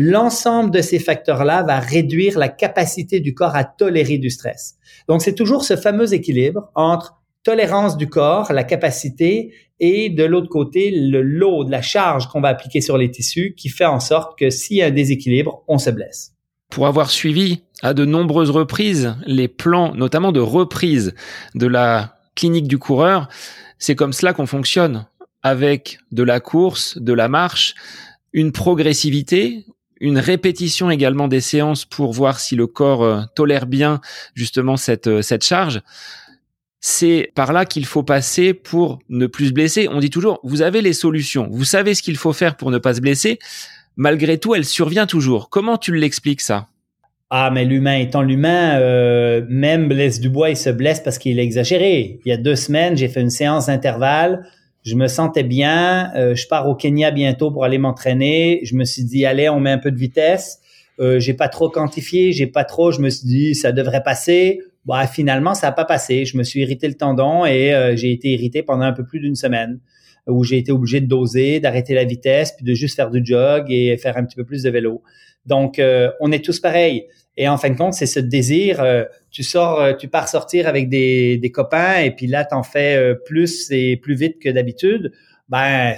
l'ensemble 0.00 0.70
de 0.70 0.80
ces 0.80 1.00
facteurs-là 1.00 1.64
va 1.64 1.80
réduire 1.80 2.38
la 2.38 2.48
capacité 2.48 3.18
du 3.18 3.34
corps 3.34 3.56
à 3.56 3.64
tolérer 3.64 4.18
du 4.18 4.30
stress. 4.30 4.76
Donc, 5.08 5.22
c'est 5.22 5.34
toujours 5.34 5.64
ce 5.64 5.74
fameux 5.74 6.14
équilibre 6.14 6.70
entre 6.76 7.17
tolérance 7.48 7.96
du 7.96 8.10
corps, 8.10 8.52
la 8.52 8.62
capacité, 8.62 9.54
et 9.80 10.10
de 10.10 10.22
l'autre 10.22 10.50
côté, 10.50 10.90
le 10.90 11.22
load, 11.22 11.70
la 11.70 11.80
charge 11.80 12.28
qu'on 12.28 12.42
va 12.42 12.48
appliquer 12.48 12.82
sur 12.82 12.98
les 12.98 13.10
tissus 13.10 13.54
qui 13.56 13.70
fait 13.70 13.86
en 13.86 14.00
sorte 14.00 14.38
que 14.38 14.50
s'il 14.50 14.76
y 14.76 14.82
a 14.82 14.88
un 14.88 14.90
déséquilibre, 14.90 15.62
on 15.66 15.78
se 15.78 15.88
blesse. 15.88 16.34
Pour 16.68 16.86
avoir 16.86 17.08
suivi 17.08 17.62
à 17.80 17.94
de 17.94 18.04
nombreuses 18.04 18.50
reprises 18.50 19.16
les 19.24 19.48
plans, 19.48 19.94
notamment 19.94 20.30
de 20.30 20.40
reprise 20.40 21.14
de 21.54 21.66
la 21.66 22.18
clinique 22.34 22.68
du 22.68 22.76
coureur, 22.76 23.30
c'est 23.78 23.94
comme 23.94 24.12
cela 24.12 24.34
qu'on 24.34 24.44
fonctionne, 24.44 25.06
avec 25.42 26.00
de 26.12 26.24
la 26.24 26.40
course, 26.40 26.98
de 26.98 27.14
la 27.14 27.30
marche, 27.30 27.74
une 28.34 28.52
progressivité, 28.52 29.64
une 30.00 30.18
répétition 30.18 30.90
également 30.90 31.28
des 31.28 31.40
séances 31.40 31.86
pour 31.86 32.12
voir 32.12 32.40
si 32.40 32.56
le 32.56 32.66
corps 32.66 33.04
euh, 33.04 33.22
tolère 33.34 33.64
bien 33.64 34.02
justement 34.34 34.76
cette, 34.76 35.06
euh, 35.06 35.22
cette 35.22 35.44
charge. 35.44 35.80
C'est 36.80 37.32
par 37.34 37.52
là 37.52 37.64
qu'il 37.64 37.86
faut 37.86 38.02
passer 38.02 38.54
pour 38.54 39.00
ne 39.08 39.26
plus 39.26 39.48
se 39.48 39.52
blesser. 39.52 39.88
On 39.90 39.98
dit 39.98 40.10
toujours, 40.10 40.38
vous 40.44 40.62
avez 40.62 40.80
les 40.80 40.92
solutions, 40.92 41.48
vous 41.50 41.64
savez 41.64 41.94
ce 41.94 42.02
qu'il 42.02 42.16
faut 42.16 42.32
faire 42.32 42.56
pour 42.56 42.70
ne 42.70 42.78
pas 42.78 42.94
se 42.94 43.00
blesser. 43.00 43.38
Malgré 43.96 44.38
tout, 44.38 44.54
elle 44.54 44.64
survient 44.64 45.06
toujours. 45.06 45.50
Comment 45.50 45.76
tu 45.76 45.94
l'expliques 45.94 46.40
ça? 46.40 46.68
Ah, 47.30 47.50
mais 47.52 47.64
l'humain 47.64 47.98
étant 47.98 48.22
l'humain, 48.22 48.78
euh, 48.80 49.44
même 49.48 49.88
Blaise 49.88 50.20
Dubois, 50.20 50.50
il 50.50 50.56
se 50.56 50.70
blesse 50.70 51.00
parce 51.00 51.18
qu'il 51.18 51.38
est 51.38 51.42
exagéré. 51.42 52.20
Il 52.24 52.28
y 52.28 52.32
a 52.32 52.38
deux 52.38 52.56
semaines, 52.56 52.96
j'ai 52.96 53.08
fait 53.08 53.20
une 53.20 53.28
séance 53.28 53.66
d'intervalle. 53.66 54.46
Je 54.84 54.94
me 54.94 55.08
sentais 55.08 55.42
bien. 55.42 56.10
Euh, 56.16 56.34
je 56.34 56.46
pars 56.46 56.68
au 56.68 56.74
Kenya 56.74 57.10
bientôt 57.10 57.50
pour 57.50 57.64
aller 57.64 57.76
m'entraîner. 57.76 58.60
Je 58.62 58.74
me 58.76 58.84
suis 58.84 59.04
dit, 59.04 59.26
allez, 59.26 59.48
on 59.50 59.60
met 59.60 59.70
un 59.70 59.78
peu 59.78 59.90
de 59.90 59.98
vitesse. 59.98 60.60
Euh, 61.00 61.20
j'ai 61.20 61.34
pas 61.34 61.48
trop 61.48 61.68
quantifié, 61.68 62.32
j'ai 62.32 62.46
pas 62.46 62.64
trop. 62.64 62.92
Je 62.92 63.00
me 63.00 63.10
suis 63.10 63.26
dit, 63.26 63.54
ça 63.54 63.72
devrait 63.72 64.02
passer. 64.02 64.60
Bah, 64.88 65.06
finalement, 65.06 65.52
ça 65.52 65.66
n'a 65.66 65.72
pas 65.72 65.84
passé. 65.84 66.24
Je 66.24 66.38
me 66.38 66.42
suis 66.42 66.60
irrité 66.60 66.88
le 66.88 66.94
tendon 66.94 67.44
et 67.44 67.74
euh, 67.74 67.94
j'ai 67.94 68.10
été 68.10 68.28
irrité 68.30 68.62
pendant 68.62 68.86
un 68.86 68.94
peu 68.94 69.04
plus 69.04 69.20
d'une 69.20 69.36
semaine 69.36 69.80
où 70.26 70.44
j'ai 70.44 70.56
été 70.56 70.72
obligé 70.72 71.02
de 71.02 71.06
doser, 71.06 71.60
d'arrêter 71.60 71.94
la 71.94 72.04
vitesse, 72.04 72.52
puis 72.52 72.64
de 72.64 72.72
juste 72.72 72.96
faire 72.96 73.10
du 73.10 73.20
jog 73.22 73.66
et 73.68 73.94
faire 73.98 74.16
un 74.16 74.24
petit 74.24 74.36
peu 74.36 74.44
plus 74.44 74.62
de 74.62 74.70
vélo. 74.70 75.02
Donc, 75.44 75.78
euh, 75.78 76.10
on 76.20 76.32
est 76.32 76.42
tous 76.42 76.58
pareils. 76.60 77.06
Et 77.36 77.48
en 77.50 77.58
fin 77.58 77.68
de 77.68 77.76
compte, 77.76 77.92
c'est 77.92 78.06
ce 78.06 78.18
désir. 78.18 78.80
Euh, 78.80 79.04
tu 79.30 79.42
sors, 79.42 79.94
tu 79.98 80.08
pars 80.08 80.26
sortir 80.26 80.66
avec 80.66 80.88
des, 80.88 81.36
des 81.36 81.52
copains 81.52 82.00
et 82.00 82.10
puis 82.10 82.26
là, 82.26 82.46
t'en 82.46 82.62
fais 82.62 83.14
plus 83.26 83.70
et 83.70 83.98
plus 83.98 84.14
vite 84.14 84.38
que 84.38 84.48
d'habitude. 84.48 85.12
Ben, 85.50 85.96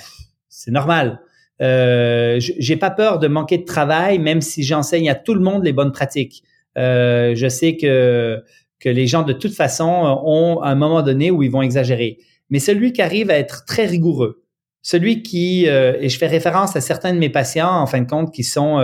c'est 0.49 0.73
normal. 0.73 1.21
J'ai 1.61 2.77
pas 2.77 2.91
peur 2.91 3.21
de 3.21 3.29
manquer 3.29 3.59
de 3.59 3.65
travail, 3.65 4.19
même 4.19 4.41
si 4.41 4.65
j'enseigne 4.65 5.09
à 5.09 5.15
tout 5.15 5.35
le 5.35 5.41
monde 5.41 5.65
les 5.65 5.73
bonnes 5.73 5.93
pratiques. 5.93 6.43
je 6.77 7.47
sais 7.49 7.77
que 7.77 8.43
que 8.81 8.89
les 8.89 9.07
gens 9.07 9.23
de 9.23 9.33
toute 9.33 9.55
façon 9.55 10.21
ont 10.25 10.63
un 10.63 10.75
moment 10.75 11.03
donné 11.03 11.31
où 11.31 11.43
ils 11.43 11.51
vont 11.51 11.63
exagérer. 11.63 12.19
Mais 12.49 12.59
celui 12.59 12.93
qui 12.93 13.03
arrive 13.03 13.31
à 13.31 13.37
être 13.37 13.65
très 13.65 13.87
rigoureux, 13.87 14.43
celui 14.83 15.23
qui, 15.23 15.67
et 15.67 16.09
je 16.09 16.19
fais 16.19 16.27
référence 16.27 16.75
à 16.75 16.81
certains 16.81 17.13
de 17.13 17.19
mes 17.19 17.29
patients 17.29 17.71
en 17.71 17.87
fin 17.87 18.01
de 18.01 18.09
compte 18.09 18.33
qui 18.35 18.43
sont 18.43 18.81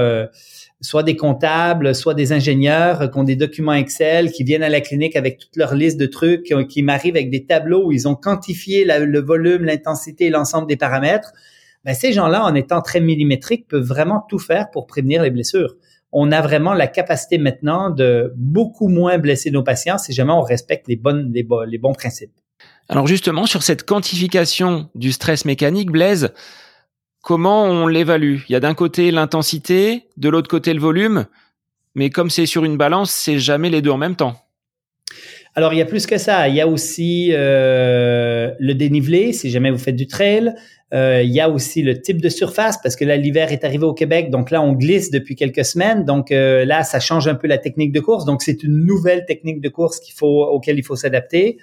soit 0.81 1.03
des 1.03 1.17
comptables, 1.17 1.95
soit 1.95 2.15
des 2.15 2.33
ingénieurs 2.33 3.11
qui 3.11 3.19
ont 3.19 3.25
des 3.25 3.37
documents 3.37 3.73
Excel, 3.73 4.31
qui 4.31 4.45
viennent 4.45 4.63
à 4.63 4.69
la 4.69 4.81
clinique 4.81 5.17
avec 5.17 5.39
toute 5.39 5.57
leur 5.57 5.75
liste 5.75 5.99
de 5.99 6.07
trucs, 6.07 6.53
qui, 6.69 6.83
m'arrivent 6.83 7.17
avec 7.17 7.31
des 7.31 7.47
tableaux 7.47 7.87
où 7.87 7.93
ils 7.93 8.07
ont 8.07 8.15
quantifié 8.15 8.85
le 8.85 9.21
volume, 9.21 9.65
l'intensité 9.65 10.27
et 10.27 10.31
l'ensemble 10.31 10.67
des 10.67 10.77
paramètres. 10.77 11.33
Ben, 11.85 11.95
ces 11.95 12.13
gens-là, 12.13 12.45
en 12.45 12.55
étant 12.55 12.83
très 12.83 13.01
millimétriques, 13.01 13.69
peuvent 13.69 13.87
vraiment 13.87 14.25
tout 14.29 14.39
faire 14.39 14.71
pour 14.71 14.87
prévenir 14.87 15.23
les 15.23 15.31
blessures. 15.31 15.77
On 16.19 16.33
a 16.33 16.41
vraiment 16.41 16.73
la 16.73 16.87
capacité 16.87 17.37
maintenant 17.37 17.91
de 17.91 18.33
beaucoup 18.37 18.89
moins 18.89 19.19
blesser 19.19 19.51
nos 19.51 19.63
patients 19.63 19.99
si 19.99 20.15
jamais 20.15 20.33
on 20.33 20.41
respecte 20.41 20.89
les, 20.89 20.97
bonnes, 20.97 21.31
les, 21.31 21.47
les 21.67 21.77
bons 21.79 21.93
principes. 21.93 22.33
Alors 22.89 23.07
justement, 23.07 23.45
sur 23.45 23.63
cette 23.63 23.85
quantification 23.85 24.89
du 24.95 25.13
stress 25.13 25.45
mécanique, 25.45 25.91
Blaise, 25.91 26.33
comment 27.21 27.65
on 27.65 27.87
l'évalue? 27.87 28.39
Il 28.49 28.53
y 28.53 28.57
a 28.57 28.61
d'un 28.61 28.73
côté 28.73 29.11
l'intensité, 29.11 30.05
de 30.17 30.31
l'autre 30.31 30.49
côté 30.49 30.73
le 30.73 30.81
volume, 30.81 31.27
mais 31.95 32.09
comme 32.09 32.31
c'est 32.31 32.47
sur 32.47 32.65
une 32.65 32.79
balance, 32.79 33.11
c'est 33.11 33.39
jamais 33.39 33.69
les 33.69 33.83
deux 33.83 33.91
en 33.91 33.99
même 33.99 34.17
temps. 34.17 34.37
Alors, 35.55 35.73
il 35.73 35.79
y 35.79 35.83
a 35.83 35.87
plus 35.87 36.07
que 36.07 36.19
ça. 36.19 36.49
Il 36.49 36.55
y 36.55 36.61
a 36.61 36.69
aussi 36.69 37.31
euh, 37.33 38.53
le 38.59 38.75
dénivelé, 38.75 39.33
si 39.33 39.51
jamais 39.51 39.71
vous 39.71 39.79
faites 39.79 39.97
du 39.97 40.07
trail. 40.07 40.55
Euh, 40.95 41.23
il 41.23 41.33
y 41.33 41.41
a 41.41 41.51
aussi 41.51 41.83
le 41.83 42.01
type 42.01 42.23
de 42.23 42.29
surface, 42.29 42.79
parce 42.81 42.95
que 42.95 43.05
là, 43.05 43.17
l'hiver 43.17 43.51
est 43.51 43.65
arrivé 43.65 43.85
au 43.85 43.95
Québec, 43.95 44.31
donc 44.31 44.51
là, 44.51 44.63
on 44.63 44.73
glisse 44.73 45.11
depuis 45.11 45.35
quelques 45.35 45.65
semaines. 45.65 46.05
Donc 46.05 46.31
euh, 46.31 46.65
là, 46.65 46.85
ça 46.85 47.01
change 47.01 47.27
un 47.27 47.35
peu 47.35 47.49
la 47.49 47.59
technique 47.59 47.93
de 47.93 48.01
course. 48.01 48.25
Donc, 48.25 48.43
c'est 48.43 48.63
une 48.63 48.85
nouvelle 48.85 49.25
technique 49.27 49.61
de 49.61 49.69
course 49.69 49.99
qu'il 49.99 50.15
faut, 50.15 50.45
auquel 50.45 50.79
il 50.79 50.85
faut 50.85 50.97
s'adapter. 50.97 51.59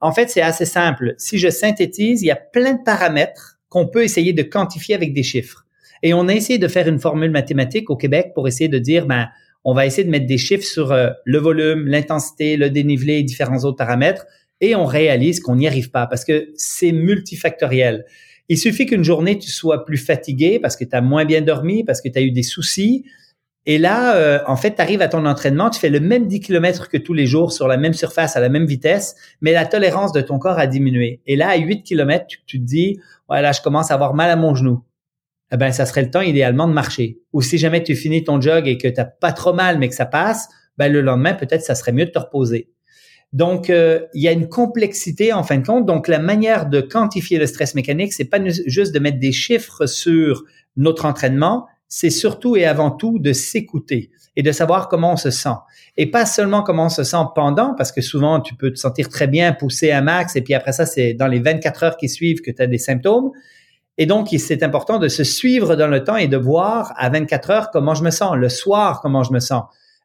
En 0.00 0.12
fait, 0.12 0.30
c'est 0.30 0.42
assez 0.42 0.64
simple. 0.64 1.14
Si 1.18 1.38
je 1.38 1.48
synthétise, 1.48 2.22
il 2.22 2.26
y 2.26 2.30
a 2.30 2.36
plein 2.36 2.74
de 2.74 2.82
paramètres 2.84 3.58
qu'on 3.68 3.86
peut 3.86 4.04
essayer 4.04 4.32
de 4.32 4.42
quantifier 4.42 4.94
avec 4.94 5.12
des 5.12 5.22
chiffres. 5.22 5.64
Et 6.02 6.12
on 6.14 6.28
a 6.28 6.34
essayé 6.34 6.58
de 6.58 6.68
faire 6.68 6.88
une 6.88 6.98
formule 6.98 7.30
mathématique 7.30 7.90
au 7.90 7.96
Québec 7.96 8.32
pour 8.34 8.46
essayer 8.46 8.68
de 8.68 8.78
dire, 8.78 9.06
ben, 9.06 9.28
on 9.64 9.72
va 9.72 9.86
essayer 9.86 10.04
de 10.04 10.10
mettre 10.10 10.26
des 10.26 10.38
chiffres 10.38 10.64
sur 10.64 10.92
euh, 10.92 11.08
le 11.24 11.38
volume, 11.38 11.86
l'intensité, 11.86 12.56
le 12.56 12.70
dénivelé 12.70 13.14
et 13.14 13.22
différents 13.22 13.64
autres 13.64 13.78
paramètres, 13.78 14.26
et 14.60 14.74
on 14.74 14.84
réalise 14.84 15.40
qu'on 15.40 15.56
n'y 15.56 15.66
arrive 15.66 15.90
pas 15.90 16.06
parce 16.06 16.24
que 16.24 16.48
c'est 16.54 16.92
multifactoriel. 16.92 18.04
Il 18.48 18.58
suffit 18.58 18.86
qu'une 18.86 19.04
journée, 19.04 19.38
tu 19.38 19.50
sois 19.50 19.84
plus 19.84 19.96
fatigué 19.96 20.58
parce 20.58 20.76
que 20.76 20.84
tu 20.84 20.94
as 20.94 21.00
moins 21.00 21.24
bien 21.24 21.40
dormi, 21.40 21.84
parce 21.84 22.00
que 22.00 22.08
tu 22.08 22.18
as 22.18 22.22
eu 22.22 22.30
des 22.30 22.42
soucis, 22.42 23.04
et 23.66 23.78
là, 23.78 24.16
euh, 24.16 24.40
en 24.46 24.56
fait, 24.56 24.74
tu 24.74 24.82
arrives 24.82 25.00
à 25.00 25.08
ton 25.08 25.24
entraînement, 25.24 25.70
tu 25.70 25.80
fais 25.80 25.88
le 25.88 26.00
même 26.00 26.26
10 26.26 26.40
km 26.40 26.88
que 26.88 26.98
tous 26.98 27.14
les 27.14 27.26
jours 27.26 27.52
sur 27.52 27.66
la 27.66 27.78
même 27.78 27.94
surface, 27.94 28.36
à 28.36 28.40
la 28.40 28.50
même 28.50 28.66
vitesse, 28.66 29.16
mais 29.40 29.52
la 29.52 29.64
tolérance 29.64 30.12
de 30.12 30.20
ton 30.20 30.38
corps 30.38 30.58
a 30.58 30.66
diminué. 30.66 31.22
Et 31.26 31.36
là, 31.36 31.48
à 31.48 31.56
8 31.56 31.82
km, 31.82 32.26
tu, 32.26 32.60
te 32.60 32.62
dis, 32.62 33.00
ouais, 33.30 33.40
là, 33.40 33.52
je 33.52 33.62
commence 33.62 33.90
à 33.90 33.94
avoir 33.94 34.12
mal 34.14 34.30
à 34.30 34.36
mon 34.36 34.54
genou. 34.54 34.84
Eh 35.50 35.56
ben, 35.56 35.72
ça 35.72 35.86
serait 35.86 36.02
le 36.02 36.10
temps 36.10 36.20
idéalement 36.20 36.68
de 36.68 36.74
marcher. 36.74 37.20
Ou 37.32 37.40
si 37.40 37.56
jamais 37.56 37.82
tu 37.82 37.96
finis 37.96 38.24
ton 38.24 38.40
jog 38.40 38.66
et 38.66 38.76
que 38.76 38.88
tu 38.88 39.00
pas 39.20 39.32
trop 39.32 39.54
mal, 39.54 39.78
mais 39.78 39.88
que 39.88 39.94
ça 39.94 40.06
passe, 40.06 40.48
ben, 40.76 40.92
le 40.92 41.00
lendemain, 41.00 41.32
peut-être, 41.32 41.62
ça 41.62 41.74
serait 41.74 41.92
mieux 41.92 42.06
de 42.06 42.10
te 42.10 42.18
reposer. 42.18 42.68
Donc, 43.34 43.68
euh, 43.68 44.00
il 44.14 44.22
y 44.22 44.28
a 44.28 44.32
une 44.32 44.48
complexité 44.48 45.32
en 45.32 45.42
fin 45.42 45.58
de 45.58 45.66
compte. 45.66 45.86
Donc, 45.86 46.06
la 46.06 46.20
manière 46.20 46.66
de 46.66 46.80
quantifier 46.80 47.36
le 47.36 47.46
stress 47.46 47.74
mécanique, 47.74 48.12
c'est 48.12 48.24
pas 48.24 48.38
juste 48.66 48.94
de 48.94 49.00
mettre 49.00 49.18
des 49.18 49.32
chiffres 49.32 49.86
sur 49.86 50.44
notre 50.76 51.04
entraînement, 51.04 51.66
c'est 51.88 52.10
surtout 52.10 52.56
et 52.56 52.64
avant 52.64 52.92
tout 52.92 53.18
de 53.18 53.32
s'écouter 53.32 54.10
et 54.36 54.42
de 54.44 54.52
savoir 54.52 54.88
comment 54.88 55.12
on 55.12 55.16
se 55.16 55.30
sent. 55.30 55.56
Et 55.96 56.10
pas 56.10 56.26
seulement 56.26 56.62
comment 56.62 56.86
on 56.86 56.90
se 56.90 57.02
sent 57.02 57.24
pendant, 57.34 57.74
parce 57.74 57.90
que 57.90 58.00
souvent 58.00 58.40
tu 58.40 58.54
peux 58.54 58.72
te 58.72 58.78
sentir 58.78 59.08
très 59.08 59.26
bien, 59.26 59.52
pousser 59.52 59.90
un 59.90 60.00
max, 60.00 60.36
et 60.36 60.40
puis 60.42 60.54
après 60.54 60.72
ça, 60.72 60.86
c'est 60.86 61.14
dans 61.14 61.26
les 61.26 61.40
24 61.40 61.82
heures 61.82 61.96
qui 61.96 62.08
suivent 62.08 62.40
que 62.40 62.52
tu 62.52 62.62
as 62.62 62.68
des 62.68 62.78
symptômes. 62.78 63.32
Et 63.98 64.06
donc, 64.06 64.28
c'est 64.38 64.62
important 64.62 64.98
de 64.98 65.08
se 65.08 65.24
suivre 65.24 65.74
dans 65.74 65.88
le 65.88 66.04
temps 66.04 66.16
et 66.16 66.28
de 66.28 66.36
voir 66.36 66.92
à 66.96 67.10
24 67.10 67.50
heures 67.50 67.70
comment 67.72 67.94
je 67.94 68.04
me 68.04 68.10
sens, 68.10 68.36
le 68.36 68.48
soir 68.48 69.00
comment 69.00 69.24
je 69.24 69.32
me 69.32 69.40
sens, 69.40 69.64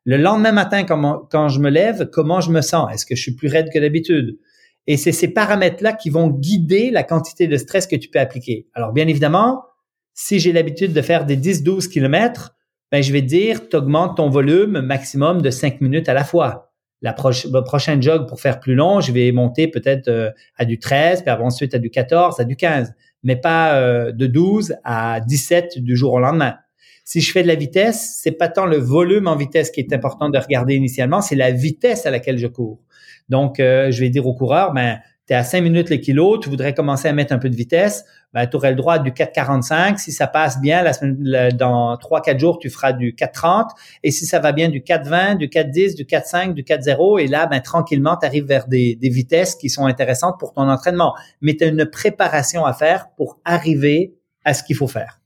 le 0.09 0.17
lendemain 0.17 0.51
matin 0.51 0.85
quand 0.85 1.49
je 1.49 1.59
me 1.59 1.69
lève, 1.69 2.09
comment 2.11 2.41
je 2.41 2.49
me 2.49 2.61
sens, 2.61 2.91
est-ce 2.91 3.05
que 3.05 3.15
je 3.15 3.21
suis 3.21 3.35
plus 3.35 3.47
raide 3.47 3.69
que 3.71 3.77
d'habitude? 3.77 4.39
Et 4.87 4.97
c'est 4.97 5.11
ces 5.11 5.27
paramètres-là 5.27 5.93
qui 5.93 6.09
vont 6.09 6.29
guider 6.29 6.89
la 6.89 7.03
quantité 7.03 7.45
de 7.45 7.55
stress 7.57 7.85
que 7.85 7.95
tu 7.95 8.09
peux 8.09 8.19
appliquer. 8.19 8.67
Alors, 8.73 8.91
bien 8.91 9.07
évidemment, 9.07 9.61
si 10.15 10.39
j'ai 10.39 10.51
l'habitude 10.51 10.93
de 10.93 11.01
faire 11.03 11.25
des 11.25 11.37
10-12 11.37 11.89
km, 11.89 12.55
ben, 12.91 13.03
je 13.03 13.13
vais 13.13 13.21
dire, 13.21 13.69
tu 13.69 13.75
augmentes 13.75 14.17
ton 14.17 14.29
volume 14.29 14.81
maximum 14.81 15.43
de 15.43 15.51
5 15.51 15.79
minutes 15.79 16.09
à 16.09 16.15
la 16.15 16.23
fois. 16.23 16.71
La 17.03 17.15
le 17.21 17.61
prochain 17.61 18.01
jog 18.01 18.27
pour 18.27 18.41
faire 18.41 18.59
plus 18.59 18.73
long, 18.73 19.01
je 19.01 19.11
vais 19.11 19.31
monter 19.31 19.67
peut-être 19.67 20.07
euh, 20.07 20.31
à 20.57 20.65
du 20.65 20.79
13, 20.79 21.21
puis 21.21 21.31
ensuite 21.31 21.75
à 21.75 21.77
du 21.77 21.91
14, 21.91 22.39
à 22.39 22.45
du 22.45 22.55
15, 22.55 22.95
mais 23.21 23.35
pas 23.35 23.75
euh, 23.75 24.11
de 24.11 24.25
12 24.25 24.73
à 24.83 25.19
17 25.19 25.77
du 25.77 25.95
jour 25.95 26.13
au 26.13 26.19
lendemain. 26.19 26.55
Si 27.09 27.21
je 27.21 27.31
fais 27.31 27.41
de 27.41 27.47
la 27.47 27.55
vitesse, 27.55 28.19
c'est 28.21 28.33
pas 28.33 28.49
tant 28.49 28.67
le 28.67 28.77
volume 28.77 29.27
en 29.27 29.35
vitesse 29.35 29.71
qui 29.71 29.79
est 29.79 29.91
important 29.93 30.29
de 30.29 30.37
regarder 30.37 30.75
initialement, 30.75 31.21
c'est 31.21 31.35
la 31.35 31.49
vitesse 31.49 32.05
à 32.05 32.11
laquelle 32.11 32.37
je 32.37 32.45
cours. 32.45 32.83
Donc, 33.29 33.59
euh, 33.59 33.89
je 33.89 34.01
vais 34.01 34.11
dire 34.11 34.27
au 34.27 34.35
coureur, 34.35 34.73
ben, 34.73 34.99
tu 35.25 35.33
es 35.33 35.35
à 35.35 35.43
5 35.43 35.63
minutes 35.63 35.89
le 35.89 35.95
kilo, 35.95 36.37
tu 36.37 36.49
voudrais 36.49 36.75
commencer 36.75 37.07
à 37.07 37.13
mettre 37.13 37.33
un 37.33 37.39
peu 37.39 37.49
de 37.49 37.55
vitesse, 37.55 38.05
ben, 38.31 38.45
tu 38.45 38.55
aurais 38.57 38.69
le 38.69 38.75
droit 38.75 38.99
du 38.99 39.09
4,45. 39.09 39.97
Si 39.97 40.11
ça 40.11 40.27
passe 40.27 40.61
bien, 40.61 40.83
dans 41.55 41.95
3-4 41.95 42.37
jours, 42.37 42.59
tu 42.59 42.69
feras 42.69 42.93
du 42.93 43.15
4,30. 43.15 43.69
Et 44.03 44.11
si 44.11 44.27
ça 44.27 44.37
va 44.37 44.51
bien, 44.51 44.69
du 44.69 44.81
4,20, 44.81 45.37
du 45.37 45.47
4,10, 45.47 45.95
du 45.95 46.03
4,5, 46.03 46.53
du 46.53 46.61
4,0. 46.61 47.19
Et 47.19 47.25
là, 47.25 47.47
ben, 47.47 47.59
tranquillement, 47.59 48.17
tu 48.17 48.27
arrives 48.27 48.45
vers 48.45 48.67
des, 48.67 48.93
des 48.93 49.09
vitesses 49.09 49.55
qui 49.55 49.71
sont 49.71 49.87
intéressantes 49.87 50.39
pour 50.39 50.53
ton 50.53 50.69
entraînement. 50.69 51.15
Mais 51.41 51.55
tu 51.55 51.63
as 51.63 51.69
une 51.69 51.87
préparation 51.87 52.65
à 52.65 52.73
faire 52.73 53.09
pour 53.17 53.39
arriver 53.45 54.13
à 54.45 54.53
ce 54.53 54.61
qu'il 54.61 54.75
faut 54.75 54.87
faire. 54.87 55.18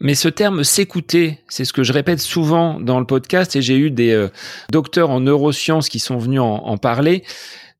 Mais 0.00 0.14
ce 0.14 0.28
terme 0.28 0.64
s'écouter, 0.64 1.38
c'est 1.48 1.66
ce 1.66 1.74
que 1.74 1.82
je 1.82 1.92
répète 1.92 2.20
souvent 2.20 2.80
dans 2.80 2.98
le 2.98 3.06
podcast 3.06 3.54
et 3.54 3.62
j'ai 3.62 3.76
eu 3.76 3.90
des 3.90 4.12
euh, 4.12 4.28
docteurs 4.70 5.10
en 5.10 5.20
neurosciences 5.20 5.90
qui 5.90 5.98
sont 5.98 6.16
venus 6.16 6.40
en, 6.40 6.54
en 6.64 6.78
parler 6.78 7.22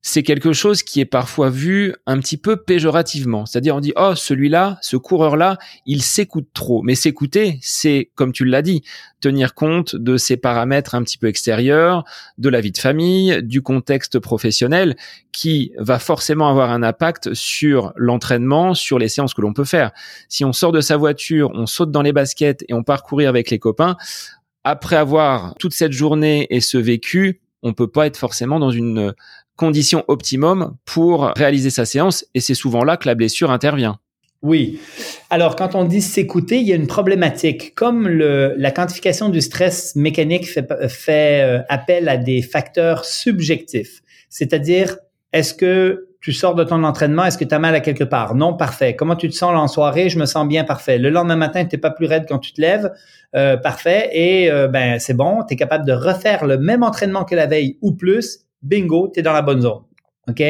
c'est 0.03 0.23
quelque 0.23 0.53
chose 0.53 0.83
qui 0.83 1.01
est 1.01 1.07
parfois 1.07 1.51
vu 1.51 1.95
un 2.07 2.19
petit 2.21 2.39
peu 2.39 2.57
péjorativement. 2.57 3.45
C'est-à-dire 3.45 3.77
on 3.77 3.81
dit 3.81 3.93
oh 3.97 4.15
celui-là, 4.15 4.79
ce 4.81 4.97
coureur-là, 4.97 5.59
il 5.85 6.03
s'écoute 6.03 6.49
trop. 6.55 6.83
Mais 6.83 6.95
s'écouter, 6.95 7.59
c'est 7.61 8.11
comme 8.15 8.33
tu 8.33 8.45
l'as 8.45 8.63
dit, 8.63 8.83
tenir 9.21 9.55
compte 9.55 9.95
de 9.95 10.17
ses 10.17 10.39
paramètres 10.39 10.95
un 10.95 11.03
petit 11.03 11.19
peu 11.19 11.27
extérieurs, 11.27 12.05
de 12.39 12.49
la 12.49 12.61
vie 12.61 12.73
de 12.73 12.79
famille, 12.79 13.43
du 13.43 13.61
contexte 13.61 14.19
professionnel, 14.19 14.97
qui 15.33 15.73
va 15.79 15.99
forcément 15.99 16.49
avoir 16.49 16.71
un 16.71 16.83
impact 16.83 17.35
sur 17.35 17.93
l'entraînement, 17.97 18.75
sur 18.75 18.99
les 18.99 19.09
séances 19.09 19.35
que 19.35 19.43
l'on 19.43 19.53
peut 19.53 19.65
faire. 19.65 19.93
Si 20.29 20.45
on 20.45 20.53
sort 20.53 20.73
de 20.73 20.81
sa 20.81 20.97
voiture, 20.97 21.51
on 21.55 21.67
saute 21.67 21.91
dans 21.91 22.03
les 22.03 22.13
baskets 22.13 22.65
et 22.69 22.75
on 22.75 22.83
part 22.83 23.03
courir 23.03 23.29
avec 23.29 23.51
les 23.51 23.59
copains, 23.59 23.97
après 24.65 24.97
avoir 24.97 25.55
toute 25.59 25.75
cette 25.75 25.93
journée 25.93 26.47
et 26.51 26.61
ce 26.61 26.79
vécu, 26.79 27.41
on 27.63 27.75
peut 27.75 27.89
pas 27.89 28.07
être 28.07 28.17
forcément 28.17 28.59
dans 28.59 28.71
une 28.71 29.13
condition 29.61 30.05
optimum 30.09 30.75
pour 30.87 31.33
réaliser 31.37 31.69
sa 31.69 31.85
séance 31.85 32.25
et 32.35 32.41
c'est 32.41 32.55
souvent 32.55 32.83
là 32.83 32.97
que 32.97 33.07
la 33.07 33.15
blessure 33.15 33.51
intervient. 33.51 33.99
Oui. 34.41 34.81
Alors, 35.29 35.55
quand 35.55 35.75
on 35.75 35.85
dit 35.85 36.01
s'écouter, 36.01 36.57
il 36.61 36.67
y 36.67 36.73
a 36.73 36.77
une 36.77 36.87
problématique. 36.87 37.75
Comme 37.75 38.09
le, 38.09 38.55
la 38.57 38.71
quantification 38.71 39.29
du 39.29 39.43
stress 39.43 39.95
mécanique 39.97 40.49
fait, 40.49 40.67
fait 40.89 41.43
euh, 41.43 41.61
appel 41.69 42.09
à 42.09 42.17
des 42.17 42.41
facteurs 42.41 43.05
subjectifs, 43.05 44.01
c'est-à-dire, 44.31 44.97
est-ce 45.35 45.53
que 45.53 46.07
tu 46.23 46.33
sors 46.33 46.55
de 46.55 46.65
ton 46.65 46.83
entraînement, 46.83 47.27
est-ce 47.27 47.37
que 47.37 47.45
tu 47.45 47.55
as 47.55 47.59
mal 47.59 47.75
à 47.75 47.81
quelque 47.81 48.05
part? 48.05 48.35
Non, 48.35 48.55
parfait. 48.55 48.97
Comment 48.97 49.17
tu 49.17 49.29
te 49.29 49.35
sens 49.35 49.55
en 49.55 49.69
soirée? 49.69 50.09
Je 50.09 50.19
me 50.19 50.25
sens 50.25 50.49
bien, 50.49 50.65
parfait. 50.65 50.97
Le 50.97 51.11
lendemain 51.11 51.37
matin, 51.37 51.67
tu 51.67 51.77
n'es 51.77 51.81
pas 51.81 51.91
plus 51.91 52.07
raide 52.07 52.25
quand 52.27 52.39
tu 52.39 52.55
te 52.55 52.63
lèves, 52.63 52.91
euh, 53.37 53.59
parfait. 53.59 54.09
Et 54.13 54.51
euh, 54.51 54.69
ben 54.69 54.99
c'est 54.99 55.15
bon, 55.15 55.43
tu 55.47 55.53
es 55.53 55.57
capable 55.57 55.85
de 55.87 55.93
refaire 55.93 56.47
le 56.47 56.57
même 56.57 56.83
entraînement 56.83 57.25
que 57.25 57.35
la 57.35 57.47
veille 57.47 57.77
ou 57.83 57.93
plus, 57.93 58.47
bingo, 58.63 59.11
tu 59.13 59.21
es 59.21 59.23
dans 59.23 59.33
la 59.33 59.43
bonne 59.43 59.63
zone. 59.63 59.83
OK? 60.29 60.43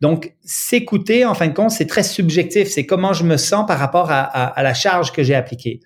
Donc, 0.00 0.34
s'écouter, 0.42 1.24
en 1.24 1.34
fin 1.34 1.48
de 1.48 1.54
compte, 1.54 1.70
c'est 1.70 1.86
très 1.86 2.02
subjectif. 2.02 2.68
C'est 2.68 2.86
comment 2.86 3.12
je 3.12 3.24
me 3.24 3.36
sens 3.36 3.66
par 3.66 3.78
rapport 3.78 4.08
à, 4.10 4.62
la 4.62 4.74
charge 4.74 5.12
que 5.12 5.22
j'ai 5.22 5.34
appliquée. 5.34 5.80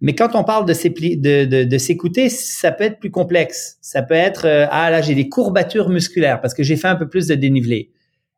Mais 0.00 0.14
quand 0.14 0.34
on 0.34 0.44
parle 0.44 0.64
de, 0.64 1.78
s'écouter, 1.78 2.28
ça 2.28 2.70
peut 2.70 2.84
être 2.84 3.00
plus 3.00 3.10
complexe. 3.10 3.78
Ça 3.80 4.02
peut 4.02 4.14
être, 4.14 4.46
euh, 4.46 4.66
ah 4.70 4.90
là, 4.90 5.02
j'ai 5.02 5.16
des 5.16 5.28
courbatures 5.28 5.88
musculaires 5.88 6.40
parce 6.40 6.54
que 6.54 6.62
j'ai 6.62 6.76
fait 6.76 6.86
un 6.86 6.94
peu 6.94 7.08
plus 7.08 7.26
de 7.26 7.34
dénivelé. 7.34 7.90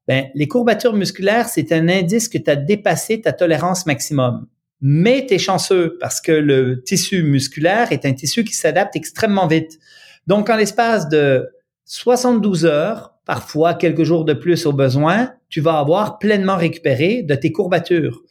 Ben, 0.08 0.26
les 0.34 0.48
courbatures 0.48 0.94
musculaires, 0.94 1.48
c'est 1.48 1.70
un 1.72 1.88
indice 1.88 2.28
que 2.28 2.38
tu 2.38 2.50
as 2.50 2.56
dépassé 2.56 3.20
ta 3.20 3.32
tolérance 3.32 3.84
maximum. 3.84 4.46
Mais 4.80 5.26
tu 5.26 5.34
es 5.34 5.38
chanceux 5.38 5.98
parce 6.00 6.22
que 6.22 6.32
le 6.32 6.82
tissu 6.82 7.22
musculaire 7.22 7.92
est 7.92 8.06
un 8.06 8.14
tissu 8.14 8.42
qui 8.42 8.54
s'adapte 8.54 8.96
extrêmement 8.96 9.46
vite. 9.46 9.78
Donc, 10.26 10.48
en 10.48 10.56
l'espace 10.56 11.10
de 11.10 11.46
72 11.92 12.66
heures, 12.66 13.16
parfois 13.24 13.74
quelques 13.74 14.04
jours 14.04 14.24
de 14.24 14.32
plus 14.32 14.64
au 14.64 14.72
besoin, 14.72 15.32
tu 15.48 15.60
vas 15.60 15.80
avoir 15.80 16.20
pleinement 16.20 16.56
récupéré 16.56 17.24
de 17.24 17.34
tes 17.34 17.50
courbatures. 17.50 18.22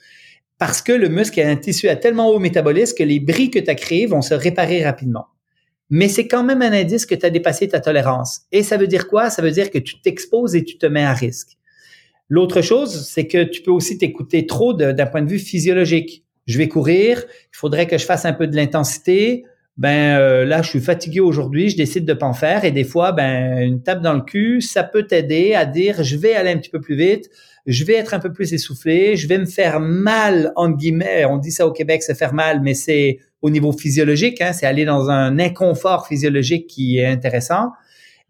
Parce 0.58 0.82
que 0.82 0.94
le 0.94 1.10
muscle 1.10 1.42
a 1.42 1.50
un 1.50 1.58
tissu 1.58 1.90
à 1.90 1.98
tellement 1.98 2.30
haut 2.30 2.40
métabolisme 2.40 2.96
que 2.96 3.04
les 3.04 3.20
bris 3.20 3.52
que 3.52 3.60
tu 3.60 3.70
as 3.70 3.76
créés 3.76 4.06
vont 4.06 4.22
se 4.22 4.34
réparer 4.34 4.82
rapidement. 4.86 5.26
Mais 5.90 6.08
c'est 6.08 6.26
quand 6.26 6.46
même 6.46 6.62
un 6.62 6.72
indice 6.72 7.06
que 7.06 7.16
tu 7.16 7.26
as 7.26 7.30
dépassé 7.30 7.68
ta 7.68 7.82
tolérance. 7.82 8.44
Et 8.54 8.64
ça 8.64 8.78
veut 8.78 8.88
dire 8.88 9.10
quoi? 9.10 9.30
Ça 9.30 9.42
veut 9.42 9.52
dire 9.52 9.72
que 9.72 9.78
tu 9.78 10.00
t'exposes 10.00 10.56
et 10.56 10.64
tu 10.64 10.78
te 10.78 10.86
mets 10.86 11.04
à 11.04 11.14
risque. 11.14 11.58
L'autre 12.30 12.62
chose, 12.62 13.10
c'est 13.10 13.28
que 13.28 13.44
tu 13.44 13.62
peux 13.62 13.72
aussi 13.72 13.98
t'écouter 13.98 14.46
trop 14.46 14.74
d'un 14.74 15.06
point 15.06 15.22
de 15.22 15.30
vue 15.30 15.38
physiologique. 15.38 16.24
Je 16.46 16.58
vais 16.58 16.70
courir, 16.70 17.26
il 17.28 17.58
faudrait 17.58 17.88
que 17.88 17.98
je 17.98 18.06
fasse 18.06 18.24
un 18.24 18.34
peu 18.34 18.48
de 18.48 18.56
l'intensité, 18.56 19.44
ben 19.80 20.20
euh, 20.20 20.44
là, 20.44 20.62
je 20.62 20.68
suis 20.68 20.82
fatigué 20.82 21.22
aujourd'hui, 21.22 21.70
je 21.70 21.78
décide 21.78 22.04
de 22.04 22.12
pas 22.12 22.26
en 22.26 22.34
faire. 22.34 22.66
Et 22.66 22.72
des 22.72 22.84
fois, 22.84 23.14
ben 23.14 23.60
une 23.60 23.82
tape 23.82 24.02
dans 24.02 24.12
le 24.12 24.20
cul, 24.22 24.60
ça 24.60 24.84
peut 24.84 25.04
t'aider 25.04 25.54
à 25.54 25.66
dire, 25.66 26.04
je 26.04 26.18
vais 26.18 26.34
aller 26.34 26.52
un 26.52 26.58
petit 26.58 26.70
peu 26.70 26.82
plus 26.82 26.98
vite, 26.98 27.30
je 27.66 27.86
vais 27.86 27.94
être 27.94 28.14
un 28.14 28.20
peu 28.20 28.34
plus 28.34 28.52
essoufflé, 28.52 29.16
je 29.16 29.26
vais 29.26 29.38
me 29.38 29.46
faire 29.46 29.80
mal, 29.80 30.52
entre 30.58 30.76
guillemets. 30.76 31.24
On 31.24 31.38
dit 31.38 31.52
ça 31.52 31.66
au 31.66 31.72
Québec, 31.72 32.04
se 32.04 32.14
faire 32.14 32.34
mal, 32.34 32.62
mais 32.62 32.74
c'est 32.74 33.20
au 33.42 33.50
niveau 33.50 33.72
physiologique, 33.72 34.42
hein, 34.42 34.52
c'est 34.52 34.66
aller 34.66 34.84
dans 34.84 35.10
un 35.10 35.40
inconfort 35.40 36.08
physiologique 36.08 36.68
qui 36.68 36.98
est 36.98 37.08
intéressant. 37.08 37.72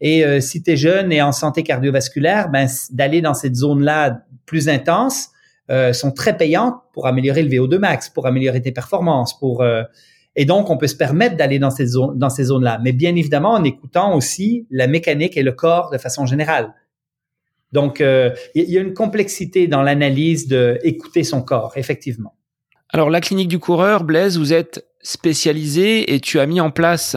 Et 0.02 0.24
euh, 0.24 0.42
si 0.42 0.62
tu 0.62 0.70
es 0.70 0.78
jeune 0.78 1.12
et 1.12 1.24
en 1.24 1.32
santé 1.32 1.64
cardiovasculaire, 1.64 2.50
ben, 2.50 2.68
d'aller 2.92 3.22
dans 3.22 3.34
cette 3.34 3.56
zone-là 3.56 4.22
plus 4.46 4.70
intense 4.70 5.30
euh, 5.72 5.94
sont 5.94 6.12
très 6.12 6.38
payantes 6.38 6.76
pour 6.94 7.08
améliorer 7.08 7.42
le 7.42 7.50
VO2 7.50 7.80
max, 7.80 8.08
pour 8.08 8.28
améliorer 8.28 8.62
tes 8.62 8.72
performances, 8.72 9.38
pour 9.40 9.64
et 10.36 10.46
donc, 10.46 10.70
on 10.70 10.78
peut 10.78 10.88
se 10.88 10.96
permettre 10.96 11.36
d'aller 11.36 11.60
dans 11.60 11.70
ces 11.72 11.86
zones-là. 11.86 12.80
Mais 12.84 12.92
bien 12.92 13.16
évidemment, 13.16 13.54
en 13.54 13.64
écoutant 13.64 14.16
aussi 14.16 14.68
la 14.70 14.88
mécanique 14.88 15.38
et 15.38 15.44
le 15.44 15.52
corps 15.52 15.90
de 15.92 15.98
façon 15.98 16.26
générale. 16.26 16.74
Donc, 17.72 18.02
euh, 18.02 18.32
il 18.56 18.70
y 18.70 18.78
a 18.78 18.82
une 18.82 18.94
complexité 18.94 19.68
dans 19.68 19.82
l'analyse 19.82 20.48
de 20.48 20.80
écouter 20.84 21.24
son 21.24 21.42
corps, 21.42 21.74
effectivement. 21.76 22.36
Alors, 22.92 23.10
la 23.10 23.22
clinique 23.22 23.48
du 23.48 23.60
coureur, 23.60 24.04
Blaise, 24.04 24.38
vous 24.38 24.54
êtes 24.54 24.88
spécialisé 25.02 26.14
et 26.14 26.20
tu 26.20 26.40
as 26.40 26.46
mis 26.46 26.60
en 26.60 26.72
place 26.72 27.16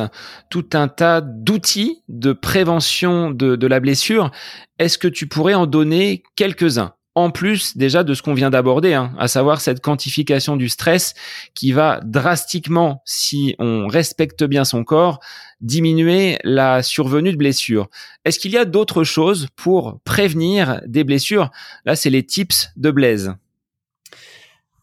tout 0.50 0.66
un 0.74 0.88
tas 0.88 1.20
d'outils 1.20 2.02
de 2.08 2.32
prévention 2.32 3.30
de 3.30 3.66
la 3.66 3.80
blessure. 3.80 4.30
Est-ce 4.78 4.98
que 4.98 5.08
tu 5.08 5.26
pourrais 5.26 5.54
en 5.54 5.66
donner 5.66 6.22
quelques-uns? 6.36 6.94
En 7.14 7.30
plus 7.30 7.76
déjà 7.76 8.04
de 8.04 8.14
ce 8.14 8.22
qu'on 8.22 8.34
vient 8.34 8.50
d'aborder, 8.50 8.94
hein, 8.94 9.12
à 9.18 9.28
savoir 9.28 9.60
cette 9.60 9.80
quantification 9.80 10.56
du 10.56 10.68
stress 10.68 11.14
qui 11.54 11.72
va 11.72 12.00
drastiquement, 12.04 13.02
si 13.04 13.54
on 13.58 13.86
respecte 13.86 14.44
bien 14.44 14.64
son 14.64 14.84
corps, 14.84 15.20
diminuer 15.60 16.38
la 16.42 16.82
survenue 16.82 17.32
de 17.32 17.36
blessures. 17.36 17.88
Est-ce 18.24 18.38
qu'il 18.38 18.52
y 18.52 18.58
a 18.58 18.64
d'autres 18.64 19.04
choses 19.04 19.48
pour 19.56 20.00
prévenir 20.04 20.80
des 20.86 21.04
blessures? 21.04 21.50
Là, 21.84 21.96
c'est 21.96 22.10
les 22.10 22.24
tips 22.24 22.70
de 22.76 22.90
Blaise. 22.90 23.34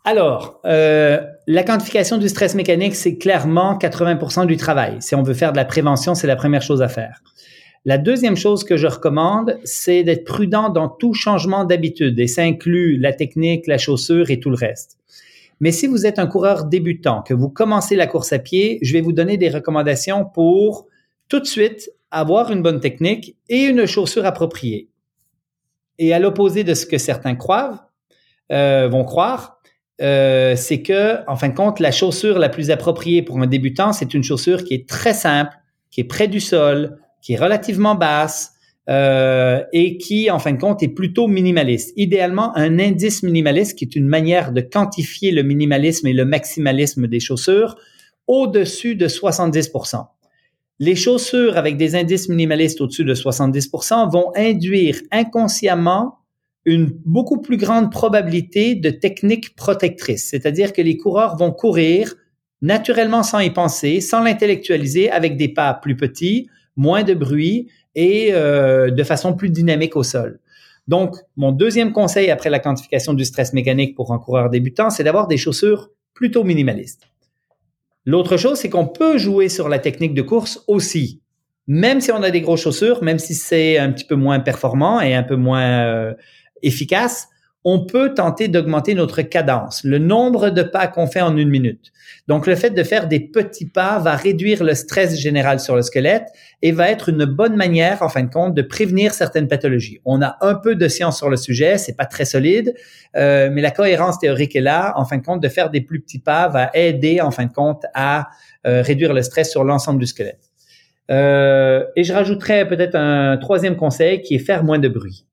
Alors, 0.05 0.59
euh, 0.65 1.19
la 1.45 1.63
quantification 1.63 2.17
du 2.17 2.30
stress 2.30 2.55
mécanique, 2.55 2.95
c'est 2.95 3.17
clairement 3.17 3.77
80% 3.77 4.45
du 4.45 4.55
travail. 4.55 4.97
Si 5.01 5.13
on 5.13 5.23
veut 5.23 5.34
faire 5.34 5.51
de 5.51 5.57
la 5.57 5.65
prévention, 5.65 6.15
c'est 6.15 6.27
la 6.27 6.36
première 6.36 6.61
chose 6.61 6.82
à 6.82 6.88
faire. 6.88 7.21
La 7.86 7.97
deuxième 7.97 8.36
chose 8.36 8.63
que 8.63 8.75
je 8.75 8.88
recommande, 8.88 9.57
c'est 9.63 10.03
d'être 10.03 10.25
prudent 10.25 10.69
dans 10.69 10.89
tout 10.89 11.13
changement 11.13 11.63
d'habitude 11.63 12.19
et 12.19 12.27
ça 12.27 12.43
inclut 12.43 12.97
la 12.97 13.13
technique, 13.13 13.67
la 13.67 13.77
chaussure 13.77 14.30
et 14.30 14.39
tout 14.39 14.49
le 14.49 14.57
reste. 14.57 14.97
Mais 15.61 15.71
si 15.71 15.88
vous 15.88 16.05
êtes 16.05 16.19
un 16.19 16.27
coureur 16.27 16.65
débutant, 16.65 17.21
que 17.21 17.34
vous 17.34 17.49
commencez 17.49 17.95
la 17.95 18.07
course 18.07 18.34
à 18.34 18.39
pied, 18.39 18.80
je 18.82 18.93
vais 18.93 19.01
vous 19.01 19.13
donner 19.13 19.38
des 19.38 19.49
recommandations 19.49 20.25
pour 20.25 20.88
tout 21.27 21.39
de 21.39 21.45
suite 21.45 21.91
avoir 22.11 22.51
une 22.51 22.61
bonne 22.61 22.80
technique 22.80 23.38
et 23.49 23.63
une 23.63 23.86
chaussure 23.86 24.25
appropriée. 24.25 24.89
Et 25.99 26.13
à 26.13 26.19
l'opposé 26.19 26.63
de 26.63 26.73
ce 26.73 26.86
que 26.86 26.97
certains 26.97 27.36
croient, 27.36 27.91
euh, 28.51 28.88
vont 28.88 29.03
croire, 29.03 29.59
euh, 30.01 30.55
c'est 30.55 30.82
que, 30.82 31.17
en 31.27 31.36
fin 31.36 31.49
de 31.49 31.55
compte, 31.55 31.80
la 31.80 31.91
chaussure 31.91 32.39
la 32.39 32.49
plus 32.49 32.71
appropriée 32.71 33.21
pour 33.21 33.39
un 33.39 33.47
débutant, 33.47 33.91
c'est 33.91 34.13
une 34.13 34.23
chaussure 34.23 34.63
qui 34.63 34.73
est 34.73 34.88
très 34.88 35.13
simple, 35.13 35.55
qui 35.91 36.01
est 36.01 36.05
près 36.05 36.27
du 36.27 36.39
sol, 36.39 36.97
qui 37.22 37.34
est 37.34 37.38
relativement 37.38 37.95
basse 37.95 38.53
euh, 38.89 39.63
et 39.72 39.97
qui, 39.97 40.32
en 40.32 40.39
fin 40.39 40.51
de 40.51 40.59
compte, 40.59 40.82
est 40.82 40.88
plutôt 40.88 41.28
minimaliste. 41.28 41.93
Idéalement, 41.95 42.55
un 42.57 42.80
indice 42.80 43.22
minimaliste, 43.22 43.78
qui 43.78 43.86
est 43.86 43.95
une 43.95 44.07
manière 44.07 44.51
de 44.51 44.61
quantifier 44.61 45.32
le 45.32 45.43
minimalisme 45.43 46.07
et 46.07 46.13
le 46.13 46.26
maximalisme 46.26 47.07
des 47.07 47.20
chaussures, 47.20 47.76
au-dessus 48.26 48.95
de 48.95 49.07
70% 49.07 50.05
Les 50.80 50.95
chaussures 50.95 51.57
avec 51.57 51.78
des 51.78 51.95
indices 51.95 52.30
minimalistes 52.30 52.82
au-dessus 52.82 53.05
de 53.05 53.13
70% 53.13 54.11
vont 54.11 54.32
induire 54.36 54.99
inconsciemment 55.11 56.15
une 56.65 56.91
beaucoup 57.05 57.41
plus 57.41 57.57
grande 57.57 57.91
probabilité 57.91 58.76
de 58.76 58.89
techniques 58.89 59.55
protectrices, 59.55 60.30
c'est-à-dire 60.30 60.74
que 60.74 60.82
les 60.82 60.97
coureurs 60.97 61.38
vont 61.38 61.51
courir 61.51 62.15
naturellement 62.61 63.24
sans 63.24 63.39
y 63.39 63.49
penser, 63.49 64.01
sans 64.01 64.22
l'intellectualiser, 64.22 65.09
avec 65.09 65.38
des 65.38 65.47
pas 65.47 65.74
plus 65.74 65.95
petits, 65.95 66.49
moins 66.80 67.03
de 67.03 67.13
bruit 67.13 67.67
et 67.93 68.30
euh, 68.32 68.89
de 68.89 69.03
façon 69.03 69.34
plus 69.34 69.49
dynamique 69.49 69.97
au 69.97 70.03
sol. 70.03 70.39
Donc, 70.88 71.17
mon 71.36 71.51
deuxième 71.51 71.91
conseil 71.91 72.32
après 72.32 72.49
la 72.49 72.59
quantification 72.59 73.13
du 73.13 73.25
stress 73.25 73.51
mécanique 73.53 73.95
pour 73.95 74.13
un 74.13 74.17
coureur 74.17 74.49
débutant, 74.49 74.89
c'est 74.89 75.03
d'avoir 75.03 75.27
des 75.27 75.38
chaussures 75.38 75.91
plutôt 76.13 76.43
minimalistes. 76.43 77.03
L'autre 78.05 78.38
chose, 78.38 78.57
c'est 78.57 78.69
qu'on 78.69 78.88
peut 78.88 79.17
jouer 79.17 79.49
sur 79.49 79.67
la 79.67 79.77
technique 79.77 80.13
de 80.13 80.21
course 80.21 80.63
aussi. 80.67 81.21
Même 81.67 81.99
si 81.99 82.11
on 82.11 82.23
a 82.23 82.32
des 82.32 82.41
grosses 82.41 82.61
chaussures, 82.61 83.03
même 83.03 83.19
si 83.19 83.36
c'est 83.36 83.77
un 83.77 83.91
petit 83.91 84.05
peu 84.05 84.15
moins 84.15 84.39
performant 84.39 85.01
et 85.01 85.13
un 85.13 85.23
peu 85.23 85.36
moins 85.36 85.84
euh, 85.86 86.13
efficace, 86.63 87.27
on 87.72 87.86
peut 87.86 88.15
tenter 88.15 88.47
d'augmenter 88.47 88.95
notre 88.95 89.22
cadence, 89.22 89.84
le 89.84 89.99
nombre 89.99 90.49
de 90.49 90.63
pas 90.63 90.88
qu'on 90.88 91.05
fait 91.05 91.22
en 91.22 91.38
une 91.38 91.49
minute. 91.49 91.91
Donc, 92.28 92.47
le 92.47 92.55
fait 92.55 92.72
de 92.72 92.82
faire 92.82 93.07
des 93.07 93.20
petits 93.20 93.70
pas 93.70 93.99
va 93.99 94.15
réduire 94.15 94.63
le 94.63 94.74
stress 94.74 95.20
général 95.20 95.59
sur 95.59 95.76
le 95.76 95.84
squelette 95.84 96.26
et 96.63 96.72
va 96.72 96.89
être 96.89 97.09
une 97.09 97.26
bonne 97.26 97.55
manière, 97.55 98.01
en 98.01 98.09
fin 98.09 98.24
de 98.24 98.32
compte, 98.32 98.55
de 98.55 98.63
prévenir 98.63 99.13
certaines 99.13 99.47
pathologies. 99.47 99.99
On 100.03 100.20
a 100.24 100.38
un 100.41 100.55
peu 100.55 100.74
de 100.74 100.88
science 100.88 101.17
sur 101.17 101.30
le 101.30 101.38
sujet, 101.38 101.78
c'est 101.78 101.95
pas 101.95 102.07
très 102.07 102.26
solide, 102.26 102.74
euh, 103.15 103.49
mais 103.51 103.61
la 103.61 103.70
cohérence 103.70 104.17
théorique 104.17 104.55
est 104.55 104.61
là. 104.61 104.93
En 104.95 105.05
fin 105.05 105.17
de 105.17 105.24
compte, 105.24 105.39
de 105.39 105.49
faire 105.49 105.70
des 105.70 105.82
plus 105.82 106.01
petits 106.01 106.20
pas 106.20 106.47
va 106.47 106.72
aider, 106.74 107.22
en 107.22 107.30
fin 107.30 107.45
de 107.45 107.53
compte, 107.53 107.84
à 107.93 108.30
euh, 108.65 108.82
réduire 108.82 109.13
le 109.13 109.22
stress 109.22 109.51
sur 109.51 109.63
l'ensemble 109.63 109.99
du 109.99 110.07
squelette. 110.07 110.41
Euh, 111.11 111.86
et 111.95 112.03
je 112.03 112.13
rajouterais 112.13 112.67
peut-être 112.67 112.95
un 112.95 113.38
troisième 113.38 113.76
conseil 113.76 114.22
qui 114.22 114.34
est 114.34 114.39
faire 114.39 114.63
moins 114.63 114.80
de 114.80 114.88
bruit. 114.88 115.28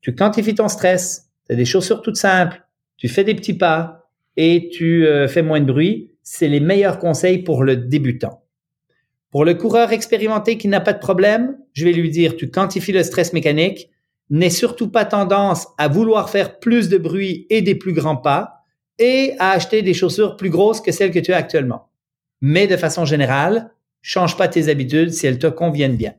Tu 0.00 0.14
quantifies 0.14 0.54
ton 0.54 0.68
stress, 0.68 1.31
tu 1.48 1.56
des 1.56 1.64
chaussures 1.64 2.02
toutes 2.02 2.16
simples, 2.16 2.62
tu 2.96 3.08
fais 3.08 3.24
des 3.24 3.34
petits 3.34 3.56
pas 3.56 4.08
et 4.36 4.68
tu 4.72 5.06
euh, 5.06 5.28
fais 5.28 5.42
moins 5.42 5.60
de 5.60 5.66
bruit. 5.66 6.10
C'est 6.22 6.48
les 6.48 6.60
meilleurs 6.60 6.98
conseils 6.98 7.38
pour 7.38 7.64
le 7.64 7.76
débutant. 7.76 8.42
Pour 9.30 9.44
le 9.44 9.54
coureur 9.54 9.92
expérimenté 9.92 10.58
qui 10.58 10.68
n'a 10.68 10.80
pas 10.80 10.92
de 10.92 10.98
problème, 10.98 11.56
je 11.72 11.84
vais 11.84 11.92
lui 11.92 12.10
dire, 12.10 12.36
tu 12.36 12.50
quantifies 12.50 12.92
le 12.92 13.02
stress 13.02 13.32
mécanique, 13.32 13.90
n'aie 14.30 14.50
surtout 14.50 14.90
pas 14.90 15.04
tendance 15.04 15.68
à 15.78 15.88
vouloir 15.88 16.30
faire 16.30 16.58
plus 16.58 16.88
de 16.88 16.98
bruit 16.98 17.46
et 17.50 17.62
des 17.62 17.74
plus 17.74 17.92
grands 17.92 18.16
pas 18.16 18.64
et 18.98 19.34
à 19.38 19.50
acheter 19.50 19.82
des 19.82 19.94
chaussures 19.94 20.36
plus 20.36 20.50
grosses 20.50 20.80
que 20.80 20.92
celles 20.92 21.10
que 21.10 21.18
tu 21.18 21.32
as 21.32 21.38
actuellement. 21.38 21.88
Mais 22.40 22.66
de 22.66 22.76
façon 22.76 23.04
générale, 23.04 23.72
change 24.00 24.36
pas 24.36 24.48
tes 24.48 24.68
habitudes 24.68 25.12
si 25.12 25.26
elles 25.26 25.38
te 25.38 25.46
conviennent 25.46 25.96
bien. 25.96 26.14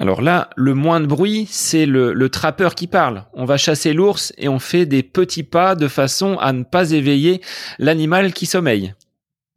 Alors 0.00 0.22
là, 0.22 0.50
le 0.56 0.74
moins 0.74 1.00
de 1.00 1.06
bruit, 1.06 1.48
c'est 1.50 1.84
le, 1.84 2.12
le, 2.12 2.28
trappeur 2.28 2.76
qui 2.76 2.86
parle. 2.86 3.24
On 3.34 3.44
va 3.44 3.56
chasser 3.56 3.92
l'ours 3.92 4.32
et 4.38 4.48
on 4.48 4.60
fait 4.60 4.86
des 4.86 5.02
petits 5.02 5.42
pas 5.42 5.74
de 5.74 5.88
façon 5.88 6.36
à 6.38 6.52
ne 6.52 6.62
pas 6.62 6.92
éveiller 6.92 7.40
l'animal 7.80 8.32
qui 8.32 8.46
sommeille. 8.46 8.94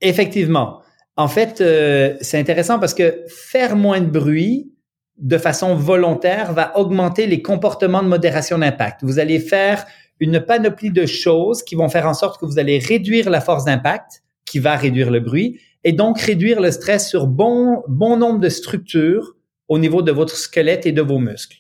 Effectivement. 0.01 0.81
En 1.15 1.27
fait, 1.27 1.61
euh, 1.61 2.15
c'est 2.21 2.39
intéressant 2.39 2.79
parce 2.79 2.95
que 2.95 3.23
faire 3.27 3.75
moins 3.75 4.01
de 4.01 4.09
bruit 4.09 4.71
de 5.19 5.37
façon 5.37 5.75
volontaire 5.75 6.53
va 6.53 6.75
augmenter 6.77 7.27
les 7.27 7.43
comportements 7.43 8.01
de 8.01 8.07
modération 8.07 8.57
d'impact. 8.57 9.01
Vous 9.03 9.19
allez 9.19 9.39
faire 9.39 9.85
une 10.19 10.39
panoplie 10.39 10.89
de 10.89 11.05
choses 11.05 11.61
qui 11.61 11.75
vont 11.75 11.89
faire 11.89 12.07
en 12.07 12.15
sorte 12.15 12.39
que 12.39 12.45
vous 12.47 12.57
allez 12.57 12.79
réduire 12.79 13.29
la 13.29 13.41
force 13.41 13.65
d'impact, 13.65 14.23
qui 14.45 14.57
va 14.57 14.75
réduire 14.75 15.11
le 15.11 15.19
bruit, 15.19 15.59
et 15.83 15.93
donc 15.93 16.19
réduire 16.19 16.59
le 16.61 16.71
stress 16.71 17.07
sur 17.07 17.27
bon, 17.27 17.83
bon 17.87 18.17
nombre 18.17 18.39
de 18.39 18.49
structures 18.49 19.35
au 19.72 19.80
niveau 19.80 20.01
de 20.01 20.11
votre 20.11 20.36
squelette 20.36 20.86
et 20.86 20.91
de 20.91 21.01
vos 21.01 21.17
muscles. 21.17 21.59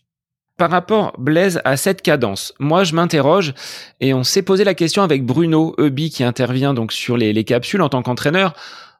Par 0.57 0.69
rapport, 0.69 1.13
Blaise, 1.17 1.61
à 1.63 1.77
cette 1.77 2.01
cadence, 2.01 2.53
moi 2.59 2.83
je 2.83 2.93
m'interroge 2.93 3.53
et 4.01 4.13
on 4.13 4.25
s'est 4.25 4.41
posé 4.41 4.65
la 4.65 4.73
question 4.73 5.01
avec 5.01 5.25
Bruno 5.25 5.73
Eubi 5.79 6.09
qui 6.09 6.25
intervient 6.25 6.73
donc 6.73 6.91
sur 6.91 7.15
les, 7.15 7.31
les 7.31 7.45
capsules 7.45 7.81
en 7.81 7.87
tant 7.87 8.01
qu'entraîneur. 8.01 8.53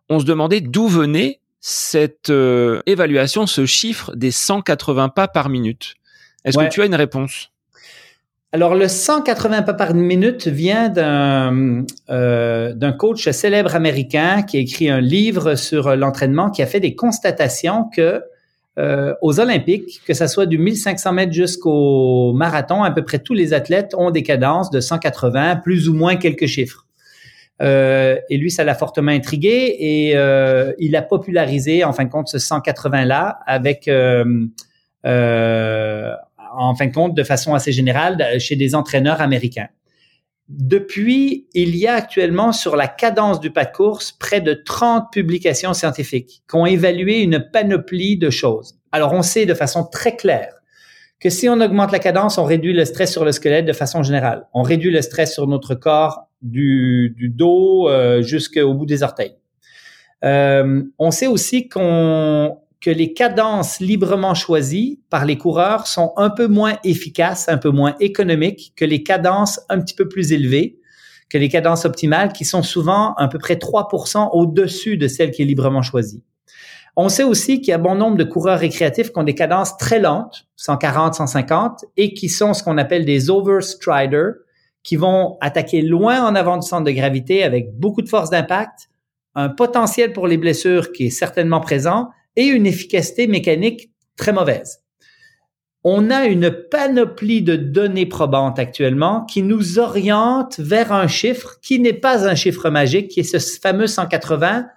On 0.09 0.22
se 0.22 0.24
demandait 0.24 0.62
d'où 0.62 0.88
venait 0.88 1.41
cette 1.59 2.30
euh, 2.30 2.80
évaluation, 2.86 3.47
ce 3.47 3.66
chiffre 3.66 4.16
des 4.16 4.32
180 4.32 5.09
pas 5.09 5.28
par 5.28 5.49
minute. 5.49 5.95
Est-ce 6.45 6.57
que 6.57 6.70
tu 6.70 6.82
as 6.82 6.86
une 6.86 6.95
réponse? 6.95 7.51
Alors, 8.53 8.76
le 8.76 8.88
180 8.88 9.64
pas 9.64 9.74
par 9.74 9.93
minute 9.93 10.47
vient 10.47 10.88
d'un 10.88 11.84
euh, 12.09 12.74
d'un 12.74 12.93
coach 12.93 13.30
célèbre 13.30 13.76
américain 13.76 14.41
qui 14.41 14.55
a 14.55 14.62
écrit 14.62 14.89
un 14.89 15.01
livre 15.01 15.55
sur 15.55 15.97
l'entraînement, 15.97 16.49
qui 16.49 16.62
a 16.62 16.66
fait 16.66 16.80
des 16.80 16.95
constatations 16.95 17.89
que 17.93 18.22
euh, 18.80 19.13
aux 19.22 19.39
Olympiques, 19.39 20.01
que 20.07 20.13
ce 20.13 20.28
soit 20.28 20.45
du 20.45 20.57
1500 20.57 21.11
mètres 21.13 21.34
jusqu'au 21.34 22.32
marathon, 22.34 22.84
à 22.84 22.91
peu 22.91 23.03
près 23.03 23.19
tous 23.19 23.34
les 23.34 23.53
athlètes 23.53 23.93
ont 23.97 24.11
des 24.11 24.24
cadences 24.24 24.69
de 24.72 24.80
180, 24.80 25.57
plus 25.57 25.89
ou 25.89 25.93
moins 25.93 26.15
quelques 26.15 26.47
chiffres. 26.47 26.86
Euh, 27.61 28.17
et 28.30 28.38
lui, 28.38 28.49
ça 28.49 28.63
l'a 28.63 28.74
fortement 28.74 29.11
intrigué 29.11 29.76
et 29.80 30.11
euh, 30.15 30.74
il 30.80 30.95
a 30.95 31.01
popularisé, 31.01 31.84
en 31.84 31.93
fin 31.93 32.05
de 32.05 32.09
compte, 32.09 32.28
ce 32.28 32.38
180-là 32.38 33.39
avec 33.45 33.88
euh, 33.88 34.45
euh 35.05 36.11
en 36.53 36.76
fin 36.76 36.88
de 36.88 36.93
compte, 36.93 37.15
de 37.15 37.24
façon 37.24 37.53
assez 37.53 37.72
générale, 37.72 38.38
chez 38.39 38.57
des 38.57 38.76
entraîneurs 38.76 39.22
américains. 39.22 39.69
Depuis, 40.54 41.47
il 41.54 41.78
y 41.78 41.88
a 41.88 41.93
actuellement 41.93 42.52
sur 42.52 42.76
la 42.76 42.88
cadence 42.88 43.39
du 43.39 43.52
pas 43.52 43.64
de 43.64 43.72
course 43.72 44.12
près 44.12 44.41
de 44.41 44.54
30 44.54 45.06
publications 45.10 45.74
scientifiques 45.74 46.43
qui 46.49 46.56
ont 46.58 46.66
évalué 46.66 47.22
une 47.22 47.47
panoplie 47.54 48.18
de 48.18 48.30
choses. 48.30 48.78
Alors, 48.91 49.14
on 49.14 49.22
sait 49.22 49.45
de 49.45 49.54
façon 49.54 49.86
très 49.86 50.18
claire 50.18 50.54
que 51.22 51.30
si 51.30 51.47
on 51.47 51.62
augmente 51.62 51.93
la 51.93 51.99
cadence, 51.99 52.38
on 52.38 52.43
réduit 52.43 52.74
le 52.74 52.84
stress 52.84 53.14
sur 53.14 53.24
le 53.24 53.32
squelette 53.32 53.66
de 53.66 53.72
façon 53.72 54.04
générale. 54.04 54.47
On 54.54 54.62
réduit 54.62 54.91
le 54.91 55.02
stress 55.02 55.34
sur 55.34 55.47
notre 55.47 55.74
corps 55.74 56.28
du, 56.41 57.16
dos 57.34 57.88
euh, 57.88 58.22
jusqu'au 58.22 58.74
bout 58.74 58.86
des 58.86 59.04
orteils. 59.04 59.38
Euh, 60.26 60.84
on 60.99 61.12
sait 61.12 61.28
aussi 61.28 61.70
qu'on 61.70 62.61
que 62.82 62.89
les 62.89 63.13
cadences 63.13 63.79
librement 63.79 64.34
choisies 64.34 64.99
par 65.09 65.25
les 65.25 65.38
coureurs 65.38 65.86
sont 65.86 66.13
un 66.17 66.32
peu 66.32 66.47
moins 66.47 66.77
efficaces, 66.84 67.47
un 67.47 67.57
peu 67.57 67.69
moins 67.69 67.95
économiques 67.99 68.73
que 68.75 68.86
les 68.86 69.03
cadences 69.03 69.61
un 69.69 69.79
petit 69.79 69.93
peu 69.93 70.09
plus 70.09 70.34
élevées, 70.34 70.79
que 71.29 71.38
les 71.38 71.47
cadences 71.47 71.86
optimales 71.86 72.34
qui 72.34 72.43
sont 72.43 72.63
souvent 72.63 73.13
à 73.13 73.27
peu 73.27 73.38
près 73.38 73.55
3% 73.55 74.29
au-dessus 74.34 74.97
de 74.97 75.07
celles 75.07 75.32
qui 75.32 75.43
est 75.43 75.45
librement 75.45 75.84
choisie. 75.84 76.23
On 76.97 77.07
sait 77.07 77.23
aussi 77.23 77.61
qu'il 77.61 77.69
y 77.69 77.73
a 77.73 77.77
bon 77.77 77.95
nombre 77.95 78.17
de 78.17 78.23
coureurs 78.23 78.59
récréatifs 78.59 79.13
qui 79.13 79.19
ont 79.19 79.23
des 79.23 79.36
cadences 79.36 79.77
très 79.77 79.99
lentes, 79.99 80.47
140, 80.57 81.13
150, 81.13 81.86
et 81.95 82.13
qui 82.13 82.27
sont 82.27 82.53
ce 82.53 82.63
qu'on 82.63 82.77
appelle 82.77 83.05
des 83.05 83.29
overstriders, 83.29 84.34
qui 84.84 84.95
vont 84.95 85.38
attaquer 85.39 85.84
loin 85.84 86.25
en 86.25 86.36
avant 86.36 86.57
du 86.57 86.67
centre 86.67 86.84
de 86.84 86.91
gravité 86.91 87.43
avec 87.43 87.77
beaucoup 87.77 88.01
de 88.01 88.09
force 88.09 88.32
d'impact, 88.32 88.89
un 89.36 89.47
potentiel 89.47 90.11
pour 90.11 90.27
les 90.27 90.38
blessures 90.38 90.91
qui 90.91 91.05
est 91.05 91.11
certainement 91.11 91.61
présent, 91.61 92.09
et 92.36 92.45
une 92.45 92.65
efficacité 92.65 93.27
mécanique 93.27 93.91
très 94.17 94.34
mauvaise. 94.34 94.82
On 95.84 96.11
a 96.11 96.25
une 96.25 96.51
panoplie 96.51 97.41
de 97.41 97.55
données 97.55 98.05
probantes 98.05 98.59
actuellement 98.59 99.25
qui 99.25 99.41
nous 99.41 99.79
oriente 99.79 100.59
vers 100.59 100.91
un 100.91 101.07
chiffre 101.07 101.57
qui 101.61 101.79
n'est 101.79 101.93
pas 101.93 102.27
un 102.27 102.36
chiffre 102.36 102.69
magique, 102.69 103.07
qui 103.07 103.21
est 103.21 103.23
ce 103.23 103.59
fameux 103.59 103.88
180. 103.88 104.67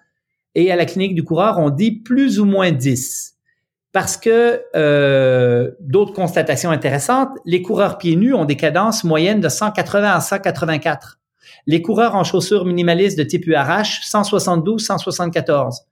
Et 0.54 0.72
à 0.72 0.76
la 0.76 0.86
clinique 0.86 1.14
du 1.14 1.22
coureur, 1.22 1.58
on 1.58 1.68
dit 1.68 1.92
plus 1.92 2.40
ou 2.40 2.46
moins 2.46 2.70
10. 2.70 3.34
Parce 3.92 4.16
que 4.16 4.62
euh, 4.74 5.70
d'autres 5.78 6.14
constatations 6.14 6.70
intéressantes, 6.70 7.28
les 7.44 7.60
coureurs 7.60 7.98
pieds 7.98 8.16
nus 8.16 8.32
ont 8.32 8.46
des 8.46 8.56
cadences 8.56 9.04
moyennes 9.04 9.40
de 9.40 9.48
180 9.48 10.10
à 10.10 10.20
184. 10.20 11.20
Les 11.66 11.82
coureurs 11.82 12.14
en 12.14 12.24
chaussures 12.24 12.64
minimalistes 12.64 13.18
de 13.18 13.24
type 13.24 13.46
URH, 13.46 14.00
172, 14.02 14.84
174. 14.84 15.82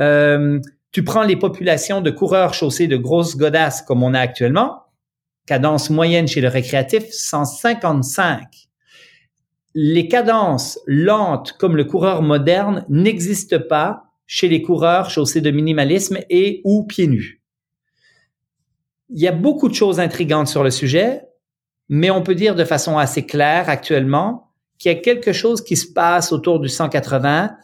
Euh, 0.00 0.60
tu 0.92 1.02
prends 1.02 1.22
les 1.22 1.36
populations 1.36 2.02
de 2.02 2.10
coureurs 2.10 2.52
chaussés 2.52 2.86
de 2.86 2.98
grosses 2.98 3.36
godasses 3.36 3.80
comme 3.82 4.02
on 4.02 4.14
a 4.14 4.20
actuellement, 4.20 4.82
cadence 5.46 5.90
moyenne 5.90 6.28
chez 6.28 6.42
le 6.42 6.48
récréatif, 6.48 7.04
155. 7.10 8.68
Les 9.74 10.06
cadences 10.06 10.78
lentes 10.86 11.52
comme 11.52 11.76
le 11.76 11.84
coureur 11.84 12.20
moderne 12.20 12.84
n'existent 12.90 13.58
pas 13.58 14.04
chez 14.26 14.48
les 14.48 14.60
coureurs 14.60 15.08
chaussés 15.08 15.40
de 15.40 15.50
minimalisme 15.50 16.18
et 16.28 16.60
ou 16.64 16.84
pieds 16.84 17.06
nus. 17.06 17.42
Il 19.08 19.20
y 19.20 19.28
a 19.28 19.32
beaucoup 19.32 19.68
de 19.68 19.74
choses 19.74 19.98
intrigantes 19.98 20.48
sur 20.48 20.62
le 20.62 20.70
sujet, 20.70 21.22
mais 21.88 22.10
on 22.10 22.22
peut 22.22 22.34
dire 22.34 22.54
de 22.54 22.64
façon 22.64 22.98
assez 22.98 23.24
claire 23.24 23.68
actuellement 23.70 24.50
qu'il 24.78 24.92
y 24.92 24.94
a 24.94 24.98
quelque 24.98 25.32
chose 25.32 25.62
qui 25.62 25.76
se 25.76 25.90
passe 25.90 26.32
autour 26.32 26.60
du 26.60 26.68
180 26.68 27.56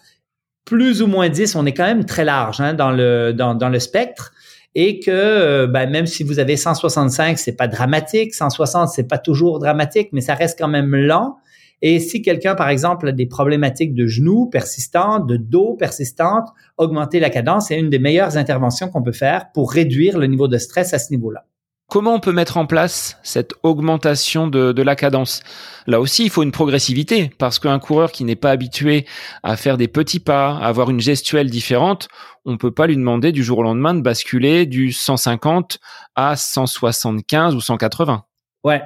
plus 0.64 1.02
ou 1.02 1.06
moins 1.06 1.28
10, 1.28 1.56
on 1.56 1.66
est 1.66 1.72
quand 1.72 1.86
même 1.86 2.04
très 2.04 2.24
large 2.24 2.60
hein, 2.60 2.74
dans, 2.74 2.90
le, 2.90 3.32
dans, 3.32 3.54
dans, 3.54 3.68
le 3.68 3.78
spectre 3.78 4.32
et 4.74 5.00
que 5.00 5.10
euh, 5.10 5.66
ben, 5.66 5.90
même 5.90 6.06
si 6.06 6.22
vous 6.22 6.38
avez 6.38 6.56
165, 6.56 7.38
c'est 7.38 7.56
pas 7.56 7.68
dramatique, 7.68 8.34
160, 8.34 8.90
c'est 8.90 9.08
pas 9.08 9.18
toujours 9.18 9.58
dramatique, 9.58 10.10
mais 10.12 10.20
ça 10.20 10.34
reste 10.34 10.58
quand 10.58 10.68
même 10.68 10.94
lent. 10.94 11.38
Et 11.80 12.00
si 12.00 12.22
quelqu'un, 12.22 12.54
par 12.54 12.68
exemple, 12.68 13.08
a 13.08 13.12
des 13.12 13.26
problématiques 13.26 13.94
de 13.94 14.06
genoux 14.06 14.46
persistantes, 14.46 15.26
de 15.26 15.36
dos 15.36 15.74
persistantes, 15.74 16.48
augmenter 16.76 17.20
la 17.20 17.30
cadence 17.30 17.70
est 17.70 17.78
une 17.78 17.88
des 17.88 18.00
meilleures 18.00 18.36
interventions 18.36 18.88
qu'on 18.88 19.02
peut 19.02 19.12
faire 19.12 19.52
pour 19.52 19.72
réduire 19.72 20.18
le 20.18 20.26
niveau 20.26 20.48
de 20.48 20.58
stress 20.58 20.92
à 20.92 20.98
ce 20.98 21.10
niveau-là. 21.10 21.44
Comment 21.90 22.12
on 22.12 22.20
peut 22.20 22.32
mettre 22.32 22.58
en 22.58 22.66
place 22.66 23.16
cette 23.22 23.54
augmentation 23.62 24.46
de, 24.46 24.82
la 24.82 24.94
cadence? 24.94 25.40
Là 25.86 26.02
aussi, 26.02 26.24
il 26.24 26.30
faut 26.30 26.42
une 26.42 26.52
progressivité, 26.52 27.30
parce 27.38 27.58
qu'un 27.58 27.78
coureur 27.78 28.12
qui 28.12 28.24
n'est 28.24 28.36
pas 28.36 28.50
habitué 28.50 29.06
à 29.42 29.56
faire 29.56 29.78
des 29.78 29.88
petits 29.88 30.20
pas, 30.20 30.58
à 30.58 30.66
avoir 30.66 30.90
une 30.90 31.00
gestuelle 31.00 31.48
différente, 31.48 32.08
on 32.44 32.52
ne 32.52 32.56
peut 32.58 32.72
pas 32.72 32.86
lui 32.86 32.96
demander 32.96 33.32
du 33.32 33.42
jour 33.42 33.60
au 33.60 33.62
lendemain 33.62 33.94
de 33.94 34.02
basculer 34.02 34.66
du 34.66 34.92
150 34.92 35.78
à 36.14 36.36
175 36.36 37.54
ou 37.54 37.62
180. 37.62 38.22
Ouais. 38.64 38.82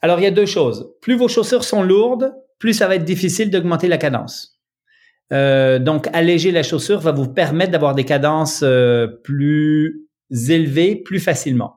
Alors, 0.00 0.20
il 0.20 0.22
y 0.22 0.28
a 0.28 0.30
deux 0.30 0.46
choses. 0.46 0.92
Plus 1.02 1.16
vos 1.16 1.26
chaussures 1.26 1.64
sont 1.64 1.82
lourdes, 1.82 2.32
plus 2.60 2.74
ça 2.74 2.86
va 2.86 2.94
être 2.94 3.04
difficile 3.04 3.50
d'augmenter 3.50 3.88
la 3.88 3.98
cadence. 3.98 4.60
Euh, 5.32 5.80
donc, 5.80 6.06
alléger 6.12 6.52
la 6.52 6.62
chaussure 6.62 7.00
va 7.00 7.10
vous 7.10 7.26
permettre 7.26 7.72
d'avoir 7.72 7.96
des 7.96 8.04
cadences 8.04 8.60
euh, 8.62 9.08
plus 9.24 10.06
élevées 10.30 10.94
plus 10.94 11.18
facilement. 11.18 11.75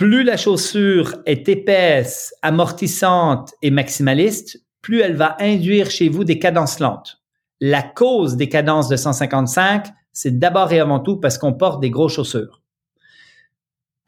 Plus 0.00 0.22
la 0.22 0.38
chaussure 0.38 1.18
est 1.26 1.46
épaisse, 1.50 2.32
amortissante 2.40 3.52
et 3.60 3.70
maximaliste, 3.70 4.64
plus 4.80 5.00
elle 5.00 5.14
va 5.14 5.36
induire 5.40 5.90
chez 5.90 6.08
vous 6.08 6.24
des 6.24 6.38
cadences 6.38 6.80
lentes. 6.80 7.20
La 7.60 7.82
cause 7.82 8.38
des 8.38 8.48
cadences 8.48 8.88
de 8.88 8.96
155, 8.96 9.88
c'est 10.14 10.38
d'abord 10.38 10.72
et 10.72 10.80
avant 10.80 11.00
tout 11.00 11.18
parce 11.18 11.36
qu'on 11.36 11.52
porte 11.52 11.82
des 11.82 11.90
grosses 11.90 12.14
chaussures. 12.14 12.62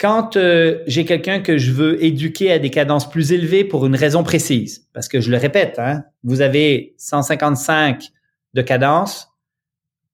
Quand 0.00 0.38
euh, 0.38 0.78
j'ai 0.86 1.04
quelqu'un 1.04 1.40
que 1.40 1.58
je 1.58 1.72
veux 1.72 2.02
éduquer 2.02 2.52
à 2.52 2.58
des 2.58 2.70
cadences 2.70 3.10
plus 3.10 3.32
élevées 3.32 3.64
pour 3.64 3.84
une 3.84 3.94
raison 3.94 4.22
précise, 4.22 4.88
parce 4.94 5.08
que 5.08 5.20
je 5.20 5.30
le 5.30 5.36
répète, 5.36 5.78
hein, 5.78 6.04
vous 6.24 6.40
avez 6.40 6.94
155 6.96 8.08
de 8.54 8.62
cadence, 8.62 9.28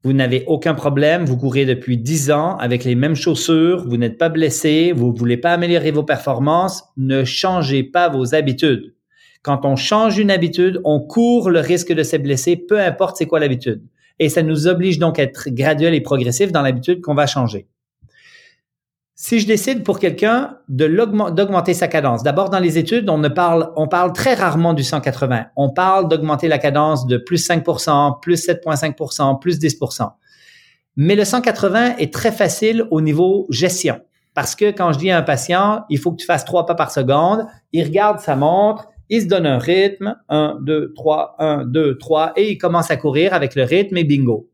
vous 0.04 0.12
n'avez 0.12 0.44
aucun 0.46 0.74
problème, 0.74 1.24
vous 1.24 1.36
courez 1.36 1.66
depuis 1.66 1.98
10 1.98 2.30
ans 2.30 2.56
avec 2.58 2.84
les 2.84 2.94
mêmes 2.94 3.16
chaussures, 3.16 3.84
vous 3.88 3.96
n'êtes 3.96 4.16
pas 4.16 4.28
blessé, 4.28 4.92
vous 4.94 5.12
voulez 5.12 5.36
pas 5.36 5.52
améliorer 5.52 5.90
vos 5.90 6.04
performances, 6.04 6.84
ne 6.96 7.24
changez 7.24 7.82
pas 7.82 8.08
vos 8.08 8.34
habitudes. 8.34 8.94
Quand 9.42 9.64
on 9.64 9.76
change 9.76 10.18
une 10.18 10.30
habitude, 10.30 10.80
on 10.84 11.00
court 11.00 11.50
le 11.50 11.60
risque 11.60 11.92
de 11.92 12.02
se 12.02 12.16
blesser, 12.16 12.56
peu 12.56 12.80
importe 12.80 13.16
c'est 13.16 13.26
quoi 13.26 13.40
l'habitude. 13.40 13.82
Et 14.20 14.28
ça 14.28 14.42
nous 14.42 14.66
oblige 14.66 14.98
donc 14.98 15.18
à 15.18 15.22
être 15.22 15.48
graduel 15.50 15.94
et 15.94 16.00
progressif 16.00 16.52
dans 16.52 16.62
l'habitude 16.62 17.00
qu'on 17.00 17.14
va 17.14 17.26
changer. 17.26 17.66
Si 19.20 19.40
je 19.40 19.48
décide 19.48 19.82
pour 19.82 19.98
quelqu'un 19.98 20.58
d'augmenter 20.68 21.74
sa 21.74 21.88
cadence, 21.88 22.22
d'abord 22.22 22.50
dans 22.50 22.60
les 22.60 22.78
études, 22.78 23.10
on 23.10 23.18
ne 23.18 23.26
parle, 23.26 23.72
on 23.74 23.88
parle 23.88 24.12
très 24.12 24.34
rarement 24.34 24.74
du 24.74 24.84
180. 24.84 25.46
On 25.56 25.70
parle 25.70 26.06
d'augmenter 26.06 26.46
la 26.46 26.58
cadence 26.58 27.04
de 27.04 27.16
plus 27.16 27.44
5%, 27.44 28.20
plus 28.20 28.46
7,5%, 28.46 29.40
plus 29.40 29.58
10%. 29.58 30.08
Mais 30.94 31.16
le 31.16 31.24
180 31.24 31.96
est 31.96 32.14
très 32.14 32.30
facile 32.30 32.86
au 32.92 33.00
niveau 33.00 33.48
gestion. 33.50 34.00
Parce 34.34 34.54
que 34.54 34.70
quand 34.70 34.92
je 34.92 35.00
dis 35.00 35.10
à 35.10 35.18
un 35.18 35.22
patient, 35.22 35.82
il 35.90 35.98
faut 35.98 36.12
que 36.12 36.18
tu 36.18 36.26
fasses 36.26 36.44
trois 36.44 36.64
pas 36.64 36.76
par 36.76 36.92
seconde, 36.92 37.44
il 37.72 37.82
regarde 37.82 38.20
sa 38.20 38.36
montre, 38.36 38.86
il 39.10 39.22
se 39.22 39.26
donne 39.26 39.46
un 39.46 39.58
rythme, 39.58 40.14
1, 40.28 40.58
2, 40.62 40.92
3, 40.94 41.34
1, 41.40 41.64
2, 41.64 41.98
3, 41.98 42.34
et 42.36 42.52
il 42.52 42.56
commence 42.56 42.92
à 42.92 42.96
courir 42.96 43.34
avec 43.34 43.56
le 43.56 43.64
rythme 43.64 43.96
et 43.96 44.04
bingo. 44.04 44.48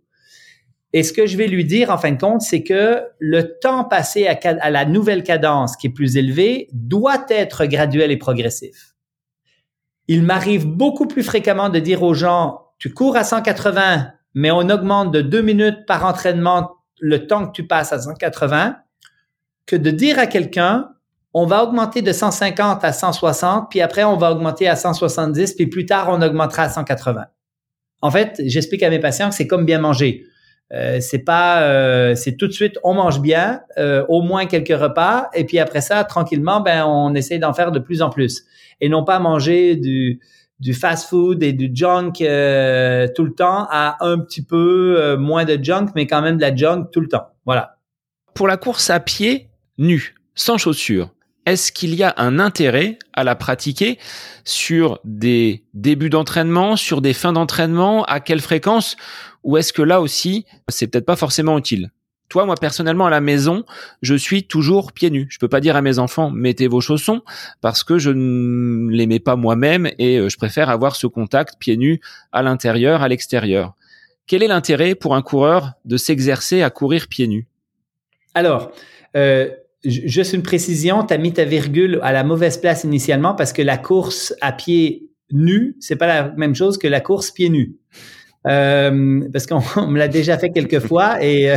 Et 0.96 1.02
ce 1.02 1.12
que 1.12 1.26
je 1.26 1.36
vais 1.36 1.48
lui 1.48 1.64
dire, 1.64 1.90
en 1.90 1.98
fin 1.98 2.12
de 2.12 2.20
compte, 2.20 2.40
c'est 2.40 2.62
que 2.62 3.02
le 3.18 3.58
temps 3.58 3.82
passé 3.82 4.28
à, 4.28 4.70
la 4.70 4.84
nouvelle 4.84 5.24
cadence 5.24 5.76
qui 5.76 5.88
est 5.88 5.90
plus 5.90 6.16
élevée 6.16 6.68
doit 6.72 7.26
être 7.28 7.66
graduel 7.66 8.12
et 8.12 8.16
progressif. 8.16 8.94
Il 10.06 10.22
m'arrive 10.22 10.66
beaucoup 10.66 11.08
plus 11.08 11.24
fréquemment 11.24 11.68
de 11.68 11.80
dire 11.80 12.04
aux 12.04 12.14
gens, 12.14 12.60
tu 12.78 12.94
cours 12.94 13.16
à 13.16 13.24
180, 13.24 14.06
mais 14.34 14.52
on 14.52 14.70
augmente 14.70 15.10
de 15.10 15.20
deux 15.20 15.42
minutes 15.42 15.84
par 15.84 16.04
entraînement 16.06 16.70
le 17.00 17.26
temps 17.26 17.48
que 17.48 17.52
tu 17.52 17.66
passes 17.66 17.92
à 17.92 17.98
180, 17.98 18.76
que 19.66 19.74
de 19.74 19.90
dire 19.90 20.20
à 20.20 20.28
quelqu'un, 20.28 20.90
on 21.32 21.44
va 21.44 21.64
augmenter 21.64 22.02
de 22.02 22.12
150 22.12 22.84
à 22.84 22.92
160, 22.92 23.68
puis 23.68 23.80
après 23.80 24.04
on 24.04 24.16
va 24.16 24.30
augmenter 24.30 24.68
à 24.68 24.76
170, 24.76 25.54
puis 25.54 25.66
plus 25.66 25.86
tard 25.86 26.06
on 26.10 26.22
augmentera 26.22 26.62
à 26.62 26.68
180. 26.68 27.24
En 28.00 28.10
fait, 28.12 28.40
j'explique 28.44 28.84
à 28.84 28.90
mes 28.90 29.00
patients 29.00 29.30
que 29.30 29.34
c'est 29.34 29.48
comme 29.48 29.66
bien 29.66 29.80
manger. 29.80 30.24
Euh, 30.72 30.98
c'est 31.00 31.18
pas, 31.18 31.62
euh, 31.62 32.14
c'est 32.14 32.36
tout 32.36 32.46
de 32.46 32.52
suite, 32.52 32.78
on 32.82 32.94
mange 32.94 33.20
bien, 33.20 33.60
euh, 33.76 34.04
au 34.08 34.22
moins 34.22 34.46
quelques 34.46 34.76
repas, 34.76 35.28
et 35.34 35.44
puis 35.44 35.58
après 35.58 35.80
ça, 35.80 36.02
tranquillement, 36.04 36.60
ben 36.60 36.84
on 36.86 37.14
essaie 37.14 37.38
d'en 37.38 37.52
faire 37.52 37.70
de 37.70 37.78
plus 37.78 38.02
en 38.02 38.10
plus, 38.10 38.44
et 38.80 38.88
non 38.88 39.04
pas 39.04 39.18
manger 39.18 39.76
du 39.76 40.20
du 40.60 40.72
fast-food 40.72 41.42
et 41.42 41.52
du 41.52 41.70
junk 41.74 42.12
tout 42.12 43.24
le 43.24 43.34
temps 43.36 43.66
à 43.70 43.96
un 44.00 44.18
petit 44.20 44.42
peu 44.42 45.16
moins 45.16 45.44
de 45.44 45.62
junk, 45.62 45.88
mais 45.94 46.06
quand 46.06 46.22
même 46.22 46.36
de 46.36 46.42
la 46.42 46.54
junk 46.54 46.86
tout 46.92 47.00
le 47.00 47.08
temps. 47.08 47.26
Voilà. 47.44 47.76
Pour 48.34 48.46
la 48.46 48.56
course 48.56 48.88
à 48.88 49.00
pied, 49.00 49.50
nu, 49.78 50.14
sans 50.34 50.56
chaussures, 50.56 51.10
est-ce 51.44 51.72
qu'il 51.72 51.94
y 51.94 52.02
a 52.02 52.14
un 52.16 52.38
intérêt 52.38 52.98
à 53.12 53.24
la 53.24 53.34
pratiquer 53.34 53.98
sur 54.44 55.00
des 55.04 55.64
débuts 55.74 56.08
d'entraînement, 56.08 56.76
sur 56.76 57.02
des 57.02 57.12
fins 57.12 57.32
d'entraînement, 57.32 58.04
à 58.04 58.20
quelle 58.20 58.40
fréquence? 58.40 58.96
Ou 59.44 59.56
est-ce 59.56 59.72
que 59.72 59.82
là 59.82 60.00
aussi, 60.00 60.46
c'est 60.68 60.88
peut-être 60.88 61.06
pas 61.06 61.16
forcément 61.16 61.56
utile? 61.58 61.90
Toi, 62.28 62.46
moi 62.46 62.56
personnellement 62.56 63.06
à 63.06 63.10
la 63.10 63.20
maison, 63.20 63.64
je 64.02 64.14
suis 64.14 64.44
toujours 64.44 64.92
pieds 64.92 65.10
nus. 65.10 65.26
Je 65.30 65.38
peux 65.38 65.48
pas 65.48 65.60
dire 65.60 65.76
à 65.76 65.82
mes 65.82 65.98
enfants 65.98 66.30
mettez 66.30 66.66
vos 66.66 66.80
chaussons 66.80 67.22
parce 67.60 67.84
que 67.84 67.98
je 67.98 68.10
ne 68.10 68.90
les 68.90 69.06
mets 69.06 69.20
pas 69.20 69.36
moi-même 69.36 69.88
et 69.98 70.18
euh, 70.18 70.28
je 70.28 70.36
préfère 70.36 70.70
avoir 70.70 70.96
ce 70.96 71.06
contact 71.06 71.56
pieds 71.58 71.76
nus 71.76 72.00
à 72.32 72.42
l'intérieur, 72.42 73.02
à 73.02 73.08
l'extérieur. 73.08 73.74
Quel 74.26 74.42
est 74.42 74.48
l'intérêt 74.48 74.94
pour 74.94 75.14
un 75.14 75.22
coureur 75.22 75.74
de 75.84 75.98
s'exercer 75.98 76.62
à 76.62 76.70
courir 76.70 77.08
pieds 77.08 77.28
nus? 77.28 77.46
Alors, 78.34 78.72
euh, 79.16 79.50
juste 79.84 80.32
une 80.32 80.42
précision, 80.42 81.04
tu 81.04 81.12
as 81.12 81.18
mis 81.18 81.34
ta 81.34 81.44
virgule 81.44 82.00
à 82.02 82.12
la 82.12 82.24
mauvaise 82.24 82.56
place 82.56 82.84
initialement 82.84 83.34
parce 83.34 83.52
que 83.52 83.62
la 83.62 83.76
course 83.76 84.34
à 84.40 84.50
pieds 84.52 85.10
nus, 85.30 85.76
c'est 85.78 85.96
pas 85.96 86.06
la 86.06 86.30
même 86.36 86.54
chose 86.54 86.78
que 86.78 86.88
la 86.88 87.00
course 87.00 87.30
pieds 87.30 87.50
nus. 87.50 87.76
Euh, 88.46 89.20
parce 89.32 89.46
qu'on 89.46 89.60
me 89.88 89.98
l'a 89.98 90.08
déjà 90.08 90.38
fait 90.38 90.50
quelques 90.50 90.80
fois. 90.80 91.22
Et 91.22 91.50
euh, 91.50 91.56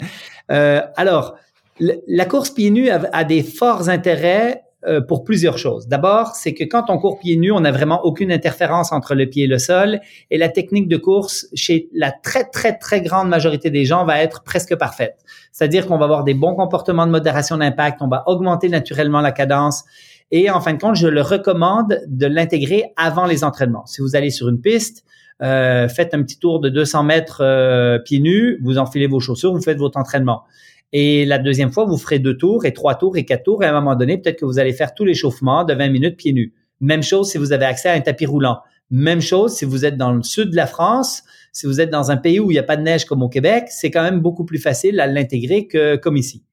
euh 0.50 0.80
alors, 0.96 1.36
la 1.80 2.24
course 2.24 2.50
pieds 2.50 2.70
nus 2.70 2.88
a, 2.90 3.24
des 3.24 3.42
forts 3.42 3.88
intérêts 3.88 4.62
pour 5.08 5.24
plusieurs 5.24 5.58
choses. 5.58 5.88
D'abord, 5.88 6.36
c'est 6.36 6.54
que 6.54 6.62
quand 6.62 6.90
on 6.90 6.98
court 6.98 7.18
pieds 7.18 7.36
nus, 7.36 7.50
on 7.50 7.60
n'a 7.60 7.72
vraiment 7.72 8.04
aucune 8.04 8.30
interférence 8.30 8.92
entre 8.92 9.16
le 9.16 9.26
pied 9.26 9.44
et 9.44 9.46
le 9.48 9.58
sol, 9.58 9.98
et 10.30 10.38
la 10.38 10.48
technique 10.48 10.86
de 10.86 10.96
course 10.96 11.48
chez 11.54 11.88
la 11.92 12.12
très 12.12 12.44
très 12.44 12.78
très 12.78 13.00
grande 13.00 13.28
majorité 13.28 13.68
des 13.68 13.84
gens 13.84 14.04
va 14.04 14.22
être 14.22 14.44
presque 14.44 14.76
parfaite. 14.76 15.16
C'est-à-dire 15.50 15.86
qu'on 15.86 15.98
va 15.98 16.04
avoir 16.04 16.22
des 16.22 16.34
bons 16.34 16.54
comportements 16.54 17.04
de 17.04 17.10
modération 17.10 17.58
d'impact, 17.58 18.00
on 18.00 18.06
va 18.06 18.22
augmenter 18.26 18.68
naturellement 18.68 19.20
la 19.20 19.32
cadence. 19.32 19.84
Et 20.30 20.50
en 20.50 20.60
fin 20.60 20.74
de 20.74 20.80
compte, 20.80 20.96
je 20.96 21.08
le 21.08 21.20
recommande 21.20 22.00
de 22.06 22.26
l'intégrer 22.26 22.92
avant 22.96 23.26
les 23.26 23.42
entraînements. 23.42 23.86
Si 23.86 24.00
vous 24.02 24.14
allez 24.14 24.30
sur 24.30 24.48
une 24.48 24.60
piste, 24.60 25.04
euh, 25.42 25.88
faites 25.88 26.14
un 26.14 26.22
petit 26.22 26.38
tour 26.38 26.60
de 26.60 26.68
200 26.68 27.04
mètres 27.04 27.42
euh, 27.42 27.98
pieds 27.98 28.20
nus, 28.20 28.58
vous 28.62 28.78
enfilez 28.78 29.06
vos 29.06 29.20
chaussures, 29.20 29.52
vous 29.52 29.62
faites 29.62 29.78
votre 29.78 29.98
entraînement. 29.98 30.44
Et 30.92 31.26
la 31.26 31.38
deuxième 31.38 31.72
fois, 31.72 31.84
vous 31.84 31.98
ferez 31.98 32.18
deux 32.18 32.36
tours 32.36 32.64
et 32.64 32.72
trois 32.72 32.94
tours 32.94 33.16
et 33.16 33.24
quatre 33.24 33.42
tours. 33.42 33.62
Et 33.62 33.66
à 33.66 33.70
un 33.70 33.80
moment 33.80 33.96
donné, 33.96 34.18
peut-être 34.18 34.38
que 34.38 34.44
vous 34.44 34.58
allez 34.58 34.72
faire 34.72 34.94
tout 34.94 35.04
l'échauffement 35.04 35.64
de 35.64 35.74
20 35.74 35.88
minutes 35.90 36.16
pieds 36.16 36.32
nus. 36.32 36.54
Même 36.80 37.02
chose 37.02 37.30
si 37.30 37.38
vous 37.38 37.52
avez 37.52 37.64
accès 37.64 37.88
à 37.88 37.92
un 37.92 38.00
tapis 38.00 38.26
roulant. 38.26 38.60
Même 38.90 39.20
chose 39.20 39.54
si 39.54 39.64
vous 39.64 39.84
êtes 39.84 39.96
dans 39.96 40.12
le 40.12 40.22
sud 40.22 40.50
de 40.50 40.56
la 40.56 40.66
France, 40.66 41.24
si 41.52 41.66
vous 41.66 41.80
êtes 41.80 41.90
dans 41.90 42.10
un 42.10 42.16
pays 42.16 42.38
où 42.38 42.50
il 42.50 42.54
n'y 42.54 42.60
a 42.60 42.62
pas 42.62 42.76
de 42.76 42.82
neige 42.82 43.04
comme 43.04 43.22
au 43.22 43.28
Québec, 43.28 43.64
c'est 43.68 43.90
quand 43.90 44.02
même 44.02 44.20
beaucoup 44.20 44.44
plus 44.44 44.58
facile 44.58 45.00
à 45.00 45.06
l'intégrer 45.06 45.66
que 45.66 45.96
comme 45.96 46.16
ici. 46.16 46.44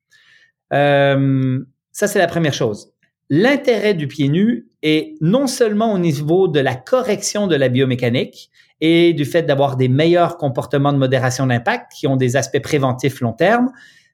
Euh, 0.73 1.59
ça, 1.91 2.07
c'est 2.07 2.19
la 2.19 2.27
première 2.27 2.53
chose. 2.53 2.93
L'intérêt 3.29 3.93
du 3.93 4.07
pied 4.07 4.29
nu 4.29 4.67
est 4.81 5.15
non 5.21 5.47
seulement 5.47 5.93
au 5.93 5.99
niveau 5.99 6.47
de 6.47 6.59
la 6.59 6.75
correction 6.75 7.47
de 7.47 7.55
la 7.55 7.69
biomécanique, 7.69 8.49
et 8.86 9.13
du 9.13 9.23
fait 9.23 9.43
d'avoir 9.43 9.77
des 9.77 9.88
meilleurs 9.88 10.36
comportements 10.36 10.91
de 10.91 10.97
modération 10.97 11.47
d'impact 11.47 11.93
qui 11.95 12.05
ont 12.05 12.17
des 12.17 12.36
aspects 12.36 12.61
préventifs 12.61 13.21
long 13.21 13.31
terme, 13.31 13.71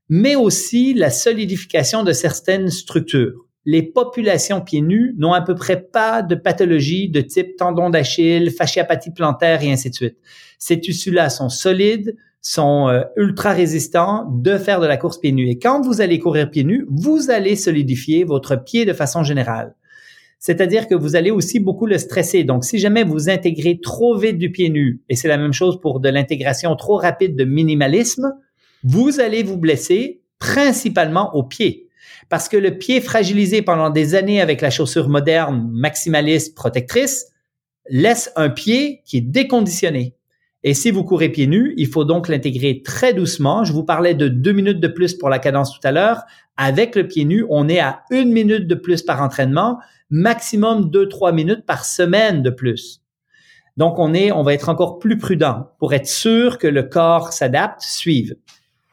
mais 0.10 0.36
aussi 0.36 0.94
la 0.94 1.10
solidification 1.10 2.04
de 2.04 2.14
certaines 2.14 2.70
structures. 2.70 3.48
Les 3.66 3.82
populations 3.82 4.62
pieds 4.62 4.82
nus 4.82 5.16
n'ont 5.18 5.34
à 5.34 5.42
peu 5.42 5.56
près 5.56 5.82
pas 5.82 6.22
de 6.22 6.36
pathologie 6.36 7.10
de 7.10 7.20
type 7.20 7.58
tendon 7.58 7.90
d'Achille, 7.90 8.52
fasciapathie 8.52 9.12
plantaire 9.12 9.64
et 9.64 9.72
ainsi 9.72 9.90
de 9.90 9.96
suite. 9.96 10.18
Ces 10.60 10.80
tissus-là 10.80 11.32
sont 11.32 11.50
solides, 11.50 12.16
sont 12.42 12.90
euh, 12.90 13.02
ultra 13.18 13.54
résistants 13.54 14.28
de 14.32 14.56
faire 14.60 14.80
de 14.80 14.86
la 14.86 14.98
course 14.98 15.18
pieds 15.18 15.32
nus. 15.32 15.50
Et 15.50 15.58
quand 15.58 15.82
vous 15.82 16.00
allez 16.00 16.20
courir 16.20 16.52
pieds 16.52 16.64
nus, 16.64 16.86
vous 16.90 17.32
allez 17.32 17.56
solidifier 17.56 18.24
votre 18.24 18.56
pied 18.56 18.86
de 18.86 18.94
façon 18.94 19.24
générale. 19.24 19.74
C'est-à-dire 20.40 20.88
que 20.88 20.96
vous 20.96 21.18
allez 21.18 21.32
aussi 21.32 21.60
beaucoup 21.60 21.86
le 21.86 21.98
stresser. 21.98 22.46
Donc, 22.46 22.64
si 22.64 22.80
jamais 22.80 23.04
vous 23.04 23.30
intégrez 23.30 23.80
trop 23.82 24.18
vite 24.18 24.38
du 24.38 24.52
pied 24.52 24.70
nu, 24.70 25.02
et 25.10 25.16
c'est 25.16 25.28
la 25.28 25.38
même 25.38 25.54
chose 25.54 25.80
pour 25.82 26.00
de 26.00 26.08
l'intégration 26.10 26.76
trop 26.78 26.96
rapide 26.96 27.36
de 27.36 27.44
minimalisme, 27.44 28.34
vous 28.84 29.20
allez 29.20 29.44
vous 29.44 29.58
blesser 29.58 30.22
principalement 30.40 31.36
au 31.36 31.44
pied. 31.44 31.90
Parce 32.30 32.48
que 32.48 32.56
le 32.56 32.78
pied 32.78 33.02
fragilisé 33.02 33.62
pendant 33.62 33.90
des 33.90 34.16
années 34.16 34.40
avec 34.40 34.62
la 34.62 34.70
chaussure 34.70 35.10
moderne, 35.10 35.70
maximaliste, 35.74 36.56
protectrice, 36.56 37.28
laisse 37.90 38.32
un 38.38 38.50
pied 38.50 39.02
qui 39.06 39.18
est 39.18 39.22
déconditionné. 39.22 40.16
Et 40.64 40.74
si 40.74 40.92
vous 40.92 41.04
courez 41.04 41.30
pieds 41.30 41.48
nus, 41.48 41.74
il 41.78 41.88
faut 41.88 42.06
donc 42.06 42.28
l'intégrer 42.28 42.82
très 42.84 43.14
doucement. 43.14 43.64
Je 43.64 43.74
vous 43.74 43.84
parlais 43.84 44.14
de 44.14 44.28
deux 44.28 44.52
minutes 44.52 44.80
de 44.80 44.88
plus 44.88 45.14
pour 45.14 45.30
la 45.30 45.40
cadence 45.40 45.74
tout 45.74 45.86
à 45.86 45.92
l'heure. 45.92 46.24
Avec 46.56 46.96
le 46.96 47.08
pied 47.08 47.26
nu, 47.26 47.46
on 47.50 47.68
est 47.68 47.80
à 47.80 48.04
une 48.12 48.32
minute 48.32 48.68
de 48.68 48.76
plus 48.76 49.02
par 49.02 49.22
entraînement 49.22 49.80
maximum 50.10 50.90
2-3 50.90 51.34
minutes 51.34 51.66
par 51.66 51.86
semaine 51.86 52.42
de 52.42 52.50
plus. 52.50 53.02
Donc, 53.78 53.98
on 53.98 54.14
est, 54.14 54.32
on 54.32 54.44
va 54.44 54.54
être 54.54 54.70
encore 54.70 55.00
plus 55.00 55.18
prudent 55.18 55.70
pour 55.80 55.94
être 55.94 56.08
sûr 56.08 56.58
que 56.58 56.68
le 56.68 56.84
corps 56.84 57.32
s'adapte, 57.32 57.82
suive. 57.82 58.36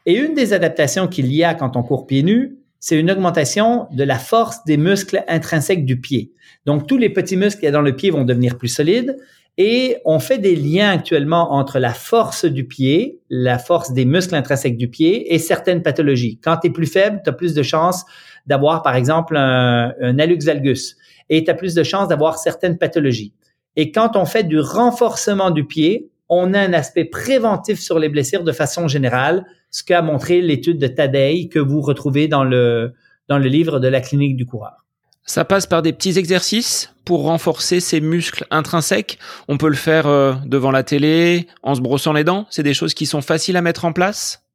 Et 0.07 0.15
une 0.15 0.35
des 0.35 0.53
adaptations 0.53 1.09
qu'il 1.09 1.33
y 1.33 1.43
a 1.43 1.55
quand 1.55 1.77
on 1.77 1.83
court 1.83 2.07
pieds 2.07 2.23
nus, 2.23 2.59
c'est 2.79 2.99
une 2.99 3.11
augmentation 3.11 3.89
de 3.91 4.05
la 4.05 4.19
force 4.19 4.63
des 4.65 4.77
muscles 4.77 5.25
intrinsèques 5.27 5.85
du 5.85 6.01
pied. 6.01 6.33
Donc, 6.67 6.87
tous 6.87 6.99
les 6.99 7.11
petits 7.11 7.37
muscles 7.37 7.59
qu'il 7.59 7.65
y 7.65 7.69
a 7.69 7.73
dans 7.73 7.81
le 7.81 7.97
pied 7.97 8.11
vont 8.11 8.25
devenir 8.25 8.59
plus 8.59 8.69
solides 8.69 9.17
et 9.59 9.97
on 10.05 10.21
fait 10.21 10.39
des 10.39 10.55
liens 10.55 10.91
actuellement 10.91 11.55
entre 11.55 11.79
la 11.79 11.93
force 11.93 12.45
du 12.45 12.67
pied, 12.67 13.21
la 13.31 13.59
force 13.59 13.93
des 13.93 14.05
muscles 14.05 14.35
intrinsèques 14.35 14.77
du 14.77 14.89
pied 14.89 15.35
et 15.35 15.39
certaines 15.39 15.83
pathologies. 15.83 16.39
Quand 16.43 16.59
tu 16.59 16.69
es 16.69 16.71
plus 16.71 16.87
faible, 16.87 17.23
tu 17.25 17.31
as 17.31 17.33
plus 17.33 17.55
de 17.55 17.63
chances 17.63 18.05
d'avoir, 18.47 18.83
par 18.83 18.95
exemple, 18.95 19.37
un, 19.37 19.95
un 20.01 20.19
hallux 20.19 20.45
valgus 20.45 20.97
et 21.31 21.45
tu 21.45 21.51
as 21.51 21.55
plus 21.55 21.75
de 21.75 21.83
chances 21.83 22.09
d'avoir 22.09 22.39
certaines 22.39 22.79
pathologies. 22.79 23.33
Et 23.77 23.93
quand 23.93 24.17
on 24.17 24.25
fait 24.25 24.45
du 24.45 24.59
renforcement 24.61 25.51
du 25.51 25.67
pied, 25.67 26.09
on 26.29 26.55
a 26.55 26.61
un 26.61 26.73
aspect 26.73 27.05
préventif 27.05 27.79
sur 27.79 27.99
les 27.99 28.09
blessures 28.09 28.43
de 28.43 28.53
façon 28.53 28.89
générale, 28.89 29.45
ce 29.71 29.85
qu'a 29.85 30.03
montré 30.03 30.41
l'étude 30.41 30.79
de 30.79 30.87
Tadei 30.87 31.49
que 31.49 31.59
vous 31.59 31.81
retrouvez 31.81 32.29
dans 32.29 32.45
le, 32.45 32.95
dans 33.29 33.39
le 33.39 33.49
livre 33.49 33.79
de 33.79 33.89
la 33.89 34.01
clinique 34.01 34.37
du 34.37 34.47
coureur. 34.47 34.87
Ça 35.25 35.45
passe 35.45 35.67
par 35.67 35.83
des 35.83 35.93
petits 35.93 36.19
exercices 36.19 36.95
pour 37.05 37.25
renforcer 37.25 37.81
ses 37.81 38.01
muscles 38.01 38.47
intrinsèques. 38.51 39.19
On 39.49 39.59
peut 39.59 39.69
le 39.69 39.75
faire 39.75 40.07
euh, 40.07 40.35
devant 40.47 40.71
la 40.71 40.85
télé, 40.85 41.49
en 41.63 41.75
se 41.75 41.81
brossant 41.81 42.13
les 42.13 42.23
dents. 42.25 42.47
C'est 42.49 42.63
des 42.63 42.75
choses 42.75 42.95
qui 42.95 43.07
sont 43.07 43.23
faciles 43.23 43.57
à 43.57 43.63
mettre 43.63 43.85
en 43.85 43.93
place. 43.93 44.46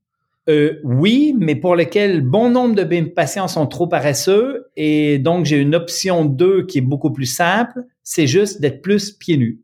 Euh, 0.50 0.80
oui, 0.84 1.36
mais 1.38 1.56
pour 1.56 1.76
lesquelles 1.76 2.22
bon 2.22 2.50
nombre 2.50 2.76
de 2.76 2.84
mes 2.84 3.04
patients 3.04 3.48
sont 3.48 3.68
trop 3.68 3.88
paresseux 3.88 4.72
et 4.76 5.20
donc 5.20 5.46
j'ai 5.46 5.58
une 5.58 5.76
option 5.76 6.26
2 6.26 6.66
qui 6.66 6.80
est 6.80 6.82
beaucoup 6.82 7.12
plus 7.12 7.28
simple, 7.28 7.84
c'est 8.04 8.26
juste 8.26 8.60
d'être 8.60 8.82
plus 8.82 9.12
pieds 9.12 9.38
nus. 9.38 9.62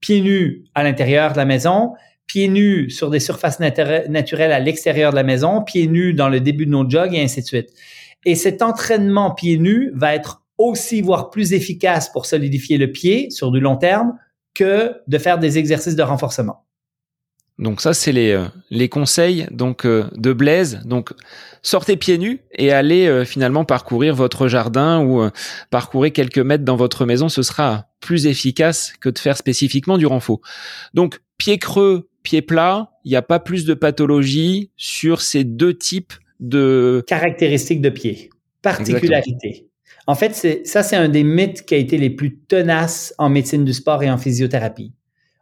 Pieds 0.00 0.20
nus 0.20 0.64
à 0.74 0.84
l'intérieur 0.84 1.32
de 1.32 1.38
la 1.38 1.46
maison, 1.46 1.94
pieds 2.26 2.48
nus 2.48 2.90
sur 2.90 3.08
des 3.08 3.20
surfaces 3.20 3.58
naturelles 3.58 4.52
à 4.52 4.60
l'extérieur 4.60 5.12
de 5.12 5.16
la 5.16 5.22
maison, 5.22 5.62
pieds 5.62 5.86
nus 5.86 6.12
dans 6.12 6.28
le 6.28 6.40
début 6.40 6.66
de 6.66 6.70
nos 6.70 6.88
jogs 6.88 7.14
et 7.14 7.22
ainsi 7.22 7.40
de 7.40 7.46
suite. 7.46 7.70
Et 8.26 8.34
cet 8.34 8.60
entraînement 8.60 9.34
pieds 9.34 9.58
nus 9.58 9.90
va 9.94 10.14
être 10.14 10.42
aussi, 10.58 11.00
voire 11.00 11.30
plus 11.30 11.52
efficace 11.52 12.10
pour 12.10 12.26
solidifier 12.26 12.76
le 12.76 12.92
pied 12.92 13.30
sur 13.30 13.50
du 13.50 13.60
long 13.60 13.76
terme 13.76 14.18
que 14.54 14.92
de 15.06 15.18
faire 15.18 15.38
des 15.38 15.56
exercices 15.56 15.96
de 15.96 16.02
renforcement. 16.02 16.67
Donc 17.58 17.80
ça, 17.80 17.92
c'est 17.92 18.12
les, 18.12 18.30
euh, 18.30 18.44
les 18.70 18.88
conseils 18.88 19.46
donc 19.50 19.84
euh, 19.84 20.04
de 20.16 20.32
Blaise. 20.32 20.80
Donc 20.84 21.12
sortez 21.62 21.96
pieds 21.96 22.18
nus 22.18 22.40
et 22.52 22.72
allez 22.72 23.06
euh, 23.06 23.24
finalement 23.24 23.64
parcourir 23.64 24.14
votre 24.14 24.46
jardin 24.46 25.04
ou 25.04 25.28
parcourir 25.70 26.12
quelques 26.12 26.38
mètres 26.38 26.64
dans 26.64 26.76
votre 26.76 27.04
maison. 27.04 27.28
Ce 27.28 27.42
sera 27.42 27.86
plus 28.00 28.26
efficace 28.26 28.92
que 29.00 29.08
de 29.08 29.18
faire 29.18 29.36
spécifiquement 29.36 29.98
du 29.98 30.06
renfort. 30.06 30.40
Donc 30.94 31.20
pieds 31.36 31.58
creux, 31.58 32.08
pieds 32.22 32.42
plats, 32.42 32.92
il 33.04 33.10
n'y 33.10 33.16
a 33.16 33.22
pas 33.22 33.40
plus 33.40 33.64
de 33.64 33.74
pathologie 33.74 34.70
sur 34.76 35.20
ces 35.20 35.44
deux 35.44 35.74
types 35.74 36.12
de 36.38 37.02
caractéristiques 37.06 37.80
de 37.80 37.90
pied, 37.90 38.30
particularités. 38.62 39.66
En 40.06 40.14
fait, 40.14 40.64
ça, 40.64 40.82
c'est 40.82 40.96
un 40.96 41.08
des 41.08 41.24
mythes 41.24 41.66
qui 41.66 41.74
a 41.74 41.76
été 41.76 41.98
les 41.98 42.08
plus 42.08 42.38
tenaces 42.38 43.14
en 43.18 43.28
médecine 43.28 43.64
du 43.64 43.74
sport 43.74 44.02
et 44.02 44.10
en 44.10 44.16
physiothérapie. 44.16 44.92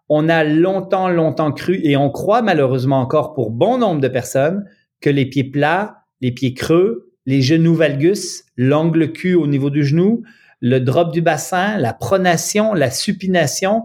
On 0.09 0.29
a 0.29 0.45
longtemps, 0.45 1.09
longtemps 1.09 1.53
cru, 1.53 1.81
et 1.83 1.97
on 1.97 2.11
croit 2.11 2.43
malheureusement 2.43 3.01
encore 3.01 3.35
pour 3.35 3.51
bon 3.51 3.79
nombre 3.79 4.01
de 4.01 4.09
personnes, 4.09 4.65
que 5.01 5.11
les 5.11 5.27
pieds 5.27 5.45
plats, 5.45 5.99
les 6.21 6.33
pieds 6.33 6.55
creux, 6.55 7.13
les 7.27 7.43
genoux 7.43 7.75
valgus, 7.75 8.45
l'angle 8.57 9.13
cul 9.13 9.35
au 9.35 9.47
niveau 9.47 9.71
du 9.71 9.85
genou, 9.85 10.23
le 10.61 10.79
drop 10.79 11.13
du 11.13 11.23
bassin, 11.23 11.77
la 11.77 11.93
pronation, 11.93 12.73
la 12.73 12.91
supination, 12.91 13.83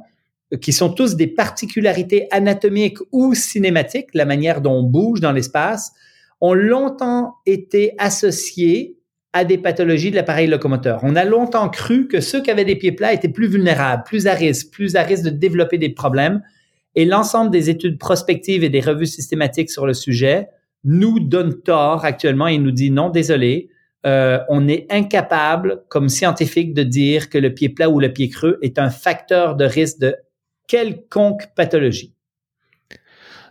qui 0.61 0.74
sont 0.74 0.89
tous 0.89 1.15
des 1.15 1.28
particularités 1.28 2.28
anatomiques 2.32 2.99
ou 3.11 3.34
cinématiques, 3.34 4.13
la 4.13 4.26
manière 4.26 4.61
dont 4.61 4.74
on 4.74 4.84
bouge 4.84 5.22
dans 5.22 5.32
l'espace, 5.32 5.93
ont 6.41 6.53
longtemps 6.53 7.36
été 7.45 7.93
associés 7.97 8.97
à 9.34 9.45
des 9.45 9.57
pathologies 9.57 10.11
de 10.11 10.15
l'appareil 10.15 10.47
locomoteur. 10.47 10.99
On 11.03 11.15
a 11.15 11.23
longtemps 11.23 11.69
cru 11.69 12.07
que 12.07 12.19
ceux 12.19 12.41
qui 12.41 12.51
avaient 12.51 12.65
des 12.65 12.75
pieds 12.75 12.91
plats 12.91 13.13
étaient 13.13 13.29
plus 13.29 13.47
vulnérables, 13.47 14.03
plus 14.03 14.27
à 14.27 14.34
risque, 14.34 14.71
plus 14.71 14.95
à 14.95 15.03
risque 15.03 15.23
de 15.23 15.29
développer 15.29 15.77
des 15.77 15.89
problèmes. 15.89 16.41
Et 16.95 17.05
l'ensemble 17.05 17.51
des 17.51 17.69
études 17.69 17.97
prospectives 17.97 18.63
et 18.63 18.69
des 18.69 18.82
revues 18.82 19.05
systématiques 19.05 19.69
sur 19.69 19.86
le 19.86 19.93
sujet 19.93 20.49
nous 20.84 21.19
donnent 21.19 21.61
tort 21.61 22.03
actuellement 22.03 22.47
et 22.47 22.57
nous 22.57 22.71
dit 22.71 22.91
non, 22.91 23.09
désolé, 23.09 23.69
euh, 24.05 24.39
on 24.49 24.67
est 24.67 24.88
incapable 24.89 25.84
comme 25.88 26.09
scientifique 26.09 26.73
de 26.73 26.84
dire 26.84 27.29
que 27.29 27.38
le 27.38 27.53
pied 27.53 27.69
plat 27.69 27.89
ou 27.89 27.99
le 27.99 28.11
pied 28.11 28.29
creux 28.29 28.57
est 28.61 28.79
un 28.79 28.89
facteur 28.89 29.55
de 29.55 29.63
risque 29.63 29.99
de 29.99 30.15
quelconque 30.67 31.53
pathologie. 31.55 32.15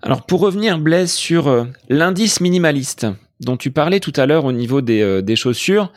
Alors 0.03 0.27
pour 0.27 0.41
revenir, 0.41 0.79
Blaise, 0.79 1.13
sur 1.13 1.49
euh, 1.49 1.65
l'indice 1.89 2.41
minimaliste, 2.41 3.07
dont 3.41 3.57
tu 3.57 3.71
parlais 3.71 4.01
tout 4.01 4.13
à 4.17 4.27
l'heure 4.27 4.45
au 4.45 4.53
niveau 4.53 4.81
des, 4.81 5.01
euh, 5.01 5.23
des 5.23 5.37
chaussures, 5.37 5.93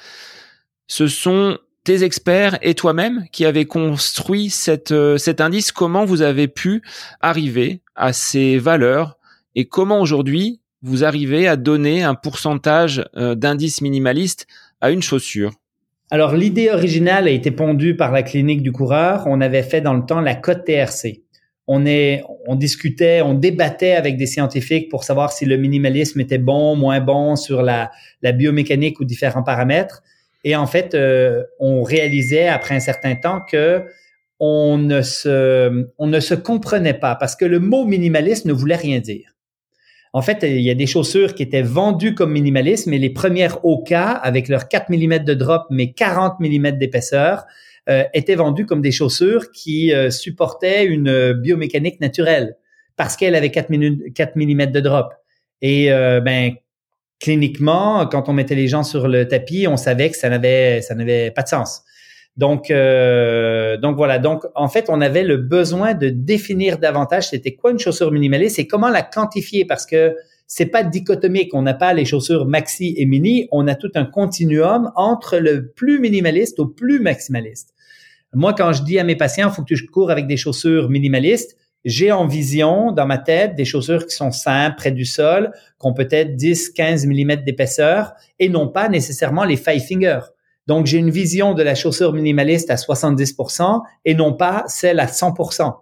ce 0.87 1.07
sont 1.07 1.57
tes 1.83 2.03
experts 2.03 2.57
et 2.61 2.75
toi-même 2.75 3.25
qui 3.31 3.45
avez 3.45 3.65
construit 3.65 4.49
cette, 4.49 4.91
euh, 4.91 5.17
cet 5.17 5.41
indice. 5.41 5.71
Comment 5.71 6.05
vous 6.05 6.21
avez 6.21 6.47
pu 6.47 6.81
arriver 7.19 7.81
à 7.95 8.13
ces 8.13 8.57
valeurs 8.57 9.17
et 9.55 9.65
comment 9.65 9.99
aujourd'hui 9.99 10.61
vous 10.81 11.03
arrivez 11.03 11.47
à 11.47 11.55
donner 11.55 12.03
un 12.03 12.15
pourcentage 12.15 13.03
euh, 13.15 13.35
d'indice 13.35 13.81
minimaliste 13.81 14.47
à 14.81 14.91
une 14.91 15.01
chaussure? 15.01 15.51
Alors 16.09 16.35
l'idée 16.35 16.69
originale 16.69 17.27
a 17.27 17.31
été 17.31 17.51
pondue 17.51 17.95
par 17.95 18.11
la 18.11 18.23
clinique 18.23 18.61
du 18.61 18.71
coureur. 18.71 19.23
On 19.25 19.41
avait 19.41 19.63
fait 19.63 19.81
dans 19.81 19.93
le 19.93 20.05
temps 20.05 20.21
la 20.21 20.35
cote 20.35 20.65
TRC 20.65 21.23
on 21.67 21.85
est, 21.85 22.23
on 22.45 22.55
discutait, 22.55 23.21
on 23.21 23.33
débattait 23.33 23.93
avec 23.93 24.17
des 24.17 24.25
scientifiques 24.25 24.89
pour 24.89 25.03
savoir 25.03 25.31
si 25.31 25.45
le 25.45 25.57
minimalisme 25.57 26.19
était 26.19 26.37
bon, 26.37 26.75
moins 26.75 26.99
bon 26.99 27.35
sur 27.35 27.61
la, 27.61 27.91
la 28.21 28.31
biomécanique 28.33 28.99
ou 28.99 29.05
différents 29.05 29.43
paramètres. 29.43 30.03
Et 30.43 30.55
en 30.55 30.67
fait, 30.67 30.93
euh, 30.93 31.43
on 31.59 31.83
réalisait 31.83 32.47
après 32.47 32.75
un 32.75 32.81
certain 32.81 33.15
temps 33.15 33.39
que 33.39 33.83
on 34.39 34.77
ne 34.77 35.01
se, 35.01 35.87
on 35.97 36.07
ne 36.07 36.19
se 36.19 36.33
comprenait 36.33 36.93
pas 36.95 37.15
parce 37.15 37.35
que 37.35 37.45
le 37.45 37.59
mot 37.59 37.85
minimaliste 37.85 38.45
ne 38.45 38.51
voulait 38.51 38.75
rien 38.75 38.99
dire. 38.99 39.33
En 40.11 40.21
fait, 40.21 40.43
il 40.43 40.61
y 40.61 40.69
a 40.69 40.75
des 40.75 40.85
chaussures 40.85 41.33
qui 41.33 41.43
étaient 41.43 41.61
vendues 41.61 42.13
comme 42.13 42.33
minimalisme 42.33 42.93
et 42.93 42.99
les 42.99 43.09
premières 43.09 43.63
Oka 43.65 44.09
avec 44.09 44.49
leurs 44.49 44.67
4 44.67 44.89
mm 44.89 45.19
de 45.19 45.33
drop 45.33 45.63
mais 45.69 45.93
40 45.93 46.39
mm 46.39 46.71
d'épaisseur 46.71 47.45
euh, 47.89 48.03
étaient 48.13 48.35
vendues 48.35 48.65
comme 48.65 48.81
des 48.81 48.91
chaussures 48.91 49.51
qui 49.51 49.93
euh, 49.93 50.09
supportaient 50.09 50.85
une 50.85 51.33
biomécanique 51.33 51.99
naturelle 51.99 52.55
parce 52.95 53.17
qu'elle 53.17 53.35
avait 53.35 53.51
4, 53.51 53.69
4 54.13 54.35
mm 54.37 54.67
de 54.67 54.79
drop. 54.79 55.13
Et 55.61 55.91
euh, 55.91 56.21
ben 56.21 56.53
cliniquement, 57.19 58.07
quand 58.07 58.29
on 58.29 58.33
mettait 58.33 58.55
les 58.55 58.67
gens 58.67 58.83
sur 58.83 59.07
le 59.07 59.27
tapis, 59.27 59.67
on 59.67 59.75
savait 59.75 60.09
que 60.09 60.17
ça 60.17 60.29
n'avait 60.29 60.81
ça 60.81 60.95
n'avait 60.95 61.31
pas 61.31 61.43
de 61.43 61.49
sens. 61.49 61.83
Donc 62.37 62.69
donc 62.69 63.97
voilà. 63.97 64.17
Donc 64.19 64.45
en 64.55 64.69
fait, 64.69 64.85
on 64.87 65.01
avait 65.01 65.23
le 65.23 65.37
besoin 65.37 65.93
de 65.93 66.09
définir 66.09 66.77
davantage 66.77 67.29
c'était 67.29 67.53
quoi 67.53 67.71
une 67.71 67.79
chaussure 67.79 68.11
minimaliste 68.11 68.59
et 68.59 68.67
comment 68.67 68.89
la 68.89 69.01
quantifier 69.01 69.65
parce 69.65 69.85
que 69.85 70.15
c'est 70.47 70.67
pas 70.67 70.83
dichotomique. 70.83 71.53
On 71.53 71.63
n'a 71.63 71.73
pas 71.73 71.93
les 71.93 72.05
chaussures 72.05 72.45
maxi 72.45 72.93
et 72.97 73.05
mini. 73.05 73.47
On 73.51 73.67
a 73.67 73.75
tout 73.75 73.91
un 73.95 74.05
continuum 74.05 74.91
entre 74.95 75.37
le 75.37 75.71
plus 75.71 75.99
minimaliste 75.99 76.59
au 76.59 76.67
plus 76.67 76.99
maximaliste. 76.99 77.72
Moi, 78.33 78.53
quand 78.53 78.73
je 78.73 78.83
dis 78.83 78.99
à 78.99 79.03
mes 79.03 79.15
patients, 79.15 79.49
il 79.49 79.53
faut 79.53 79.63
que 79.63 79.73
tu 79.73 79.85
cours 79.87 80.11
avec 80.11 80.27
des 80.27 80.37
chaussures 80.37 80.89
minimalistes, 80.89 81.57
j'ai 81.85 82.11
en 82.11 82.25
vision 82.27 82.91
dans 82.91 83.05
ma 83.05 83.17
tête 83.17 83.55
des 83.55 83.65
chaussures 83.65 84.07
qui 84.07 84.15
sont 84.15 84.31
simples, 84.31 84.77
près 84.77 84.91
du 84.91 85.05
sol, 85.05 85.51
qui 85.79 85.87
ont 85.87 85.93
peut-être 85.93 86.35
10, 86.35 86.69
15 86.69 87.05
mm 87.05 87.43
d'épaisseur 87.43 88.13
et 88.39 88.49
non 88.49 88.69
pas 88.69 88.87
nécessairement 88.89 89.43
les 89.43 89.57
five 89.57 89.81
fingers. 89.81 90.21
Donc, 90.65 90.85
j'ai 90.85 90.97
une 90.97 91.09
vision 91.09 91.53
de 91.53 91.61
la 91.61 91.75
chaussure 91.75 92.13
minimaliste 92.13 92.71
à 92.71 92.75
70% 92.75 93.81
et 94.05 94.15
non 94.15 94.33
pas 94.33 94.63
celle 94.67 95.01
à 95.01 95.07
100%. 95.07 95.73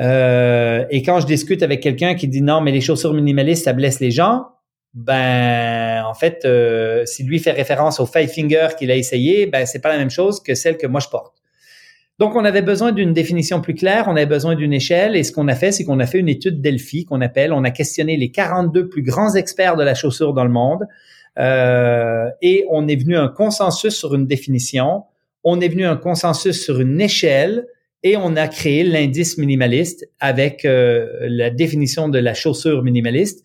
Euh, 0.00 0.84
et 0.90 1.02
quand 1.02 1.20
je 1.20 1.26
discute 1.26 1.62
avec 1.62 1.80
quelqu'un 1.80 2.14
qui 2.14 2.28
dit 2.28 2.42
non, 2.42 2.60
mais 2.60 2.72
les 2.72 2.82
chaussures 2.82 3.14
minimalistes, 3.14 3.64
ça 3.64 3.72
blesse 3.72 4.00
les 4.00 4.10
gens, 4.10 4.44
ben 4.92 6.04
en 6.04 6.12
fait, 6.12 6.44
euh, 6.44 7.06
si 7.06 7.22
lui 7.22 7.38
fait 7.38 7.52
référence 7.52 8.00
au 8.00 8.06
five 8.06 8.28
finger 8.28 8.68
qu'il 8.78 8.90
a 8.90 8.96
essayé, 8.96 9.46
ben 9.46 9.64
c'est 9.64 9.80
pas 9.80 9.88
la 9.88 9.96
même 9.96 10.10
chose 10.10 10.42
que 10.42 10.54
celle 10.54 10.76
que 10.76 10.86
moi 10.86 11.00
je 11.00 11.08
porte. 11.08 11.41
Donc, 12.22 12.36
on 12.36 12.44
avait 12.44 12.62
besoin 12.62 12.92
d'une 12.92 13.12
définition 13.12 13.60
plus 13.60 13.74
claire, 13.74 14.04
on 14.06 14.14
avait 14.14 14.26
besoin 14.26 14.54
d'une 14.54 14.72
échelle, 14.72 15.16
et 15.16 15.24
ce 15.24 15.32
qu'on 15.32 15.48
a 15.48 15.56
fait, 15.56 15.72
c'est 15.72 15.82
qu'on 15.82 15.98
a 15.98 16.06
fait 16.06 16.20
une 16.20 16.28
étude 16.28 16.60
Delphi 16.60 17.04
qu'on 17.04 17.20
appelle, 17.20 17.52
on 17.52 17.64
a 17.64 17.72
questionné 17.72 18.16
les 18.16 18.30
42 18.30 18.88
plus 18.88 19.02
grands 19.02 19.34
experts 19.34 19.74
de 19.74 19.82
la 19.82 19.96
chaussure 19.96 20.32
dans 20.32 20.44
le 20.44 20.50
monde, 20.50 20.86
euh, 21.40 22.28
et 22.40 22.64
on 22.70 22.86
est 22.86 22.94
venu 22.94 23.16
à 23.16 23.22
un 23.22 23.28
consensus 23.28 23.96
sur 23.96 24.14
une 24.14 24.28
définition, 24.28 25.02
on 25.42 25.60
est 25.60 25.66
venu 25.66 25.84
à 25.84 25.90
un 25.90 25.96
consensus 25.96 26.62
sur 26.62 26.80
une 26.80 27.00
échelle, 27.00 27.66
et 28.04 28.16
on 28.16 28.36
a 28.36 28.46
créé 28.46 28.84
l'indice 28.84 29.36
minimaliste 29.36 30.08
avec 30.20 30.64
euh, 30.64 31.08
la 31.22 31.50
définition 31.50 32.08
de 32.08 32.20
la 32.20 32.34
chaussure 32.34 32.84
minimaliste, 32.84 33.44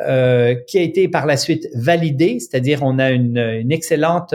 euh, 0.00 0.54
qui 0.66 0.76
a 0.76 0.82
été 0.82 1.08
par 1.08 1.24
la 1.24 1.38
suite 1.38 1.66
validée, 1.72 2.40
c'est-à-dire 2.40 2.82
on 2.82 2.98
a 2.98 3.10
une, 3.10 3.38
une 3.38 3.72
excellente 3.72 4.34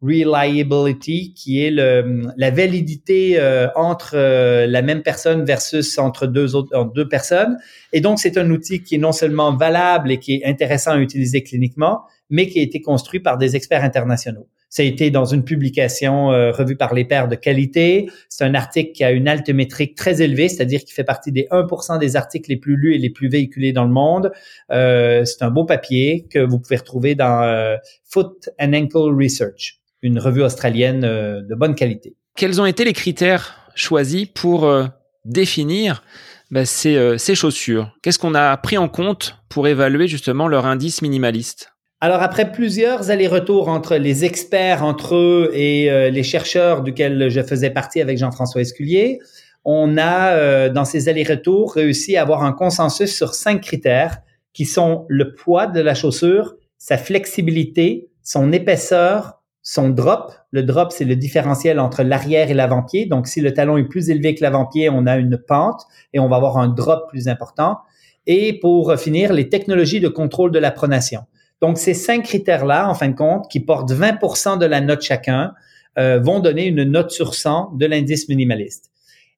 reliability, 0.00 1.34
qui 1.34 1.64
est 1.64 1.70
le, 1.70 2.28
la 2.36 2.50
validité 2.50 3.38
euh, 3.38 3.68
entre 3.74 4.12
euh, 4.14 4.66
la 4.66 4.82
même 4.82 5.02
personne 5.02 5.44
versus 5.44 5.98
entre 5.98 6.26
deux 6.26 6.54
autres 6.54 6.92
deux 6.94 7.08
personnes. 7.08 7.58
Et 7.92 8.00
donc, 8.00 8.18
c'est 8.20 8.38
un 8.38 8.48
outil 8.50 8.82
qui 8.82 8.94
est 8.94 8.98
non 8.98 9.12
seulement 9.12 9.56
valable 9.56 10.12
et 10.12 10.18
qui 10.18 10.34
est 10.34 10.44
intéressant 10.44 10.92
à 10.92 10.98
utiliser 10.98 11.42
cliniquement, 11.42 12.02
mais 12.30 12.46
qui 12.46 12.60
a 12.60 12.62
été 12.62 12.80
construit 12.80 13.20
par 13.20 13.38
des 13.38 13.56
experts 13.56 13.82
internationaux. 13.82 14.46
Ça 14.70 14.82
a 14.82 14.84
été 14.84 15.10
dans 15.10 15.24
une 15.24 15.44
publication 15.44 16.30
euh, 16.30 16.52
revue 16.52 16.76
par 16.76 16.92
les 16.92 17.06
pairs 17.06 17.26
de 17.26 17.34
qualité. 17.34 18.08
C'est 18.28 18.44
un 18.44 18.54
article 18.54 18.92
qui 18.92 19.02
a 19.02 19.10
une 19.10 19.26
altimétrique 19.26 19.96
très 19.96 20.20
élevée, 20.20 20.50
c'est-à-dire 20.50 20.84
qui 20.84 20.92
fait 20.92 21.04
partie 21.04 21.32
des 21.32 21.48
1% 21.50 21.98
des 21.98 22.16
articles 22.16 22.50
les 22.50 22.58
plus 22.58 22.76
lus 22.76 22.94
et 22.94 22.98
les 22.98 23.10
plus 23.10 23.28
véhiculés 23.28 23.72
dans 23.72 23.84
le 23.84 23.90
monde. 23.90 24.30
c'est 24.68 25.42
un 25.42 25.50
beau 25.50 25.64
papier 25.64 26.26
que 26.30 26.38
vous 26.38 26.60
pouvez 26.60 26.76
retrouver 26.76 27.14
dans 27.14 27.78
Foot 28.04 28.50
and 28.60 28.74
Ankle 28.74 29.14
Research 29.18 29.77
une 30.02 30.18
revue 30.18 30.42
australienne 30.42 31.04
euh, 31.04 31.42
de 31.42 31.54
bonne 31.54 31.74
qualité. 31.74 32.16
Quels 32.36 32.60
ont 32.60 32.66
été 32.66 32.84
les 32.84 32.92
critères 32.92 33.70
choisis 33.74 34.26
pour 34.26 34.64
euh, 34.64 34.86
définir 35.24 36.02
bah, 36.50 36.64
ces, 36.64 36.96
euh, 36.96 37.18
ces, 37.18 37.34
chaussures? 37.34 37.92
Qu'est-ce 38.02 38.18
qu'on 38.18 38.34
a 38.34 38.56
pris 38.56 38.78
en 38.78 38.88
compte 38.88 39.36
pour 39.48 39.68
évaluer 39.68 40.08
justement 40.08 40.48
leur 40.48 40.66
indice 40.66 41.02
minimaliste? 41.02 41.72
Alors 42.00 42.22
après 42.22 42.52
plusieurs 42.52 43.10
allers-retours 43.10 43.68
entre 43.68 43.96
les 43.96 44.24
experts 44.24 44.84
entre 44.84 45.16
eux 45.16 45.50
et 45.52 45.90
euh, 45.90 46.10
les 46.10 46.22
chercheurs 46.22 46.82
duquel 46.82 47.28
je 47.28 47.42
faisais 47.42 47.70
partie 47.70 48.00
avec 48.00 48.18
Jean-François 48.18 48.60
Esculier, 48.60 49.18
on 49.64 49.98
a 49.98 50.34
euh, 50.34 50.68
dans 50.68 50.84
ces 50.84 51.08
allers-retours 51.08 51.74
réussi 51.74 52.16
à 52.16 52.22
avoir 52.22 52.44
un 52.44 52.52
consensus 52.52 53.14
sur 53.14 53.34
cinq 53.34 53.62
critères 53.62 54.18
qui 54.52 54.64
sont 54.64 55.06
le 55.08 55.34
poids 55.34 55.66
de 55.66 55.80
la 55.80 55.94
chaussure, 55.94 56.54
sa 56.78 56.98
flexibilité, 56.98 58.10
son 58.22 58.52
épaisseur, 58.52 59.37
son 59.62 59.90
drop. 59.90 60.32
Le 60.50 60.62
drop, 60.62 60.92
c'est 60.92 61.04
le 61.04 61.16
différentiel 61.16 61.78
entre 61.78 62.02
l'arrière 62.02 62.50
et 62.50 62.54
l'avant-pied. 62.54 63.06
Donc, 63.06 63.26
si 63.26 63.40
le 63.40 63.52
talon 63.52 63.76
est 63.76 63.84
plus 63.84 64.10
élevé 64.10 64.34
que 64.34 64.42
l'avant-pied, 64.42 64.88
on 64.88 65.06
a 65.06 65.16
une 65.16 65.36
pente 65.36 65.82
et 66.12 66.18
on 66.18 66.28
va 66.28 66.36
avoir 66.36 66.58
un 66.58 66.68
drop 66.68 67.08
plus 67.08 67.28
important. 67.28 67.78
Et 68.26 68.58
pour 68.60 68.94
finir, 68.96 69.32
les 69.32 69.48
technologies 69.48 70.00
de 70.00 70.08
contrôle 70.08 70.50
de 70.50 70.58
la 70.58 70.70
pronation. 70.70 71.22
Donc, 71.60 71.78
ces 71.78 71.94
cinq 71.94 72.24
critères-là, 72.24 72.88
en 72.88 72.94
fin 72.94 73.08
de 73.08 73.14
compte, 73.14 73.50
qui 73.50 73.60
portent 73.60 73.90
20% 73.90 74.58
de 74.58 74.66
la 74.66 74.80
note 74.80 75.02
chacun, 75.02 75.52
euh, 75.98 76.20
vont 76.20 76.38
donner 76.38 76.66
une 76.66 76.84
note 76.84 77.10
sur 77.10 77.34
100 77.34 77.72
de 77.74 77.86
l'indice 77.86 78.28
minimaliste. 78.28 78.90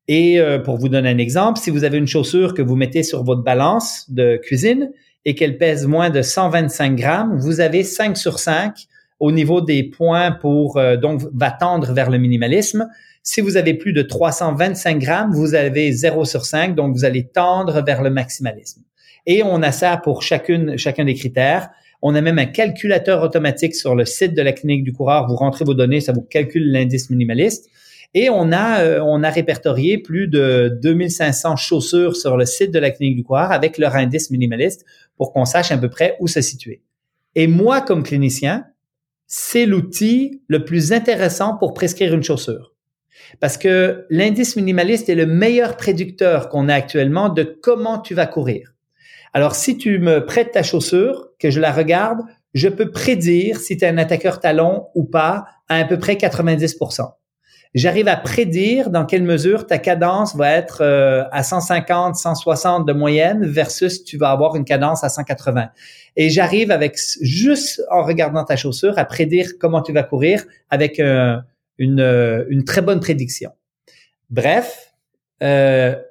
Et 0.08 0.40
euh, 0.40 0.58
pour 0.58 0.76
vous 0.76 0.88
donner 0.88 1.08
un 1.08 1.18
exemple, 1.18 1.58
si 1.58 1.70
vous 1.70 1.84
avez 1.84 1.96
une 1.96 2.06
chaussure 2.06 2.52
que 2.52 2.62
vous 2.62 2.76
mettez 2.76 3.02
sur 3.02 3.22
votre 3.24 3.42
balance 3.42 4.10
de 4.10 4.36
cuisine 4.36 4.90
et 5.24 5.34
qu'elle 5.34 5.56
pèse 5.56 5.86
moins 5.86 6.10
de 6.10 6.20
125 6.20 6.96
grammes, 6.96 7.38
vous 7.38 7.60
avez 7.60 7.84
5 7.84 8.16
sur 8.16 8.38
5 8.38 8.88
au 9.20 9.30
niveau 9.30 9.60
des 9.60 9.84
points 9.84 10.32
pour 10.32 10.78
euh, 10.78 10.96
donc 10.96 11.22
va 11.32 11.50
tendre 11.50 11.92
vers 11.92 12.10
le 12.10 12.18
minimalisme. 12.18 12.88
Si 13.22 13.42
vous 13.42 13.58
avez 13.58 13.74
plus 13.74 13.92
de 13.92 14.02
325 14.02 14.98
grammes, 14.98 15.32
vous 15.32 15.54
avez 15.54 15.92
0 15.92 16.24
sur 16.24 16.46
5, 16.46 16.74
donc 16.74 16.94
vous 16.94 17.04
allez 17.04 17.28
tendre 17.28 17.84
vers 17.84 18.02
le 18.02 18.08
maximalisme. 18.10 18.82
Et 19.26 19.42
on 19.42 19.62
a 19.62 19.72
ça 19.72 19.98
pour 19.98 20.22
chacune, 20.22 20.78
chacun 20.78 21.04
des 21.04 21.14
critères. 21.14 21.68
On 22.00 22.14
a 22.14 22.22
même 22.22 22.38
un 22.38 22.46
calculateur 22.46 23.22
automatique 23.22 23.74
sur 23.74 23.94
le 23.94 24.06
site 24.06 24.34
de 24.34 24.40
la 24.40 24.52
clinique 24.52 24.84
du 24.84 24.94
coureur. 24.94 25.26
Vous 25.28 25.36
rentrez 25.36 25.66
vos 25.66 25.74
données, 25.74 26.00
ça 26.00 26.12
vous 26.12 26.22
calcule 26.22 26.72
l'indice 26.72 27.10
minimaliste. 27.10 27.68
Et 28.14 28.30
on 28.30 28.50
a, 28.52 28.80
euh, 28.80 29.00
on 29.04 29.22
a 29.22 29.28
répertorié 29.28 29.98
plus 29.98 30.26
de 30.26 30.78
2500 30.82 31.56
chaussures 31.56 32.16
sur 32.16 32.38
le 32.38 32.46
site 32.46 32.72
de 32.72 32.78
la 32.78 32.90
clinique 32.90 33.16
du 33.16 33.22
coureur 33.22 33.52
avec 33.52 33.76
leur 33.76 33.94
indice 33.94 34.30
minimaliste 34.30 34.86
pour 35.18 35.32
qu'on 35.32 35.44
sache 35.44 35.70
à 35.70 35.76
peu 35.76 35.90
près 35.90 36.16
où 36.20 36.26
se 36.26 36.40
situer. 36.40 36.80
Et 37.34 37.46
moi, 37.46 37.82
comme 37.82 38.02
clinicien, 38.02 38.64
c'est 39.32 39.64
l'outil 39.64 40.42
le 40.48 40.64
plus 40.64 40.92
intéressant 40.92 41.56
pour 41.56 41.72
prescrire 41.72 42.12
une 42.12 42.22
chaussure. 42.24 42.74
Parce 43.38 43.56
que 43.56 44.04
l'indice 44.10 44.56
minimaliste 44.56 45.08
est 45.08 45.14
le 45.14 45.24
meilleur 45.24 45.76
prédicteur 45.76 46.48
qu'on 46.48 46.68
a 46.68 46.74
actuellement 46.74 47.28
de 47.28 47.44
comment 47.44 48.00
tu 48.00 48.12
vas 48.12 48.26
courir. 48.26 48.74
Alors, 49.32 49.54
si 49.54 49.78
tu 49.78 50.00
me 50.00 50.26
prêtes 50.26 50.50
ta 50.50 50.64
chaussure, 50.64 51.28
que 51.38 51.48
je 51.48 51.60
la 51.60 51.70
regarde, 51.70 52.18
je 52.54 52.68
peux 52.68 52.90
prédire 52.90 53.60
si 53.60 53.76
tu 53.76 53.84
es 53.84 53.88
un 53.88 53.98
attaqueur 53.98 54.40
talon 54.40 54.88
ou 54.96 55.04
pas 55.04 55.46
à 55.68 55.76
à 55.76 55.84
peu 55.84 55.96
près 55.96 56.16
90 56.16 56.76
J'arrive 57.72 58.08
à 58.08 58.16
prédire 58.16 58.90
dans 58.90 59.06
quelle 59.06 59.22
mesure 59.22 59.64
ta 59.64 59.78
cadence 59.78 60.34
va 60.34 60.50
être 60.50 60.80
euh, 60.80 61.22
à 61.30 61.44
150, 61.44 62.16
160 62.16 62.84
de 62.84 62.92
moyenne 62.92 63.46
versus 63.46 64.02
tu 64.02 64.16
vas 64.16 64.30
avoir 64.30 64.56
une 64.56 64.64
cadence 64.64 65.04
à 65.04 65.08
180. 65.08 65.68
Et 66.16 66.30
j'arrive 66.30 66.72
avec 66.72 66.98
juste 67.20 67.80
en 67.88 68.02
regardant 68.02 68.44
ta 68.44 68.56
chaussure 68.56 68.98
à 68.98 69.04
prédire 69.04 69.52
comment 69.60 69.82
tu 69.82 69.92
vas 69.92 70.02
courir 70.02 70.44
avec 70.68 70.98
euh, 70.98 71.36
une, 71.78 72.00
euh, 72.00 72.44
une 72.48 72.64
très 72.64 72.82
bonne 72.82 72.98
prédiction. 72.98 73.52
Bref, 74.30 74.92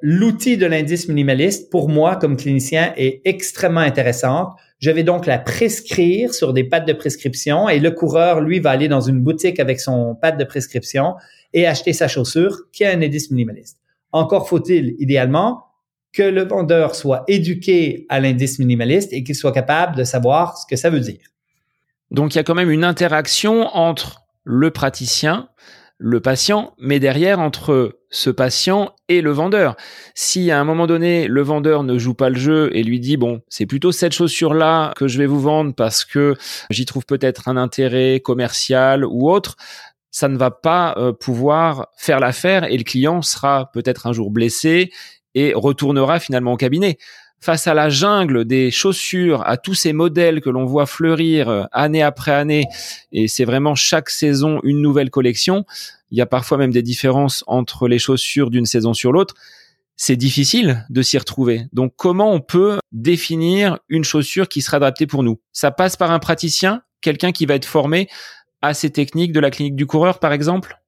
l'outil 0.01 0.57
de 0.57 0.65
l'indice 0.65 1.07
minimaliste, 1.07 1.69
pour 1.69 1.89
moi, 1.89 2.15
comme 2.15 2.35
clinicien, 2.35 2.93
est 2.97 3.21
extrêmement 3.25 3.81
intéressant. 3.81 4.55
Je 4.79 4.91
vais 4.91 5.03
donc 5.03 5.25
la 5.25 5.37
prescrire 5.37 6.33
sur 6.33 6.53
des 6.53 6.63
pattes 6.63 6.87
de 6.87 6.93
prescription 6.93 7.67
et 7.67 7.79
le 7.79 7.91
coureur, 7.91 8.39
lui, 8.39 8.59
va 8.59 8.71
aller 8.71 8.87
dans 8.87 9.01
une 9.01 9.19
boutique 9.19 9.59
avec 9.59 9.79
son 9.81 10.15
pad 10.15 10.37
de 10.37 10.45
prescription 10.45 11.15
et 11.53 11.67
acheter 11.67 11.91
sa 11.91 12.07
chaussure 12.07 12.57
qui 12.71 12.85
a 12.85 12.91
un 12.91 13.01
indice 13.01 13.29
minimaliste. 13.29 13.77
Encore 14.13 14.47
faut-il, 14.47 14.95
idéalement, 14.99 15.65
que 16.13 16.23
le 16.23 16.43
vendeur 16.43 16.95
soit 16.95 17.23
éduqué 17.27 18.05
à 18.09 18.19
l'indice 18.19 18.57
minimaliste 18.57 19.11
et 19.13 19.23
qu'il 19.23 19.35
soit 19.35 19.51
capable 19.51 19.95
de 19.95 20.03
savoir 20.03 20.57
ce 20.57 20.65
que 20.65 20.75
ça 20.75 20.89
veut 20.89 21.01
dire. 21.01 21.19
Donc, 22.09 22.33
il 22.33 22.37
y 22.37 22.41
a 22.41 22.43
quand 22.43 22.55
même 22.55 22.71
une 22.71 22.83
interaction 22.83 23.67
entre 23.75 24.21
le 24.43 24.71
praticien, 24.71 25.49
le 25.99 26.21
patient, 26.21 26.73
mais 26.79 26.99
derrière 26.99 27.39
entre 27.39 27.99
ce 28.09 28.29
patient 28.29 28.95
et 29.09 29.21
le 29.21 29.31
vendeur. 29.31 29.75
Si 30.15 30.49
à 30.49 30.59
un 30.59 30.63
moment 30.63 30.87
donné 30.87 31.27
le 31.27 31.41
vendeur 31.41 31.83
ne 31.83 31.99
joue 31.99 32.13
pas 32.13 32.29
le 32.29 32.39
jeu 32.39 32.69
et 32.73 32.83
lui 32.83 33.01
dit 33.01 33.17
bon 33.17 33.41
c'est 33.49 33.65
plutôt 33.65 33.91
cette 33.91 34.13
chaussure 34.13 34.53
là 34.53 34.93
que 34.95 35.07
je 35.07 35.17
vais 35.17 35.25
vous 35.25 35.41
vendre 35.41 35.75
parce 35.75 36.05
que 36.05 36.35
j'y 36.69 36.85
trouve 36.85 37.05
peut-être 37.05 37.49
un 37.49 37.57
intérêt 37.57 38.21
commercial 38.21 39.05
ou 39.05 39.29
autre, 39.29 39.57
ça 40.09 40.29
ne 40.29 40.37
va 40.37 40.51
pas 40.51 40.95
euh, 40.97 41.11
pouvoir 41.11 41.89
faire 41.97 42.21
l'affaire 42.21 42.63
et 42.63 42.77
le 42.77 42.83
client 42.83 43.21
sera 43.21 43.69
peut-être 43.73 44.07
un 44.07 44.13
jour 44.13 44.31
blessé 44.31 44.91
et 45.35 45.53
retournera 45.53 46.19
finalement 46.19 46.53
au 46.53 46.57
cabinet 46.57 46.97
face 47.39 47.67
à 47.67 47.73
la 47.73 47.89
jungle 47.89 48.45
des 48.45 48.71
chaussures, 48.71 49.47
à 49.47 49.57
tous 49.57 49.73
ces 49.73 49.93
modèles 49.93 50.41
que 50.41 50.49
l'on 50.49 50.65
voit 50.65 50.85
fleurir 50.85 51.49
euh, 51.49 51.63
année 51.71 52.03
après 52.03 52.33
année, 52.33 52.65
et 53.11 53.27
c'est 53.27 53.45
vraiment 53.45 53.75
chaque 53.75 54.09
saison 54.09 54.59
une 54.63 54.81
nouvelle 54.81 55.09
collection, 55.09 55.65
il 56.11 56.17
y 56.17 56.21
a 56.21 56.25
parfois 56.25 56.57
même 56.57 56.71
des 56.71 56.81
différences 56.81 57.43
entre 57.47 57.87
les 57.87 57.99
chaussures 57.99 58.49
d'une 58.49 58.65
saison 58.65 58.93
sur 58.93 59.11
l'autre, 59.11 59.35
c'est 59.95 60.15
difficile 60.15 60.85
de 60.89 61.01
s'y 61.01 61.17
retrouver. 61.17 61.65
Donc 61.73 61.93
comment 61.97 62.31
on 62.31 62.39
peut 62.39 62.79
définir 62.91 63.79
une 63.89 64.03
chaussure 64.03 64.47
qui 64.47 64.61
sera 64.61 64.77
adaptée 64.77 65.07
pour 65.07 65.23
nous? 65.23 65.39
Ça 65.51 65.71
passe 65.71 65.97
par 65.97 66.11
un 66.11 66.19
praticien, 66.19 66.83
quelqu'un 67.01 67.31
qui 67.31 67.45
va 67.45 67.55
être 67.55 67.65
formé 67.65 68.07
à 68.61 68.73
ces 68.73 68.89
techniques 68.89 69.31
de 69.31 69.39
la 69.39 69.51
clinique 69.51 69.75
du 69.75 69.85
coureur, 69.85 70.19
par 70.19 70.33
exemple? 70.33 70.79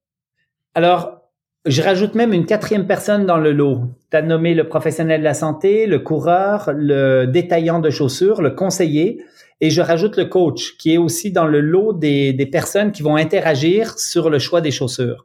Alors, 0.74 1.21
je 1.64 1.80
rajoute 1.82 2.14
même 2.14 2.32
une 2.32 2.44
quatrième 2.46 2.86
personne 2.86 3.24
dans 3.24 3.38
le 3.38 3.52
lot. 3.52 3.82
Tu 4.10 4.16
as 4.16 4.22
nommé 4.22 4.54
le 4.54 4.68
professionnel 4.68 5.20
de 5.20 5.24
la 5.24 5.34
santé, 5.34 5.86
le 5.86 6.00
coureur, 6.00 6.72
le 6.74 7.26
détaillant 7.26 7.78
de 7.78 7.90
chaussures, 7.90 8.42
le 8.42 8.50
conseiller, 8.50 9.24
et 9.60 9.70
je 9.70 9.80
rajoute 9.80 10.16
le 10.16 10.24
coach, 10.24 10.76
qui 10.76 10.94
est 10.94 10.98
aussi 10.98 11.30
dans 11.30 11.46
le 11.46 11.60
lot 11.60 11.92
des, 11.92 12.48
personnes 12.50 12.90
qui 12.90 13.02
vont 13.02 13.14
interagir 13.14 13.96
sur 13.96 14.28
le 14.28 14.40
choix 14.40 14.60
des 14.60 14.72
chaussures. 14.72 15.24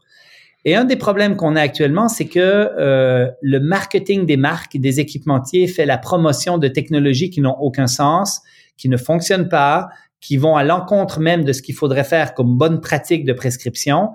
Et 0.64 0.76
un 0.76 0.86
des 0.86 0.96
problèmes 0.96 1.36
qu'on 1.38 1.56
a 1.56 1.62
actuellement, 1.62 2.08
c'est 2.08 2.28
que 2.28 2.40
euh, 2.40 3.28
le 3.42 3.60
marketing 3.60 4.28
des 4.28 4.38
marques, 4.38 4.78
des 4.78 5.00
équipementiers 5.00 5.66
fait 5.68 5.88
la 5.88 5.98
promotion 5.98 6.60
de 6.60 6.68
technologies 6.68 7.32
qui 7.32 7.42
n'ont 7.42 7.58
aucun 7.60 7.88
sens, 7.88 8.42
qui 8.78 8.90
ne 8.90 8.98
fonctionnent 8.98 9.50
pas, 9.50 9.88
qui 10.20 10.38
vont 10.38 10.56
à 10.56 10.64
l'encontre 10.64 11.20
même 11.20 11.44
de 11.44 11.54
ce 11.54 11.62
qu'il 11.62 11.76
faudrait 11.76 12.04
faire 12.04 12.34
comme 12.34 12.58
bonne 12.58 12.82
pratique 12.82 13.26
de 13.26 13.34
prescription. 13.34 14.10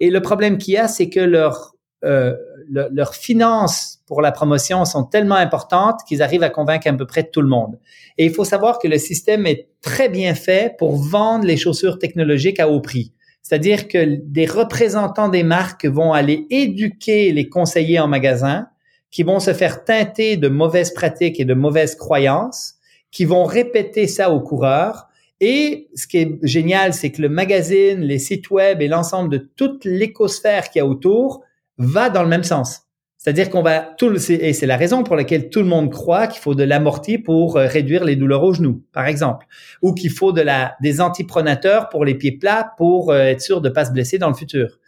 Et 0.00 0.10
le 0.10 0.20
problème 0.20 0.58
qu'il 0.58 0.74
y 0.74 0.76
a, 0.76 0.88
c'est 0.88 1.08
que 1.08 1.20
leurs 1.20 1.74
euh, 2.04 2.36
leurs 2.70 3.14
finances 3.14 4.00
pour 4.06 4.20
la 4.20 4.30
promotion 4.30 4.84
sont 4.84 5.04
tellement 5.04 5.34
importantes 5.36 6.00
qu'ils 6.06 6.22
arrivent 6.22 6.42
à 6.42 6.50
convaincre 6.50 6.86
à 6.86 6.92
peu 6.92 7.06
près 7.06 7.24
tout 7.24 7.40
le 7.40 7.48
monde. 7.48 7.78
Et 8.18 8.26
il 8.26 8.32
faut 8.32 8.44
savoir 8.44 8.78
que 8.78 8.86
le 8.88 8.98
système 8.98 9.46
est 9.46 9.68
très 9.80 10.08
bien 10.08 10.34
fait 10.34 10.76
pour 10.78 10.96
vendre 10.96 11.44
les 11.46 11.56
chaussures 11.56 11.98
technologiques 11.98 12.60
à 12.60 12.68
haut 12.68 12.80
prix. 12.80 13.12
C'est-à-dire 13.42 13.88
que 13.88 14.18
des 14.22 14.44
représentants 14.44 15.28
des 15.28 15.42
marques 15.42 15.86
vont 15.86 16.12
aller 16.12 16.46
éduquer 16.50 17.32
les 17.32 17.48
conseillers 17.48 18.00
en 18.00 18.08
magasin, 18.08 18.68
qui 19.10 19.22
vont 19.22 19.40
se 19.40 19.54
faire 19.54 19.84
teinter 19.84 20.36
de 20.36 20.48
mauvaises 20.48 20.92
pratiques 20.92 21.40
et 21.40 21.46
de 21.46 21.54
mauvaises 21.54 21.94
croyances, 21.94 22.74
qui 23.10 23.24
vont 23.24 23.44
répéter 23.44 24.06
ça 24.06 24.30
aux 24.30 24.40
coureurs 24.40 25.07
et 25.40 25.88
ce 25.94 26.06
qui 26.06 26.18
est 26.18 26.38
génial, 26.42 26.92
c'est 26.94 27.12
que 27.12 27.22
le 27.22 27.28
magazine, 27.28 28.00
les 28.00 28.18
sites 28.18 28.50
web 28.50 28.82
et 28.82 28.88
l'ensemble 28.88 29.28
de 29.30 29.38
toute 29.38 29.84
l'écosphère 29.84 30.70
qu'il 30.70 30.80
y 30.80 30.82
a 30.82 30.86
autour 30.86 31.42
va 31.78 32.10
dans 32.10 32.22
le 32.22 32.28
même 32.28 32.44
sens. 32.44 32.82
C'est-à-dire 33.18 33.50
qu'on 33.50 33.62
va 33.62 33.80
tout 33.80 34.08
le, 34.08 34.30
et 34.30 34.52
c'est 34.52 34.66
la 34.66 34.76
raison 34.76 35.02
pour 35.02 35.16
laquelle 35.16 35.50
tout 35.50 35.58
le 35.58 35.66
monde 35.66 35.90
croit 35.90 36.28
qu'il 36.28 36.40
faut 36.40 36.54
de 36.54 36.62
l'amorti 36.62 37.18
pour 37.18 37.56
euh, 37.56 37.66
réduire 37.66 38.04
les 38.04 38.14
douleurs 38.14 38.44
aux 38.44 38.54
genoux, 38.54 38.84
par 38.92 39.06
exemple, 39.06 39.46
ou 39.82 39.92
qu'il 39.92 40.10
faut 40.10 40.32
de 40.32 40.40
la, 40.40 40.76
des 40.80 41.00
antipronateurs 41.00 41.88
pour 41.88 42.04
les 42.04 42.14
pieds 42.14 42.38
plats 42.38 42.72
pour 42.76 43.10
euh, 43.10 43.18
être 43.18 43.40
sûr 43.40 43.60
de 43.60 43.68
pas 43.68 43.84
se 43.84 43.92
blesser 43.92 44.18
dans 44.18 44.28
le 44.28 44.34
futur. 44.34 44.78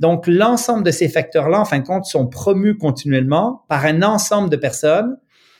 Donc, 0.00 0.26
l'ensemble 0.26 0.82
de 0.82 0.90
ces 0.90 1.08
facteurs-là, 1.08 1.60
en 1.60 1.64
fin 1.64 1.78
de 1.78 1.86
compte, 1.86 2.04
sont 2.04 2.26
promus 2.26 2.76
continuellement 2.76 3.64
par 3.68 3.86
un 3.86 4.02
ensemble 4.02 4.50
de 4.50 4.56
personnes 4.56 5.16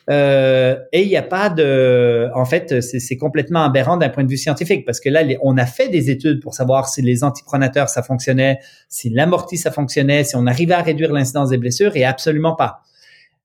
euh, 0.08 0.76
et 0.92 1.02
il 1.02 1.08
n'y 1.08 1.16
a 1.16 1.22
pas 1.22 1.50
de, 1.50 2.28
en 2.34 2.44
fait, 2.44 2.80
c'est 2.80 3.16
complètement 3.16 3.64
aberrant 3.64 3.96
d'un 3.96 4.08
point 4.08 4.22
de 4.22 4.28
vue 4.28 4.36
scientifique 4.36 4.84
parce 4.84 5.00
que 5.00 5.08
là, 5.08 5.22
on 5.42 5.56
a 5.58 5.66
fait 5.66 5.88
des 5.88 6.10
études 6.10 6.40
pour 6.40 6.54
savoir 6.54 6.88
si 6.88 7.02
les 7.02 7.24
antipronateurs 7.24 7.88
ça 7.88 8.02
fonctionnait, 8.02 8.58
si 8.88 9.10
l'amorti 9.10 9.56
ça 9.56 9.72
fonctionnait, 9.72 10.22
si 10.22 10.36
on 10.36 10.46
arrivait 10.46 10.74
à 10.74 10.82
réduire 10.82 11.12
l'incidence 11.12 11.50
des 11.50 11.58
blessures 11.58 11.96
et 11.96 12.04
absolument 12.04 12.54
pas. 12.54 12.82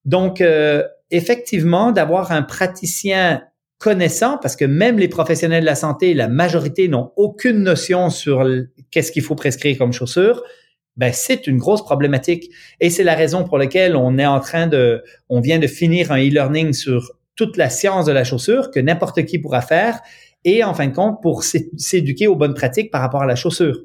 Donc, 0.05 0.41
euh, 0.41 0.84
effectivement, 1.09 1.91
d'avoir 1.91 2.32
un 2.32 2.43
praticien 2.43 3.43
connaissant, 3.80 4.38
parce 4.38 4.55
que 4.55 4.66
même 4.66 4.99
les 4.99 5.07
professionnels 5.07 5.62
de 5.62 5.66
la 5.66 5.76
santé, 5.76 6.14
la 6.14 6.28
majorité 6.28 6.88
n'ont 6.88 7.12
aucune 7.16 7.64
notion 7.64 8.12
sur 8.12 8.47
qu'est-ce 8.91 9.12
qu'il 9.12 9.24
faut 9.24 9.34
prescrire 9.34 9.80
comme 9.80 9.91
chaussure 9.91 10.43
ben 10.97 11.11
c'est 11.13 11.47
une 11.47 11.57
grosse 11.57 11.83
problématique 11.83 12.51
et 12.79 12.89
c'est 12.89 13.03
la 13.03 13.15
raison 13.15 13.43
pour 13.43 13.57
laquelle 13.57 13.95
on 13.95 14.17
est 14.17 14.25
en 14.25 14.39
train 14.39 14.67
de, 14.67 15.03
on 15.29 15.39
vient 15.39 15.59
de 15.59 15.67
finir 15.67 16.11
un 16.11 16.17
e-learning 16.17 16.73
sur 16.73 17.11
toute 17.35 17.57
la 17.57 17.69
science 17.69 18.05
de 18.05 18.11
la 18.11 18.23
chaussure 18.23 18.71
que 18.71 18.79
n'importe 18.79 19.25
qui 19.25 19.39
pourra 19.39 19.61
faire 19.61 19.99
et 20.43 20.63
en 20.63 20.73
fin 20.73 20.87
de 20.87 20.93
compte 20.93 21.21
pour 21.21 21.43
s'éduquer 21.43 22.27
aux 22.27 22.35
bonnes 22.35 22.53
pratiques 22.53 22.91
par 22.91 23.01
rapport 23.01 23.21
à 23.21 23.25
la 23.25 23.35
chaussure. 23.35 23.79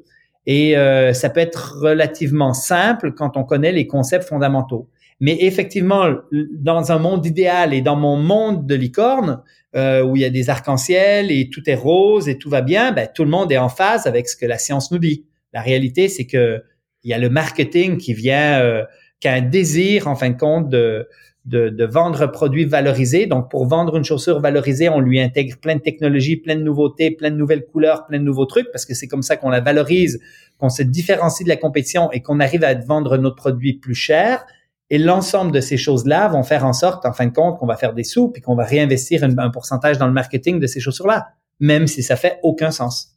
Et 0.46 0.76
euh, 0.76 1.12
ça 1.12 1.28
peut 1.28 1.40
être 1.40 1.78
relativement 1.80 2.54
simple 2.54 3.12
quand 3.12 3.36
on 3.36 3.44
connaît 3.44 3.72
les 3.72 3.86
concepts 3.86 4.28
fondamentaux. 4.28 4.88
Mais 5.18 5.36
effectivement, 5.40 6.14
dans 6.52 6.92
un 6.92 6.98
monde 6.98 7.24
idéal 7.24 7.72
et 7.72 7.80
dans 7.80 7.96
mon 7.96 8.16
monde 8.16 8.66
de 8.66 8.74
licorne, 8.74 9.42
euh, 9.74 10.02
où 10.02 10.16
il 10.16 10.22
y 10.22 10.24
a 10.24 10.30
des 10.30 10.50
arcs-en-ciel 10.50 11.30
et 11.30 11.50
tout 11.50 11.68
est 11.68 11.74
rose 11.74 12.28
et 12.28 12.38
tout 12.38 12.50
va 12.50 12.60
bien, 12.60 12.92
ben, 12.92 13.08
tout 13.14 13.24
le 13.24 13.30
monde 13.30 13.50
est 13.50 13.58
en 13.58 13.68
phase 13.68 14.06
avec 14.06 14.28
ce 14.28 14.36
que 14.36 14.46
la 14.46 14.58
science 14.58 14.90
nous 14.90 14.98
dit. 14.98 15.24
La 15.52 15.62
réalité, 15.62 16.08
c'est 16.08 16.26
que 16.26 16.62
il 17.06 17.10
y 17.10 17.14
a 17.14 17.18
le 17.18 17.30
marketing 17.30 17.98
qui 17.98 18.14
vient, 18.14 18.60
euh, 18.60 18.84
qui 19.20 19.28
a 19.28 19.34
un 19.34 19.40
désir, 19.40 20.08
en 20.08 20.16
fin 20.16 20.30
de 20.30 20.36
compte, 20.36 20.68
de, 20.68 21.08
de, 21.44 21.68
de, 21.68 21.84
vendre 21.84 22.26
produits 22.26 22.64
valorisés. 22.64 23.26
Donc, 23.26 23.48
pour 23.48 23.68
vendre 23.68 23.96
une 23.96 24.02
chaussure 24.02 24.40
valorisée, 24.40 24.88
on 24.88 24.98
lui 24.98 25.20
intègre 25.20 25.56
plein 25.58 25.76
de 25.76 25.80
technologies, 25.80 26.36
plein 26.36 26.56
de 26.56 26.62
nouveautés, 26.62 27.12
plein 27.12 27.30
de 27.30 27.36
nouvelles 27.36 27.64
couleurs, 27.64 28.06
plein 28.06 28.18
de 28.18 28.24
nouveaux 28.24 28.44
trucs, 28.44 28.72
parce 28.72 28.84
que 28.84 28.92
c'est 28.92 29.06
comme 29.06 29.22
ça 29.22 29.36
qu'on 29.36 29.50
la 29.50 29.60
valorise, 29.60 30.20
qu'on 30.58 30.68
se 30.68 30.82
différencie 30.82 31.44
de 31.44 31.48
la 31.48 31.56
compétition 31.56 32.10
et 32.10 32.22
qu'on 32.22 32.40
arrive 32.40 32.64
à 32.64 32.74
vendre 32.74 33.16
notre 33.18 33.36
produit 33.36 33.74
plus 33.74 33.94
cher. 33.94 34.44
Et 34.90 34.98
l'ensemble 34.98 35.52
de 35.52 35.60
ces 35.60 35.76
choses-là 35.76 36.26
vont 36.26 36.42
faire 36.42 36.66
en 36.66 36.72
sorte, 36.72 37.06
en 37.06 37.12
fin 37.12 37.26
de 37.26 37.32
compte, 37.32 37.60
qu'on 37.60 37.66
va 37.66 37.76
faire 37.76 37.94
des 37.94 38.04
sous 38.04 38.32
puis 38.32 38.42
qu'on 38.42 38.56
va 38.56 38.64
réinvestir 38.64 39.22
un, 39.22 39.50
pourcentage 39.50 39.96
dans 39.98 40.08
le 40.08 40.12
marketing 40.12 40.58
de 40.58 40.66
ces 40.66 40.80
chaussures-là, 40.80 41.28
même 41.60 41.86
si 41.86 42.02
ça 42.02 42.16
fait 42.16 42.40
aucun 42.42 42.72
sens. 42.72 43.12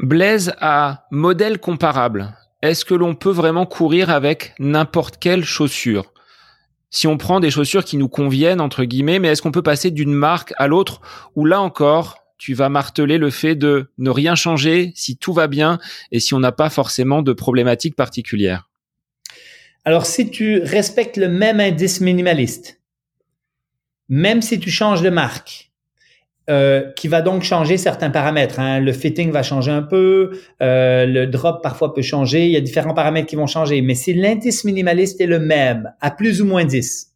Blaise 0.00 0.52
a 0.58 1.06
modèle 1.12 1.60
comparable. 1.60 2.34
Est-ce 2.62 2.84
que 2.84 2.94
l'on 2.94 3.16
peut 3.16 3.32
vraiment 3.32 3.66
courir 3.66 4.08
avec 4.08 4.54
n'importe 4.60 5.18
quelle 5.18 5.44
chaussure? 5.44 6.12
Si 6.90 7.08
on 7.08 7.18
prend 7.18 7.40
des 7.40 7.50
chaussures 7.50 7.84
qui 7.84 7.96
nous 7.96 8.08
conviennent, 8.08 8.60
entre 8.60 8.84
guillemets, 8.84 9.18
mais 9.18 9.28
est-ce 9.28 9.42
qu'on 9.42 9.50
peut 9.50 9.62
passer 9.62 9.90
d'une 9.90 10.12
marque 10.12 10.54
à 10.58 10.68
l'autre? 10.68 11.00
Ou 11.34 11.44
là 11.44 11.60
encore, 11.60 12.18
tu 12.38 12.54
vas 12.54 12.68
marteler 12.68 13.18
le 13.18 13.30
fait 13.30 13.56
de 13.56 13.90
ne 13.98 14.10
rien 14.10 14.36
changer 14.36 14.92
si 14.94 15.16
tout 15.16 15.32
va 15.32 15.48
bien 15.48 15.80
et 16.12 16.20
si 16.20 16.34
on 16.34 16.38
n'a 16.38 16.52
pas 16.52 16.70
forcément 16.70 17.22
de 17.22 17.32
problématiques 17.32 17.96
particulières? 17.96 18.68
Alors, 19.84 20.06
si 20.06 20.30
tu 20.30 20.60
respectes 20.60 21.16
le 21.16 21.28
même 21.28 21.58
indice 21.58 22.00
minimaliste, 22.00 22.80
même 24.08 24.40
si 24.40 24.60
tu 24.60 24.70
changes 24.70 25.02
de 25.02 25.10
marque, 25.10 25.71
euh, 26.50 26.90
qui 26.96 27.06
va 27.06 27.22
donc 27.22 27.42
changer 27.42 27.76
certains 27.76 28.10
paramètres. 28.10 28.58
Hein. 28.58 28.80
Le 28.80 28.92
fitting 28.92 29.30
va 29.30 29.44
changer 29.44 29.70
un 29.70 29.82
peu, 29.82 30.32
euh, 30.60 31.06
le 31.06 31.26
drop 31.28 31.62
parfois 31.62 31.94
peut 31.94 32.02
changer, 32.02 32.46
il 32.46 32.50
y 32.50 32.56
a 32.56 32.60
différents 32.60 32.94
paramètres 32.94 33.28
qui 33.28 33.36
vont 33.36 33.46
changer. 33.46 33.80
Mais 33.80 33.94
si 33.94 34.12
l'indice 34.12 34.64
minimaliste 34.64 35.20
est 35.20 35.26
le 35.26 35.38
même, 35.38 35.92
à 36.00 36.10
plus 36.10 36.42
ou 36.42 36.46
moins 36.46 36.64
10, 36.64 37.11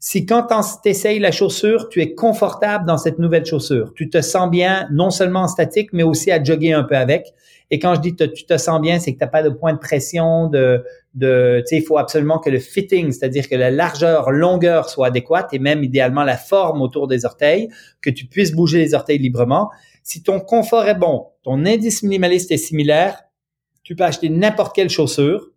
si 0.00 0.26
quand 0.26 0.46
tu 0.82 0.88
essayes 0.88 1.18
la 1.18 1.32
chaussure, 1.32 1.88
tu 1.88 2.00
es 2.00 2.14
confortable 2.14 2.86
dans 2.86 2.98
cette 2.98 3.18
nouvelle 3.18 3.44
chaussure, 3.44 3.92
tu 3.94 4.08
te 4.08 4.20
sens 4.20 4.48
bien 4.48 4.88
non 4.92 5.10
seulement 5.10 5.40
en 5.40 5.48
statique, 5.48 5.92
mais 5.92 6.04
aussi 6.04 6.30
à 6.30 6.42
jogger 6.42 6.72
un 6.72 6.84
peu 6.84 6.96
avec. 6.96 7.34
Et 7.70 7.78
quand 7.78 7.94
je 7.96 8.00
dis 8.00 8.14
tu 8.14 8.46
te 8.46 8.56
sens 8.56 8.80
bien, 8.80 8.98
c'est 9.00 9.12
que 9.12 9.18
tu 9.18 9.24
n'as 9.24 9.30
pas 9.30 9.42
de 9.42 9.50
point 9.50 9.72
de 9.72 9.78
pression, 9.78 10.46
de, 10.46 10.84
de 11.14 11.62
tu 11.66 11.66
sais, 11.66 11.76
il 11.82 11.84
faut 11.84 11.98
absolument 11.98 12.38
que 12.38 12.48
le 12.48 12.60
fitting, 12.60 13.10
c'est-à-dire 13.10 13.48
que 13.48 13.56
la 13.56 13.70
largeur, 13.70 14.30
longueur 14.30 14.88
soit 14.88 15.08
adéquate 15.08 15.52
et 15.52 15.58
même 15.58 15.82
idéalement 15.82 16.22
la 16.22 16.36
forme 16.36 16.80
autour 16.80 17.08
des 17.08 17.24
orteils, 17.26 17.68
que 18.00 18.08
tu 18.08 18.26
puisses 18.26 18.52
bouger 18.52 18.78
les 18.78 18.94
orteils 18.94 19.18
librement. 19.18 19.70
Si 20.02 20.22
ton 20.22 20.40
confort 20.40 20.86
est 20.88 20.94
bon, 20.94 21.26
ton 21.42 21.66
indice 21.66 22.02
minimaliste 22.02 22.52
est 22.52 22.56
similaire, 22.56 23.24
tu 23.82 23.96
peux 23.96 24.04
acheter 24.04 24.28
n'importe 24.28 24.74
quelle 24.74 24.90
chaussure, 24.90 25.50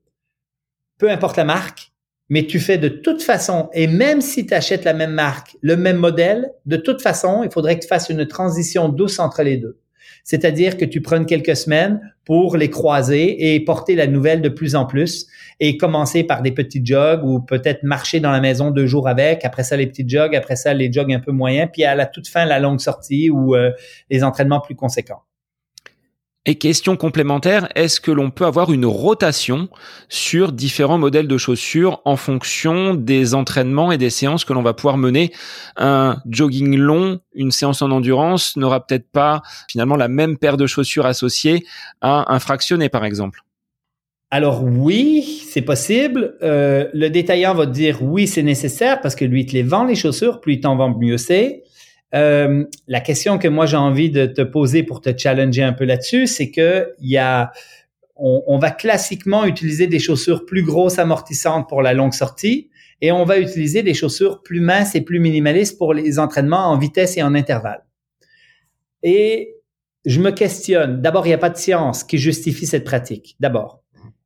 peu 0.97 1.09
importe 1.09 1.37
la 1.37 1.45
marque, 1.45 1.90
mais 2.32 2.47
tu 2.47 2.61
fais 2.61 2.77
de 2.77 2.88
toute 2.88 3.21
façon, 3.21 3.69
et 3.73 3.88
même 3.88 4.21
si 4.21 4.45
tu 4.45 4.53
achètes 4.53 4.86
la 4.86 4.93
même 4.93 5.11
marque, 5.11 5.57
le 5.59 5.75
même 5.75 5.97
modèle, 5.97 6.49
de 6.65 6.77
toute 6.77 7.01
façon, 7.01 7.43
il 7.43 7.51
faudrait 7.51 7.75
que 7.75 7.82
tu 7.82 7.89
fasses 7.89 8.07
une 8.07 8.25
transition 8.25 8.88
douce 8.88 9.19
entre 9.19 9.43
les 9.43 9.57
deux. 9.57 9.82
C'est-à-dire 10.23 10.77
que 10.77 10.86
tu 10.86 11.01
prennes 11.01 11.25
quelques 11.25 11.57
semaines 11.57 11.99
pour 12.23 12.55
les 12.55 12.69
croiser 12.69 13.53
et 13.53 13.59
porter 13.59 13.95
la 13.95 14.07
nouvelle 14.07 14.41
de 14.41 14.47
plus 14.47 14.75
en 14.75 14.86
plus 14.86 15.27
et 15.59 15.75
commencer 15.75 16.23
par 16.23 16.41
des 16.41 16.53
petits 16.53 16.86
jogs 16.86 17.25
ou 17.25 17.41
peut-être 17.41 17.84
marcher 17.84 18.21
dans 18.21 18.32
la 18.32 18.39
maison 18.39 18.71
deux 18.71 18.88
jours 18.88 19.09
avec, 19.09 19.43
après 19.43 19.65
ça 19.65 19.75
les 19.75 19.88
petits 19.88 20.07
jogs, 20.07 20.34
après 20.34 20.55
ça 20.55 20.73
les 20.73 20.89
jogs 20.89 21.11
un 21.11 21.19
peu 21.19 21.34
moyens, 21.34 21.69
puis 21.73 21.84
à 21.84 21.95
la 21.95 22.05
toute 22.05 22.29
fin 22.29 22.45
la 22.45 22.59
longue 22.59 22.79
sortie 22.79 23.29
ou 23.29 23.55
euh, 23.55 23.71
les 24.09 24.23
entraînements 24.23 24.61
plus 24.61 24.75
conséquents. 24.75 25.23
Et 26.47 26.55
question 26.55 26.97
complémentaire, 26.97 27.69
est-ce 27.75 28.01
que 28.01 28.09
l'on 28.09 28.31
peut 28.31 28.47
avoir 28.47 28.73
une 28.73 28.87
rotation 28.87 29.69
sur 30.09 30.51
différents 30.51 30.97
modèles 30.97 31.27
de 31.27 31.37
chaussures 31.37 32.01
en 32.03 32.15
fonction 32.15 32.95
des 32.95 33.35
entraînements 33.35 33.91
et 33.91 33.99
des 33.99 34.09
séances 34.09 34.43
que 34.43 34.53
l'on 34.53 34.63
va 34.63 34.73
pouvoir 34.73 34.97
mener? 34.97 35.31
Un 35.77 36.17
jogging 36.27 36.75
long, 36.77 37.19
une 37.35 37.51
séance 37.51 37.83
en 37.83 37.91
endurance 37.91 38.57
n'aura 38.57 38.83
peut-être 38.83 39.07
pas 39.11 39.43
finalement 39.69 39.95
la 39.95 40.07
même 40.07 40.35
paire 40.35 40.57
de 40.57 40.65
chaussures 40.65 41.05
associée 41.05 41.63
à 42.01 42.33
un 42.33 42.39
fractionné 42.39 42.89
par 42.89 43.05
exemple. 43.05 43.43
Alors 44.31 44.63
oui, 44.63 45.43
c'est 45.47 45.61
possible. 45.61 46.37
Euh, 46.41 46.87
le 46.93 47.09
détaillant 47.09 47.53
va 47.53 47.67
dire 47.67 48.01
oui, 48.01 48.25
c'est 48.25 48.41
nécessaire 48.41 48.99
parce 49.01 49.13
que 49.13 49.25
lui, 49.25 49.41
il 49.41 49.45
te 49.45 49.53
les 49.53 49.61
vend 49.61 49.83
les 49.83 49.93
chaussures, 49.93 50.41
plus 50.41 50.53
il 50.53 50.61
t'en 50.61 50.75
vend, 50.75 50.97
mieux 50.97 51.17
c'est. 51.17 51.65
Euh, 52.14 52.66
la 52.88 52.99
question 52.99 53.38
que 53.38 53.47
moi 53.47 53.66
j'ai 53.66 53.78
envie 53.78 54.09
de 54.09 54.26
te 54.26 54.41
poser 54.41 54.84
pour 54.84 55.01
te 55.01 55.18
challenger 55.18 55.64
un 55.64 55.74
peu 55.74 55.86
là-dessus, 55.86 56.28
c'est 56.28 56.51
que 56.51 56.91
il 56.99 57.09
y 57.09 57.18
a, 57.18 57.51
on, 58.16 58.59
va 58.59 58.70
classiquement 58.70 59.45
utiliser 59.45 59.88
des 59.88 59.99
chaussures 59.99 60.45
plus 60.45 60.64
grosses 60.64 60.99
amortissantes 60.99 61.68
pour 61.68 61.82
la 61.82 61.93
longue 61.93 62.14
sortie 62.14 62.70
et 63.01 63.12
on 63.12 63.24
va 63.24 63.39
utiliser 63.39 63.82
des 63.82 63.93
chaussures 63.93 64.43
plus 64.43 64.59
minces 64.59 64.93
et 64.93 65.01
plus 65.01 65.20
minimalistes 65.20 65.78
pour 65.78 65.93
les 65.93 66.20
entraînements 66.20 66.68
en 66.68 66.78
vitesse 66.78 67.18
et 67.18 67.24
en 67.24 67.34
intervalle. 67.34 67.84
Et 69.01 69.55
je 70.05 70.20
me 70.20 70.32
questionne. 70.32 71.01
D'abord, 71.01 71.26
il 71.26 71.30
n'y 71.30 71.34
a 71.34 71.39
pas 71.39 71.49
de 71.49 71.57
science 71.57 72.03
qui 72.03 72.18
justifie 72.18 72.68
cette 72.68 72.84
pratique. 72.84 73.36
D'abord. 73.39 73.82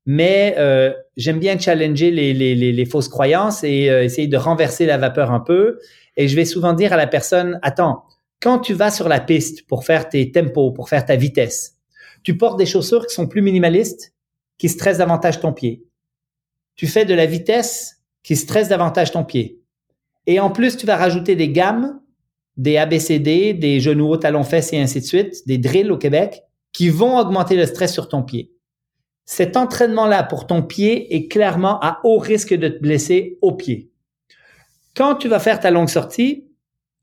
Mais 0.05 0.55
euh, 0.57 0.93
j'aime 1.17 1.39
bien 1.39 1.57
challenger 1.57 2.11
les, 2.11 2.85
fausses 2.85 3.09
croyances 3.09 3.63
et 3.63 3.89
euh, 3.89 4.03
essayer 4.03 4.27
de 4.27 4.37
renverser 4.37 4.85
la 4.85 4.97
vapeur 4.97 5.31
un 5.31 5.39
peu. 5.39 5.79
Et 6.17 6.27
je 6.27 6.35
vais 6.35 6.45
souvent 6.45 6.73
dire 6.73 6.93
à 6.93 6.97
la 6.97 7.07
personne, 7.07 7.59
attends, 7.61 8.03
quand 8.41 8.59
tu 8.59 8.73
vas 8.73 8.91
sur 8.91 9.07
la 9.07 9.19
piste 9.19 9.65
pour 9.67 9.85
faire 9.85 10.09
tes 10.09 10.31
tempos, 10.31 10.71
pour 10.71 10.89
faire 10.89 11.05
ta 11.05 11.15
vitesse, 11.15 11.77
tu 12.23 12.37
portes 12.37 12.57
des 12.57 12.65
chaussures 12.65 13.05
qui 13.07 13.13
sont 13.13 13.27
plus 13.27 13.41
minimalistes, 13.41 14.13
qui 14.57 14.69
stressent 14.69 14.97
davantage 14.97 15.39
ton 15.39 15.53
pied. 15.53 15.83
Tu 16.75 16.87
fais 16.87 17.05
de 17.05 17.13
la 17.13 17.25
vitesse 17.25 18.01
qui 18.23 18.35
stresse 18.35 18.69
davantage 18.69 19.11
ton 19.11 19.23
pied. 19.23 19.61
Et 20.27 20.39
en 20.39 20.49
plus, 20.49 20.77
tu 20.77 20.85
vas 20.85 20.97
rajouter 20.97 21.35
des 21.35 21.49
gammes, 21.49 22.01
des 22.57 22.77
ABCD, 22.77 23.53
des 23.53 23.79
genoux 23.79 24.09
hauts, 24.09 24.17
talons 24.17 24.43
fesses 24.43 24.73
et 24.73 24.79
ainsi 24.79 24.99
de 24.99 25.05
suite, 25.05 25.47
des 25.47 25.57
drills 25.57 25.91
au 25.91 25.97
Québec, 25.97 26.43
qui 26.73 26.89
vont 26.89 27.17
augmenter 27.17 27.55
le 27.55 27.65
stress 27.65 27.93
sur 27.93 28.09
ton 28.09 28.23
pied. 28.23 28.51
Cet 29.25 29.57
entraînement-là 29.57 30.23
pour 30.23 30.47
ton 30.47 30.61
pied 30.61 31.15
est 31.15 31.27
clairement 31.27 31.79
à 31.81 31.99
haut 32.03 32.17
risque 32.17 32.53
de 32.53 32.67
te 32.67 32.79
blesser 32.79 33.37
au 33.41 33.53
pied. 33.53 33.91
Quand 34.95 35.15
tu 35.15 35.27
vas 35.27 35.39
faire 35.39 35.59
ta 35.59 35.71
longue 35.71 35.89
sortie, 35.89 36.47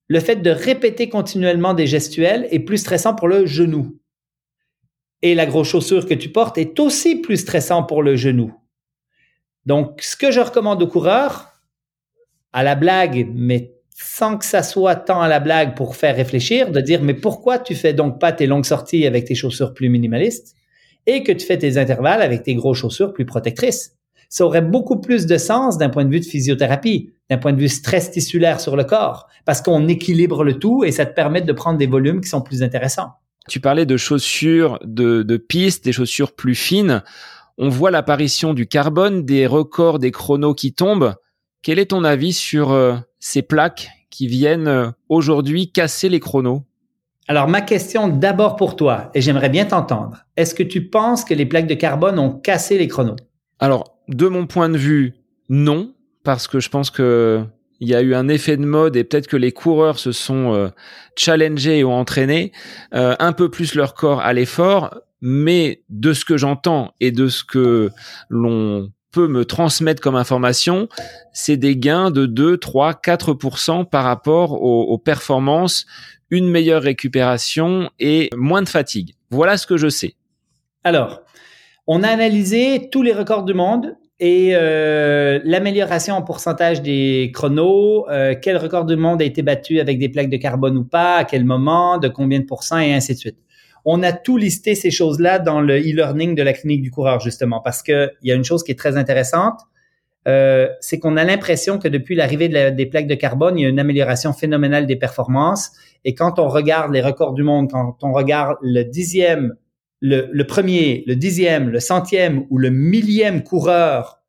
le 0.09 0.19
fait 0.21 0.37
de 0.37 0.51
répéter 0.51 1.09
continuellement 1.09 1.75
des 1.75 1.87
gestuels 1.87 2.49
est 2.51 2.61
plus 2.61 2.79
stressant 2.79 3.15
pour 3.15 3.29
le 3.29 3.45
genou. 3.47 3.99
Et 5.21 5.35
la 5.35 5.47
grosse 5.47 5.69
chaussure 5.69 6.07
que 6.07 6.15
tu 6.15 6.31
portes 6.31 6.59
est 6.59 6.81
aussi 6.81 7.17
plus 7.17 7.37
stressant 7.37 7.83
pour 7.83 8.03
le 8.03 8.17
genou. 8.17 8.55
Donc, 9.67 10.03
ce 10.03 10.17
que 10.17 10.31
je 10.31 10.41
recommande 10.41 10.83
aux 10.83 10.89
coureurs, 10.89 11.53
à 12.53 12.63
la 12.63 12.75
blague, 12.75 13.31
mais 13.35 13.75
sans 13.95 14.39
que 14.39 14.45
ça 14.45 14.63
soit 14.63 14.97
tant 14.97 15.21
à 15.21 15.29
la 15.29 15.39
blague 15.39 15.77
pour 15.77 15.95
faire 15.95 16.17
réfléchir, 16.17 16.71
de 16.71 16.81
dire, 16.81 17.03
mais 17.03 17.15
pourquoi 17.15 17.59
tu 17.59 17.75
fais 17.75 17.93
donc 17.93 18.19
pas 18.19 18.33
tes 18.33 18.47
longues 18.47 18.65
sorties 18.65 19.07
avec 19.07 19.27
tes 19.27 19.35
chaussures 19.35 19.75
plus 19.75 19.89
minimalistes 19.89 20.57
et 21.07 21.23
que 21.23 21.33
tu 21.33 21.47
fais 21.47 21.59
tes 21.59 21.79
intervalles 21.79 22.23
avec 22.23 22.43
tes 22.43 22.55
grosses 22.55 22.79
chaussures 22.79 23.13
plus 23.13 23.27
protectrices? 23.27 23.97
Ça 24.33 24.47
aurait 24.47 24.63
beaucoup 24.63 24.99
plus 24.99 25.27
de 25.27 25.37
sens 25.37 25.77
d'un 25.77 25.91
point 25.91 26.07
de 26.07 26.11
vue 26.11 26.21
de 26.21 26.25
physiothérapie 26.25 27.11
d'un 27.29 27.37
point 27.37 27.53
de 27.53 27.61
vue 27.61 27.69
stress 27.69 28.11
tissulaire 28.11 28.61
sur 28.61 28.77
le 28.77 28.85
corps, 28.85 29.29
parce 29.45 29.61
qu'on 29.61 29.89
équilibre 29.89 30.43
le 30.43 30.59
tout 30.59 30.85
et 30.85 30.91
ça 30.91 31.05
te 31.05 31.15
permet 31.15 31.43
de 31.43 31.53
prendre 31.53 31.77
des 31.77 31.87
volumes 31.87 32.23
qui 32.23 32.31
sont 32.31 32.41
plus 32.41 32.63
intéressants. 32.63 33.13
Tu 33.47 33.61
parlais 33.61 33.85
de 33.85 33.99
chaussures 33.99 34.79
de, 34.85 35.23
de 35.23 35.37
piste, 35.37 35.85
des 35.85 35.93
chaussures 35.93 36.33
plus 36.33 36.55
fines. 36.55 37.03
On 37.59 37.69
voit 37.69 37.91
l'apparition 37.91 38.55
du 38.55 38.67
carbone, 38.67 39.27
des 39.27 39.47
records, 39.47 39.99
des 39.99 40.11
chronos 40.11 40.55
qui 40.55 40.73
tombent. 40.73 41.15
Quel 41.61 41.79
est 41.79 41.91
ton 41.91 42.03
avis 42.03 42.33
sur 42.33 42.73
euh, 42.73 42.97
ces 43.21 43.43
plaques 43.43 43.91
qui 44.09 44.29
viennent 44.29 44.69
euh, 44.69 44.91
aujourd'hui 45.11 45.73
casser 45.73 46.09
les 46.09 46.21
chronos? 46.21 46.63
Alors, 47.29 47.49
ma 47.49 47.61
question 47.61 48.09
d'abord 48.09 48.57
pour 48.57 48.77
toi, 48.77 49.11
et 49.15 49.21
j'aimerais 49.21 49.51
bien 49.51 49.67
t'entendre. 49.67 50.25
Est-ce 50.39 50.55
que 50.55 50.63
tu 50.63 50.89
penses 50.89 51.23
que 51.23 51.35
les 51.35 51.47
plaques 51.47 51.69
de 51.69 51.75
carbone 51.75 52.19
ont 52.19 52.31
cassé 52.31 52.79
les 52.79 52.89
chronos? 52.89 53.17
Alors, 53.59 53.93
de 54.15 54.29
mon 54.29 54.47
point 54.47 54.69
de 54.69 54.79
vue, 54.79 55.15
non 55.49 55.93
parce 56.25 56.47
que 56.47 56.61
je 56.61 56.69
pense 56.69 56.91
que 56.91 57.45
il 57.81 57.89
y 57.89 57.97
a 57.97 58.01
eu 58.01 58.15
un 58.15 58.29
effet 58.29 58.57
de 58.57 58.65
mode 58.65 58.95
et 58.95 59.03
peut-être 59.03 59.27
que 59.27 59.37
les 59.37 59.51
coureurs 59.51 59.99
se 59.99 60.13
sont 60.13 60.55
euh, 60.55 60.69
challengés 61.17 61.79
et 61.79 61.85
ont 61.85 61.99
entraîné 61.99 62.53
euh, 62.95 63.17
un 63.19 63.33
peu 63.33 63.51
plus 63.51 63.75
leur 63.75 63.95
corps 63.95 64.21
à 64.21 64.33
l'effort, 64.33 65.01
mais 65.21 65.83
de 65.89 66.13
ce 66.13 66.25
que 66.25 66.37
j'entends 66.37 66.95
et 67.01 67.11
de 67.11 67.27
ce 67.27 67.43
que 67.43 67.91
l'on 68.29 68.93
peut 69.11 69.27
me 69.27 69.45
transmettre 69.45 70.01
comme 70.01 70.15
information, 70.15 70.89
c'est 71.33 71.57
des 71.57 71.77
gains 71.77 72.13
de 72.13 72.27
2, 72.27 72.57
3, 72.57 72.93
4% 72.95 73.89
par 73.89 74.05
rapport 74.05 74.63
aux, 74.63 74.99
performances, 74.99 75.85
une 76.31 76.49
meilleure 76.49 76.83
récupération 76.83 77.91
et 77.99 78.31
moins 78.37 78.63
de 78.63 78.69
fatigue. 78.69 79.17
Voilà 79.31 79.57
ce 79.57 79.67
que 79.67 79.77
je 79.77 79.89
sais. 79.89 80.15
Alors, 80.85 81.23
on 81.89 82.05
a 82.05 82.09
analysé 82.09 82.89
tous 82.93 83.03
les 83.03 83.13
records 83.13 83.43
du 83.43 83.55
monde 83.55 83.97
et 84.25 84.51
euh, 84.55 85.41
l'amélioration 85.43 86.15
en 86.15 86.23
pourcentage 86.23 86.81
des 86.81 87.33
chronos, 87.35 88.09
euh, 88.09 88.37
quel 88.41 88.57
record 88.57 88.85
du 88.85 88.95
monde 88.95 89.21
a 89.21 89.25
été 89.25 89.43
battu 89.43 89.81
avec 89.81 89.99
des 89.99 90.09
plaques 90.09 90.31
de 90.31 90.37
carbone 90.37 90.77
ou 90.77 90.85
pas, 90.85 91.17
à 91.17 91.25
quel 91.25 91.45
moment, 91.45 91.99
de 91.99 92.07
combien 92.07 92.39
de 92.39 92.45
pourcents 92.45 92.79
et 92.79 92.95
ainsi 92.95 93.15
de 93.15 93.19
suite. 93.19 93.39
On 93.85 94.01
a 94.05 94.13
tout 94.13 94.37
listé 94.37 94.77
ces 94.77 94.93
choses-là 94.93 95.41
dans 95.41 95.61
le 95.61 95.77
e-learning 95.77 96.37
de 96.37 96.43
la 96.45 96.53
clinique 96.53 96.83
du 96.83 96.93
coureur, 96.93 97.19
justement, 97.19 97.59
parce 97.59 97.83
qu'il 97.83 98.13
y 98.23 98.31
a 98.31 98.37
une 98.37 98.45
chose 98.45 98.63
qui 98.63 98.71
est 98.71 98.79
très 98.79 98.97
intéressante, 98.97 99.59
euh, 100.29 100.69
c'est 100.79 101.01
qu'on 101.01 101.17
a 101.17 101.25
l'impression 101.25 101.81
que 101.81 101.89
depuis 101.89 102.15
l'arrivée 102.15 102.49
des 102.49 102.87
plaques 102.87 103.09
de 103.09 103.17
carbone, 103.17 103.59
il 103.59 103.63
y 103.63 103.67
a 103.67 103.71
une 103.71 103.81
amélioration 103.81 104.33
phénoménale 104.33 104.87
des 104.87 104.95
performances. 104.95 105.73
Et 106.05 106.15
quand 106.15 106.39
on 106.39 106.47
regarde 106.47 106.93
les 106.93 107.03
records 107.03 107.35
du 107.35 107.43
monde, 107.43 107.73
quand 107.73 107.97
on 108.03 108.13
regarde 108.13 108.57
le 108.63 108.85
dixième, 108.85 109.57
le, 110.03 110.43
premier, 110.43 111.05
le 111.07 111.15
dixième, 111.15 111.71
le 111.71 111.81
centième 111.81 112.45
ou 112.51 112.59
le 112.59 112.71
millième 112.71 113.45
coureur 113.45 114.21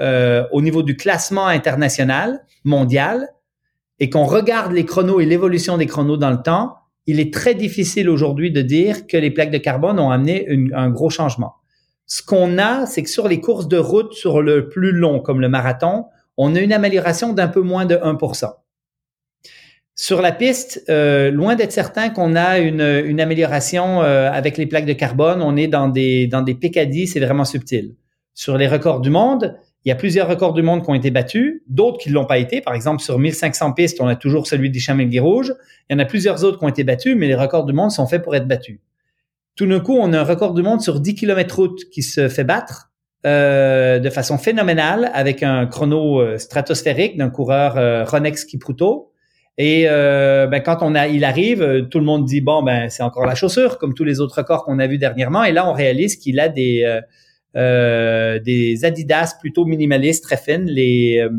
euh, 0.00 0.44
au 0.52 0.60
niveau 0.60 0.82
du 0.82 0.96
classement 0.96 1.46
international, 1.46 2.44
mondial, 2.64 3.28
et 3.98 4.10
qu'on 4.10 4.24
regarde 4.24 4.72
les 4.72 4.84
chronos 4.84 5.20
et 5.20 5.26
l'évolution 5.26 5.78
des 5.78 5.86
chronos 5.86 6.18
dans 6.18 6.30
le 6.30 6.42
temps, 6.42 6.76
il 7.06 7.18
est 7.18 7.32
très 7.32 7.54
difficile 7.54 8.10
aujourd'hui 8.10 8.52
de 8.52 8.60
dire 8.60 9.06
que 9.06 9.16
les 9.16 9.30
plaques 9.30 9.50
de 9.50 9.58
carbone 9.58 9.98
ont 9.98 10.10
amené 10.10 10.46
un 10.74 10.90
gros 10.90 11.10
changement. 11.10 11.54
Ce 12.06 12.22
qu'on 12.22 12.58
a, 12.58 12.84
c'est 12.86 13.02
que 13.02 13.08
sur 13.10 13.26
les 13.26 13.40
courses 13.40 13.68
de 13.68 13.78
route 13.78 14.12
sur 14.12 14.42
le 14.42 14.68
plus 14.68 14.92
long, 14.92 15.20
comme 15.20 15.40
le 15.40 15.48
marathon, 15.48 16.04
on 16.36 16.54
a 16.54 16.60
une 16.60 16.72
amélioration 16.72 17.32
d'un 17.32 17.48
peu 17.48 17.62
moins 17.62 17.86
de 17.86 17.96
1%. 17.96 18.50
Sur 19.94 20.22
la 20.22 20.32
piste, 20.32 20.84
euh, 20.88 21.30
loin 21.30 21.54
d'être 21.54 21.72
certain 21.72 22.08
qu'on 22.08 22.34
a 22.34 22.58
une, 22.58 22.80
une 22.80 23.20
amélioration 23.20 24.02
euh, 24.02 24.30
avec 24.30 24.56
les 24.56 24.66
plaques 24.66 24.86
de 24.86 24.94
carbone, 24.94 25.42
on 25.42 25.56
est 25.56 25.68
dans 25.68 25.88
des, 25.88 26.26
dans 26.26 26.42
des 26.42 26.54
PKD, 26.54 27.06
c'est 27.06 27.20
vraiment 27.20 27.44
subtil. 27.44 27.94
Sur 28.34 28.56
les 28.56 28.66
records 28.66 29.00
du 29.00 29.10
monde, 29.10 29.58
il 29.84 29.90
y 29.90 29.92
a 29.92 29.94
plusieurs 29.94 30.28
records 30.28 30.54
du 30.54 30.62
monde 30.62 30.82
qui 30.82 30.90
ont 30.90 30.94
été 30.94 31.10
battus, 31.10 31.62
d'autres 31.68 31.98
qui 31.98 32.08
ne 32.08 32.14
l'ont 32.14 32.24
pas 32.24 32.38
été. 32.38 32.60
Par 32.60 32.74
exemple, 32.74 33.02
sur 33.02 33.18
1500 33.18 33.72
pistes, 33.72 34.00
on 34.00 34.06
a 34.06 34.16
toujours 34.16 34.46
celui 34.46 34.70
d'Hicham 34.70 35.00
El 35.00 35.20
Rouge. 35.20 35.52
Il 35.90 35.94
y 35.94 35.96
en 35.96 35.98
a 35.98 36.04
plusieurs 36.04 36.42
autres 36.44 36.58
qui 36.58 36.64
ont 36.64 36.68
été 36.68 36.84
battus, 36.84 37.16
mais 37.16 37.26
les 37.26 37.34
records 37.34 37.66
du 37.66 37.72
monde 37.72 37.90
sont 37.90 38.06
faits 38.06 38.22
pour 38.22 38.34
être 38.34 38.46
battus. 38.46 38.80
Tout 39.54 39.66
d'un 39.66 39.80
coup, 39.80 39.98
on 40.00 40.12
a 40.12 40.20
un 40.20 40.24
record 40.24 40.54
du 40.54 40.62
monde 40.62 40.80
sur 40.80 41.00
10 41.00 41.14
km 41.14 41.56
route 41.56 41.90
qui 41.90 42.02
se 42.02 42.28
fait 42.28 42.44
battre 42.44 42.90
euh, 43.26 43.98
de 43.98 44.10
façon 44.10 44.38
phénoménale 44.38 45.10
avec 45.14 45.42
un 45.42 45.66
chrono 45.66 46.20
euh, 46.20 46.38
stratosphérique 46.38 47.16
d'un 47.16 47.28
coureur 47.28 47.76
euh, 47.76 48.04
Ronex 48.04 48.44
Kipruto. 48.44 49.11
Et 49.58 49.84
euh, 49.86 50.46
ben, 50.46 50.60
quand 50.60 50.78
on 50.80 50.94
a, 50.94 51.08
il 51.08 51.24
arrive, 51.24 51.88
tout 51.90 51.98
le 51.98 52.04
monde 52.04 52.24
dit 52.24 52.40
bon 52.40 52.62
ben 52.62 52.88
c'est 52.88 53.02
encore 53.02 53.26
la 53.26 53.34
chaussure 53.34 53.78
comme 53.78 53.92
tous 53.92 54.04
les 54.04 54.20
autres 54.20 54.36
records 54.38 54.64
qu'on 54.64 54.78
a 54.78 54.86
vus 54.86 54.98
dernièrement. 54.98 55.44
Et 55.44 55.52
là, 55.52 55.68
on 55.68 55.72
réalise 55.72 56.16
qu'il 56.16 56.40
a 56.40 56.48
des 56.48 57.00
euh, 57.54 58.38
des 58.38 58.84
Adidas 58.84 59.34
plutôt 59.38 59.64
minimalistes, 59.64 60.24
très 60.24 60.36
fines, 60.36 60.64
les 60.64 61.18
euh, 61.18 61.30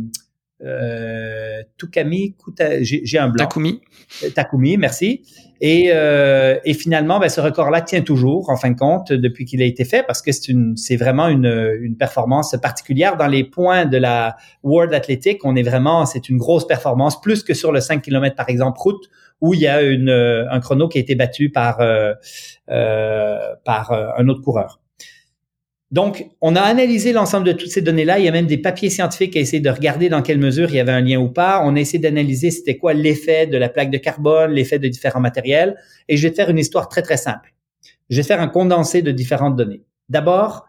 euh 0.64 1.64
Tukami, 1.78 2.36
j'ai 2.82 3.18
un 3.18 3.30
blanc. 3.30 3.46
Takumi. 3.46 3.82
Euh, 4.24 4.30
Takumi, 4.30 4.78
merci. 4.78 5.24
Et, 5.66 5.92
euh, 5.94 6.60
et 6.66 6.74
finalement, 6.74 7.20
ben, 7.20 7.30
ce 7.30 7.40
record-là 7.40 7.80
tient 7.80 8.02
toujours, 8.02 8.50
en 8.50 8.58
fin 8.58 8.72
de 8.72 8.78
compte, 8.78 9.14
depuis 9.14 9.46
qu'il 9.46 9.62
a 9.62 9.66
été 9.66 9.86
fait, 9.86 10.04
parce 10.04 10.22
que 10.22 10.34
c'est 10.34 10.50
une, 10.50 10.76
c'est 10.76 10.98
vraiment 10.98 11.30
une, 11.30 11.78
une 11.80 11.96
performance 11.96 12.54
particulière 12.62 13.16
dans 13.16 13.28
les 13.28 13.46
points 13.46 13.86
de 13.86 13.96
la 13.96 14.36
World 14.64 14.94
Athletic. 14.94 15.46
On 15.46 15.56
est 15.56 15.64
vraiment, 15.64 16.06
c'est 16.06 16.28
une 16.28 16.36
grosse 16.36 16.68
performance, 16.68 17.22
plus 17.22 17.44
que 17.44 17.54
sur 17.54 17.72
le 17.72 17.80
5 17.80 18.02
km 18.02 18.36
par 18.36 18.50
exemple 18.50 18.78
route, 18.78 19.06
où 19.40 19.54
il 19.54 19.62
y 19.62 19.68
a 19.68 19.82
une, 19.82 20.10
un 20.10 20.60
chrono 20.60 20.90
qui 20.90 20.98
a 20.98 21.02
été 21.02 21.16
battu 21.16 21.50
par 21.50 21.80
euh, 21.80 22.14
par 23.64 23.94
un 23.94 24.28
autre 24.28 24.42
coureur. 24.42 24.83
Donc, 25.94 26.26
on 26.42 26.56
a 26.56 26.62
analysé 26.62 27.14
l'ensemble 27.14 27.46
de 27.46 27.52
toutes 27.52 27.70
ces 27.70 27.84
données-là. 27.84 28.18
Il 28.18 28.26
y 28.26 28.28
a 28.28 28.32
même 28.32 28.48
des 28.48 28.58
papiers 28.58 28.90
scientifiques 28.90 29.38
à 29.38 29.40
essayer 29.40 29.60
de 29.60 29.70
regarder 29.70 30.10
dans 30.10 30.24
quelle 30.24 30.40
mesure 30.40 30.72
il 30.72 30.78
y 30.78 30.80
avait 30.80 30.92
un 30.92 31.02
lien 31.02 31.20
ou 31.20 31.30
pas. 31.30 31.62
On 31.64 31.76
a 31.76 31.80
essayé 31.80 32.00
d'analyser 32.00 32.50
c'était 32.50 32.80
quoi 32.80 32.94
l'effet 32.94 33.46
de 33.46 33.58
la 33.58 33.70
plaque 33.70 33.92
de 33.92 34.00
carbone, 34.00 34.54
l'effet 34.54 34.80
de 34.80 34.88
différents 34.88 35.20
matériels. 35.20 35.78
Et 36.10 36.18
je 36.18 36.24
vais 36.24 36.32
te 36.32 36.36
faire 36.36 36.50
une 36.50 36.58
histoire 36.58 36.90
très, 36.90 37.04
très 37.04 37.18
simple. 37.18 37.54
Je 38.10 38.16
vais 38.16 38.24
te 38.24 38.28
faire 38.28 38.42
un 38.42 38.48
condensé 38.48 39.04
de 39.04 39.12
différentes 39.12 39.56
données. 39.56 39.84
D'abord, 40.10 40.66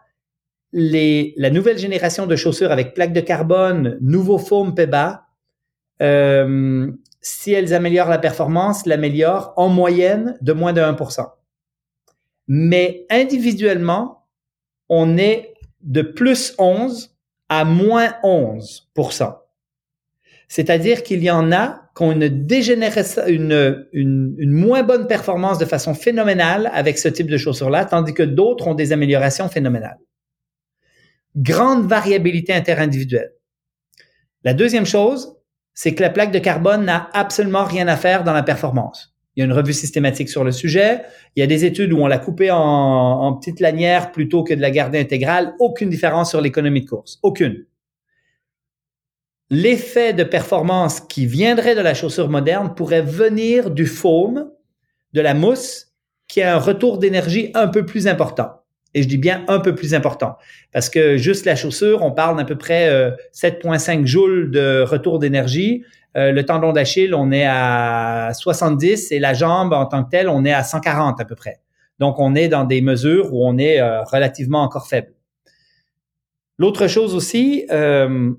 les, 0.73 1.33
la 1.37 1.49
nouvelle 1.49 1.79
génération 1.79 2.27
de 2.27 2.35
chaussures 2.35 2.71
avec 2.71 2.93
plaque 2.93 3.11
de 3.11 3.21
carbone, 3.21 3.97
nouveau 4.01 4.37
foam 4.37 4.75
PEBA, 4.75 5.25
euh, 6.03 6.91
si 7.21 7.51
elles 7.51 7.73
améliorent 7.73 8.09
la 8.09 8.19
performance, 8.19 8.85
l'améliorent 8.85 9.53
en 9.55 9.69
moyenne 9.69 10.37
de 10.41 10.53
moins 10.53 10.71
de 10.71 10.81
1%. 10.81 11.25
Mais 12.47 13.07
individuellement, 13.09 14.24
on 14.89 15.17
est 15.17 15.53
de 15.81 16.01
plus 16.01 16.55
11 16.57 17.15
à 17.49 17.63
moins 17.65 18.15
11% 18.23 19.35
C'est-à-dire 20.47 21.03
qu'il 21.03 21.23
y 21.23 21.31
en 21.31 21.51
a 21.51 21.85
qui 21.95 22.03
ont 22.03 22.11
une, 22.11 22.23
une, 22.23 23.87
une, 23.93 24.35
une, 24.37 24.51
moins 24.51 24.83
bonne 24.83 25.07
performance 25.07 25.57
de 25.57 25.65
façon 25.65 25.93
phénoménale 25.93 26.69
avec 26.73 26.97
ce 26.97 27.07
type 27.07 27.29
de 27.29 27.37
chaussures-là, 27.37 27.85
tandis 27.85 28.13
que 28.13 28.23
d'autres 28.23 28.67
ont 28.67 28.75
des 28.75 28.91
améliorations 28.91 29.47
phénoménales. 29.47 29.99
Grande 31.37 31.87
variabilité 31.87 32.53
interindividuelle. 32.53 33.31
La 34.43 34.53
deuxième 34.53 34.85
chose, 34.85 35.37
c'est 35.73 35.95
que 35.95 36.01
la 36.01 36.09
plaque 36.09 36.31
de 36.31 36.39
carbone 36.39 36.83
n'a 36.83 37.09
absolument 37.13 37.63
rien 37.63 37.87
à 37.87 37.95
faire 37.95 38.23
dans 38.23 38.33
la 38.33 38.43
performance. 38.43 39.14
Il 39.35 39.41
y 39.41 39.43
a 39.43 39.45
une 39.45 39.53
revue 39.53 39.73
systématique 39.73 40.29
sur 40.29 40.43
le 40.43 40.51
sujet. 40.51 41.01
Il 41.35 41.41
y 41.41 41.43
a 41.43 41.47
des 41.47 41.65
études 41.65 41.91
où 41.91 41.97
on 41.97 42.07
l'a 42.07 42.17
coupé 42.17 42.51
en, 42.51 43.33
petites 43.33 43.59
lanières 43.59 44.11
plutôt 44.11 44.43
que 44.43 44.53
de 44.53 44.61
la 44.61 44.71
garder 44.71 44.99
intégrale. 44.99 45.53
Aucune 45.59 45.89
différence 45.89 46.29
sur 46.29 46.39
l'économie 46.39 46.81
de 46.81 46.89
course. 46.89 47.19
Aucune. 47.21 47.65
L'effet 49.49 50.13
de 50.13 50.23
performance 50.23 51.01
qui 51.01 51.25
viendrait 51.25 51.75
de 51.75 51.81
la 51.81 51.93
chaussure 51.93 52.29
moderne 52.29 52.73
pourrait 52.75 53.01
venir 53.01 53.71
du 53.71 53.85
foam, 53.85 54.49
de 55.13 55.21
la 55.21 55.33
mousse, 55.33 55.87
qui 56.27 56.41
a 56.41 56.55
un 56.55 56.59
retour 56.59 56.97
d'énergie 56.97 57.51
un 57.53 57.67
peu 57.67 57.85
plus 57.85 58.07
important. 58.07 58.61
Et 58.93 59.03
je 59.03 59.07
dis 59.07 59.17
bien 59.17 59.43
un 59.49 59.59
peu 59.59 59.75
plus 59.75 59.93
important. 59.93 60.37
Parce 60.71 60.89
que 60.89 61.17
juste 61.17 61.45
la 61.45 61.57
chaussure, 61.57 62.01
on 62.01 62.11
parle 62.11 62.37
d'à 62.37 62.45
peu 62.45 62.57
près 62.57 62.89
7,5 63.33 64.01
euh, 64.01 64.05
joules 64.05 64.51
de 64.51 64.81
retour 64.81 65.19
d'énergie. 65.19 65.83
Euh, 66.17 66.31
le 66.31 66.45
tendon 66.45 66.71
d'Achille, 66.71 67.13
on 67.13 67.31
est 67.31 67.45
à 67.45 68.31
70 68.33 69.11
et 69.11 69.19
la 69.19 69.33
jambe 69.33 69.73
en 69.73 69.85
tant 69.85 70.03
que 70.03 70.09
telle, 70.09 70.29
on 70.29 70.45
est 70.45 70.53
à 70.53 70.63
140 70.63 71.19
à 71.19 71.25
peu 71.25 71.35
près. 71.35 71.59
Donc, 71.99 72.19
on 72.19 72.35
est 72.35 72.47
dans 72.47 72.63
des 72.63 72.81
mesures 72.81 73.33
où 73.33 73.45
on 73.45 73.57
est 73.57 73.81
euh, 73.81 74.01
relativement 74.03 74.61
encore 74.61 74.87
faible. 74.87 75.13
L'autre 76.57 76.87
chose 76.87 77.15
aussi, 77.15 77.65
euh, 77.69 78.31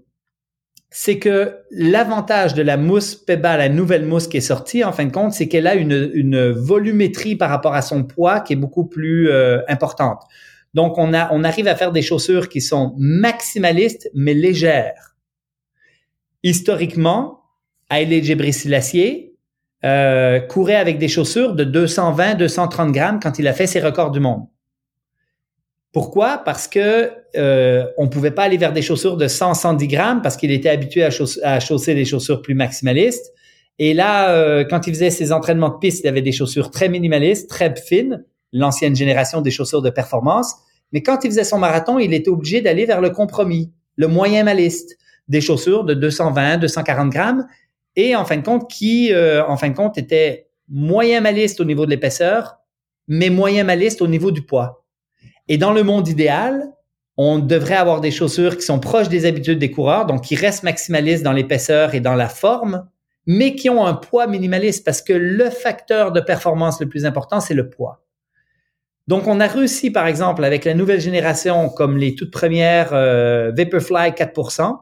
c'est 0.90 1.18
que 1.18 1.58
l'avantage 1.70 2.54
de 2.54 2.62
la 2.62 2.78
mousse 2.78 3.14
PEBA, 3.14 3.58
la 3.58 3.68
nouvelle 3.68 4.06
mousse 4.06 4.26
qui 4.26 4.38
est 4.38 4.42
sortie, 4.42 4.82
en 4.82 4.92
fin 4.92 5.04
de 5.04 5.12
compte, 5.12 5.32
c'est 5.32 5.48
qu'elle 5.48 5.66
a 5.66 5.74
une, 5.74 6.52
volumétrie 6.52 7.36
par 7.36 7.50
rapport 7.50 7.74
à 7.74 7.82
son 7.82 8.04
poids 8.04 8.40
qui 8.40 8.54
est 8.54 8.56
beaucoup 8.56 8.86
plus 8.86 9.30
importante. 9.68 10.22
Donc, 10.72 10.96
on, 10.96 11.12
on 11.12 11.44
arrive 11.44 11.68
à 11.68 11.74
faire 11.74 11.92
des 11.92 12.02
chaussures 12.02 12.48
qui 12.48 12.62
sont 12.62 12.94
maximalistes, 12.96 14.10
mais 14.14 14.32
légères. 14.32 15.16
Historiquement, 16.42 17.35
Haile 17.90 18.22
Gebrselassie 18.22 19.32
euh, 19.84 20.40
courait 20.40 20.76
avec 20.76 20.98
des 20.98 21.08
chaussures 21.08 21.54
de 21.54 21.64
220-230 21.64 22.90
grammes 22.92 23.20
quand 23.22 23.38
il 23.38 23.46
a 23.46 23.52
fait 23.52 23.66
ses 23.66 23.80
records 23.80 24.10
du 24.10 24.20
monde. 24.20 24.46
Pourquoi? 25.92 26.38
Parce 26.38 26.66
que 26.66 27.10
euh, 27.36 27.86
on 27.96 28.08
pouvait 28.08 28.30
pas 28.30 28.44
aller 28.44 28.56
vers 28.56 28.72
des 28.72 28.82
chaussures 28.82 29.16
de 29.16 29.26
100-110 29.26 29.86
grammes 29.86 30.22
parce 30.22 30.36
qu'il 30.36 30.50
était 30.50 30.68
habitué 30.68 31.04
à, 31.04 31.60
chausser 31.60 31.94
des 31.94 32.04
chaussures 32.04 32.42
plus 32.42 32.54
maximalistes. 32.54 33.32
Et 33.78 33.94
là, 33.94 34.30
euh, 34.30 34.64
quand 34.68 34.86
il 34.86 34.94
faisait 34.94 35.10
ses 35.10 35.32
entraînements 35.32 35.68
de 35.68 35.78
piste, 35.78 36.02
il 36.04 36.08
avait 36.08 36.22
des 36.22 36.32
chaussures 36.32 36.70
très 36.70 36.88
minimalistes, 36.88 37.48
très 37.48 37.74
fines, 37.76 38.24
l'ancienne 38.52 38.96
génération 38.96 39.40
des 39.40 39.50
chaussures 39.50 39.82
de 39.82 39.90
performance. 39.90 40.54
Mais 40.92 41.02
quand 41.02 41.24
il 41.24 41.30
faisait 41.30 41.44
son 41.44 41.58
marathon, 41.58 41.98
il 41.98 42.12
était 42.14 42.30
obligé 42.30 42.60
d'aller 42.60 42.86
vers 42.86 43.00
le 43.00 43.10
compromis, 43.10 43.72
le 43.96 44.08
moyen 44.08 44.44
maliste, 44.44 44.96
des 45.28 45.40
chaussures 45.40 45.84
de 45.84 45.94
220, 45.94 46.58
240 46.58 47.10
grammes 47.10 47.46
et 47.96 48.14
en 48.14 48.24
fin 48.24 48.36
de 48.36 48.42
compte 48.42 48.70
qui, 48.70 49.12
euh, 49.12 49.44
en 49.46 49.56
fin 49.56 49.70
de 49.70 49.74
compte, 49.74 49.98
était 49.98 50.48
moyen 50.68 51.20
maliste 51.20 51.60
au 51.60 51.64
niveau 51.64 51.86
de 51.86 51.90
l'épaisseur, 51.90 52.58
mais 53.08 53.30
moyen 53.30 53.64
maliste 53.64 54.02
au 54.02 54.06
niveau 54.06 54.30
du 54.30 54.42
poids. 54.42 54.84
Et 55.48 55.58
dans 55.58 55.72
le 55.72 55.82
monde 55.82 56.08
idéal, 56.08 56.72
on 57.16 57.38
devrait 57.38 57.76
avoir 57.76 58.00
des 58.00 58.10
chaussures 58.10 58.56
qui 58.56 58.62
sont 58.62 58.78
proches 58.78 59.08
des 59.08 59.24
habitudes 59.24 59.58
des 59.58 59.70
coureurs, 59.70 60.06
donc 60.06 60.22
qui 60.22 60.36
restent 60.36 60.64
maximalistes 60.64 61.22
dans 61.22 61.32
l'épaisseur 61.32 61.94
et 61.94 62.00
dans 62.00 62.14
la 62.14 62.28
forme, 62.28 62.88
mais 63.26 63.54
qui 63.54 63.70
ont 63.70 63.86
un 63.86 63.94
poids 63.94 64.26
minimaliste 64.26 64.84
parce 64.84 65.02
que 65.02 65.12
le 65.12 65.48
facteur 65.50 66.12
de 66.12 66.20
performance 66.20 66.80
le 66.80 66.88
plus 66.88 67.06
important, 67.06 67.40
c'est 67.40 67.54
le 67.54 67.70
poids. 67.70 68.02
Donc, 69.08 69.28
on 69.28 69.38
a 69.38 69.46
réussi, 69.46 69.90
par 69.90 70.08
exemple, 70.08 70.44
avec 70.44 70.64
la 70.64 70.74
nouvelle 70.74 71.00
génération, 71.00 71.68
comme 71.68 71.96
les 71.96 72.16
toutes 72.16 72.32
premières 72.32 72.90
euh, 72.92 73.52
Vaporfly 73.56 74.10
4%, 74.10 74.62
à 74.62 74.80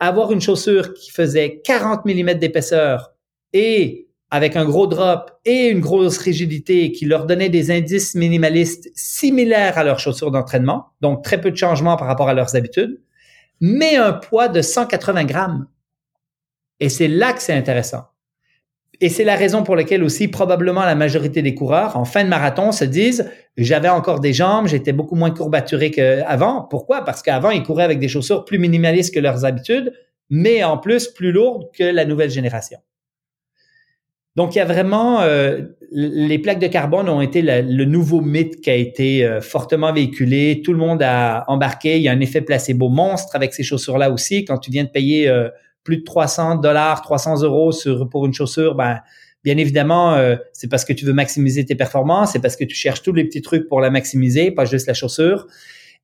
avoir 0.00 0.32
une 0.32 0.40
chaussure 0.40 0.94
qui 0.94 1.10
faisait 1.10 1.60
40 1.64 2.04
mm 2.04 2.34
d'épaisseur 2.34 3.12
et 3.52 4.08
avec 4.30 4.56
un 4.56 4.64
gros 4.64 4.86
drop 4.86 5.30
et 5.44 5.68
une 5.68 5.80
grosse 5.80 6.18
rigidité 6.18 6.90
qui 6.90 7.04
leur 7.04 7.24
donnait 7.26 7.50
des 7.50 7.70
indices 7.70 8.14
minimalistes 8.14 8.90
similaires 8.94 9.78
à 9.78 9.84
leurs 9.84 10.00
chaussures 10.00 10.32
d'entraînement, 10.32 10.86
donc 11.00 11.22
très 11.22 11.40
peu 11.40 11.50
de 11.50 11.56
changements 11.56 11.96
par 11.96 12.08
rapport 12.08 12.28
à 12.28 12.34
leurs 12.34 12.56
habitudes, 12.56 13.00
mais 13.60 13.96
un 13.96 14.12
poids 14.12 14.48
de 14.48 14.60
180 14.60 15.24
grammes. 15.24 15.68
Et 16.80 16.88
c'est 16.88 17.08
là 17.08 17.32
que 17.32 17.40
c'est 17.40 17.52
intéressant. 17.52 18.06
Et 19.00 19.08
c'est 19.08 19.24
la 19.24 19.36
raison 19.36 19.62
pour 19.62 19.76
laquelle 19.76 20.02
aussi 20.04 20.28
probablement 20.28 20.84
la 20.84 20.94
majorité 20.94 21.42
des 21.42 21.54
coureurs 21.54 21.96
en 21.96 22.04
fin 22.04 22.24
de 22.24 22.28
marathon 22.28 22.72
se 22.72 22.84
disent 22.84 23.30
j'avais 23.56 23.88
encore 23.88 24.20
des 24.20 24.32
jambes, 24.32 24.66
j'étais 24.68 24.92
beaucoup 24.92 25.16
moins 25.16 25.30
courbaturé 25.30 25.90
qu'avant. 25.90 26.62
Pourquoi? 26.62 27.04
Parce 27.04 27.22
qu'avant 27.22 27.50
ils 27.50 27.62
couraient 27.62 27.84
avec 27.84 27.98
des 27.98 28.08
chaussures 28.08 28.44
plus 28.44 28.58
minimalistes 28.58 29.14
que 29.14 29.20
leurs 29.20 29.44
habitudes, 29.44 29.92
mais 30.30 30.62
en 30.64 30.78
plus 30.78 31.08
plus 31.08 31.32
lourdes 31.32 31.68
que 31.76 31.84
la 31.84 32.04
nouvelle 32.04 32.30
génération. 32.30 32.78
Donc 34.36 34.56
il 34.56 34.58
y 34.58 34.60
a 34.60 34.64
vraiment 34.64 35.20
euh, 35.22 35.60
les 35.92 36.38
plaques 36.40 36.58
de 36.58 36.66
carbone 36.66 37.08
ont 37.08 37.20
été 37.20 37.40
le 37.40 37.84
nouveau 37.84 38.20
mythe 38.20 38.60
qui 38.60 38.70
a 38.70 38.74
été 38.74 39.24
euh, 39.24 39.40
fortement 39.40 39.92
véhiculé. 39.92 40.60
Tout 40.64 40.72
le 40.72 40.78
monde 40.78 41.02
a 41.02 41.44
embarqué. 41.46 41.96
Il 41.98 42.02
y 42.02 42.08
a 42.08 42.12
un 42.12 42.20
effet 42.20 42.40
placebo 42.40 42.88
monstre 42.88 43.36
avec 43.36 43.54
ces 43.54 43.62
chaussures 43.62 43.96
là 43.96 44.10
aussi. 44.10 44.44
Quand 44.44 44.58
tu 44.58 44.72
viens 44.72 44.84
de 44.84 44.88
payer 44.88 45.28
euh, 45.28 45.50
plus 45.84 45.98
de 45.98 46.04
300 46.04 46.56
dollars, 46.56 47.02
300 47.02 47.42
euros 47.42 47.70
sur 47.72 48.08
pour 48.08 48.26
une 48.26 48.32
chaussure, 48.32 48.74
ben 48.74 49.00
bien 49.44 49.58
évidemment, 49.58 50.14
euh, 50.14 50.36
c'est 50.52 50.68
parce 50.68 50.84
que 50.84 50.92
tu 50.92 51.04
veux 51.04 51.12
maximiser 51.12 51.64
tes 51.64 51.74
performances, 51.74 52.32
c'est 52.32 52.40
parce 52.40 52.56
que 52.56 52.64
tu 52.64 52.74
cherches 52.74 53.02
tous 53.02 53.12
les 53.12 53.24
petits 53.24 53.42
trucs 53.42 53.68
pour 53.68 53.80
la 53.80 53.90
maximiser, 53.90 54.50
pas 54.50 54.64
juste 54.64 54.86
la 54.86 54.94
chaussure. 54.94 55.46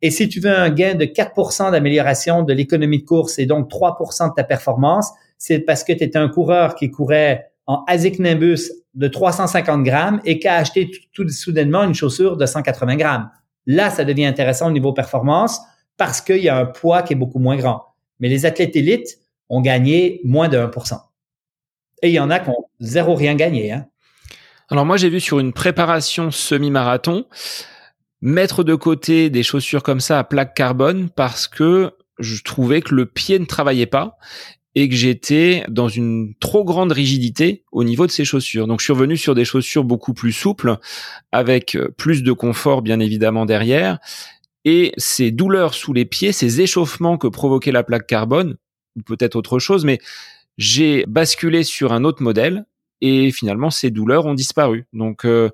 Et 0.02 0.11
si 0.11 0.28
tu 0.28 0.40
veux 0.40 0.57
un 0.57 0.70
gain 0.70 0.94
de 0.94 1.05
4% 1.05 1.73
d'amélioration 1.73 2.43
de 2.43 2.52
l'économie 2.52 3.01
de 3.01 3.07
course 3.07 3.39
et 3.39 3.47
donc 3.47 3.70
3% 3.70 4.31
de 4.31 4.35
ta 4.35 4.44
performance, 4.44 5.11
c'est 5.39 5.59
parce 5.59 5.85
que 5.85 5.93
tu 5.93 6.05
étais 6.05 6.19
un 6.19 6.28
coureur 6.28 6.74
qui 6.74 6.90
courait 6.90 7.51
en 7.66 7.85
ASIC 7.86 8.19
Nimbus 8.19 8.70
de 8.94 9.09
350 9.09 9.85
grammes 9.85 10.20
et 10.24 10.39
qui 10.39 10.48
a 10.48 10.57
acheté 10.57 10.90
tout, 10.90 11.24
tout 11.24 11.28
soudainement 11.28 11.85
une 11.85 11.94
chaussure 11.94 12.36
de 12.36 12.47
180 12.47 12.97
grammes. 12.97 13.31
Là, 13.66 13.90
ça 13.90 14.05
devient 14.05 14.27
intéressant 14.27 14.69
au 14.69 14.73
niveau 14.73 14.93
performance 14.93 15.61
parce 15.97 16.20
qu'il 16.20 16.39
y 16.39 16.48
a 16.48 16.57
un 16.57 16.66
poids 16.66 17.02
qui 17.02 17.12
est 17.12 17.16
beaucoup 17.16 17.39
moins 17.39 17.57
grand. 17.57 17.85
Mais 18.20 18.28
les 18.28 18.47
athlètes 18.47 18.74
élites, 18.74 19.19
ont 19.51 19.60
gagné 19.60 20.20
moins 20.24 20.48
de 20.48 20.56
1%. 20.56 20.98
Et 22.02 22.09
il 22.09 22.14
y 22.14 22.20
en 22.20 22.31
a 22.31 22.39
qui 22.39 22.48
ont 22.48 22.64
zéro 22.78 23.14
rien 23.14 23.35
gagné. 23.35 23.72
Hein. 23.72 23.86
Alors 24.70 24.86
moi, 24.86 24.97
j'ai 24.97 25.10
vu 25.10 25.20
sur 25.20 25.39
une 25.40 25.52
préparation 25.52 26.31
semi-marathon 26.31 27.27
mettre 28.22 28.64
de 28.64 28.74
côté 28.74 29.31
des 29.31 29.43
chaussures 29.43 29.82
comme 29.82 30.01
ça 30.01 30.18
à 30.18 30.24
plaque 30.24 30.55
carbone 30.55 31.10
parce 31.10 31.48
que 31.48 31.93
je 32.18 32.43
trouvais 32.43 32.82
que 32.82 32.94
le 32.94 33.06
pied 33.06 33.39
ne 33.39 33.47
travaillait 33.47 33.86
pas 33.86 34.18
et 34.74 34.89
que 34.89 34.94
j'étais 34.94 35.64
dans 35.68 35.89
une 35.89 36.35
trop 36.39 36.64
grande 36.64 36.93
rigidité 36.93 37.64
au 37.72 37.82
niveau 37.82 38.06
de 38.06 38.12
ces 38.12 38.24
chaussures. 38.24 38.66
Donc 38.66 38.81
je 38.81 38.85
suis 38.85 38.93
revenu 38.93 39.16
sur 39.16 39.35
des 39.35 39.44
chaussures 39.44 39.85
beaucoup 39.85 40.14
plus 40.14 40.32
souples, 40.32 40.77
avec 41.32 41.77
plus 41.97 42.22
de 42.22 42.32
confort 42.32 42.82
bien 42.82 43.01
évidemment 43.01 43.47
derrière. 43.47 43.98
Et 44.64 44.93
ces 44.97 45.32
douleurs 45.32 45.74
sous 45.74 45.93
les 45.93 46.05
pieds, 46.05 46.32
ces 46.32 46.60
échauffements 46.60 47.18
que 47.18 47.27
provoquait 47.27 47.72
la 47.72 47.82
plaque 47.82 48.06
carbone, 48.06 48.56
peut-être 49.06 49.36
autre 49.36 49.58
chose, 49.58 49.84
mais 49.84 49.98
j'ai 50.58 51.04
basculé 51.06 51.62
sur 51.62 51.92
un 51.92 52.04
autre 52.04 52.22
modèle 52.22 52.64
et 53.00 53.30
finalement 53.30 53.70
ces 53.70 53.90
douleurs 53.90 54.26
ont 54.26 54.34
disparu. 54.34 54.86
Donc 54.92 55.24
euh, 55.24 55.50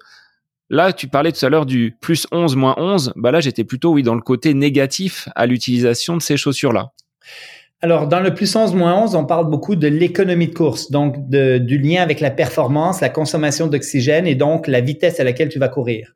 là, 0.71 0.93
tu 0.93 1.09
parlais 1.09 1.33
tout 1.33 1.45
à 1.45 1.49
l'heure 1.49 1.67
du 1.67 1.97
plus 2.01 2.27
11 2.33 2.57
moins 2.57 2.75
11, 2.77 3.13
bah 3.17 3.31
là 3.31 3.41
j'étais 3.41 3.65
plutôt 3.65 3.93
oui 3.93 4.03
dans 4.03 4.15
le 4.15 4.21
côté 4.21 4.55
négatif 4.55 5.29
à 5.35 5.47
l'utilisation 5.47 6.17
de 6.17 6.23
ces 6.23 6.37
chaussures-là. 6.37 6.93
Alors, 7.83 8.09
dans 8.09 8.21
le 8.21 8.33
plus 8.33 8.57
11 8.57 8.75
moins 8.75 9.03
11, 9.03 9.15
on 9.17 9.27
parle 9.27 9.51
beaucoup 9.51 9.77
de 9.77 9.87
l'économie 9.87 10.49
de 10.49 10.55
course, 10.55 10.91
donc 10.91 11.29
du 11.29 11.79
lien 11.79 12.03
avec 12.03 12.21
la 12.21 12.31
performance, 12.31 13.03
la 13.03 13.11
consommation 13.11 13.67
d'oxygène 13.67 14.27
et 14.27 14.35
donc 14.35 14.67
la 14.67 14.81
vitesse 14.81 15.21
à 15.21 15.25
laquelle 15.25 15.51
tu 15.51 15.59
vas 15.59 15.69
courir. 15.69 16.15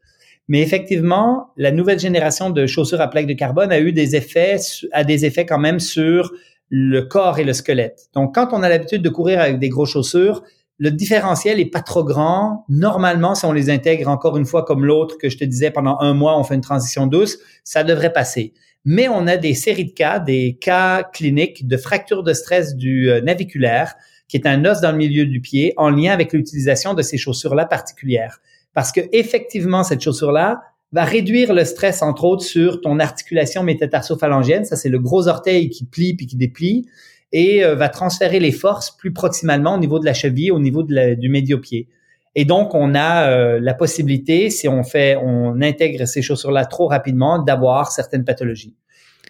Mais 0.48 0.62
effectivement, 0.62 1.52
la 1.56 1.70
nouvelle 1.70 2.00
génération 2.00 2.50
de 2.50 2.66
chaussures 2.66 3.00
à 3.00 3.08
plaque 3.08 3.26
de 3.26 3.34
carbone 3.34 3.70
a 3.70 3.78
eu 3.78 3.92
des 3.92 4.16
effets, 4.16 4.56
a 4.92 5.04
des 5.04 5.24
effets 5.26 5.44
quand 5.44 5.58
même 5.58 5.78
sur 5.78 6.32
le 6.70 7.02
corps 7.02 7.38
et 7.38 7.44
le 7.44 7.52
squelette. 7.52 8.08
Donc, 8.14 8.34
quand 8.34 8.48
on 8.52 8.62
a 8.62 8.68
l'habitude 8.68 9.02
de 9.02 9.08
courir 9.08 9.40
avec 9.40 9.58
des 9.58 9.68
grosses 9.68 9.90
chaussures, 9.90 10.42
le 10.78 10.90
différentiel 10.90 11.60
est 11.60 11.66
pas 11.66 11.82
trop 11.82 12.04
grand. 12.04 12.64
Normalement, 12.70 13.34
si 13.34 13.44
on 13.44 13.52
les 13.52 13.68
intègre 13.68 14.08
encore 14.08 14.38
une 14.38 14.46
fois 14.46 14.64
comme 14.64 14.86
l'autre 14.86 15.18
que 15.18 15.28
je 15.28 15.36
te 15.36 15.44
disais 15.44 15.70
pendant 15.70 15.98
un 16.00 16.14
mois, 16.14 16.38
on 16.38 16.44
fait 16.44 16.54
une 16.54 16.62
transition 16.62 17.06
douce, 17.06 17.38
ça 17.64 17.84
devrait 17.84 18.12
passer. 18.12 18.54
Mais 18.86 19.08
on 19.08 19.26
a 19.26 19.36
des 19.36 19.52
séries 19.52 19.84
de 19.84 19.92
cas, 19.92 20.20
des 20.20 20.56
cas 20.58 21.02
cliniques 21.02 21.68
de 21.68 21.76
fracture 21.76 22.22
de 22.22 22.32
stress 22.32 22.76
du 22.76 23.10
euh, 23.10 23.20
naviculaire, 23.20 23.94
qui 24.26 24.38
est 24.38 24.46
un 24.46 24.64
os 24.64 24.80
dans 24.80 24.92
le 24.92 24.96
milieu 24.96 25.26
du 25.26 25.42
pied, 25.42 25.74
en 25.76 25.90
lien 25.90 26.12
avec 26.12 26.32
l'utilisation 26.32 26.94
de 26.94 27.02
ces 27.02 27.18
chaussures-là 27.18 27.66
particulières. 27.66 28.40
Parce 28.72 28.92
que 28.92 29.00
effectivement, 29.12 29.82
cette 29.82 30.00
chaussure-là, 30.00 30.62
va 30.92 31.04
réduire 31.04 31.54
le 31.54 31.64
stress, 31.64 32.02
entre 32.02 32.24
autres, 32.24 32.44
sur 32.44 32.80
ton 32.80 32.98
articulation 32.98 33.62
métatarso-phalangienne. 33.62 34.64
Ça, 34.64 34.76
c'est 34.76 34.88
le 34.88 34.98
gros 34.98 35.28
orteil 35.28 35.70
qui 35.70 35.84
plie 35.84 36.14
puis 36.14 36.26
qui 36.26 36.36
déplie 36.36 36.86
et 37.32 37.64
euh, 37.64 37.76
va 37.76 37.88
transférer 37.88 38.40
les 38.40 38.52
forces 38.52 38.90
plus 38.96 39.12
proximalement 39.12 39.74
au 39.74 39.78
niveau 39.78 39.98
de 39.98 40.04
la 40.04 40.14
cheville, 40.14 40.50
au 40.50 40.58
niveau 40.58 40.82
du 40.82 41.28
médio-pied. 41.28 41.88
Et 42.34 42.44
donc, 42.44 42.74
on 42.74 42.94
a 42.94 43.28
euh, 43.28 43.60
la 43.60 43.74
possibilité, 43.74 44.50
si 44.50 44.68
on 44.68 44.82
fait, 44.82 45.16
on 45.16 45.60
intègre 45.62 46.06
ces 46.06 46.22
chaussures-là 46.22 46.64
trop 46.64 46.86
rapidement, 46.86 47.40
d'avoir 47.40 47.90
certaines 47.90 48.24
pathologies. 48.24 48.74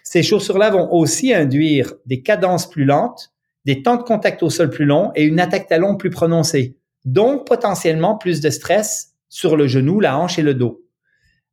Ces 0.03 0.23
chaussures-là 0.23 0.71
vont 0.71 0.91
aussi 0.91 1.33
induire 1.33 1.93
des 2.05 2.21
cadences 2.21 2.69
plus 2.69 2.85
lentes, 2.85 3.31
des 3.65 3.83
temps 3.83 3.97
de 3.97 4.03
contact 4.03 4.41
au 4.43 4.49
sol 4.49 4.69
plus 4.69 4.85
longs 4.85 5.11
et 5.15 5.23
une 5.23 5.39
attaque 5.39 5.67
talon 5.67 5.95
plus 5.95 6.09
prononcée. 6.09 6.77
Donc, 7.05 7.47
potentiellement 7.47 8.17
plus 8.17 8.41
de 8.41 8.49
stress 8.49 9.13
sur 9.29 9.55
le 9.55 9.67
genou, 9.67 9.99
la 9.99 10.17
hanche 10.17 10.37
et 10.37 10.43
le 10.43 10.53
dos. 10.53 10.80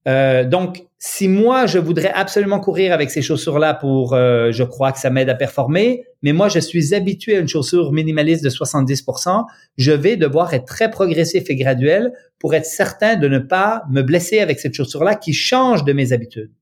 Euh, 0.07 0.45
donc, 0.45 0.85
si 0.99 1.29
moi, 1.29 1.66
je 1.66 1.79
voudrais 1.79 2.11
absolument 2.11 2.61
courir 2.61 2.93
avec 2.93 3.11
ces 3.11 3.23
chaussures-là 3.23 3.75
pour, 3.75 4.15
euh, 4.15 4.51
je 4.53 4.65
crois 4.65 4.93
que 4.93 4.99
ça 4.99 5.11
m'aide 5.11 5.29
à 5.29 5.35
performer, 5.35 6.05
mais 6.23 6.33
moi, 6.33 6.49
je 6.49 6.59
suis 6.59 6.95
habitué 6.95 7.37
à 7.37 7.41
une 7.41 7.49
chaussure 7.49 7.93
minimaliste 7.93 8.43
de 8.43 8.51
70%, 8.51 9.45
je 9.77 9.93
vais 9.93 10.16
devoir 10.16 10.55
être 10.55 10.65
très 10.65 10.91
progressif 10.91 11.51
et 11.51 11.57
graduel 11.57 12.12
pour 12.39 12.55
être 12.55 12.66
certain 12.66 13.16
de 13.16 13.29
ne 13.29 13.39
pas 13.39 13.85
me 13.91 14.03
blesser 14.03 14.41
avec 14.41 14.61
cette 14.61 14.75
chaussure-là 14.75 15.15
qui 15.15 15.33
change 15.33 15.85
de 15.85 15.93
mes 15.93 16.12
habitudes. 16.12 16.53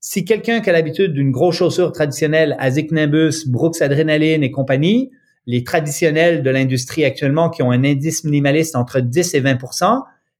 Si 0.00 0.24
quelqu'un 0.24 0.60
qui 0.60 0.70
a 0.70 0.72
l'habitude 0.72 1.12
d'une 1.12 1.30
grosse 1.30 1.56
chaussure 1.56 1.92
traditionnelle, 1.92 2.56
Asic 2.58 2.90
Nimbus, 2.90 3.46
Brooks 3.46 3.80
Adrenaline 3.82 4.42
et 4.42 4.50
compagnie, 4.50 5.10
les 5.46 5.64
traditionnels 5.64 6.42
de 6.42 6.50
l'industrie 6.50 7.04
actuellement 7.04 7.50
qui 7.50 7.62
ont 7.62 7.70
un 7.70 7.84
indice 7.84 8.24
minimaliste 8.24 8.76
entre 8.76 9.00
10 9.00 9.34
et 9.34 9.40
20 9.40 9.58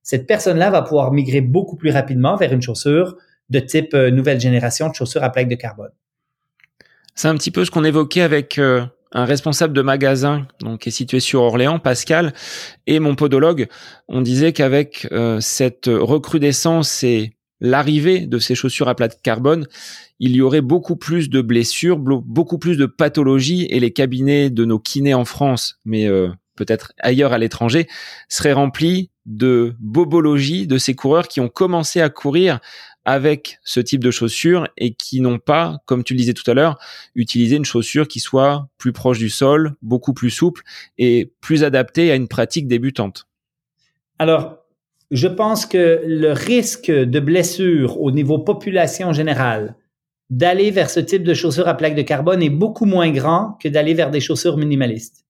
cette 0.03 0.27
personne-là 0.27 0.69
va 0.69 0.81
pouvoir 0.81 1.11
migrer 1.11 1.41
beaucoup 1.41 1.77
plus 1.77 1.91
rapidement 1.91 2.35
vers 2.35 2.51
une 2.51 2.61
chaussure 2.61 3.15
de 3.49 3.59
type 3.59 3.93
euh, 3.93 4.11
nouvelle 4.11 4.39
génération 4.39 4.89
de 4.89 4.93
chaussures 4.93 5.23
à 5.23 5.29
plaque 5.29 5.47
de 5.47 5.55
carbone. 5.55 5.91
C'est 7.15 7.29
un 7.29 7.35
petit 7.35 7.51
peu 7.51 7.63
ce 7.63 7.71
qu'on 7.71 7.85
évoquait 7.85 8.21
avec 8.21 8.57
euh, 8.57 8.85
un 9.11 9.25
responsable 9.25 9.73
de 9.73 9.81
magasin 9.81 10.47
donc 10.59 10.81
qui 10.81 10.89
est 10.89 10.91
situé 10.91 11.19
sur 11.19 11.41
Orléans, 11.41 11.79
Pascal, 11.79 12.33
et 12.85 12.99
mon 12.99 13.15
podologue. 13.15 13.67
On 14.09 14.21
disait 14.21 14.51
qu'avec 14.51 15.07
euh, 15.11 15.39
cette 15.39 15.87
recrudescence 15.87 17.03
et 17.03 17.33
l'arrivée 17.61 18.25
de 18.25 18.39
ces 18.39 18.55
chaussures 18.55 18.89
à 18.89 18.95
plaque 18.95 19.17
de 19.17 19.21
carbone, 19.21 19.67
il 20.19 20.35
y 20.35 20.41
aurait 20.41 20.61
beaucoup 20.61 20.97
plus 20.97 21.29
de 21.29 21.41
blessures, 21.41 21.97
beaucoup 21.97 22.57
plus 22.57 22.75
de 22.75 22.85
pathologies 22.87 23.67
et 23.69 23.79
les 23.79 23.91
cabinets 23.91 24.49
de 24.49 24.65
nos 24.65 24.79
kinés 24.79 25.13
en 25.13 25.23
France, 25.23 25.79
mais 25.85 26.09
peut-être 26.55 26.91
ailleurs 26.99 27.31
à 27.31 27.37
l'étranger, 27.37 27.87
seraient 28.27 28.53
remplis 28.53 29.11
de 29.25 29.75
bobologie 29.79 30.67
de 30.67 30.77
ces 30.77 30.95
coureurs 30.95 31.27
qui 31.27 31.39
ont 31.39 31.49
commencé 31.49 32.01
à 32.01 32.09
courir 32.09 32.59
avec 33.05 33.59
ce 33.63 33.79
type 33.79 34.03
de 34.03 34.11
chaussures 34.11 34.67
et 34.77 34.93
qui 34.93 35.19
n'ont 35.19 35.39
pas, 35.39 35.79
comme 35.85 36.03
tu 36.03 36.13
le 36.13 36.19
disais 36.19 36.33
tout 36.33 36.49
à 36.49 36.53
l'heure, 36.53 36.77
utilisé 37.15 37.57
une 37.57 37.65
chaussure 37.65 38.07
qui 38.07 38.19
soit 38.19 38.69
plus 38.77 38.93
proche 38.93 39.19
du 39.19 39.29
sol, 39.29 39.75
beaucoup 39.81 40.13
plus 40.13 40.29
souple 40.29 40.63
et 40.97 41.31
plus 41.41 41.63
adaptée 41.63 42.11
à 42.11 42.15
une 42.15 42.27
pratique 42.27 42.67
débutante. 42.67 43.27
Alors, 44.19 44.59
je 45.11 45.27
pense 45.27 45.65
que 45.65 46.01
le 46.05 46.31
risque 46.31 46.89
de 46.89 47.19
blessure 47.19 47.99
au 47.99 48.11
niveau 48.11 48.39
population 48.39 49.13
générale 49.13 49.75
d'aller 50.29 50.71
vers 50.71 50.89
ce 50.89 50.99
type 50.99 51.23
de 51.23 51.33
chaussures 51.33 51.67
à 51.67 51.75
plaque 51.75 51.95
de 51.95 52.01
carbone 52.01 52.41
est 52.41 52.49
beaucoup 52.49 52.85
moins 52.85 53.11
grand 53.11 53.57
que 53.61 53.67
d'aller 53.67 53.93
vers 53.93 54.09
des 54.09 54.21
chaussures 54.21 54.57
minimalistes. 54.57 55.22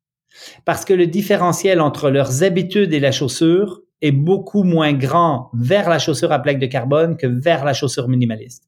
Parce 0.66 0.86
que 0.86 0.94
le 0.94 1.08
différentiel 1.08 1.82
entre 1.82 2.10
leurs 2.10 2.44
habitudes 2.44 2.94
et 2.94 3.00
la 3.00 3.12
chaussure 3.12 3.82
est 4.02 4.12
beaucoup 4.12 4.64
moins 4.64 4.94
grand 4.94 5.50
vers 5.54 5.90
la 5.90 6.00
chaussure 6.00 6.32
à 6.32 6.40
plaque 6.40 6.60
de 6.60 6.66
carbone 6.66 7.18
que 7.18 7.28
vers 7.28 7.64
la 7.64 7.74
chaussure 7.74 8.10
minimaliste. 8.10 8.64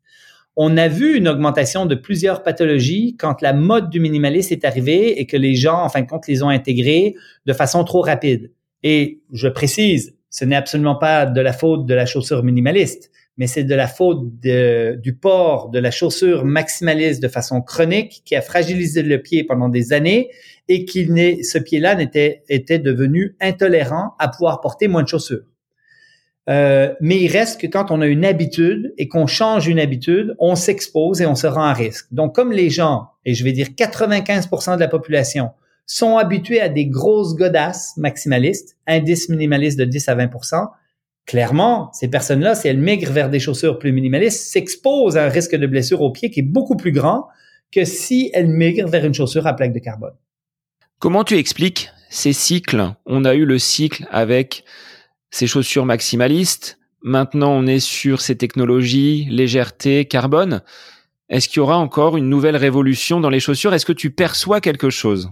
On 0.56 0.78
a 0.78 0.88
vu 0.88 1.18
une 1.18 1.28
augmentation 1.28 1.86
de 1.86 1.96
plusieurs 1.96 2.42
pathologies 2.42 3.18
quand 3.20 3.42
la 3.42 3.52
mode 3.52 3.90
du 3.90 4.00
minimaliste 4.00 4.54
est 4.54 4.64
arrivée 4.64 5.20
et 5.20 5.26
que 5.26 5.36
les 5.36 5.56
gens, 5.56 5.84
en 5.84 5.90
fin 5.90 6.02
de 6.02 6.08
compte, 6.08 6.28
les 6.28 6.44
ont 6.44 6.50
intégrés 6.50 7.16
de 7.46 7.54
façon 7.54 7.84
trop 7.84 8.02
rapide. 8.02 8.52
Et 8.82 9.22
je 9.34 9.50
précise, 9.50 10.16
ce 10.30 10.46
n'est 10.46 10.56
absolument 10.56 10.96
pas 10.96 11.26
de 11.26 11.42
la 11.42 11.52
faute 11.52 11.86
de 11.86 11.94
la 11.94 12.06
chaussure 12.06 12.44
minimaliste, 12.44 13.12
mais 13.38 13.48
c'est 13.48 13.64
de 13.64 13.76
la 13.76 13.88
faute 13.88 14.40
du 14.40 15.16
port 15.16 15.70
de 15.70 15.80
la 15.80 15.91
chaussure 15.91 16.45
maximaliste 16.45 17.22
de 17.22 17.28
façon 17.28 17.62
chronique 17.62 18.22
qui 18.26 18.36
a 18.36 18.41
fragilisé 18.41 19.03
le 19.03 19.22
pied 19.22 19.44
pendant 19.44 19.70
des 19.70 19.94
années 19.94 20.30
et 20.68 20.86
qui 20.86 21.06
ce 21.44 21.57
pied-là 21.57 21.95
n'était 21.95 22.44
était 22.48 22.80
devenu 22.80 23.36
intolérant 23.41 24.14
à 24.20 24.30
pouvoir 24.30 24.62
porter 24.62 24.88
moins 24.88 25.03
de 25.03 25.07
chaussures. 25.07 25.44
Euh, 26.48 26.94
mais 27.02 27.20
il 27.20 27.28
reste 27.28 27.60
que 27.60 27.68
quand 27.68 27.90
on 27.90 28.02
a 28.02 28.07
une 28.07 28.24
habitude 28.24 28.94
et 28.98 29.07
qu'on 29.07 29.26
change 29.26 29.68
une 29.68 29.80
habitude, 29.80 30.36
on 30.40 30.56
s'expose 30.56 31.22
et 31.22 31.26
on 31.26 31.36
se 31.36 31.48
rend 31.48 31.64
à 31.64 31.74
risque. 31.74 32.06
Donc, 32.12 32.36
comme 32.36 32.52
les 32.52 32.70
gens, 32.70 33.10
et 33.26 33.34
je 33.34 33.44
vais 33.44 33.52
dire 33.52 33.70
95% 33.70 34.76
de 34.76 34.80
la 34.80 34.88
population, 34.88 35.49
sont 35.88 36.18
habitués 36.18 36.62
à 36.62 36.70
des 36.70 36.86
grosses 36.86 37.36
godasses 37.36 37.94
maximalistes, 37.98 38.78
indice 38.88 39.30
minimaliste 39.30 39.78
de 39.78 39.86
10 39.86 40.10
à 40.10 40.16
20%, 40.16 40.68
clairement, 41.26 41.91
ces 41.93 42.07
personnes-là, 42.07 42.56
si 42.56 42.68
elles 42.68 42.77
migrent 42.77 43.11
vers 43.11 43.30
des 43.30 43.39
chaussures 43.39 43.80
plus 43.80 43.91
minimalistes, 43.91 44.47
s'exposent 44.47 45.18
à 45.18 45.26
un 45.26 45.30
risque 45.30 45.56
de 45.56 45.68
blessure 45.68 46.02
au 46.02 46.11
pied 46.11 46.30
qui 46.30 46.41
est 46.41 46.43
beaucoup 46.43 46.76
plus 46.76 46.91
grand 46.91 47.27
que 47.72 47.84
si 47.84 48.30
elles 48.34 48.47
migrent 48.47 48.88
vers 48.88 49.06
une 49.06 49.14
chaussure 49.14 49.47
à 49.47 49.53
plaque 49.53 49.73
de 49.73 49.80
carbone. 49.80 50.14
Comment 50.99 51.23
tu 51.23 51.38
expliques 51.38 51.89
ces 52.10 52.34
cycles? 52.34 52.93
On 53.06 53.26
a 53.26 53.35
eu 53.35 53.45
le 53.45 53.60
cycle 53.60 54.07
avec 54.11 54.64
ces 55.30 55.47
chaussures 55.47 55.85
maximalistes. 55.85 56.80
Maintenant, 57.02 57.52
on 57.52 57.68
est 57.68 57.80
sur 57.80 58.22
ces 58.22 58.38
technologies, 58.38 59.27
légèreté, 59.30 60.06
carbone. 60.06 60.61
Est-ce 61.30 61.49
qu'il 61.49 61.57
y 61.57 61.60
aura 61.60 61.77
encore 61.77 62.18
une 62.18 62.30
nouvelle 62.30 62.56
révolution 62.56 63.19
dans 63.19 63.30
les 63.30 63.39
chaussures? 63.39 63.73
Est-ce 63.73 63.85
que 63.85 63.93
tu 63.93 64.11
perçois 64.11 64.61
quelque 64.61 64.89
chose? 64.89 65.30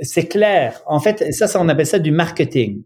C'est 0.00 0.26
clair. 0.26 0.82
En 0.86 1.00
fait, 1.00 1.32
ça, 1.32 1.46
ça, 1.46 1.60
on 1.60 1.68
appelle 1.68 1.86
ça 1.86 1.98
du 1.98 2.10
marketing. 2.10 2.82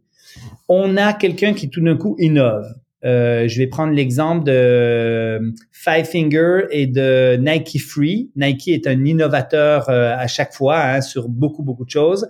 On 0.69 0.97
a 0.97 1.12
quelqu'un 1.12 1.55
qui 1.55 1.70
tout 1.70 1.81
d'un 1.81 1.97
coup 1.97 2.16
innove. 2.19 2.66
Euh, 3.05 3.48
je 3.48 3.59
vais 3.59 3.66
prendre 3.66 3.94
l'exemple 3.94 4.44
de 4.44 5.55
Five 5.73 6.05
Finger 6.05 6.65
et 6.70 6.86
de 6.86 7.36
Nike 7.36 7.81
Free. 7.81 8.31
Nike 8.36 8.69
est 8.69 8.86
un 8.86 9.05
innovateur 9.05 9.89
euh, 9.89 10.15
à 10.15 10.27
chaque 10.27 10.52
fois 10.52 10.78
hein, 10.81 11.01
sur 11.01 11.28
beaucoup 11.28 11.62
beaucoup 11.62 11.85
de 11.85 11.90
choses. 11.90 12.28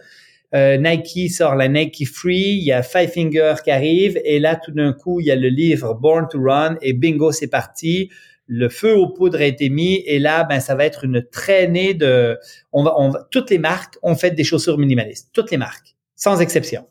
Euh, 0.54 0.76
Nike 0.76 1.30
sort 1.30 1.54
la 1.54 1.68
Nike 1.68 2.06
Free, 2.08 2.56
il 2.56 2.64
y 2.64 2.72
a 2.72 2.82
Five 2.82 3.10
Finger 3.10 3.54
qui 3.62 3.70
arrive 3.70 4.20
et 4.24 4.38
là 4.40 4.56
tout 4.56 4.72
d'un 4.72 4.92
coup 4.92 5.20
il 5.20 5.26
y 5.26 5.30
a 5.30 5.36
le 5.36 5.48
livre 5.48 5.94
Born 5.94 6.26
to 6.30 6.40
Run 6.40 6.76
et 6.82 6.92
bingo 6.92 7.32
c'est 7.32 7.48
parti. 7.48 8.10
Le 8.46 8.68
feu 8.68 8.96
aux 8.96 9.08
poudres 9.08 9.38
a 9.38 9.44
été 9.44 9.70
mis 9.70 10.02
et 10.06 10.18
là 10.18 10.44
ben 10.44 10.60
ça 10.60 10.74
va 10.74 10.84
être 10.84 11.04
une 11.04 11.24
traînée 11.30 11.94
de 11.94 12.36
on 12.72 12.82
va 12.82 12.94
on 12.96 13.10
va 13.10 13.26
toutes 13.30 13.50
les 13.50 13.58
marques 13.58 13.96
ont 14.02 14.16
fait 14.16 14.32
des 14.32 14.44
chaussures 14.44 14.78
minimalistes, 14.78 15.30
toutes 15.32 15.50
les 15.50 15.56
marques 15.56 15.96
sans 16.16 16.40
exception. 16.40 16.84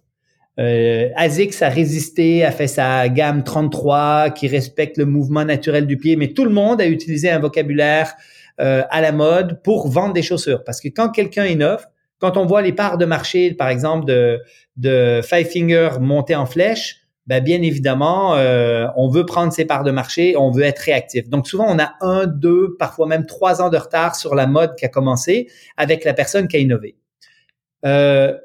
Euh, 0.60 1.10
ASICS 1.15 1.61
a 1.61 1.69
résisté, 1.69 2.44
a 2.44 2.52
fait 2.52 2.68
sa 2.68 3.07
gamme 3.07 3.44
33 3.44 4.31
qui 4.31 4.48
respecte 4.48 4.98
le 4.98 5.06
mouvement 5.06 5.45
naturel 5.45 5.88
du 5.88 5.98
pied, 5.98 6.18
mais 6.18 6.34
tout 6.34 6.44
le 6.44 6.52
monde 6.52 6.81
a 6.81 6.88
utilisé 6.88 7.30
un 7.30 7.40
vocabulaire 7.40 8.14
euh, 8.60 8.84
à 8.90 8.99
la 8.99 9.14
mode 9.14 9.64
pour 9.64 9.88
vendre 9.88 10.14
des 10.14 10.22
chaussures. 10.22 10.64
Parce 10.65 10.81
que 10.81 10.90
quand 10.90 11.10
quelqu'un 11.10 11.45
innove, 11.45 11.86
quand 12.19 12.36
on 12.36 12.45
voit 12.45 12.61
les 12.61 12.73
parts 12.73 12.98
de 12.98 13.06
marché, 13.06 13.53
par 13.53 13.69
exemple, 13.69 14.06
de, 14.06 14.41
de 14.76 15.22
Five 15.23 15.48
Finger 15.48 15.91
monter 16.02 16.36
en 16.36 16.45
flèche, 16.45 16.98
ben 17.26 17.44
bien 17.44 17.61
évidemment, 17.61 18.36
euh, 18.36 18.88
on 18.98 19.07
veut 19.07 19.26
prendre 19.26 19.53
ses 19.53 19.64
parts 19.64 19.84
de 19.84 19.91
marché, 19.91 20.36
on 20.36 20.52
veut 20.52 20.64
être 20.64 20.80
réactif. 20.80 21.30
Donc 21.30 21.48
souvent, 21.48 21.68
on 21.69 21.80
a 21.80 21.94
un, 22.02 22.26
deux, 22.26 22.76
parfois 22.80 23.07
même 23.07 23.27
trois 23.27 23.61
ans 23.61 23.69
de 23.69 23.77
retard 23.77 24.15
sur 24.15 24.36
la 24.36 24.48
mode 24.48 24.76
qui 24.76 24.84
a 24.84 24.90
commencé 24.90 25.48
avec 25.77 26.03
la 26.03 26.14
personne 26.14 26.48
qui 26.48 26.57
a 26.57 26.60
innové. 26.60 26.95
Euh, 27.86 28.36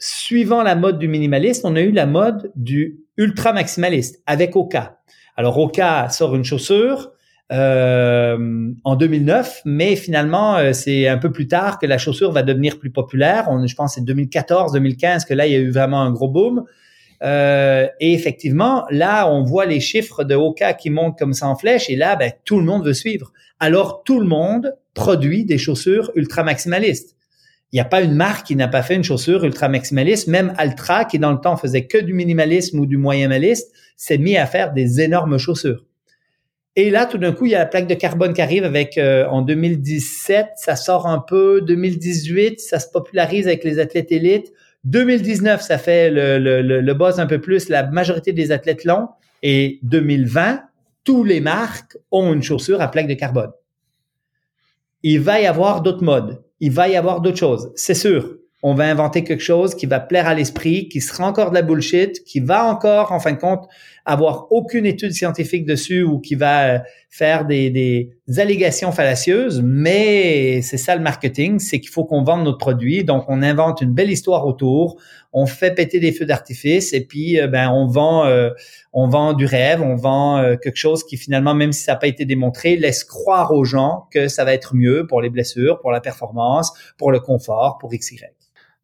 suivant 0.00 0.62
la 0.62 0.74
mode 0.74 0.98
du 0.98 1.06
minimaliste, 1.06 1.64
on 1.64 1.76
a 1.76 1.80
eu 1.80 1.92
la 1.92 2.06
mode 2.06 2.50
du 2.56 3.00
ultra 3.16 3.52
maximaliste 3.52 4.22
avec 4.26 4.56
Oka. 4.56 4.98
Alors 5.36 5.58
Oka 5.58 6.08
sort 6.08 6.34
une 6.34 6.44
chaussure 6.44 7.12
euh, 7.52 8.72
en 8.84 8.96
2009, 8.96 9.62
mais 9.66 9.94
finalement 9.96 10.56
euh, 10.56 10.72
c'est 10.72 11.06
un 11.06 11.18
peu 11.18 11.30
plus 11.30 11.48
tard 11.48 11.78
que 11.78 11.86
la 11.86 11.98
chaussure 11.98 12.32
va 12.32 12.42
devenir 12.42 12.78
plus 12.78 12.90
populaire. 12.90 13.48
Je 13.66 13.74
pense 13.74 13.94
c'est 13.94 14.04
2014, 14.04 14.72
2015 14.72 15.24
que 15.26 15.34
là 15.34 15.46
il 15.46 15.52
y 15.52 15.56
a 15.56 15.58
eu 15.58 15.70
vraiment 15.70 16.00
un 16.02 16.10
gros 16.10 16.28
boom. 16.28 16.64
Euh, 17.22 17.86
et 18.00 18.14
effectivement, 18.14 18.86
là, 18.90 19.30
on 19.30 19.42
voit 19.42 19.66
les 19.66 19.80
chiffres 19.80 20.24
de 20.24 20.34
Oka 20.34 20.72
qui 20.72 20.88
montent 20.88 21.18
comme 21.18 21.34
ça 21.34 21.48
en 21.48 21.56
flèche, 21.56 21.90
et 21.90 21.96
là, 21.96 22.16
ben, 22.16 22.32
tout 22.46 22.58
le 22.58 22.64
monde 22.64 22.86
veut 22.86 22.94
suivre. 22.94 23.32
Alors, 23.58 24.02
tout 24.04 24.20
le 24.20 24.26
monde 24.26 24.74
produit 24.94 25.44
des 25.44 25.58
chaussures 25.58 26.10
ultra 26.14 26.42
maximalistes. 26.42 27.16
Il 27.72 27.76
n'y 27.76 27.80
a 27.80 27.84
pas 27.84 28.02
une 28.02 28.14
marque 28.14 28.46
qui 28.46 28.56
n'a 28.56 28.66
pas 28.66 28.82
fait 28.82 28.96
une 28.96 29.04
chaussure 29.04 29.44
ultra 29.44 29.68
maximaliste. 29.68 30.26
Même 30.26 30.52
Altra, 30.58 31.04
qui 31.04 31.18
dans 31.20 31.30
le 31.30 31.40
temps 31.40 31.56
faisait 31.56 31.86
que 31.86 31.98
du 31.98 32.12
minimalisme 32.12 32.80
ou 32.80 32.86
du 32.86 32.96
moyen-maliste, 32.96 33.72
s'est 33.96 34.18
mis 34.18 34.36
à 34.36 34.46
faire 34.46 34.72
des 34.72 35.00
énormes 35.00 35.38
chaussures. 35.38 35.84
Et 36.74 36.90
là, 36.90 37.06
tout 37.06 37.18
d'un 37.18 37.32
coup, 37.32 37.46
il 37.46 37.52
y 37.52 37.54
a 37.54 37.60
la 37.60 37.66
plaque 37.66 37.86
de 37.86 37.94
carbone 37.94 38.32
qui 38.32 38.42
arrive 38.42 38.64
avec, 38.64 38.98
euh, 38.98 39.26
en 39.26 39.42
2017, 39.42 40.46
ça 40.56 40.76
sort 40.76 41.06
un 41.06 41.18
peu, 41.18 41.60
2018, 41.60 42.60
ça 42.60 42.80
se 42.80 42.88
popularise 42.90 43.46
avec 43.46 43.62
les 43.64 43.78
athlètes 43.78 44.10
élites. 44.10 44.52
2019, 44.84 45.60
ça 45.60 45.78
fait 45.78 46.10
le, 46.10 46.38
le, 46.38 46.62
le, 46.62 46.80
le 46.80 46.94
buzz 46.94 47.20
un 47.20 47.26
peu 47.26 47.40
plus, 47.40 47.68
la 47.68 47.86
majorité 47.86 48.32
des 48.32 48.50
athlètes 48.50 48.84
longs. 48.84 49.08
Et 49.42 49.78
2020, 49.82 50.62
tous 51.04 51.22
les 51.24 51.40
marques 51.40 51.96
ont 52.10 52.32
une 52.32 52.42
chaussure 52.42 52.80
à 52.80 52.90
plaque 52.90 53.08
de 53.08 53.14
carbone. 53.14 53.50
Il 55.02 55.20
va 55.20 55.40
y 55.40 55.46
avoir 55.46 55.82
d'autres 55.82 56.04
modes 56.04 56.42
il 56.60 56.72
va 56.72 56.88
y 56.88 56.96
avoir 56.96 57.20
d'autres 57.20 57.38
choses, 57.38 57.72
c'est 57.74 57.94
sûr. 57.94 58.36
On 58.62 58.74
va 58.74 58.84
inventer 58.84 59.24
quelque 59.24 59.42
chose 59.42 59.74
qui 59.74 59.86
va 59.86 60.00
plaire 60.00 60.26
à 60.26 60.34
l'esprit, 60.34 60.88
qui 60.88 61.00
sera 61.00 61.26
encore 61.26 61.48
de 61.48 61.54
la 61.54 61.62
bullshit, 61.62 62.22
qui 62.24 62.40
va 62.40 62.66
encore, 62.66 63.10
en 63.10 63.18
fin 63.18 63.32
de 63.32 63.38
compte, 63.38 63.66
avoir 64.04 64.52
aucune 64.52 64.84
étude 64.84 65.12
scientifique 65.12 65.64
dessus 65.64 66.02
ou 66.02 66.18
qui 66.20 66.34
va 66.34 66.64
euh, 66.66 66.78
faire 67.08 67.46
des, 67.46 67.70
des 67.70 68.38
allégations 68.38 68.92
fallacieuses. 68.92 69.62
Mais 69.64 70.60
c'est 70.60 70.76
ça 70.76 70.94
le 70.94 71.00
marketing, 71.00 71.58
c'est 71.58 71.80
qu'il 71.80 71.88
faut 71.88 72.04
qu'on 72.04 72.22
vende 72.22 72.44
notre 72.44 72.58
produit. 72.58 73.02
Donc, 73.02 73.24
on 73.28 73.42
invente 73.42 73.80
une 73.80 73.92
belle 73.92 74.10
histoire 74.10 74.46
autour, 74.46 75.00
on 75.32 75.46
fait 75.46 75.74
péter 75.74 76.00
des 76.00 76.12
feux 76.12 76.26
d'artifice 76.26 76.92
et 76.92 77.04
puis, 77.04 77.40
euh, 77.40 77.46
ben, 77.46 77.70
on 77.70 77.86
vend, 77.86 78.26
euh, 78.26 78.50
on 78.92 79.08
vend 79.08 79.32
du 79.32 79.46
rêve, 79.46 79.80
on 79.82 79.94
vend 79.94 80.38
euh, 80.38 80.56
quelque 80.56 80.76
chose 80.76 81.04
qui 81.04 81.16
finalement, 81.16 81.54
même 81.54 81.72
si 81.72 81.84
ça 81.84 81.92
n'a 81.92 81.98
pas 81.98 82.08
été 82.08 82.24
démontré, 82.24 82.76
laisse 82.76 83.04
croire 83.04 83.52
aux 83.52 83.64
gens 83.64 84.08
que 84.10 84.28
ça 84.28 84.44
va 84.44 84.52
être 84.52 84.74
mieux 84.74 85.06
pour 85.06 85.20
les 85.20 85.30
blessures, 85.30 85.80
pour 85.80 85.92
la 85.92 86.00
performance, 86.00 86.72
pour 86.98 87.12
le 87.12 87.20
confort, 87.20 87.78
pour 87.78 87.90
XY. 87.90 88.20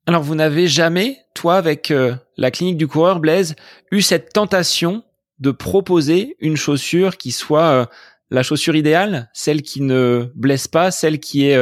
Alors 0.06 0.22
vous 0.22 0.36
n'avez 0.36 0.68
jamais, 0.68 1.18
toi, 1.34 1.56
avec 1.56 1.92
la 2.36 2.50
clinique 2.52 2.76
du 2.76 2.86
coureur 2.86 3.18
Blaise, 3.18 3.56
eu 3.90 4.02
cette 4.02 4.32
tentation 4.32 5.02
de 5.40 5.50
proposer 5.50 6.36
une 6.38 6.56
chaussure 6.56 7.16
qui 7.16 7.32
soit 7.32 7.90
la 8.30 8.44
chaussure 8.44 8.76
idéale, 8.76 9.28
celle 9.32 9.62
qui 9.62 9.80
ne 9.80 10.30
blesse 10.36 10.68
pas, 10.68 10.92
celle 10.92 11.18
qui 11.18 11.48
est 11.48 11.58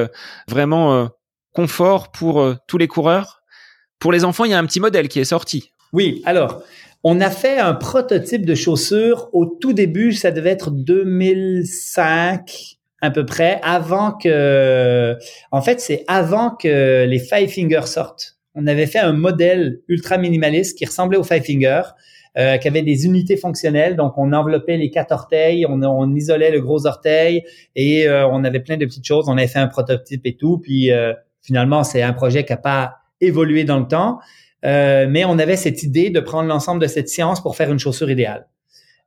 vraiment 0.47 1.09
confort 1.55 2.13
pour 2.13 2.55
tous 2.67 2.77
les 2.77 2.87
coureurs? 2.87 3.44
Pour 3.99 4.13
les 4.13 4.25
enfants, 4.25 4.45
il 4.45 4.51
y 4.51 4.55
a 4.55 4.59
un 4.59 4.67
petit 4.67 4.81
modèle 4.81 5.09
qui 5.09 5.21
est 5.21 5.25
sorti. 5.25 5.71
Oui, 5.93 6.23
alors 6.25 6.63
on 7.07 7.21
a 7.21 7.31
fait 7.31 7.59
un 7.59 7.75
prototype 7.75 8.47
de 8.47 8.55
chaussure 8.55 9.29
au 9.35 9.45
tout 9.45 9.75
début, 9.75 10.15
ça 10.15 10.31
devait 10.31 10.51
être 10.51 10.71
2005 10.71 12.79
à 13.03 13.11
peu 13.11 13.27
près, 13.27 13.61
avant 13.63 14.13
que, 14.13 15.15
en 15.51 15.61
fait, 15.61 15.81
c'est 15.81 16.05
avant 16.09 16.51
que 16.51 17.05
les 17.05 17.19
Five 17.19 17.51
Fingers 17.51 17.87
sortent. 17.87 18.39
On 18.55 18.67
avait 18.67 18.87
fait 18.87 19.01
un 19.01 19.13
modèle 19.13 19.81
ultra 19.89 20.17
minimaliste 20.17 20.79
qui 20.79 20.87
ressemblait 20.87 21.19
aux 21.19 21.25
Five 21.25 21.43
Fingers, 21.43 21.83
euh, 22.39 22.57
qui 22.57 22.67
avait 22.67 22.81
des 22.81 23.05
unités 23.05 23.37
fonctionnelles. 23.37 23.95
Donc, 23.95 24.15
on 24.17 24.33
enveloppait 24.33 24.79
les 24.79 24.91
quatre 24.91 25.13
orteils, 25.13 25.67
on, 25.69 26.15
isolait 26.15 26.51
le 26.51 26.63
gros 26.63 26.87
orteil 26.87 27.45
et 27.77 28.09
euh, 28.09 28.27
on 28.27 28.43
avait 28.45 28.61
plein 28.61 28.79
de 28.79 28.87
petites 28.87 29.07
choses. 29.07 29.29
On 29.29 29.37
avait 29.37 29.49
fait 29.49 29.59
un 29.59 29.69
prototype 29.69 30.23
et 30.25 30.37
tout. 30.37 30.59
Puis, 30.59 30.91
euh, 30.91 31.13
finalement, 31.43 31.85
c'est 31.85 32.01
un 32.01 32.15
projet 32.15 32.45
qui 32.45 32.53
n'a 32.53 32.57
pas 32.57 32.95
évolué 33.27 33.65
dans 33.65 33.79
le 33.79 33.87
temps. 33.87 34.19
Euh, 34.65 35.07
mais 35.09 35.25
on 35.25 35.39
avait 35.39 35.57
cette 35.57 35.83
idée 35.83 36.11
de 36.11 36.21
prendre 36.21 36.49
l'ensemble 36.49 36.81
de 36.81 36.87
cette 36.87 37.09
science 37.09 37.43
pour 37.43 37.57
faire 37.57 37.71
une 37.71 37.79
chaussure 37.79 38.11
idéale. 38.11 38.47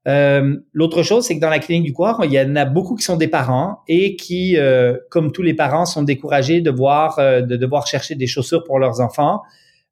Euh, 0.07 0.55
L'autre 0.73 1.03
chose, 1.03 1.25
c'est 1.25 1.35
que 1.35 1.41
dans 1.41 1.49
la 1.49 1.59
clinique 1.59 1.83
du 1.83 1.93
corps, 1.93 2.23
il 2.23 2.31
y 2.31 2.39
en 2.39 2.55
a 2.55 2.65
beaucoup 2.65 2.95
qui 2.95 3.03
sont 3.03 3.17
des 3.17 3.27
parents 3.27 3.79
et 3.87 4.15
qui, 4.15 4.57
euh, 4.57 4.95
comme 5.09 5.31
tous 5.31 5.41
les 5.41 5.53
parents, 5.53 5.85
sont 5.85 6.03
découragés 6.03 6.61
de 6.61 6.71
voir, 6.71 7.19
euh, 7.19 7.41
de 7.41 7.57
devoir 7.57 7.87
chercher 7.87 8.15
des 8.15 8.27
chaussures 8.27 8.63
pour 8.63 8.79
leurs 8.79 9.01
enfants. 9.01 9.41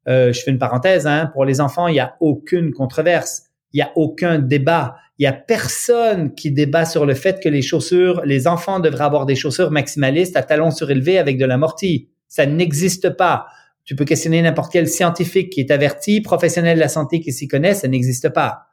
Euh, 0.08 0.32
je 0.32 0.42
fais 0.42 0.52
une 0.52 0.60
parenthèse, 0.60 1.08
hein, 1.08 1.30
pour 1.34 1.46
les 1.46 1.60
enfants, 1.60 1.88
il 1.88 1.94
n'y 1.94 2.00
a 2.00 2.16
aucune 2.20 2.72
controverse, 2.72 3.44
il 3.74 3.78
n'y 3.78 3.82
a 3.82 3.92
aucun 3.96 4.40
débat. 4.40 4.96
Il 5.18 5.24
y 5.24 5.28
a 5.28 5.34
personne 5.34 6.34
qui 6.36 6.52
débat 6.52 6.86
sur 6.86 7.06
le 7.06 7.14
fait 7.14 7.42
que 7.42 7.50
les 7.50 7.62
chaussures, 7.62 8.22
les 8.26 8.48
enfants 8.48 8.80
devraient 8.80 9.06
avoir 9.06 9.26
des 9.26 9.36
chaussures 9.36 9.72
maximalistes 9.72 10.38
à 10.38 10.44
talons 10.44 10.72
surélevés 10.72 11.18
avec 11.18 11.38
de 11.38 11.46
l'amorti. 11.46 12.10
Ça 12.28 12.46
n'existe 12.46 13.10
pas. 13.12 13.48
Tu 13.86 13.96
peux 13.96 14.06
questionner 14.06 14.42
n'importe 14.42 14.72
quel 14.72 14.88
scientifique 14.88 15.52
qui 15.52 15.60
est 15.60 15.72
averti, 15.72 16.22
professionnel 16.22 16.76
de 16.76 16.82
la 16.82 16.90
santé 16.90 17.22
qui 17.22 17.32
s'y 17.32 17.48
connaît, 17.48 17.76
ça 17.76 17.88
n'existe 17.88 18.30
pas. 18.30 18.68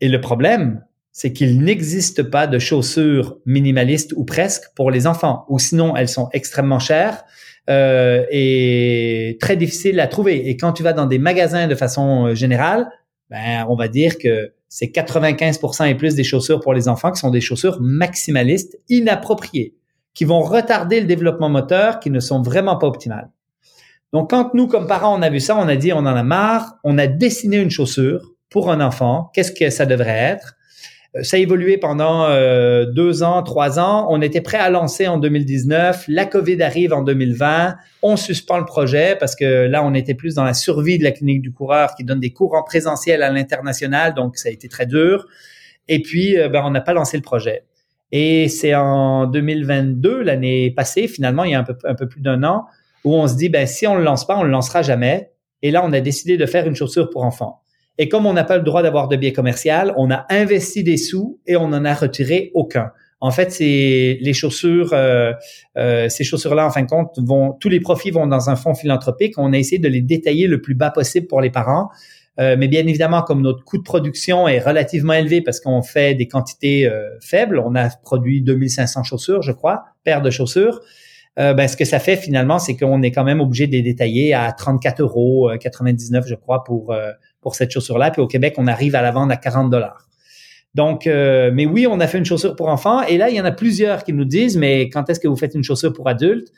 Et 0.00 0.08
le 0.08 0.20
problème, 0.20 0.84
c'est 1.12 1.32
qu'il 1.32 1.62
n'existe 1.62 2.24
pas 2.24 2.46
de 2.46 2.58
chaussures 2.58 3.38
minimalistes 3.46 4.12
ou 4.16 4.24
presque 4.24 4.64
pour 4.74 4.90
les 4.90 5.06
enfants, 5.06 5.44
ou 5.48 5.58
sinon 5.58 5.94
elles 5.94 6.08
sont 6.08 6.28
extrêmement 6.32 6.78
chères 6.78 7.24
euh, 7.70 8.24
et 8.30 9.36
très 9.40 9.56
difficiles 9.56 10.00
à 10.00 10.08
trouver. 10.08 10.48
Et 10.48 10.56
quand 10.56 10.72
tu 10.72 10.82
vas 10.82 10.94
dans 10.94 11.06
des 11.06 11.18
magasins 11.18 11.68
de 11.68 11.74
façon 11.74 12.26
euh, 12.26 12.34
générale, 12.34 12.88
ben, 13.30 13.64
on 13.68 13.76
va 13.76 13.88
dire 13.88 14.18
que 14.18 14.52
c'est 14.68 14.86
95% 14.86 15.88
et 15.88 15.94
plus 15.94 16.14
des 16.14 16.24
chaussures 16.24 16.60
pour 16.60 16.72
les 16.72 16.88
enfants 16.88 17.12
qui 17.12 17.20
sont 17.20 17.30
des 17.30 17.42
chaussures 17.42 17.78
maximalistes, 17.80 18.78
inappropriées, 18.88 19.74
qui 20.14 20.24
vont 20.24 20.40
retarder 20.40 21.00
le 21.00 21.06
développement 21.06 21.50
moteur, 21.50 22.00
qui 22.00 22.10
ne 22.10 22.20
sont 22.20 22.42
vraiment 22.42 22.76
pas 22.78 22.86
optimales. 22.86 23.30
Donc, 24.12 24.30
quand 24.30 24.52
nous, 24.54 24.66
comme 24.66 24.86
parents, 24.86 25.18
on 25.18 25.22
a 25.22 25.30
vu 25.30 25.40
ça, 25.40 25.56
on 25.56 25.68
a 25.68 25.76
dit, 25.76 25.92
on 25.92 25.98
en 25.98 26.06
a 26.06 26.22
marre, 26.22 26.78
on 26.84 26.98
a 26.98 27.06
dessiné 27.06 27.58
une 27.58 27.70
chaussure 27.70 28.32
pour 28.50 28.70
un 28.70 28.80
enfant. 28.80 29.30
Qu'est-ce 29.34 29.52
que 29.52 29.70
ça 29.70 29.86
devrait 29.86 30.10
être? 30.10 30.54
Euh, 31.16 31.22
ça 31.22 31.36
a 31.36 31.40
évolué 31.40 31.78
pendant 31.78 32.26
euh, 32.26 32.86
deux 32.86 33.22
ans, 33.22 33.42
trois 33.42 33.78
ans. 33.78 34.06
On 34.10 34.20
était 34.22 34.40
prêt 34.40 34.58
à 34.58 34.70
lancer 34.70 35.06
en 35.06 35.18
2019. 35.18 36.04
La 36.08 36.26
COVID 36.26 36.62
arrive 36.62 36.92
en 36.92 37.02
2020. 37.02 37.76
On 38.02 38.16
suspend 38.16 38.58
le 38.58 38.64
projet 38.64 39.16
parce 39.18 39.36
que 39.36 39.66
là, 39.66 39.84
on 39.84 39.94
était 39.94 40.14
plus 40.14 40.34
dans 40.34 40.44
la 40.44 40.54
survie 40.54 40.98
de 40.98 41.04
la 41.04 41.12
clinique 41.12 41.42
du 41.42 41.52
coureur 41.52 41.94
qui 41.94 42.04
donne 42.04 42.20
des 42.20 42.32
cours 42.32 42.54
en 42.54 42.62
présentiel 42.62 43.22
à 43.22 43.30
l'international. 43.30 44.14
Donc, 44.14 44.36
ça 44.36 44.48
a 44.48 44.52
été 44.52 44.68
très 44.68 44.86
dur. 44.86 45.26
Et 45.88 46.02
puis, 46.02 46.38
euh, 46.38 46.48
ben, 46.48 46.62
on 46.64 46.70
n'a 46.70 46.80
pas 46.80 46.92
lancé 46.92 47.16
le 47.16 47.22
projet. 47.22 47.64
Et 48.10 48.48
c'est 48.48 48.74
en 48.74 49.26
2022, 49.26 50.22
l'année 50.22 50.70
passée, 50.70 51.08
finalement, 51.08 51.44
il 51.44 51.52
y 51.52 51.54
a 51.54 51.60
un 51.60 51.64
peu, 51.64 51.76
un 51.84 51.94
peu 51.94 52.06
plus 52.06 52.20
d'un 52.20 52.44
an, 52.44 52.66
où 53.04 53.14
on 53.14 53.26
se 53.26 53.36
dit, 53.36 53.48
ben, 53.48 53.66
si 53.66 53.86
on 53.86 53.96
le 53.96 54.04
lance 54.04 54.26
pas, 54.26 54.36
on 54.36 54.42
le 54.42 54.50
lancera 54.50 54.82
jamais. 54.82 55.32
Et 55.62 55.70
là, 55.70 55.82
on 55.84 55.92
a 55.92 56.00
décidé 56.00 56.36
de 56.36 56.46
faire 56.46 56.66
une 56.66 56.74
chaussure 56.74 57.10
pour 57.10 57.24
enfants. 57.24 57.60
Et 57.98 58.08
comme 58.08 58.26
on 58.26 58.32
n'a 58.32 58.44
pas 58.44 58.56
le 58.56 58.62
droit 58.62 58.82
d'avoir 58.82 59.08
de 59.08 59.16
biais 59.16 59.32
commercial, 59.32 59.92
on 59.96 60.10
a 60.10 60.26
investi 60.30 60.82
des 60.82 60.96
sous 60.96 61.40
et 61.46 61.56
on 61.56 61.68
n'en 61.68 61.84
a 61.84 61.94
retiré 61.94 62.50
aucun. 62.54 62.90
En 63.20 63.30
fait, 63.30 63.52
c'est 63.52 64.18
les 64.20 64.32
chaussures, 64.32 64.92
euh, 64.92 65.32
euh, 65.76 66.08
ces 66.08 66.24
chaussures-là, 66.24 66.66
en 66.66 66.70
fin 66.70 66.82
de 66.82 66.88
compte, 66.88 67.16
vont 67.18 67.52
tous 67.52 67.68
les 67.68 67.78
profits 67.78 68.10
vont 68.10 68.26
dans 68.26 68.50
un 68.50 68.56
fonds 68.56 68.74
philanthropique. 68.74 69.34
On 69.38 69.52
a 69.52 69.58
essayé 69.58 69.78
de 69.78 69.86
les 69.86 70.00
détailler 70.00 70.48
le 70.48 70.60
plus 70.60 70.74
bas 70.74 70.90
possible 70.90 71.28
pour 71.28 71.40
les 71.40 71.50
parents. 71.50 71.88
Euh, 72.40 72.56
mais 72.58 72.66
bien 72.66 72.80
évidemment, 72.80 73.22
comme 73.22 73.40
notre 73.42 73.62
coût 73.62 73.78
de 73.78 73.84
production 73.84 74.48
est 74.48 74.58
relativement 74.58 75.12
élevé 75.12 75.40
parce 75.40 75.60
qu'on 75.60 75.82
fait 75.82 76.14
des 76.14 76.26
quantités 76.26 76.90
faibles, 77.20 77.62
on 77.64 77.76
a 77.76 77.90
produit 78.02 78.42
2500 78.42 79.04
chaussures, 79.04 79.42
je 79.42 79.52
crois, 79.52 79.84
paires 80.02 80.22
de 80.22 80.30
chaussures. 80.30 80.80
Ben, 81.36 81.66
ce 81.66 81.76
que 81.76 81.84
ça 81.84 81.98
fait 81.98 82.16
finalement, 82.16 82.58
c'est 82.58 82.76
qu'on 82.76 83.00
est 83.02 83.10
quand 83.10 83.24
même 83.24 83.40
obligé 83.40 83.66
de 83.66 83.72
les 83.72 83.82
détailler 83.82 84.34
à 84.34 84.52
34 84.52 85.00
euros, 85.00 85.50
99, 85.58 86.26
je 86.26 86.34
crois, 86.34 86.62
pour 86.62 86.94
pour 87.40 87.54
cette 87.54 87.70
chaussure-là. 87.70 88.10
Puis 88.10 88.22
au 88.22 88.26
Québec, 88.26 88.54
on 88.56 88.66
arrive 88.66 88.94
à 88.94 89.02
la 89.02 89.10
vendre 89.10 89.32
à 89.32 89.36
40 89.36 89.70
dollars. 89.70 90.08
Donc, 90.74 91.06
euh, 91.06 91.50
mais 91.52 91.66
oui, 91.66 91.86
on 91.86 92.00
a 92.00 92.06
fait 92.06 92.18
une 92.18 92.24
chaussure 92.24 92.56
pour 92.56 92.68
enfants. 92.68 93.02
Et 93.02 93.18
là, 93.18 93.28
il 93.28 93.36
y 93.36 93.40
en 93.40 93.44
a 93.44 93.52
plusieurs 93.52 94.04
qui 94.04 94.12
nous 94.14 94.24
disent, 94.24 94.56
mais 94.56 94.88
quand 94.88 95.10
est-ce 95.10 95.20
que 95.20 95.28
vous 95.28 95.36
faites 95.36 95.54
une 95.54 95.64
chaussure 95.64 95.92
pour 95.92 96.08
adultes? 96.08 96.48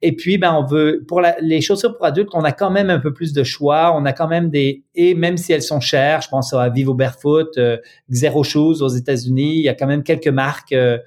Et 0.00 0.14
puis, 0.14 0.38
ben, 0.38 0.54
on 0.54 0.64
veut, 0.64 1.04
pour 1.06 1.20
les 1.40 1.60
chaussures 1.60 1.96
pour 1.96 2.06
adultes, 2.06 2.30
on 2.32 2.44
a 2.44 2.52
quand 2.52 2.70
même 2.70 2.88
un 2.88 3.00
peu 3.00 3.12
plus 3.12 3.32
de 3.32 3.42
choix. 3.42 3.92
On 3.94 4.04
a 4.06 4.12
quand 4.12 4.28
même 4.28 4.48
des, 4.48 4.84
et 4.94 5.14
même 5.14 5.36
si 5.36 5.52
elles 5.52 5.62
sont 5.62 5.80
chères, 5.80 6.22
je 6.22 6.28
pense 6.28 6.54
à 6.54 6.68
Vivo 6.70 6.94
Barefoot, 6.94 7.58
euh, 7.58 7.76
Xero 8.08 8.44
Shoes 8.44 8.80
aux 8.80 8.88
États-Unis, 8.88 9.56
il 9.56 9.62
y 9.62 9.68
a 9.68 9.74
quand 9.74 9.88
même 9.88 10.04
quelques 10.04 10.28
marques 10.28 10.72
euh, 10.72 10.98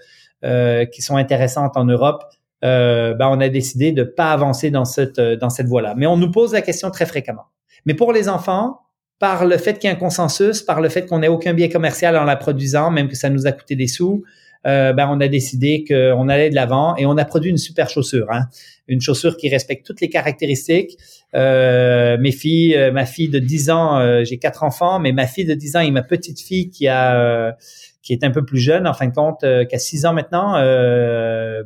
euh 0.44 0.86
qui 0.86 1.02
sont 1.02 1.16
intéressantes 1.16 1.78
en 1.78 1.86
Europe. 1.86 2.24
Euh, 2.64 3.14
ben, 3.14 3.28
on 3.30 3.40
a 3.40 3.50
décidé 3.50 3.92
de 3.92 4.04
pas 4.04 4.32
avancer 4.32 4.70
dans 4.70 4.86
cette, 4.86 5.20
dans 5.20 5.50
cette 5.50 5.68
voie-là. 5.68 5.96
Mais 5.98 6.06
on 6.06 6.18
nous 6.18 6.32
pose 6.32 6.54
la 6.54 6.62
question 6.62 6.92
très 6.92 7.06
fréquemment. 7.06 7.46
Mais 7.86 7.94
pour 7.94 8.14
les 8.14 8.30
enfants, 8.30 8.80
par 9.20 9.46
le 9.46 9.58
fait 9.58 9.80
qu'il 9.80 9.90
y 9.90 9.94
ait 9.94 9.96
un 9.96 10.00
consensus, 10.00 10.62
par 10.62 10.82
le 10.82 10.90
fait 10.90 11.06
qu'on 11.06 11.20
n'ait 11.20 11.28
aucun 11.28 11.54
biais 11.54 11.70
commercial 11.70 12.18
en 12.18 12.24
la 12.24 12.36
produisant, 12.36 12.92
même 12.92 13.08
que 13.08 13.16
ça 13.16 13.30
nous 13.30 13.48
a 13.48 13.52
coûté 13.52 13.76
des 13.76 13.88
sous, 13.88 14.24
euh, 14.68 14.94
ben 14.94 15.08
on 15.12 15.20
a 15.22 15.28
décidé 15.28 15.84
qu'on 15.88 16.30
allait 16.30 16.52
de 16.52 16.56
l'avant 16.56 16.96
et 16.96 17.06
on 17.08 17.18
a 17.18 17.26
produit 17.26 17.50
une 17.50 17.58
super 17.58 17.90
chaussure, 17.90 18.28
hein. 18.32 18.46
une 18.88 19.02
chaussure 19.02 19.38
qui 19.38 19.50
respecte 19.50 19.86
toutes 19.86 20.02
les 20.02 20.10
caractéristiques. 20.10 20.98
Euh, 21.36 22.18
mes 22.20 22.32
filles, 22.32 22.76
euh, 22.76 22.92
ma 22.92 23.06
fille 23.06 23.30
de 23.30 23.40
10 23.40 23.70
ans, 23.72 24.24
j'ai 24.24 24.38
quatre 24.38 24.64
enfants, 24.64 25.00
mais 25.00 25.12
ma 25.12 25.26
fille 25.26 25.46
de 25.46 25.54
10 25.54 25.76
ans 25.78 25.80
et 25.82 25.92
ma 25.92 26.04
petite 26.04 26.40
fille 26.40 26.70
qui 26.70 26.88
a 26.88 27.56
qui 28.02 28.14
est 28.14 28.24
un 28.24 28.32
peu 28.32 28.44
plus 28.44 28.60
jeune, 28.60 28.88
en 28.88 28.94
fin 28.94 29.08
de 29.08 29.14
compte, 29.14 29.42
qui 29.42 29.76
a 29.76 29.80
6 29.80 30.06
ans 30.06 30.14
maintenant, 30.14 30.54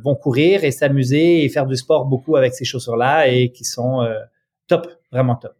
vont 0.02 0.14
courir 0.14 0.64
et 0.64 0.70
s'amuser 0.70 1.44
et 1.44 1.48
faire 1.48 1.66
du 1.66 1.76
sport 1.76 2.04
beaucoup 2.04 2.36
avec 2.36 2.54
ces 2.54 2.64
chaussures-là 2.64 3.28
et 3.28 3.50
qui 3.50 3.64
sont 3.64 4.06
top, 4.68 4.88
vraiment 5.10 5.36
top. 5.36 5.54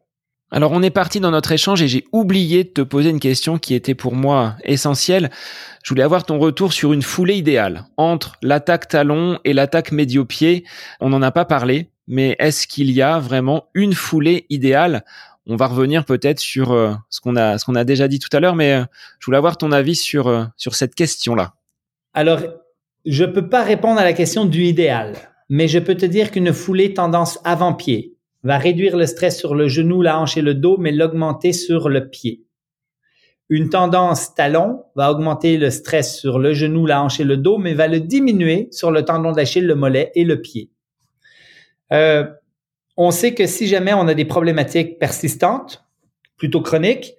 Alors 0.53 0.71
on 0.71 0.81
est 0.81 0.91
parti 0.91 1.19
dans 1.19 1.33
notre 1.33 1.51
échange 1.51 1.83
et 1.83 1.89
j'ai 1.89 2.05
oublié 2.13 2.63
de 2.63 2.69
te 2.69 2.81
poser 2.81 3.11
une 3.11 3.19
question 3.19 3.59
qui 3.59 3.75
était 3.75 3.97
pour 3.97 4.15
moi 4.15 4.55
essentielle. 4.63 5.31
Je 5.83 5.91
voulais 5.91 6.05
avoir 6.05 6.25
ton 6.25 6.39
retour 6.39 6.73
sur 6.73 6.93
une 6.93 7.03
foulée 7.03 7.35
idéale 7.35 7.85
entre 7.97 8.37
l'attaque 8.43 8.87
talon 8.87 9.41
et 9.45 9.53
l'attaque 9.53 9.91
médio-pied. 9.91 10.65
On 11.01 11.09
n'en 11.09 11.21
a 11.21 11.33
pas 11.33 11.47
parlé, 11.47 11.91
mais 12.07 12.37
est-ce 12.39 12.69
qu'il 12.69 12.93
y 12.93 13.03
a 13.03 13.19
vraiment 13.19 13.65
une 13.75 13.93
foulée 13.93 14.47
idéale 14.49 15.05
On 15.49 15.57
va 15.57 15.67
revenir 15.69 16.05
peut-être 16.05 16.41
sur 16.41 16.73
euh, 16.73 16.95
ce 17.09 17.21
qu'on 17.21 17.37
a 17.37 17.57
ce 17.59 17.65
qu'on 17.65 17.77
a 17.77 17.85
déjà 17.85 18.09
dit 18.09 18.19
tout 18.19 18.35
à 18.37 18.41
l'heure, 18.41 18.57
mais 18.57 18.73
euh, 18.73 18.85
je 19.21 19.27
voulais 19.27 19.39
avoir 19.39 19.57
ton 19.57 19.71
avis 19.71 19.95
sur 19.95 20.27
euh, 20.27 20.45
sur 20.57 20.75
cette 20.75 20.95
question-là. 20.97 21.55
Alors, 22.15 22.41
je 23.05 23.25
peux 23.25 23.49
pas 23.49 23.63
répondre 23.63 24.01
à 24.01 24.05
la 24.05 24.13
question 24.13 24.45
du 24.45 24.65
idéal, 24.65 25.15
mais 25.49 25.69
je 25.69 25.79
peux 25.79 25.95
te 25.95 26.07
dire 26.07 26.33
qu'une 26.33 26.53
foulée 26.53 26.95
tendance 26.95 27.39
avant-pied 27.45 28.17
va 28.43 28.59
réduire 28.59 28.97
le 28.97 29.07
stress 29.07 29.39
sur 29.39 29.55
le 29.55 29.69
genou, 29.69 30.03
la 30.03 30.19
hanche 30.19 30.37
et 30.37 30.43
le 30.43 30.55
dos, 30.55 30.79
mais 30.79 30.91
l'augmenter 30.91 31.53
sur 31.53 31.89
le 31.89 32.09
pied. 32.09 32.43
Une 33.49 33.71
tendance 33.71 34.35
talon 34.35 34.83
va 34.97 35.13
augmenter 35.13 35.57
le 35.59 35.71
stress 35.71 36.19
sur 36.19 36.41
le 36.41 36.53
genou, 36.55 36.87
la 36.87 37.03
hanche 37.03 37.21
et 37.21 37.25
le 37.25 37.37
dos, 37.37 37.59
mais 37.59 37.75
va 37.75 37.87
le 37.87 38.01
diminuer 38.01 38.69
sur 38.73 38.91
le 38.91 39.05
tendon 39.05 39.31
d'Achille, 39.31 39.67
le 39.67 39.77
mollet 39.77 40.11
et 40.17 40.25
le 40.25 40.41
pied. 40.41 40.71
On 42.97 43.11
sait 43.11 43.35
que 43.35 43.47
si 43.47 43.67
jamais 43.67 43.93
on 43.95 44.09
a 44.09 44.15
des 44.15 44.25
problématiques 44.25 44.99
persistantes, 44.99 45.85
plutôt 46.37 46.63
chroniques, 46.63 47.15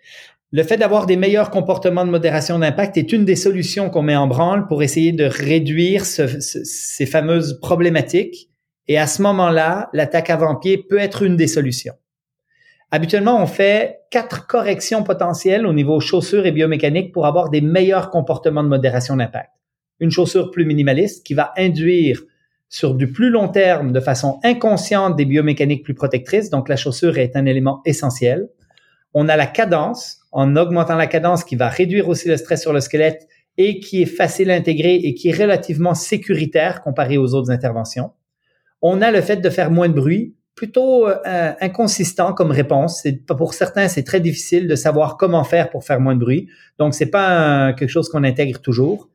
le 0.52 0.64
fait 0.64 0.78
d'avoir 0.78 1.06
des 1.06 1.18
meilleurs 1.18 1.52
comportements 1.52 2.06
de 2.06 2.12
modération 2.12 2.58
d'impact 2.58 2.98
est 2.98 3.12
une 3.12 3.26
des 3.26 3.36
solutions 3.36 3.90
qu'on 3.90 4.02
met 4.02 4.16
en 4.16 4.28
branle 4.28 4.66
pour 4.68 4.82
essayer 4.82 5.12
de 5.12 5.26
réduire 5.26 6.06
ces 6.06 7.06
fameuses 7.06 7.60
problématiques 7.60 8.50
et 8.88 8.98
à 8.98 9.08
ce 9.08 9.22
moment-là, 9.24 9.90
l'attaque 9.94 10.30
avant-pied 10.30 10.78
peut 10.78 10.98
être 10.98 11.24
une 11.24 11.36
des 11.36 11.48
solutions. 11.48 11.96
Habituellement, 12.90 13.42
on 13.42 13.48
fait 13.48 14.00
quatre 14.12 14.48
corrections 14.48 15.04
potentielles 15.04 15.68
au 15.68 15.74
niveau 15.74 16.00
chaussures 16.00 16.46
et 16.46 16.54
biomécanique 16.54 17.12
pour 17.12 17.26
avoir 17.26 17.50
des 17.50 17.60
meilleurs 17.60 18.10
comportements 18.10 18.64
de 18.64 18.70
modération 18.70 19.18
d'impact. 19.18 19.52
Une 20.00 20.12
chaussure 20.12 20.52
plus 20.52 20.64
minimaliste 20.64 21.26
qui 21.26 21.34
va 21.34 21.52
induire 21.58 22.22
sur 22.70 22.96
du 22.96 23.12
plus 23.12 23.30
long 23.30 23.48
terme 23.48 23.92
de 23.92 24.00
façon 24.00 24.40
inconsciente 24.44 25.16
des 25.16 25.26
biomécaniques 25.26 25.84
plus 25.84 25.94
protectrices. 25.94 26.50
Donc, 26.50 26.70
la 26.70 26.76
chaussure 26.76 27.18
est 27.18 27.36
un 27.36 27.46
élément 27.46 27.82
essentiel. 27.86 28.50
On 29.14 29.30
a 29.30 29.36
la 29.36 29.48
cadence 29.48 30.20
en 30.32 30.56
augmentant 30.56 30.96
la 30.96 31.08
cadence 31.08 31.44
qui 31.44 31.56
va 31.56 31.70
réduire 31.70 32.10
aussi 32.10 32.28
le 32.28 32.38
stress 32.38 32.62
sur 32.62 32.74
le 32.74 32.82
squelette 32.82 33.28
et 33.58 33.80
qui 33.80 34.02
est 34.02 34.06
facile 34.06 34.52
à 34.52 34.56
intégrer 34.56 34.96
et 34.96 35.14
qui 35.16 35.30
est 35.30 35.38
relativement 35.38 35.96
sécuritaire 35.96 36.82
comparé 36.82 37.18
aux 37.18 37.34
autres 37.34 37.50
interventions. 37.52 38.12
On 38.82 39.02
a 39.02 39.12
le 39.12 39.22
fait 39.22 39.38
de 39.38 39.50
faire 39.50 39.72
moins 39.72 39.90
de 39.90 39.94
bruit, 39.94 40.36
plutôt 40.54 41.08
euh, 41.08 41.54
inconsistant 41.62 42.34
comme 42.34 42.52
réponse. 42.52 43.08
Pour 43.28 43.54
certains, 43.54 43.88
c'est 43.88 44.04
très 44.04 44.20
difficile 44.20 44.68
de 44.68 44.76
savoir 44.76 45.18
comment 45.18 45.44
faire 45.44 45.70
pour 45.70 45.84
faire 45.84 46.00
moins 46.00 46.16
de 46.16 46.20
bruit. 46.20 46.50
Donc 46.78 46.94
c'est 46.94 47.10
pas 47.10 47.74
quelque 47.74 47.90
chose 47.90 48.10
qu'on 48.10 48.24
intègre 48.24 48.60
toujours. 48.60 49.10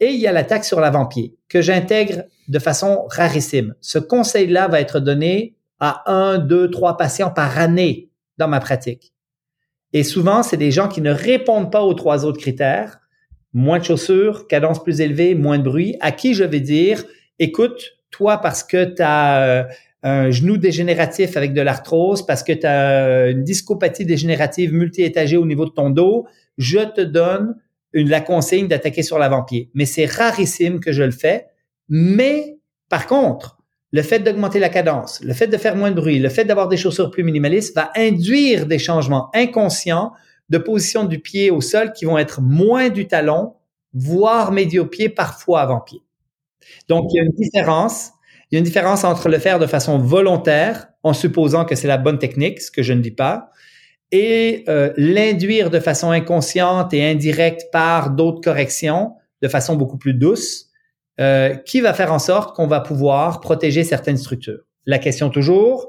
Et 0.00 0.10
il 0.10 0.20
y 0.20 0.26
a 0.26 0.32
l'attaque 0.32 0.64
sur 0.64 0.80
l'avant-pied 0.80 1.36
que 1.48 1.60
j'intègre 1.60 2.24
de 2.48 2.58
façon 2.58 3.06
rarissime. 3.08 3.74
Ce 3.80 3.98
conseil-là 3.98 4.68
va 4.68 4.80
être 4.80 5.00
donné 5.00 5.56
à 5.80 6.10
un, 6.10 6.38
deux, 6.38 6.70
trois 6.70 6.96
patients 6.96 7.30
par 7.30 7.58
année 7.58 8.10
dans 8.38 8.48
ma 8.48 8.60
pratique. 8.60 9.12
Et 9.92 10.04
souvent, 10.04 10.42
c'est 10.42 10.56
des 10.56 10.70
gens 10.70 10.88
qui 10.88 11.00
ne 11.00 11.10
répondent 11.10 11.72
pas 11.72 11.82
aux 11.82 11.94
trois 11.94 12.24
autres 12.24 12.40
critères. 12.40 13.00
Moins 13.52 13.78
de 13.78 13.84
chaussures, 13.84 14.46
cadence 14.46 14.82
plus 14.82 15.00
élevée, 15.00 15.34
moins 15.34 15.58
de 15.58 15.64
bruit, 15.64 15.96
à 16.00 16.12
qui 16.12 16.34
je 16.34 16.44
vais 16.44 16.60
dire, 16.60 17.04
écoute, 17.38 17.98
toi 18.10 18.38
parce 18.38 18.62
que 18.62 18.84
tu 18.84 19.02
as 19.02 19.42
euh, 19.42 19.64
un 20.02 20.30
genou 20.30 20.58
dégénératif 20.58 21.36
avec 21.36 21.54
de 21.54 21.62
l'arthrose, 21.62 22.24
parce 22.26 22.42
que 22.42 22.52
tu 22.52 22.66
as 22.66 23.06
euh, 23.06 23.30
une 23.30 23.44
discopathie 23.44 24.04
dégénérative 24.04 24.72
multi-étagée 24.72 25.36
au 25.36 25.46
niveau 25.46 25.64
de 25.64 25.70
ton 25.70 25.90
dos, 25.90 26.26
je 26.58 26.80
te 26.80 27.00
donne 27.00 27.56
une, 27.92 28.08
la 28.08 28.20
consigne 28.20 28.68
d'attaquer 28.68 29.02
sur 29.02 29.18
l'avant-pied. 29.18 29.70
Mais 29.74 29.86
c'est 29.86 30.06
rarissime 30.06 30.80
que 30.80 30.92
je 30.92 31.02
le 31.02 31.10
fais. 31.10 31.46
Mais 31.88 32.58
par 32.88 33.06
contre, 33.06 33.58
le 33.90 34.02
fait 34.02 34.18
d'augmenter 34.18 34.58
la 34.58 34.68
cadence, 34.68 35.20
le 35.22 35.32
fait 35.32 35.46
de 35.46 35.56
faire 35.56 35.76
moins 35.76 35.90
de 35.90 35.96
bruit, 35.96 36.18
le 36.18 36.28
fait 36.28 36.44
d'avoir 36.44 36.68
des 36.68 36.76
chaussures 36.76 37.10
plus 37.10 37.24
minimalistes 37.24 37.74
va 37.74 37.90
induire 37.96 38.66
des 38.66 38.78
changements 38.78 39.30
inconscients 39.34 40.12
de 40.50 40.58
position 40.58 41.04
du 41.04 41.18
pied 41.18 41.50
au 41.50 41.60
sol 41.60 41.92
qui 41.92 42.04
vont 42.04 42.18
être 42.18 42.40
moins 42.40 42.88
du 42.90 43.06
talon, 43.06 43.54
voire 43.94 44.52
médio-pied, 44.52 45.08
parfois 45.08 45.60
avant-pied. 45.60 46.02
Donc, 46.88 47.10
il 47.12 47.16
y 47.16 47.20
a 47.20 47.24
une 47.24 47.32
différence. 47.32 48.10
Il 48.50 48.54
y 48.54 48.56
a 48.56 48.58
une 48.58 48.64
différence 48.64 49.04
entre 49.04 49.28
le 49.28 49.38
faire 49.38 49.58
de 49.58 49.66
façon 49.66 49.98
volontaire, 49.98 50.88
en 51.02 51.12
supposant 51.12 51.64
que 51.64 51.74
c'est 51.74 51.88
la 51.88 51.98
bonne 51.98 52.18
technique, 52.18 52.60
ce 52.60 52.70
que 52.70 52.82
je 52.82 52.92
ne 52.92 53.00
dis 53.00 53.10
pas, 53.10 53.50
et 54.12 54.64
euh, 54.68 54.92
l'induire 54.96 55.70
de 55.70 55.80
façon 55.80 56.10
inconsciente 56.10 56.94
et 56.94 57.08
indirecte 57.08 57.66
par 57.72 58.10
d'autres 58.10 58.40
corrections, 58.40 59.12
de 59.42 59.48
façon 59.48 59.76
beaucoup 59.76 59.98
plus 59.98 60.14
douce, 60.14 60.66
euh, 61.20 61.54
qui 61.56 61.80
va 61.80 61.92
faire 61.94 62.12
en 62.12 62.18
sorte 62.18 62.54
qu'on 62.56 62.66
va 62.66 62.80
pouvoir 62.80 63.40
protéger 63.40 63.84
certaines 63.84 64.16
structures. 64.16 64.60
La 64.86 64.98
question 64.98 65.30
toujours, 65.30 65.88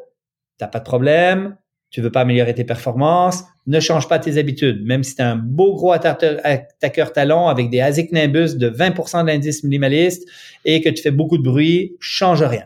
t'as 0.58 0.68
pas 0.68 0.80
de 0.80 0.84
problème, 0.84 1.56
tu 1.92 2.02
veux 2.02 2.12
pas 2.12 2.22
améliorer 2.22 2.54
tes 2.54 2.64
performances, 2.64 3.44
ne 3.66 3.80
change 3.80 4.08
pas 4.08 4.20
tes 4.20 4.38
habitudes. 4.38 4.86
Même 4.86 5.04
si 5.04 5.16
tu 5.16 5.22
un 5.22 5.36
beau 5.36 5.76
gros 5.76 5.94
attaqueur 5.94 7.14
talent 7.14 7.48
avec 7.48 7.70
des 7.70 7.82
ASIC 7.82 8.12
Nimbus 8.12 8.56
de 8.56 8.70
20% 8.70 9.22
de 9.22 9.28
l'indice 9.28 9.64
minimaliste 9.64 10.28
et 10.66 10.82
que 10.82 10.90
tu 10.90 11.02
fais 11.02 11.12
beaucoup 11.12 11.38
de 11.38 11.44
bruit, 11.44 11.96
change 12.00 12.44
rien. 12.44 12.66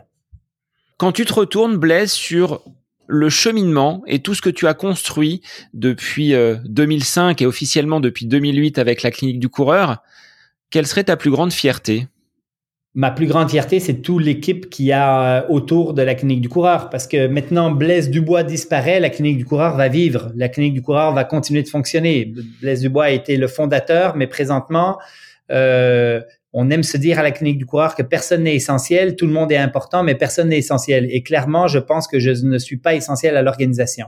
Quand 0.96 1.12
tu 1.12 1.24
te 1.24 1.32
retournes, 1.32 1.76
Blaise, 1.76 2.12
sur 2.12 2.62
le 3.06 3.28
cheminement 3.28 4.02
et 4.06 4.20
tout 4.20 4.34
ce 4.34 4.42
que 4.42 4.50
tu 4.50 4.66
as 4.66 4.74
construit 4.74 5.42
depuis 5.72 6.34
2005 6.64 7.40
euh, 7.40 7.44
et 7.44 7.46
officiellement 7.46 8.00
depuis 8.00 8.26
2008 8.26 8.78
avec 8.78 9.02
la 9.02 9.10
clinique 9.10 9.38
du 9.38 9.48
coureur, 9.48 10.02
quelle 10.70 10.86
serait 10.86 11.04
ta 11.04 11.16
plus 11.16 11.30
grande 11.30 11.52
fierté? 11.52 12.08
Ma 12.96 13.10
plus 13.10 13.26
grande 13.26 13.50
fierté, 13.50 13.80
c'est 13.80 14.02
toute 14.02 14.22
l'équipe 14.22 14.70
qui 14.70 14.92
a 14.92 15.42
euh, 15.42 15.46
autour 15.48 15.94
de 15.94 16.02
la 16.02 16.14
clinique 16.14 16.40
du 16.40 16.48
coureur. 16.48 16.90
Parce 16.90 17.08
que 17.08 17.26
maintenant, 17.26 17.72
Blaise 17.72 18.08
Dubois 18.08 18.44
disparaît, 18.44 19.00
la 19.00 19.10
clinique 19.10 19.36
du 19.36 19.44
coureur 19.44 19.76
va 19.76 19.88
vivre. 19.88 20.30
La 20.36 20.48
clinique 20.48 20.74
du 20.74 20.82
coureur 20.82 21.12
va 21.12 21.24
continuer 21.24 21.64
de 21.64 21.68
fonctionner. 21.68 22.32
Blaise 22.60 22.82
Dubois 22.82 23.06
a 23.06 23.10
été 23.10 23.36
le 23.36 23.48
fondateur, 23.48 24.14
mais 24.14 24.28
présentement, 24.28 24.98
euh, 25.50 26.20
on 26.54 26.70
aime 26.70 26.84
se 26.84 26.96
dire 26.96 27.18
à 27.18 27.22
la 27.22 27.32
clinique 27.32 27.58
du 27.58 27.66
coureur 27.66 27.96
que 27.96 28.02
personne 28.02 28.44
n'est 28.44 28.54
essentiel, 28.54 29.16
tout 29.16 29.26
le 29.26 29.32
monde 29.32 29.50
est 29.50 29.56
important, 29.56 30.04
mais 30.04 30.14
personne 30.14 30.48
n'est 30.48 30.58
essentiel. 30.58 31.08
Et 31.10 31.22
clairement, 31.22 31.66
je 31.66 31.80
pense 31.80 32.06
que 32.06 32.20
je 32.20 32.30
ne 32.30 32.58
suis 32.58 32.76
pas 32.76 32.94
essentiel 32.94 33.36
à 33.36 33.42
l'organisation. 33.42 34.06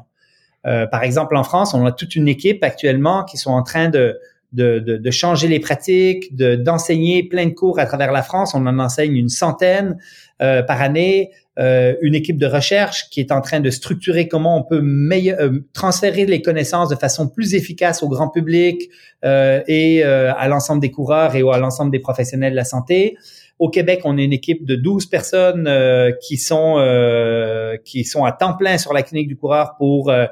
Euh, 0.64 0.86
par 0.86 1.02
exemple, 1.02 1.36
en 1.36 1.43
France, 1.43 1.74
on 1.74 1.85
a 1.85 1.93
toute 1.93 2.14
une 2.14 2.28
équipe 2.28 2.62
actuellement 2.62 3.24
qui 3.24 3.36
sont 3.36 3.51
en 3.51 3.62
train 3.62 3.89
de 3.89 4.18
de, 4.52 4.78
de, 4.78 5.10
changer 5.10 5.48
les 5.48 5.60
pratiques, 5.60 6.35
d'enseigner 6.35 7.23
plein 7.28 7.47
de 7.47 7.51
cours 7.51 7.78
à 7.78 7.85
travers 7.85 8.10
la 8.10 8.23
France. 8.23 8.55
On 8.55 8.64
en 8.66 8.78
enseigne 8.78 9.14
une 9.14 9.28
centaine 9.28 9.98
euh, 10.40 10.62
par 10.62 10.81
année. 10.81 11.31
Euh, 11.59 11.95
une 12.03 12.15
équipe 12.15 12.37
de 12.37 12.47
recherche 12.47 13.09
qui 13.11 13.20
est 13.20 13.33
en 13.33 13.41
train 13.41 13.61
de 13.61 13.70
structurer 13.70 14.28
comment 14.28 14.59
on 14.59 14.62
peut 14.62 14.83
euh, 14.83 15.61
transférer 15.73 16.27
les 16.27 16.43
connaissances 16.43 16.91
de 16.91 16.97
façon 16.97 17.28
plus 17.28 17.55
efficace 17.55 18.03
au 18.03 18.09
grand 18.09 18.28
public 18.28 18.91
et 19.24 20.05
à 20.05 20.47
l'ensemble 20.47 20.81
des 20.81 20.93
coureurs 20.93 21.35
et 21.35 21.41
à 21.41 21.59
l'ensemble 21.59 21.91
des 21.91 21.99
professionnels 21.99 22.53
de 22.53 22.57
la 22.57 22.65
santé. 22.65 23.16
Au 23.59 23.70
Québec, 23.70 24.03
on 24.05 24.19
est 24.19 24.24
une 24.24 24.35
équipe 24.35 24.66
de 24.66 24.77
12 24.77 25.07
personnes 25.07 25.66
euh, 25.66 26.12
qui 26.20 26.37
sont 26.37 26.74
euh, 26.77 27.78
qui 27.83 28.05
sont 28.05 28.24
à 28.24 28.33
temps 28.33 28.55
plein 28.55 28.77
sur 28.77 28.93
la 28.93 29.03
clinique 29.03 29.28
du 29.28 29.37
coureur 29.37 29.77
pour 29.78 30.11
euh, 30.11 30.27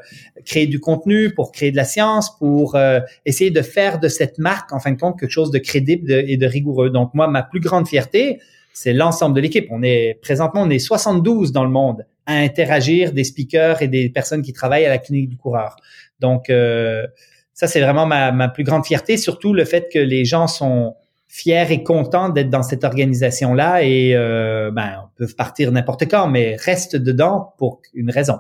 créer 0.45 0.67
du 0.67 0.79
contenu, 0.79 1.33
pour 1.33 1.51
créer 1.51 1.71
de 1.71 1.77
la 1.77 1.85
science, 1.85 2.37
pour 2.37 2.77
essayer 3.25 3.51
de 3.51 3.63
faire 3.63 3.99
de 3.99 4.09
cette 4.09 4.39
marque 4.39 4.73
en 4.73 4.79
fin 4.79 4.93
de 4.93 5.01
compte 5.01 5.19
quelque 5.19 5.31
chose 5.31 5.51
de 5.51 5.59
crédible 5.59 6.13
et 6.13 6.37
de 6.37 6.47
rigoureux. 6.47 6.91
Donc 6.91 7.15
moi, 7.15 7.27
ma 7.27 7.43
plus 7.43 7.61
grande 7.61 7.89
fierté, 7.89 8.41
c'est 8.75 8.93
l'ensemble 8.93 9.35
de 9.35 9.41
l'équipe. 9.41 9.67
On 9.71 9.83
est 9.83 10.19
présentement 10.21 10.63
on 10.63 10.71
est 10.71 10.79
72 10.79 11.53
dans 11.53 11.65
le 11.65 11.71
monde 11.71 12.05
à 12.27 12.35
interagir 12.35 13.13
des 13.13 13.25
speakers 13.25 13.81
et 13.81 13.89
des 13.89 14.11
personnes 14.11 14.43
qui 14.43 14.53
travaillent 14.53 14.85
à 14.85 14.91
la 14.91 14.99
clinique 14.99 15.31
du 15.31 15.39
coureur. 15.39 15.77
Donc 16.21 16.47
ça 16.49 17.67
c'est 17.67 17.81
vraiment 17.81 18.05
ma, 18.05 18.33
ma 18.33 18.49
plus 18.49 18.65
grande 18.65 18.85
fierté, 18.85 19.17
surtout 19.17 19.55
le 19.55 19.65
fait 19.65 19.89
que 19.91 19.99
les 19.99 20.27
gens 20.27 20.47
sont 20.47 20.95
fier 21.35 21.73
et 21.73 21.83
content 21.83 22.29
d'être 22.29 22.49
dans 22.49 22.63
cette 22.63 22.85
organisation-là 22.85 23.83
et 23.83 24.15
euh, 24.15 24.71
ben, 24.71 25.11
peuvent 25.17 25.35
partir 25.35 25.73
n'importe 25.73 26.09
quand, 26.09 26.29
mais 26.29 26.55
reste 26.55 26.95
dedans 26.95 27.55
pour 27.59 27.83
une 27.93 28.13
raison. 28.13 28.39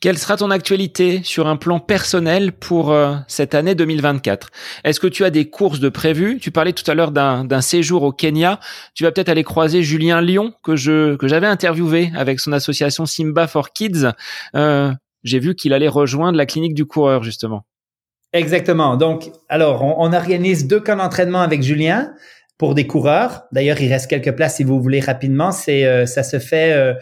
Quelle 0.00 0.16
sera 0.16 0.38
ton 0.38 0.50
actualité 0.50 1.20
sur 1.22 1.46
un 1.46 1.56
plan 1.56 1.78
personnel 1.78 2.52
pour 2.52 2.90
euh, 2.90 3.16
cette 3.28 3.54
année 3.54 3.74
2024 3.74 4.48
Est-ce 4.84 4.98
que 4.98 5.06
tu 5.06 5.24
as 5.24 5.30
des 5.30 5.50
courses 5.50 5.78
de 5.78 5.90
prévues? 5.90 6.38
Tu 6.40 6.50
parlais 6.50 6.72
tout 6.72 6.90
à 6.90 6.94
l'heure 6.94 7.10
d'un 7.10 7.60
séjour 7.60 8.02
au 8.02 8.10
Kenya. 8.10 8.60
Tu 8.94 9.04
vas 9.04 9.12
peut-être 9.12 9.28
aller 9.28 9.44
croiser 9.44 9.82
Julien 9.82 10.22
Lyon 10.22 10.54
que 10.62 10.74
je 10.74 11.16
que 11.16 11.28
j'avais 11.28 11.46
interviewé 11.46 12.10
avec 12.16 12.40
son 12.40 12.52
association 12.52 13.04
Simba 13.04 13.46
for 13.46 13.74
Kids. 13.74 14.08
Euh, 14.54 14.90
J'ai 15.22 15.38
vu 15.38 15.54
qu'il 15.54 15.74
allait 15.74 15.88
rejoindre 15.88 16.38
la 16.38 16.46
clinique 16.46 16.74
du 16.74 16.86
coureur 16.86 17.22
justement. 17.22 17.66
Exactement. 18.32 18.96
Donc, 18.96 19.30
alors, 19.48 19.82
on, 19.82 20.12
organise 20.12 20.66
deux 20.66 20.80
camps 20.80 20.96
d'entraînement 20.96 21.40
avec 21.40 21.62
Julien 21.62 22.14
pour 22.58 22.74
des 22.74 22.86
coureurs. 22.86 23.42
D'ailleurs, 23.52 23.80
il 23.80 23.92
reste 23.92 24.08
quelques 24.08 24.34
places 24.36 24.56
si 24.56 24.64
vous 24.64 24.80
voulez 24.80 25.00
rapidement. 25.00 25.50
C'est, 25.50 25.84
euh, 25.84 26.06
ça 26.06 26.22
se 26.22 26.38
fait. 26.38 26.72
Euh, 26.72 26.94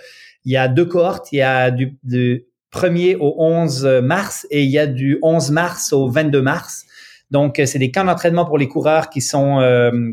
il 0.45 0.53
y 0.53 0.57
a 0.57 0.69
deux 0.69 0.87
cohortes. 0.87 1.29
Il 1.33 1.37
y 1.37 1.43
a 1.43 1.71
du, 1.71 1.99
1er 2.73 3.17
au 3.19 3.35
11 3.39 4.01
mars 4.03 4.47
et 4.51 4.63
il 4.63 4.71
y 4.71 4.79
a 4.79 4.87
du 4.87 5.19
11 5.23 5.51
mars 5.51 5.93
au 5.93 6.09
22 6.09 6.43
mars. 6.43 6.85
Donc, 7.31 7.59
euh, 7.59 7.67
c'est 7.67 7.79
des 7.79 7.91
camps 7.91 8.05
d'entraînement 8.05 8.45
pour 8.45 8.59
les 8.59 8.69
coureurs 8.69 9.11
qui 9.11 9.21
sont 9.21 9.61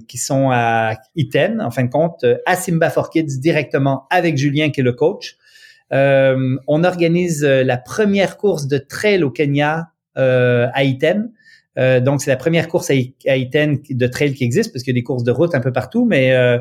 qui 0.07 0.17
sont 0.17 0.49
à 0.51 0.95
Iten, 1.15 1.61
en 1.61 1.71
fin 1.71 1.83
de 1.83 1.89
compte, 1.89 2.25
à 2.45 2.55
Simba 2.55 2.89
for 2.89 3.09
Kids 3.09 3.39
directement 3.39 4.05
avec 4.09 4.37
Julien 4.37 4.69
qui 4.69 4.81
est 4.81 4.83
le 4.83 4.93
coach. 4.93 5.37
on 5.91 6.83
organise 6.83 7.43
la 7.43 7.77
première 7.77 8.37
course 8.37 8.67
de 8.67 8.77
trail 8.77 9.23
au 9.23 9.31
Kenya 9.31 9.89
euh, 10.17 10.67
à 10.73 10.85
Iten. 10.85 11.31
Euh, 11.77 11.99
donc, 11.99 12.21
c'est 12.21 12.29
la 12.29 12.37
première 12.37 12.69
course 12.69 12.89
à, 12.89 13.35
Iten 13.35 13.79
de 13.89 14.07
trail 14.07 14.33
qui 14.33 14.45
existe, 14.45 14.71
parce 14.71 14.81
qu'il 14.81 14.93
y 14.93 14.97
a 14.97 14.99
des 14.99 15.03
courses 15.03 15.25
de 15.25 15.31
route 15.31 15.53
un 15.55 15.59
peu 15.59 15.73
partout. 15.73 16.05
Mais 16.05 16.31
euh, 16.31 16.57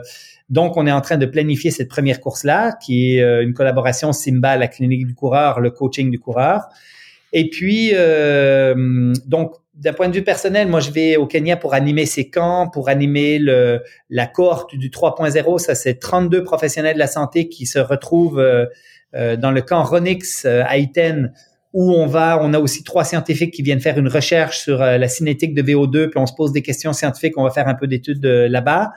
donc, 0.48 0.76
on 0.76 0.86
est 0.86 0.92
en 0.92 1.00
train 1.00 1.16
de 1.16 1.26
planifier 1.26 1.70
cette 1.70 1.88
première 1.88 2.20
course-là, 2.20 2.76
qui 2.84 3.16
est 3.16 3.42
une 3.42 3.54
collaboration 3.54 4.12
Simba, 4.12 4.56
la 4.56 4.68
clinique 4.68 5.06
du 5.06 5.14
coureur, 5.14 5.60
le 5.60 5.70
coaching 5.70 6.10
du 6.10 6.18
coureur. 6.18 6.68
Et 7.32 7.48
puis, 7.48 7.92
donc, 9.26 9.54
d'un 9.74 9.92
point 9.92 10.08
de 10.08 10.14
vue 10.14 10.22
personnel, 10.22 10.68
moi, 10.68 10.80
je 10.80 10.90
vais 10.90 11.16
au 11.16 11.26
Kenya 11.26 11.56
pour 11.56 11.74
animer 11.74 12.06
ces 12.06 12.28
camps, 12.28 12.68
pour 12.68 12.88
animer 12.88 13.38
la 14.10 14.26
cohorte 14.26 14.76
du 14.76 14.90
3.0. 14.90 15.58
Ça, 15.58 15.74
c'est 15.74 15.94
32 15.94 16.44
professionnels 16.44 16.94
de 16.94 16.98
la 16.98 17.06
santé 17.06 17.48
qui 17.48 17.64
se 17.64 17.78
retrouvent 17.78 18.44
dans 19.14 19.50
le 19.50 19.62
camp 19.62 19.82
Ronix 19.82 20.44
à 20.44 20.76
Iten 20.76 21.32
où 21.74 21.92
on 21.92 22.06
va, 22.06 22.38
on 22.40 22.54
a 22.54 22.60
aussi 22.60 22.84
trois 22.84 23.04
scientifiques 23.04 23.52
qui 23.52 23.62
viennent 23.62 23.80
faire 23.80 23.98
une 23.98 24.08
recherche 24.08 24.60
sur 24.60 24.80
euh, 24.80 24.96
la 24.96 25.08
cinétique 25.08 25.54
de 25.54 25.62
VO2, 25.62 26.08
puis 26.08 26.20
on 26.20 26.26
se 26.26 26.32
pose 26.32 26.52
des 26.52 26.62
questions 26.62 26.92
scientifiques, 26.92 27.36
on 27.36 27.42
va 27.42 27.50
faire 27.50 27.66
un 27.66 27.74
peu 27.74 27.88
d'études 27.88 28.24
euh, 28.24 28.48
là-bas. 28.48 28.92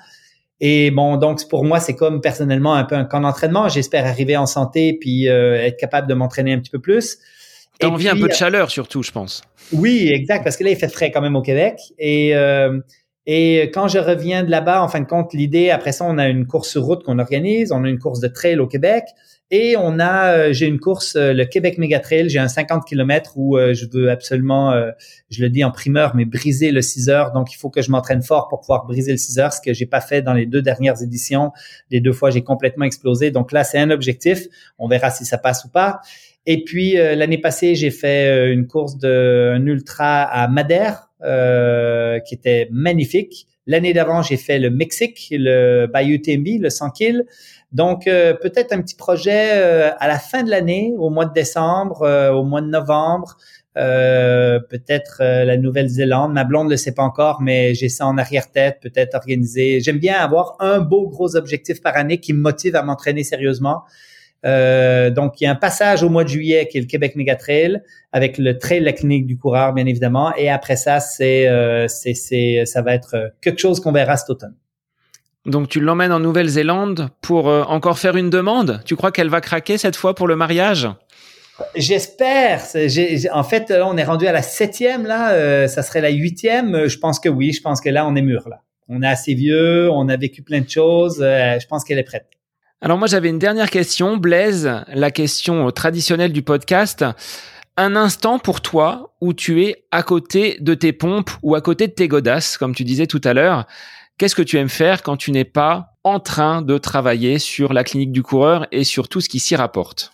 Et 0.59 0.91
bon, 0.91 1.17
donc 1.17 1.47
pour 1.49 1.63
moi, 1.63 1.79
c'est 1.79 1.95
comme 1.95 2.21
personnellement 2.21 2.73
un 2.73 2.83
peu 2.83 2.95
un 2.95 3.05
camp 3.05 3.21
d'entraînement. 3.21 3.69
J'espère 3.69 4.05
arriver 4.05 4.37
en 4.37 4.45
santé 4.45 4.97
puis 4.99 5.29
euh, 5.29 5.55
être 5.55 5.77
capable 5.77 6.07
de 6.07 6.13
m'entraîner 6.13 6.53
un 6.53 6.59
petit 6.59 6.71
peu 6.71 6.79
plus. 6.79 7.17
T'as 7.79 7.87
envie 7.87 8.09
un 8.09 8.15
peu 8.15 8.27
de 8.27 8.33
chaleur 8.33 8.71
surtout, 8.71 9.03
je 9.03 9.11
pense. 9.11 9.43
Oui, 9.71 10.09
exact, 10.11 10.43
parce 10.43 10.57
que 10.57 10.63
là, 10.63 10.71
il 10.71 10.75
fait 10.75 10.87
frais 10.87 11.11
quand 11.11 11.21
même 11.21 11.35
au 11.35 11.43
Québec. 11.43 11.79
Et 11.99 12.33
et 13.29 13.69
quand 13.73 13.89
je 13.89 13.99
reviens 13.99 14.43
de 14.43 14.49
là-bas, 14.49 14.81
en 14.81 14.87
fin 14.87 15.01
de 15.01 15.05
compte, 15.05 15.33
l'idée, 15.33 15.69
après 15.69 15.91
ça, 15.91 16.05
on 16.05 16.17
a 16.17 16.29
une 16.29 16.47
course 16.47 16.69
sur 16.69 16.83
route 16.83 17.03
qu'on 17.03 17.19
organise, 17.19 17.73
on 17.73 17.83
a 17.83 17.89
une 17.89 17.99
course 17.99 18.21
de 18.21 18.29
trail 18.29 18.57
au 18.57 18.67
Québec. 18.67 19.03
Et 19.49 19.77
on 19.77 19.97
a, 19.99 20.33
euh, 20.33 20.53
j'ai 20.53 20.65
une 20.65 20.79
course, 20.79 21.15
euh, 21.15 21.31
le 21.31 21.45
Québec 21.45 21.77
Mega 21.77 22.01
Trail. 22.01 22.29
J'ai 22.29 22.39
un 22.39 22.49
50 22.49 22.85
km 22.85 23.33
où 23.37 23.57
euh, 23.57 23.73
je 23.73 23.85
veux 23.89 24.11
absolument, 24.11 24.73
je 25.29 25.41
le 25.41 25.49
dis 25.49 25.63
en 25.63 25.71
primeur, 25.71 26.15
mais 26.15 26.25
briser 26.25 26.71
le 26.71 26.81
6 26.81 27.09
heures. 27.09 27.31
Donc, 27.31 27.53
il 27.53 27.55
faut 27.55 27.69
que 27.69 27.81
je 27.81 27.89
m'entraîne 27.89 28.21
fort 28.21 28.49
pour 28.49 28.59
pouvoir 28.59 28.85
briser 28.85 29.11
le 29.11 29.17
6 29.17 29.39
heures, 29.39 29.53
ce 29.53 29.61
que 29.61 29.73
j'ai 29.73 29.85
pas 29.85 30.01
fait 30.01 30.21
dans 30.21 30.33
les 30.33 30.45
deux 30.45 30.61
dernières 30.61 31.01
éditions. 31.01 31.51
Les 31.91 32.01
deux 32.01 32.11
fois, 32.11 32.29
j'ai 32.29 32.43
complètement 32.43 32.85
explosé. 32.85 33.31
Donc 33.31 33.53
là, 33.53 33.63
c'est 33.63 33.79
un 33.79 33.89
objectif. 33.89 34.47
On 34.79 34.87
verra 34.89 35.11
si 35.11 35.23
ça 35.23 35.37
passe 35.37 35.63
ou 35.63 35.69
pas. 35.69 36.01
Et 36.45 36.63
puis 36.63 36.93
l'année 36.93 37.39
passée, 37.39 37.75
j'ai 37.75 37.91
fait 37.91 38.53
une 38.53 38.67
course 38.67 38.97
de 38.97 39.53
un 39.53 39.65
ultra 39.65 40.23
à 40.23 40.47
Madère 40.47 41.09
qui 42.25 42.35
était 42.35 42.69
magnifique. 42.71 43.47
L'année 43.69 43.93
d'avant, 43.93 44.21
j'ai 44.21 44.37
fait 44.37 44.59
le 44.59 44.69
Mexique, 44.69 45.27
le 45.29 45.87
Bayou 45.87 46.17
Tembi, 46.19 46.57
le 46.57 46.69
100 46.69 46.91
kills. 46.91 47.23
Donc, 47.73 48.07
euh, 48.07 48.33
peut-être 48.33 48.71
un 48.71 48.81
petit 48.81 48.95
projet 48.95 49.51
euh, 49.55 49.91
à 49.99 50.07
la 50.07 50.19
fin 50.19 50.43
de 50.43 50.49
l'année, 50.49 50.93
au 50.97 51.09
mois 51.09 51.25
de 51.25 51.33
décembre, 51.33 52.03
euh, 52.03 52.31
au 52.31 52.43
mois 52.43 52.61
de 52.61 52.67
novembre, 52.67 53.37
peut-être 53.75 55.21
la 55.21 55.55
Nouvelle-Zélande. 55.55 56.33
Ma 56.33 56.43
blonde 56.45 56.65
ne 56.65 56.71
le 56.71 56.77
sait 56.77 56.95
pas 56.95 57.03
encore, 57.03 57.43
mais 57.43 57.75
j'ai 57.75 57.89
ça 57.89 58.07
en 58.07 58.17
arrière-tête, 58.17 58.79
peut-être 58.81 59.13
organiser. 59.13 59.81
J'aime 59.81 59.99
bien 59.99 60.15
avoir 60.15 60.55
un 60.59 60.79
beau 60.79 61.07
gros 61.07 61.35
objectif 61.35 61.79
par 61.83 61.95
année 61.95 62.17
qui 62.17 62.33
me 62.33 62.39
motive 62.39 62.75
à 62.75 62.81
m'entraîner 62.81 63.23
sérieusement. 63.23 63.83
donc, 64.43 65.39
il 65.39 65.43
y 65.43 65.45
a 65.45 65.51
un 65.51 65.55
passage 65.55 66.01
au 66.01 66.09
mois 66.09 66.23
de 66.23 66.29
juillet 66.29 66.67
qui 66.67 66.79
est 66.79 66.81
le 66.81 66.87
Québec 66.87 67.15
Mega 67.15 67.35
Trail 67.35 67.79
avec 68.11 68.39
le 68.39 68.57
trail 68.57 68.79
la 68.79 68.93
clinique 68.93 69.27
du 69.27 69.37
coureur, 69.37 69.73
bien 69.73 69.85
évidemment. 69.85 70.33
Et 70.37 70.49
après 70.49 70.75
ça, 70.75 70.99
c'est, 70.99 71.47
c'est, 71.87 72.15
c'est, 72.15 72.65
ça 72.65 72.81
va 72.81 72.95
être 72.95 73.31
quelque 73.41 73.59
chose 73.59 73.79
qu'on 73.79 73.91
verra 73.91 74.17
cet 74.17 74.31
automne. 74.31 74.55
Donc 75.47 75.69
tu 75.69 75.79
l'emmènes 75.79 76.11
en 76.11 76.19
Nouvelle-Zélande 76.19 77.09
pour 77.21 77.47
euh, 77.47 77.63
encore 77.63 77.97
faire 77.97 78.17
une 78.17 78.29
demande? 78.29 78.81
Tu 78.85 78.97
crois 78.97 79.13
qu'elle 79.13 79.29
va 79.29 79.39
craquer 79.39 79.77
cette 79.77 79.95
fois 79.95 80.13
pour 80.13 80.27
le 80.27 80.35
mariage? 80.35 80.89
J'espère. 81.73 82.61
En 83.31 83.43
fait, 83.43 83.69
là, 83.69 83.87
on 83.87 83.97
est 83.97 84.03
rendu 84.03 84.27
à 84.27 84.33
la 84.33 84.41
septième. 84.41 85.05
Là, 85.05 85.31
euh, 85.31 85.67
ça 85.67 85.83
serait 85.83 86.01
la 86.01 86.09
huitième. 86.09 86.75
Euh, 86.75 86.89
je 86.89 86.99
pense 86.99 87.19
que 87.19 87.29
oui. 87.29 87.53
Je 87.53 87.61
pense 87.61 87.79
que 87.79 87.89
là, 87.89 88.05
on 88.05 88.15
est 88.17 88.21
mûr. 88.21 88.47
Là, 88.49 88.61
on 88.89 89.01
est 89.01 89.07
assez 89.07 89.33
vieux. 89.33 89.89
On 89.89 90.09
a 90.09 90.17
vécu 90.17 90.41
plein 90.41 90.59
de 90.59 90.69
choses. 90.69 91.19
je 91.19 91.65
pense 91.67 91.85
qu'elle 91.85 91.97
est 91.97 92.03
prête. 92.03 92.27
Alors 92.81 92.97
moi, 92.97 93.07
j'avais 93.07 93.29
une 93.29 93.39
dernière 93.39 93.69
question, 93.69 94.17
Blaise. 94.17 94.69
La 94.93 95.11
question 95.11 95.71
traditionnelle 95.71 96.33
du 96.33 96.41
podcast. 96.41 97.05
Un 97.77 97.95
instant 97.95 98.37
pour 98.37 98.59
toi 98.59 99.13
où 99.21 99.33
tu 99.33 99.63
es 99.63 99.85
à 99.91 100.03
côté 100.03 100.57
de 100.59 100.73
tes 100.73 100.91
pompes 100.91 101.31
ou 101.41 101.55
à 101.55 101.61
côté 101.61 101.87
de 101.87 101.93
tes 101.93 102.09
godasses, 102.09 102.57
comme 102.57 102.75
tu 102.75 102.83
disais 102.83 103.07
tout 103.07 103.21
à 103.23 103.33
l'heure. 103.33 103.65
Qu'est-ce 104.17 104.35
que 104.35 104.41
tu 104.41 104.57
aimes 104.57 104.69
faire 104.69 105.03
quand 105.03 105.17
tu 105.17 105.31
n'es 105.31 105.45
pas 105.45 105.97
en 106.03 106.19
train 106.19 106.61
de 106.61 106.77
travailler 106.77 107.39
sur 107.39 107.73
la 107.73 107.83
clinique 107.83 108.11
du 108.11 108.23
coureur 108.23 108.67
et 108.71 108.83
sur 108.83 109.09
tout 109.09 109.21
ce 109.21 109.29
qui 109.29 109.39
s'y 109.39 109.55
rapporte? 109.55 110.13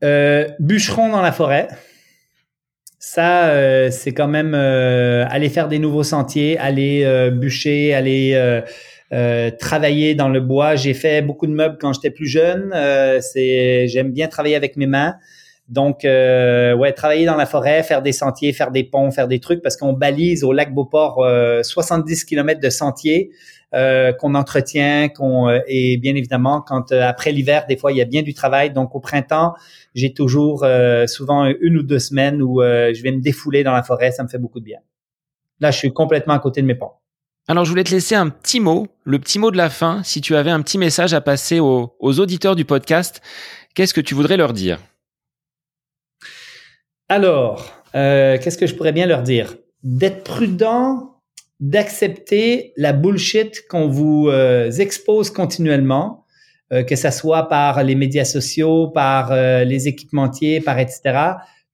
Bûcheron 0.00 1.10
dans 1.10 1.22
la 1.22 1.32
forêt. 1.32 1.68
Ça, 3.10 3.48
euh, 3.48 3.90
c'est 3.90 4.12
quand 4.12 4.28
même 4.28 4.54
euh, 4.54 5.24
aller 5.30 5.48
faire 5.48 5.68
des 5.68 5.78
nouveaux 5.78 6.02
sentiers, 6.02 6.58
aller 6.58 7.04
euh, 7.04 7.30
bûcher, 7.30 7.94
aller 7.94 8.62
travailler 9.58 10.14
dans 10.14 10.28
le 10.28 10.40
bois. 10.40 10.76
J'ai 10.76 10.92
fait 10.92 11.22
beaucoup 11.22 11.46
de 11.46 11.52
meubles 11.52 11.78
quand 11.80 11.94
j'étais 11.94 12.10
plus 12.10 12.26
jeune. 12.26 12.70
c'est, 13.22 13.88
j'aime 13.88 14.12
bien 14.12 14.28
travailler 14.28 14.56
avec 14.56 14.76
mes 14.76 14.86
mains. 14.86 15.14
Donc, 15.68 16.00
ouais, 16.04 16.92
travailler 16.92 17.26
dans 17.26 17.36
la 17.36 17.46
forêt, 17.46 17.82
faire 17.82 18.02
des 18.02 18.12
sentiers, 18.12 18.52
faire 18.52 18.70
des 18.70 18.84
ponts, 18.84 19.10
faire 19.10 19.28
des 19.28 19.38
trucs, 19.38 19.62
parce 19.62 19.76
qu'on 19.76 19.92
balise 19.92 20.44
au 20.44 20.52
lac 20.52 20.72
Beauport 20.72 21.24
70 21.62 22.24
km 22.24 22.60
de 22.60 22.70
sentiers. 22.70 23.30
Euh, 23.74 24.14
qu'on 24.14 24.34
entretient, 24.34 25.10
qu'on 25.10 25.46
euh, 25.46 25.60
et 25.66 25.98
bien 25.98 26.14
évidemment 26.14 26.62
quand 26.62 26.90
euh, 26.90 27.06
après 27.06 27.32
l'hiver 27.32 27.66
des 27.68 27.76
fois 27.76 27.92
il 27.92 27.98
y 27.98 28.00
a 28.00 28.06
bien 28.06 28.22
du 28.22 28.32
travail. 28.32 28.72
Donc 28.72 28.94
au 28.94 29.00
printemps 29.00 29.52
j'ai 29.94 30.14
toujours 30.14 30.64
souvent 31.06 31.44
une 31.60 31.76
ou 31.76 31.82
deux 31.82 31.98
semaines 31.98 32.40
où 32.40 32.62
je 32.62 33.02
vais 33.02 33.12
me 33.12 33.20
défouler 33.20 33.64
dans 33.64 33.72
la 33.72 33.82
forêt, 33.82 34.10
ça 34.10 34.22
me 34.22 34.28
fait 34.28 34.38
beaucoup 34.38 34.60
de 34.60 34.64
bien. 34.64 34.78
Là 35.60 35.70
je 35.70 35.76
suis 35.76 35.92
complètement 35.92 36.32
à 36.32 36.38
côté 36.38 36.62
de 36.62 36.66
mes 36.66 36.76
ponts. 36.76 36.92
Alors 37.46 37.66
je 37.66 37.70
voulais 37.70 37.84
te 37.84 37.90
laisser 37.90 38.14
un 38.14 38.30
petit 38.30 38.60
mot, 38.60 38.86
le 39.04 39.18
petit 39.18 39.38
mot 39.38 39.50
de 39.50 39.58
la 39.58 39.68
fin. 39.68 40.02
Si 40.02 40.22
tu 40.22 40.34
avais 40.34 40.50
un 40.50 40.62
petit 40.62 40.78
message 40.78 41.12
à 41.12 41.20
passer 41.20 41.60
aux, 41.60 41.94
aux 41.98 42.20
auditeurs 42.20 42.56
du 42.56 42.64
podcast, 42.64 43.20
qu'est-ce 43.74 43.92
que 43.92 44.00
tu 44.00 44.14
voudrais 44.14 44.38
leur 44.38 44.54
dire? 44.54 44.78
Alors, 47.08 47.82
qu'est-ce 47.92 48.58
que 48.58 48.66
je 48.66 48.74
pourrais 48.74 48.92
bien 48.92 49.06
leur 49.06 49.22
dire? 49.22 49.56
D'être 49.82 50.24
prudent 50.24 51.18
d'accepter 51.60 52.72
la 52.76 52.92
bullshit 52.92 53.66
qu'on 53.68 53.88
vous 53.88 54.28
euh, 54.28 54.70
expose 54.70 55.30
continuellement, 55.30 56.24
euh, 56.72 56.82
que 56.84 56.94
ce 56.94 57.10
soit 57.10 57.48
par 57.48 57.82
les 57.82 57.94
médias 57.94 58.24
sociaux, 58.24 58.88
par 58.88 59.32
euh, 59.32 59.64
les 59.64 59.88
équipementiers, 59.88 60.60
par 60.60 60.78
etc. 60.78 61.18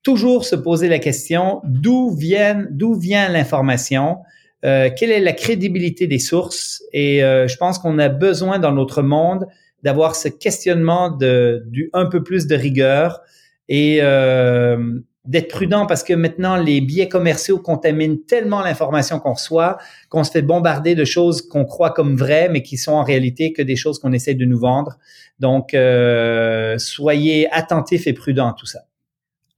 Toujours 0.03 0.45
se 0.45 0.57
poser 0.57 0.89
la 0.89 0.99
question 0.99 1.61
d'où 1.65 2.15
vient 2.15 2.67
d'où 2.71 2.95
vient 2.95 3.29
l'information, 3.29 4.19
quelle 4.63 5.11
est 5.11 5.21
la 5.21 5.35
crédibilité 5.35 6.07
des 6.07 6.19
sources? 6.19 6.83
Et 6.95 7.19
je 7.21 7.57
pense 7.57 7.79
qu'on 7.79 7.99
a 7.99 8.09
besoin 8.09 8.59
dans 8.59 8.73
notre 8.73 9.03
monde 9.03 9.47
d'avoir 9.83 10.17
ce 10.17 10.29
questionnement 10.29 11.11
de 11.11 11.65
du 11.67 11.91
un 11.93 12.07
peu 12.07 12.23
plus 12.23 12.47
de 12.47 12.55
rigueur 12.55 13.21
et 13.69 14.01
d'être 15.25 15.49
prudent 15.49 15.87
parce 15.87 16.03
que 16.03 16.13
maintenant, 16.13 16.57
les 16.57 16.81
biais 16.81 17.09
commerciaux 17.09 17.59
contaminent 17.59 18.19
tellement 18.29 18.61
l'information 18.61 19.19
qu'on 19.19 19.33
reçoit 19.33 19.79
qu'on 20.09 20.25
se 20.25 20.31
fait 20.31 20.43
bombarder 20.43 20.95
de 20.95 21.05
choses 21.05 21.43
qu'on 21.43 21.65
croit 21.65 21.91
comme 21.91 22.17
vraies, 22.17 22.49
mais 22.51 22.63
qui 22.63 22.77
sont 22.77 22.93
en 22.93 23.05
réalité 23.05 23.53
que 23.53 23.63
des 23.63 23.77
choses 23.77 23.99
qu'on 23.99 24.13
essaie 24.13 24.35
de 24.35 24.45
nous 24.45 24.59
vendre. 24.59 24.99
Donc, 25.41 25.75
euh, 25.75 26.77
soyez 26.79 27.51
attentifs 27.53 28.07
et 28.07 28.13
prudents 28.13 28.51
à 28.51 28.55
tout 28.59 28.67
ça. 28.67 28.81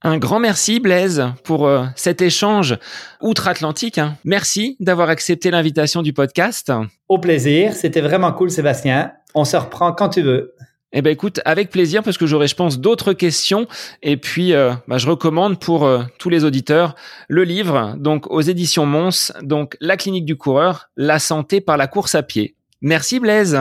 Un 0.03 0.19
grand 0.19 0.39
merci 0.39 0.79
Blaise 0.79 1.25
pour 1.43 1.67
euh, 1.67 1.85
cet 1.95 2.21
échange 2.21 2.77
outre-Atlantique. 3.21 3.97
Hein. 3.97 4.15
Merci 4.23 4.77
d'avoir 4.79 5.09
accepté 5.09 5.49
l'invitation 5.49 6.03
du 6.03 6.13
podcast. 6.13 6.71
Au 7.09 7.17
plaisir, 7.17 7.73
c'était 7.73 8.01
vraiment 8.01 8.31
cool 8.31 8.51
Sébastien. 8.51 9.11
On 9.33 9.43
se 9.43 9.57
reprend 9.57 9.91
quand 9.93 10.09
tu 10.09 10.21
veux. 10.21 10.53
Eh 10.93 11.01
ben 11.01 11.11
écoute, 11.11 11.41
avec 11.43 11.69
plaisir 11.69 12.01
parce 12.01 12.17
que 12.17 12.25
j'aurai, 12.25 12.47
je 12.47 12.55
pense, 12.55 12.79
d'autres 12.79 13.13
questions. 13.13 13.67
Et 14.01 14.15
puis, 14.15 14.53
euh, 14.53 14.73
bah, 14.87 14.97
je 14.97 15.07
recommande 15.07 15.59
pour 15.59 15.85
euh, 15.85 16.03
tous 16.17 16.29
les 16.29 16.45
auditeurs 16.45 16.95
le 17.27 17.43
livre, 17.43 17.95
donc 17.97 18.31
aux 18.31 18.41
éditions 18.41 18.85
Mons, 18.85 19.33
donc 19.41 19.75
La 19.81 19.97
clinique 19.97 20.25
du 20.25 20.37
coureur, 20.37 20.89
la 20.95 21.19
santé 21.19 21.59
par 21.59 21.75
la 21.77 21.87
course 21.87 22.15
à 22.15 22.23
pied. 22.23 22.55
Merci 22.81 23.19
Blaise. 23.19 23.59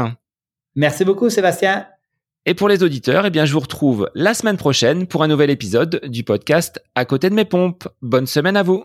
Merci 0.76 1.04
beaucoup 1.04 1.28
Sébastien. 1.28 1.86
Et 2.48 2.54
pour 2.54 2.68
les 2.68 2.84
auditeurs, 2.84 3.26
eh 3.26 3.30
bien, 3.30 3.44
je 3.44 3.52
vous 3.52 3.60
retrouve 3.60 4.08
la 4.14 4.32
semaine 4.32 4.56
prochaine 4.56 5.08
pour 5.08 5.24
un 5.24 5.28
nouvel 5.28 5.50
épisode 5.50 6.00
du 6.04 6.22
podcast 6.22 6.80
À 6.94 7.04
côté 7.04 7.28
de 7.28 7.34
mes 7.34 7.44
pompes. 7.44 7.88
Bonne 8.02 8.26
semaine 8.26 8.56
à 8.56 8.62
vous. 8.62 8.84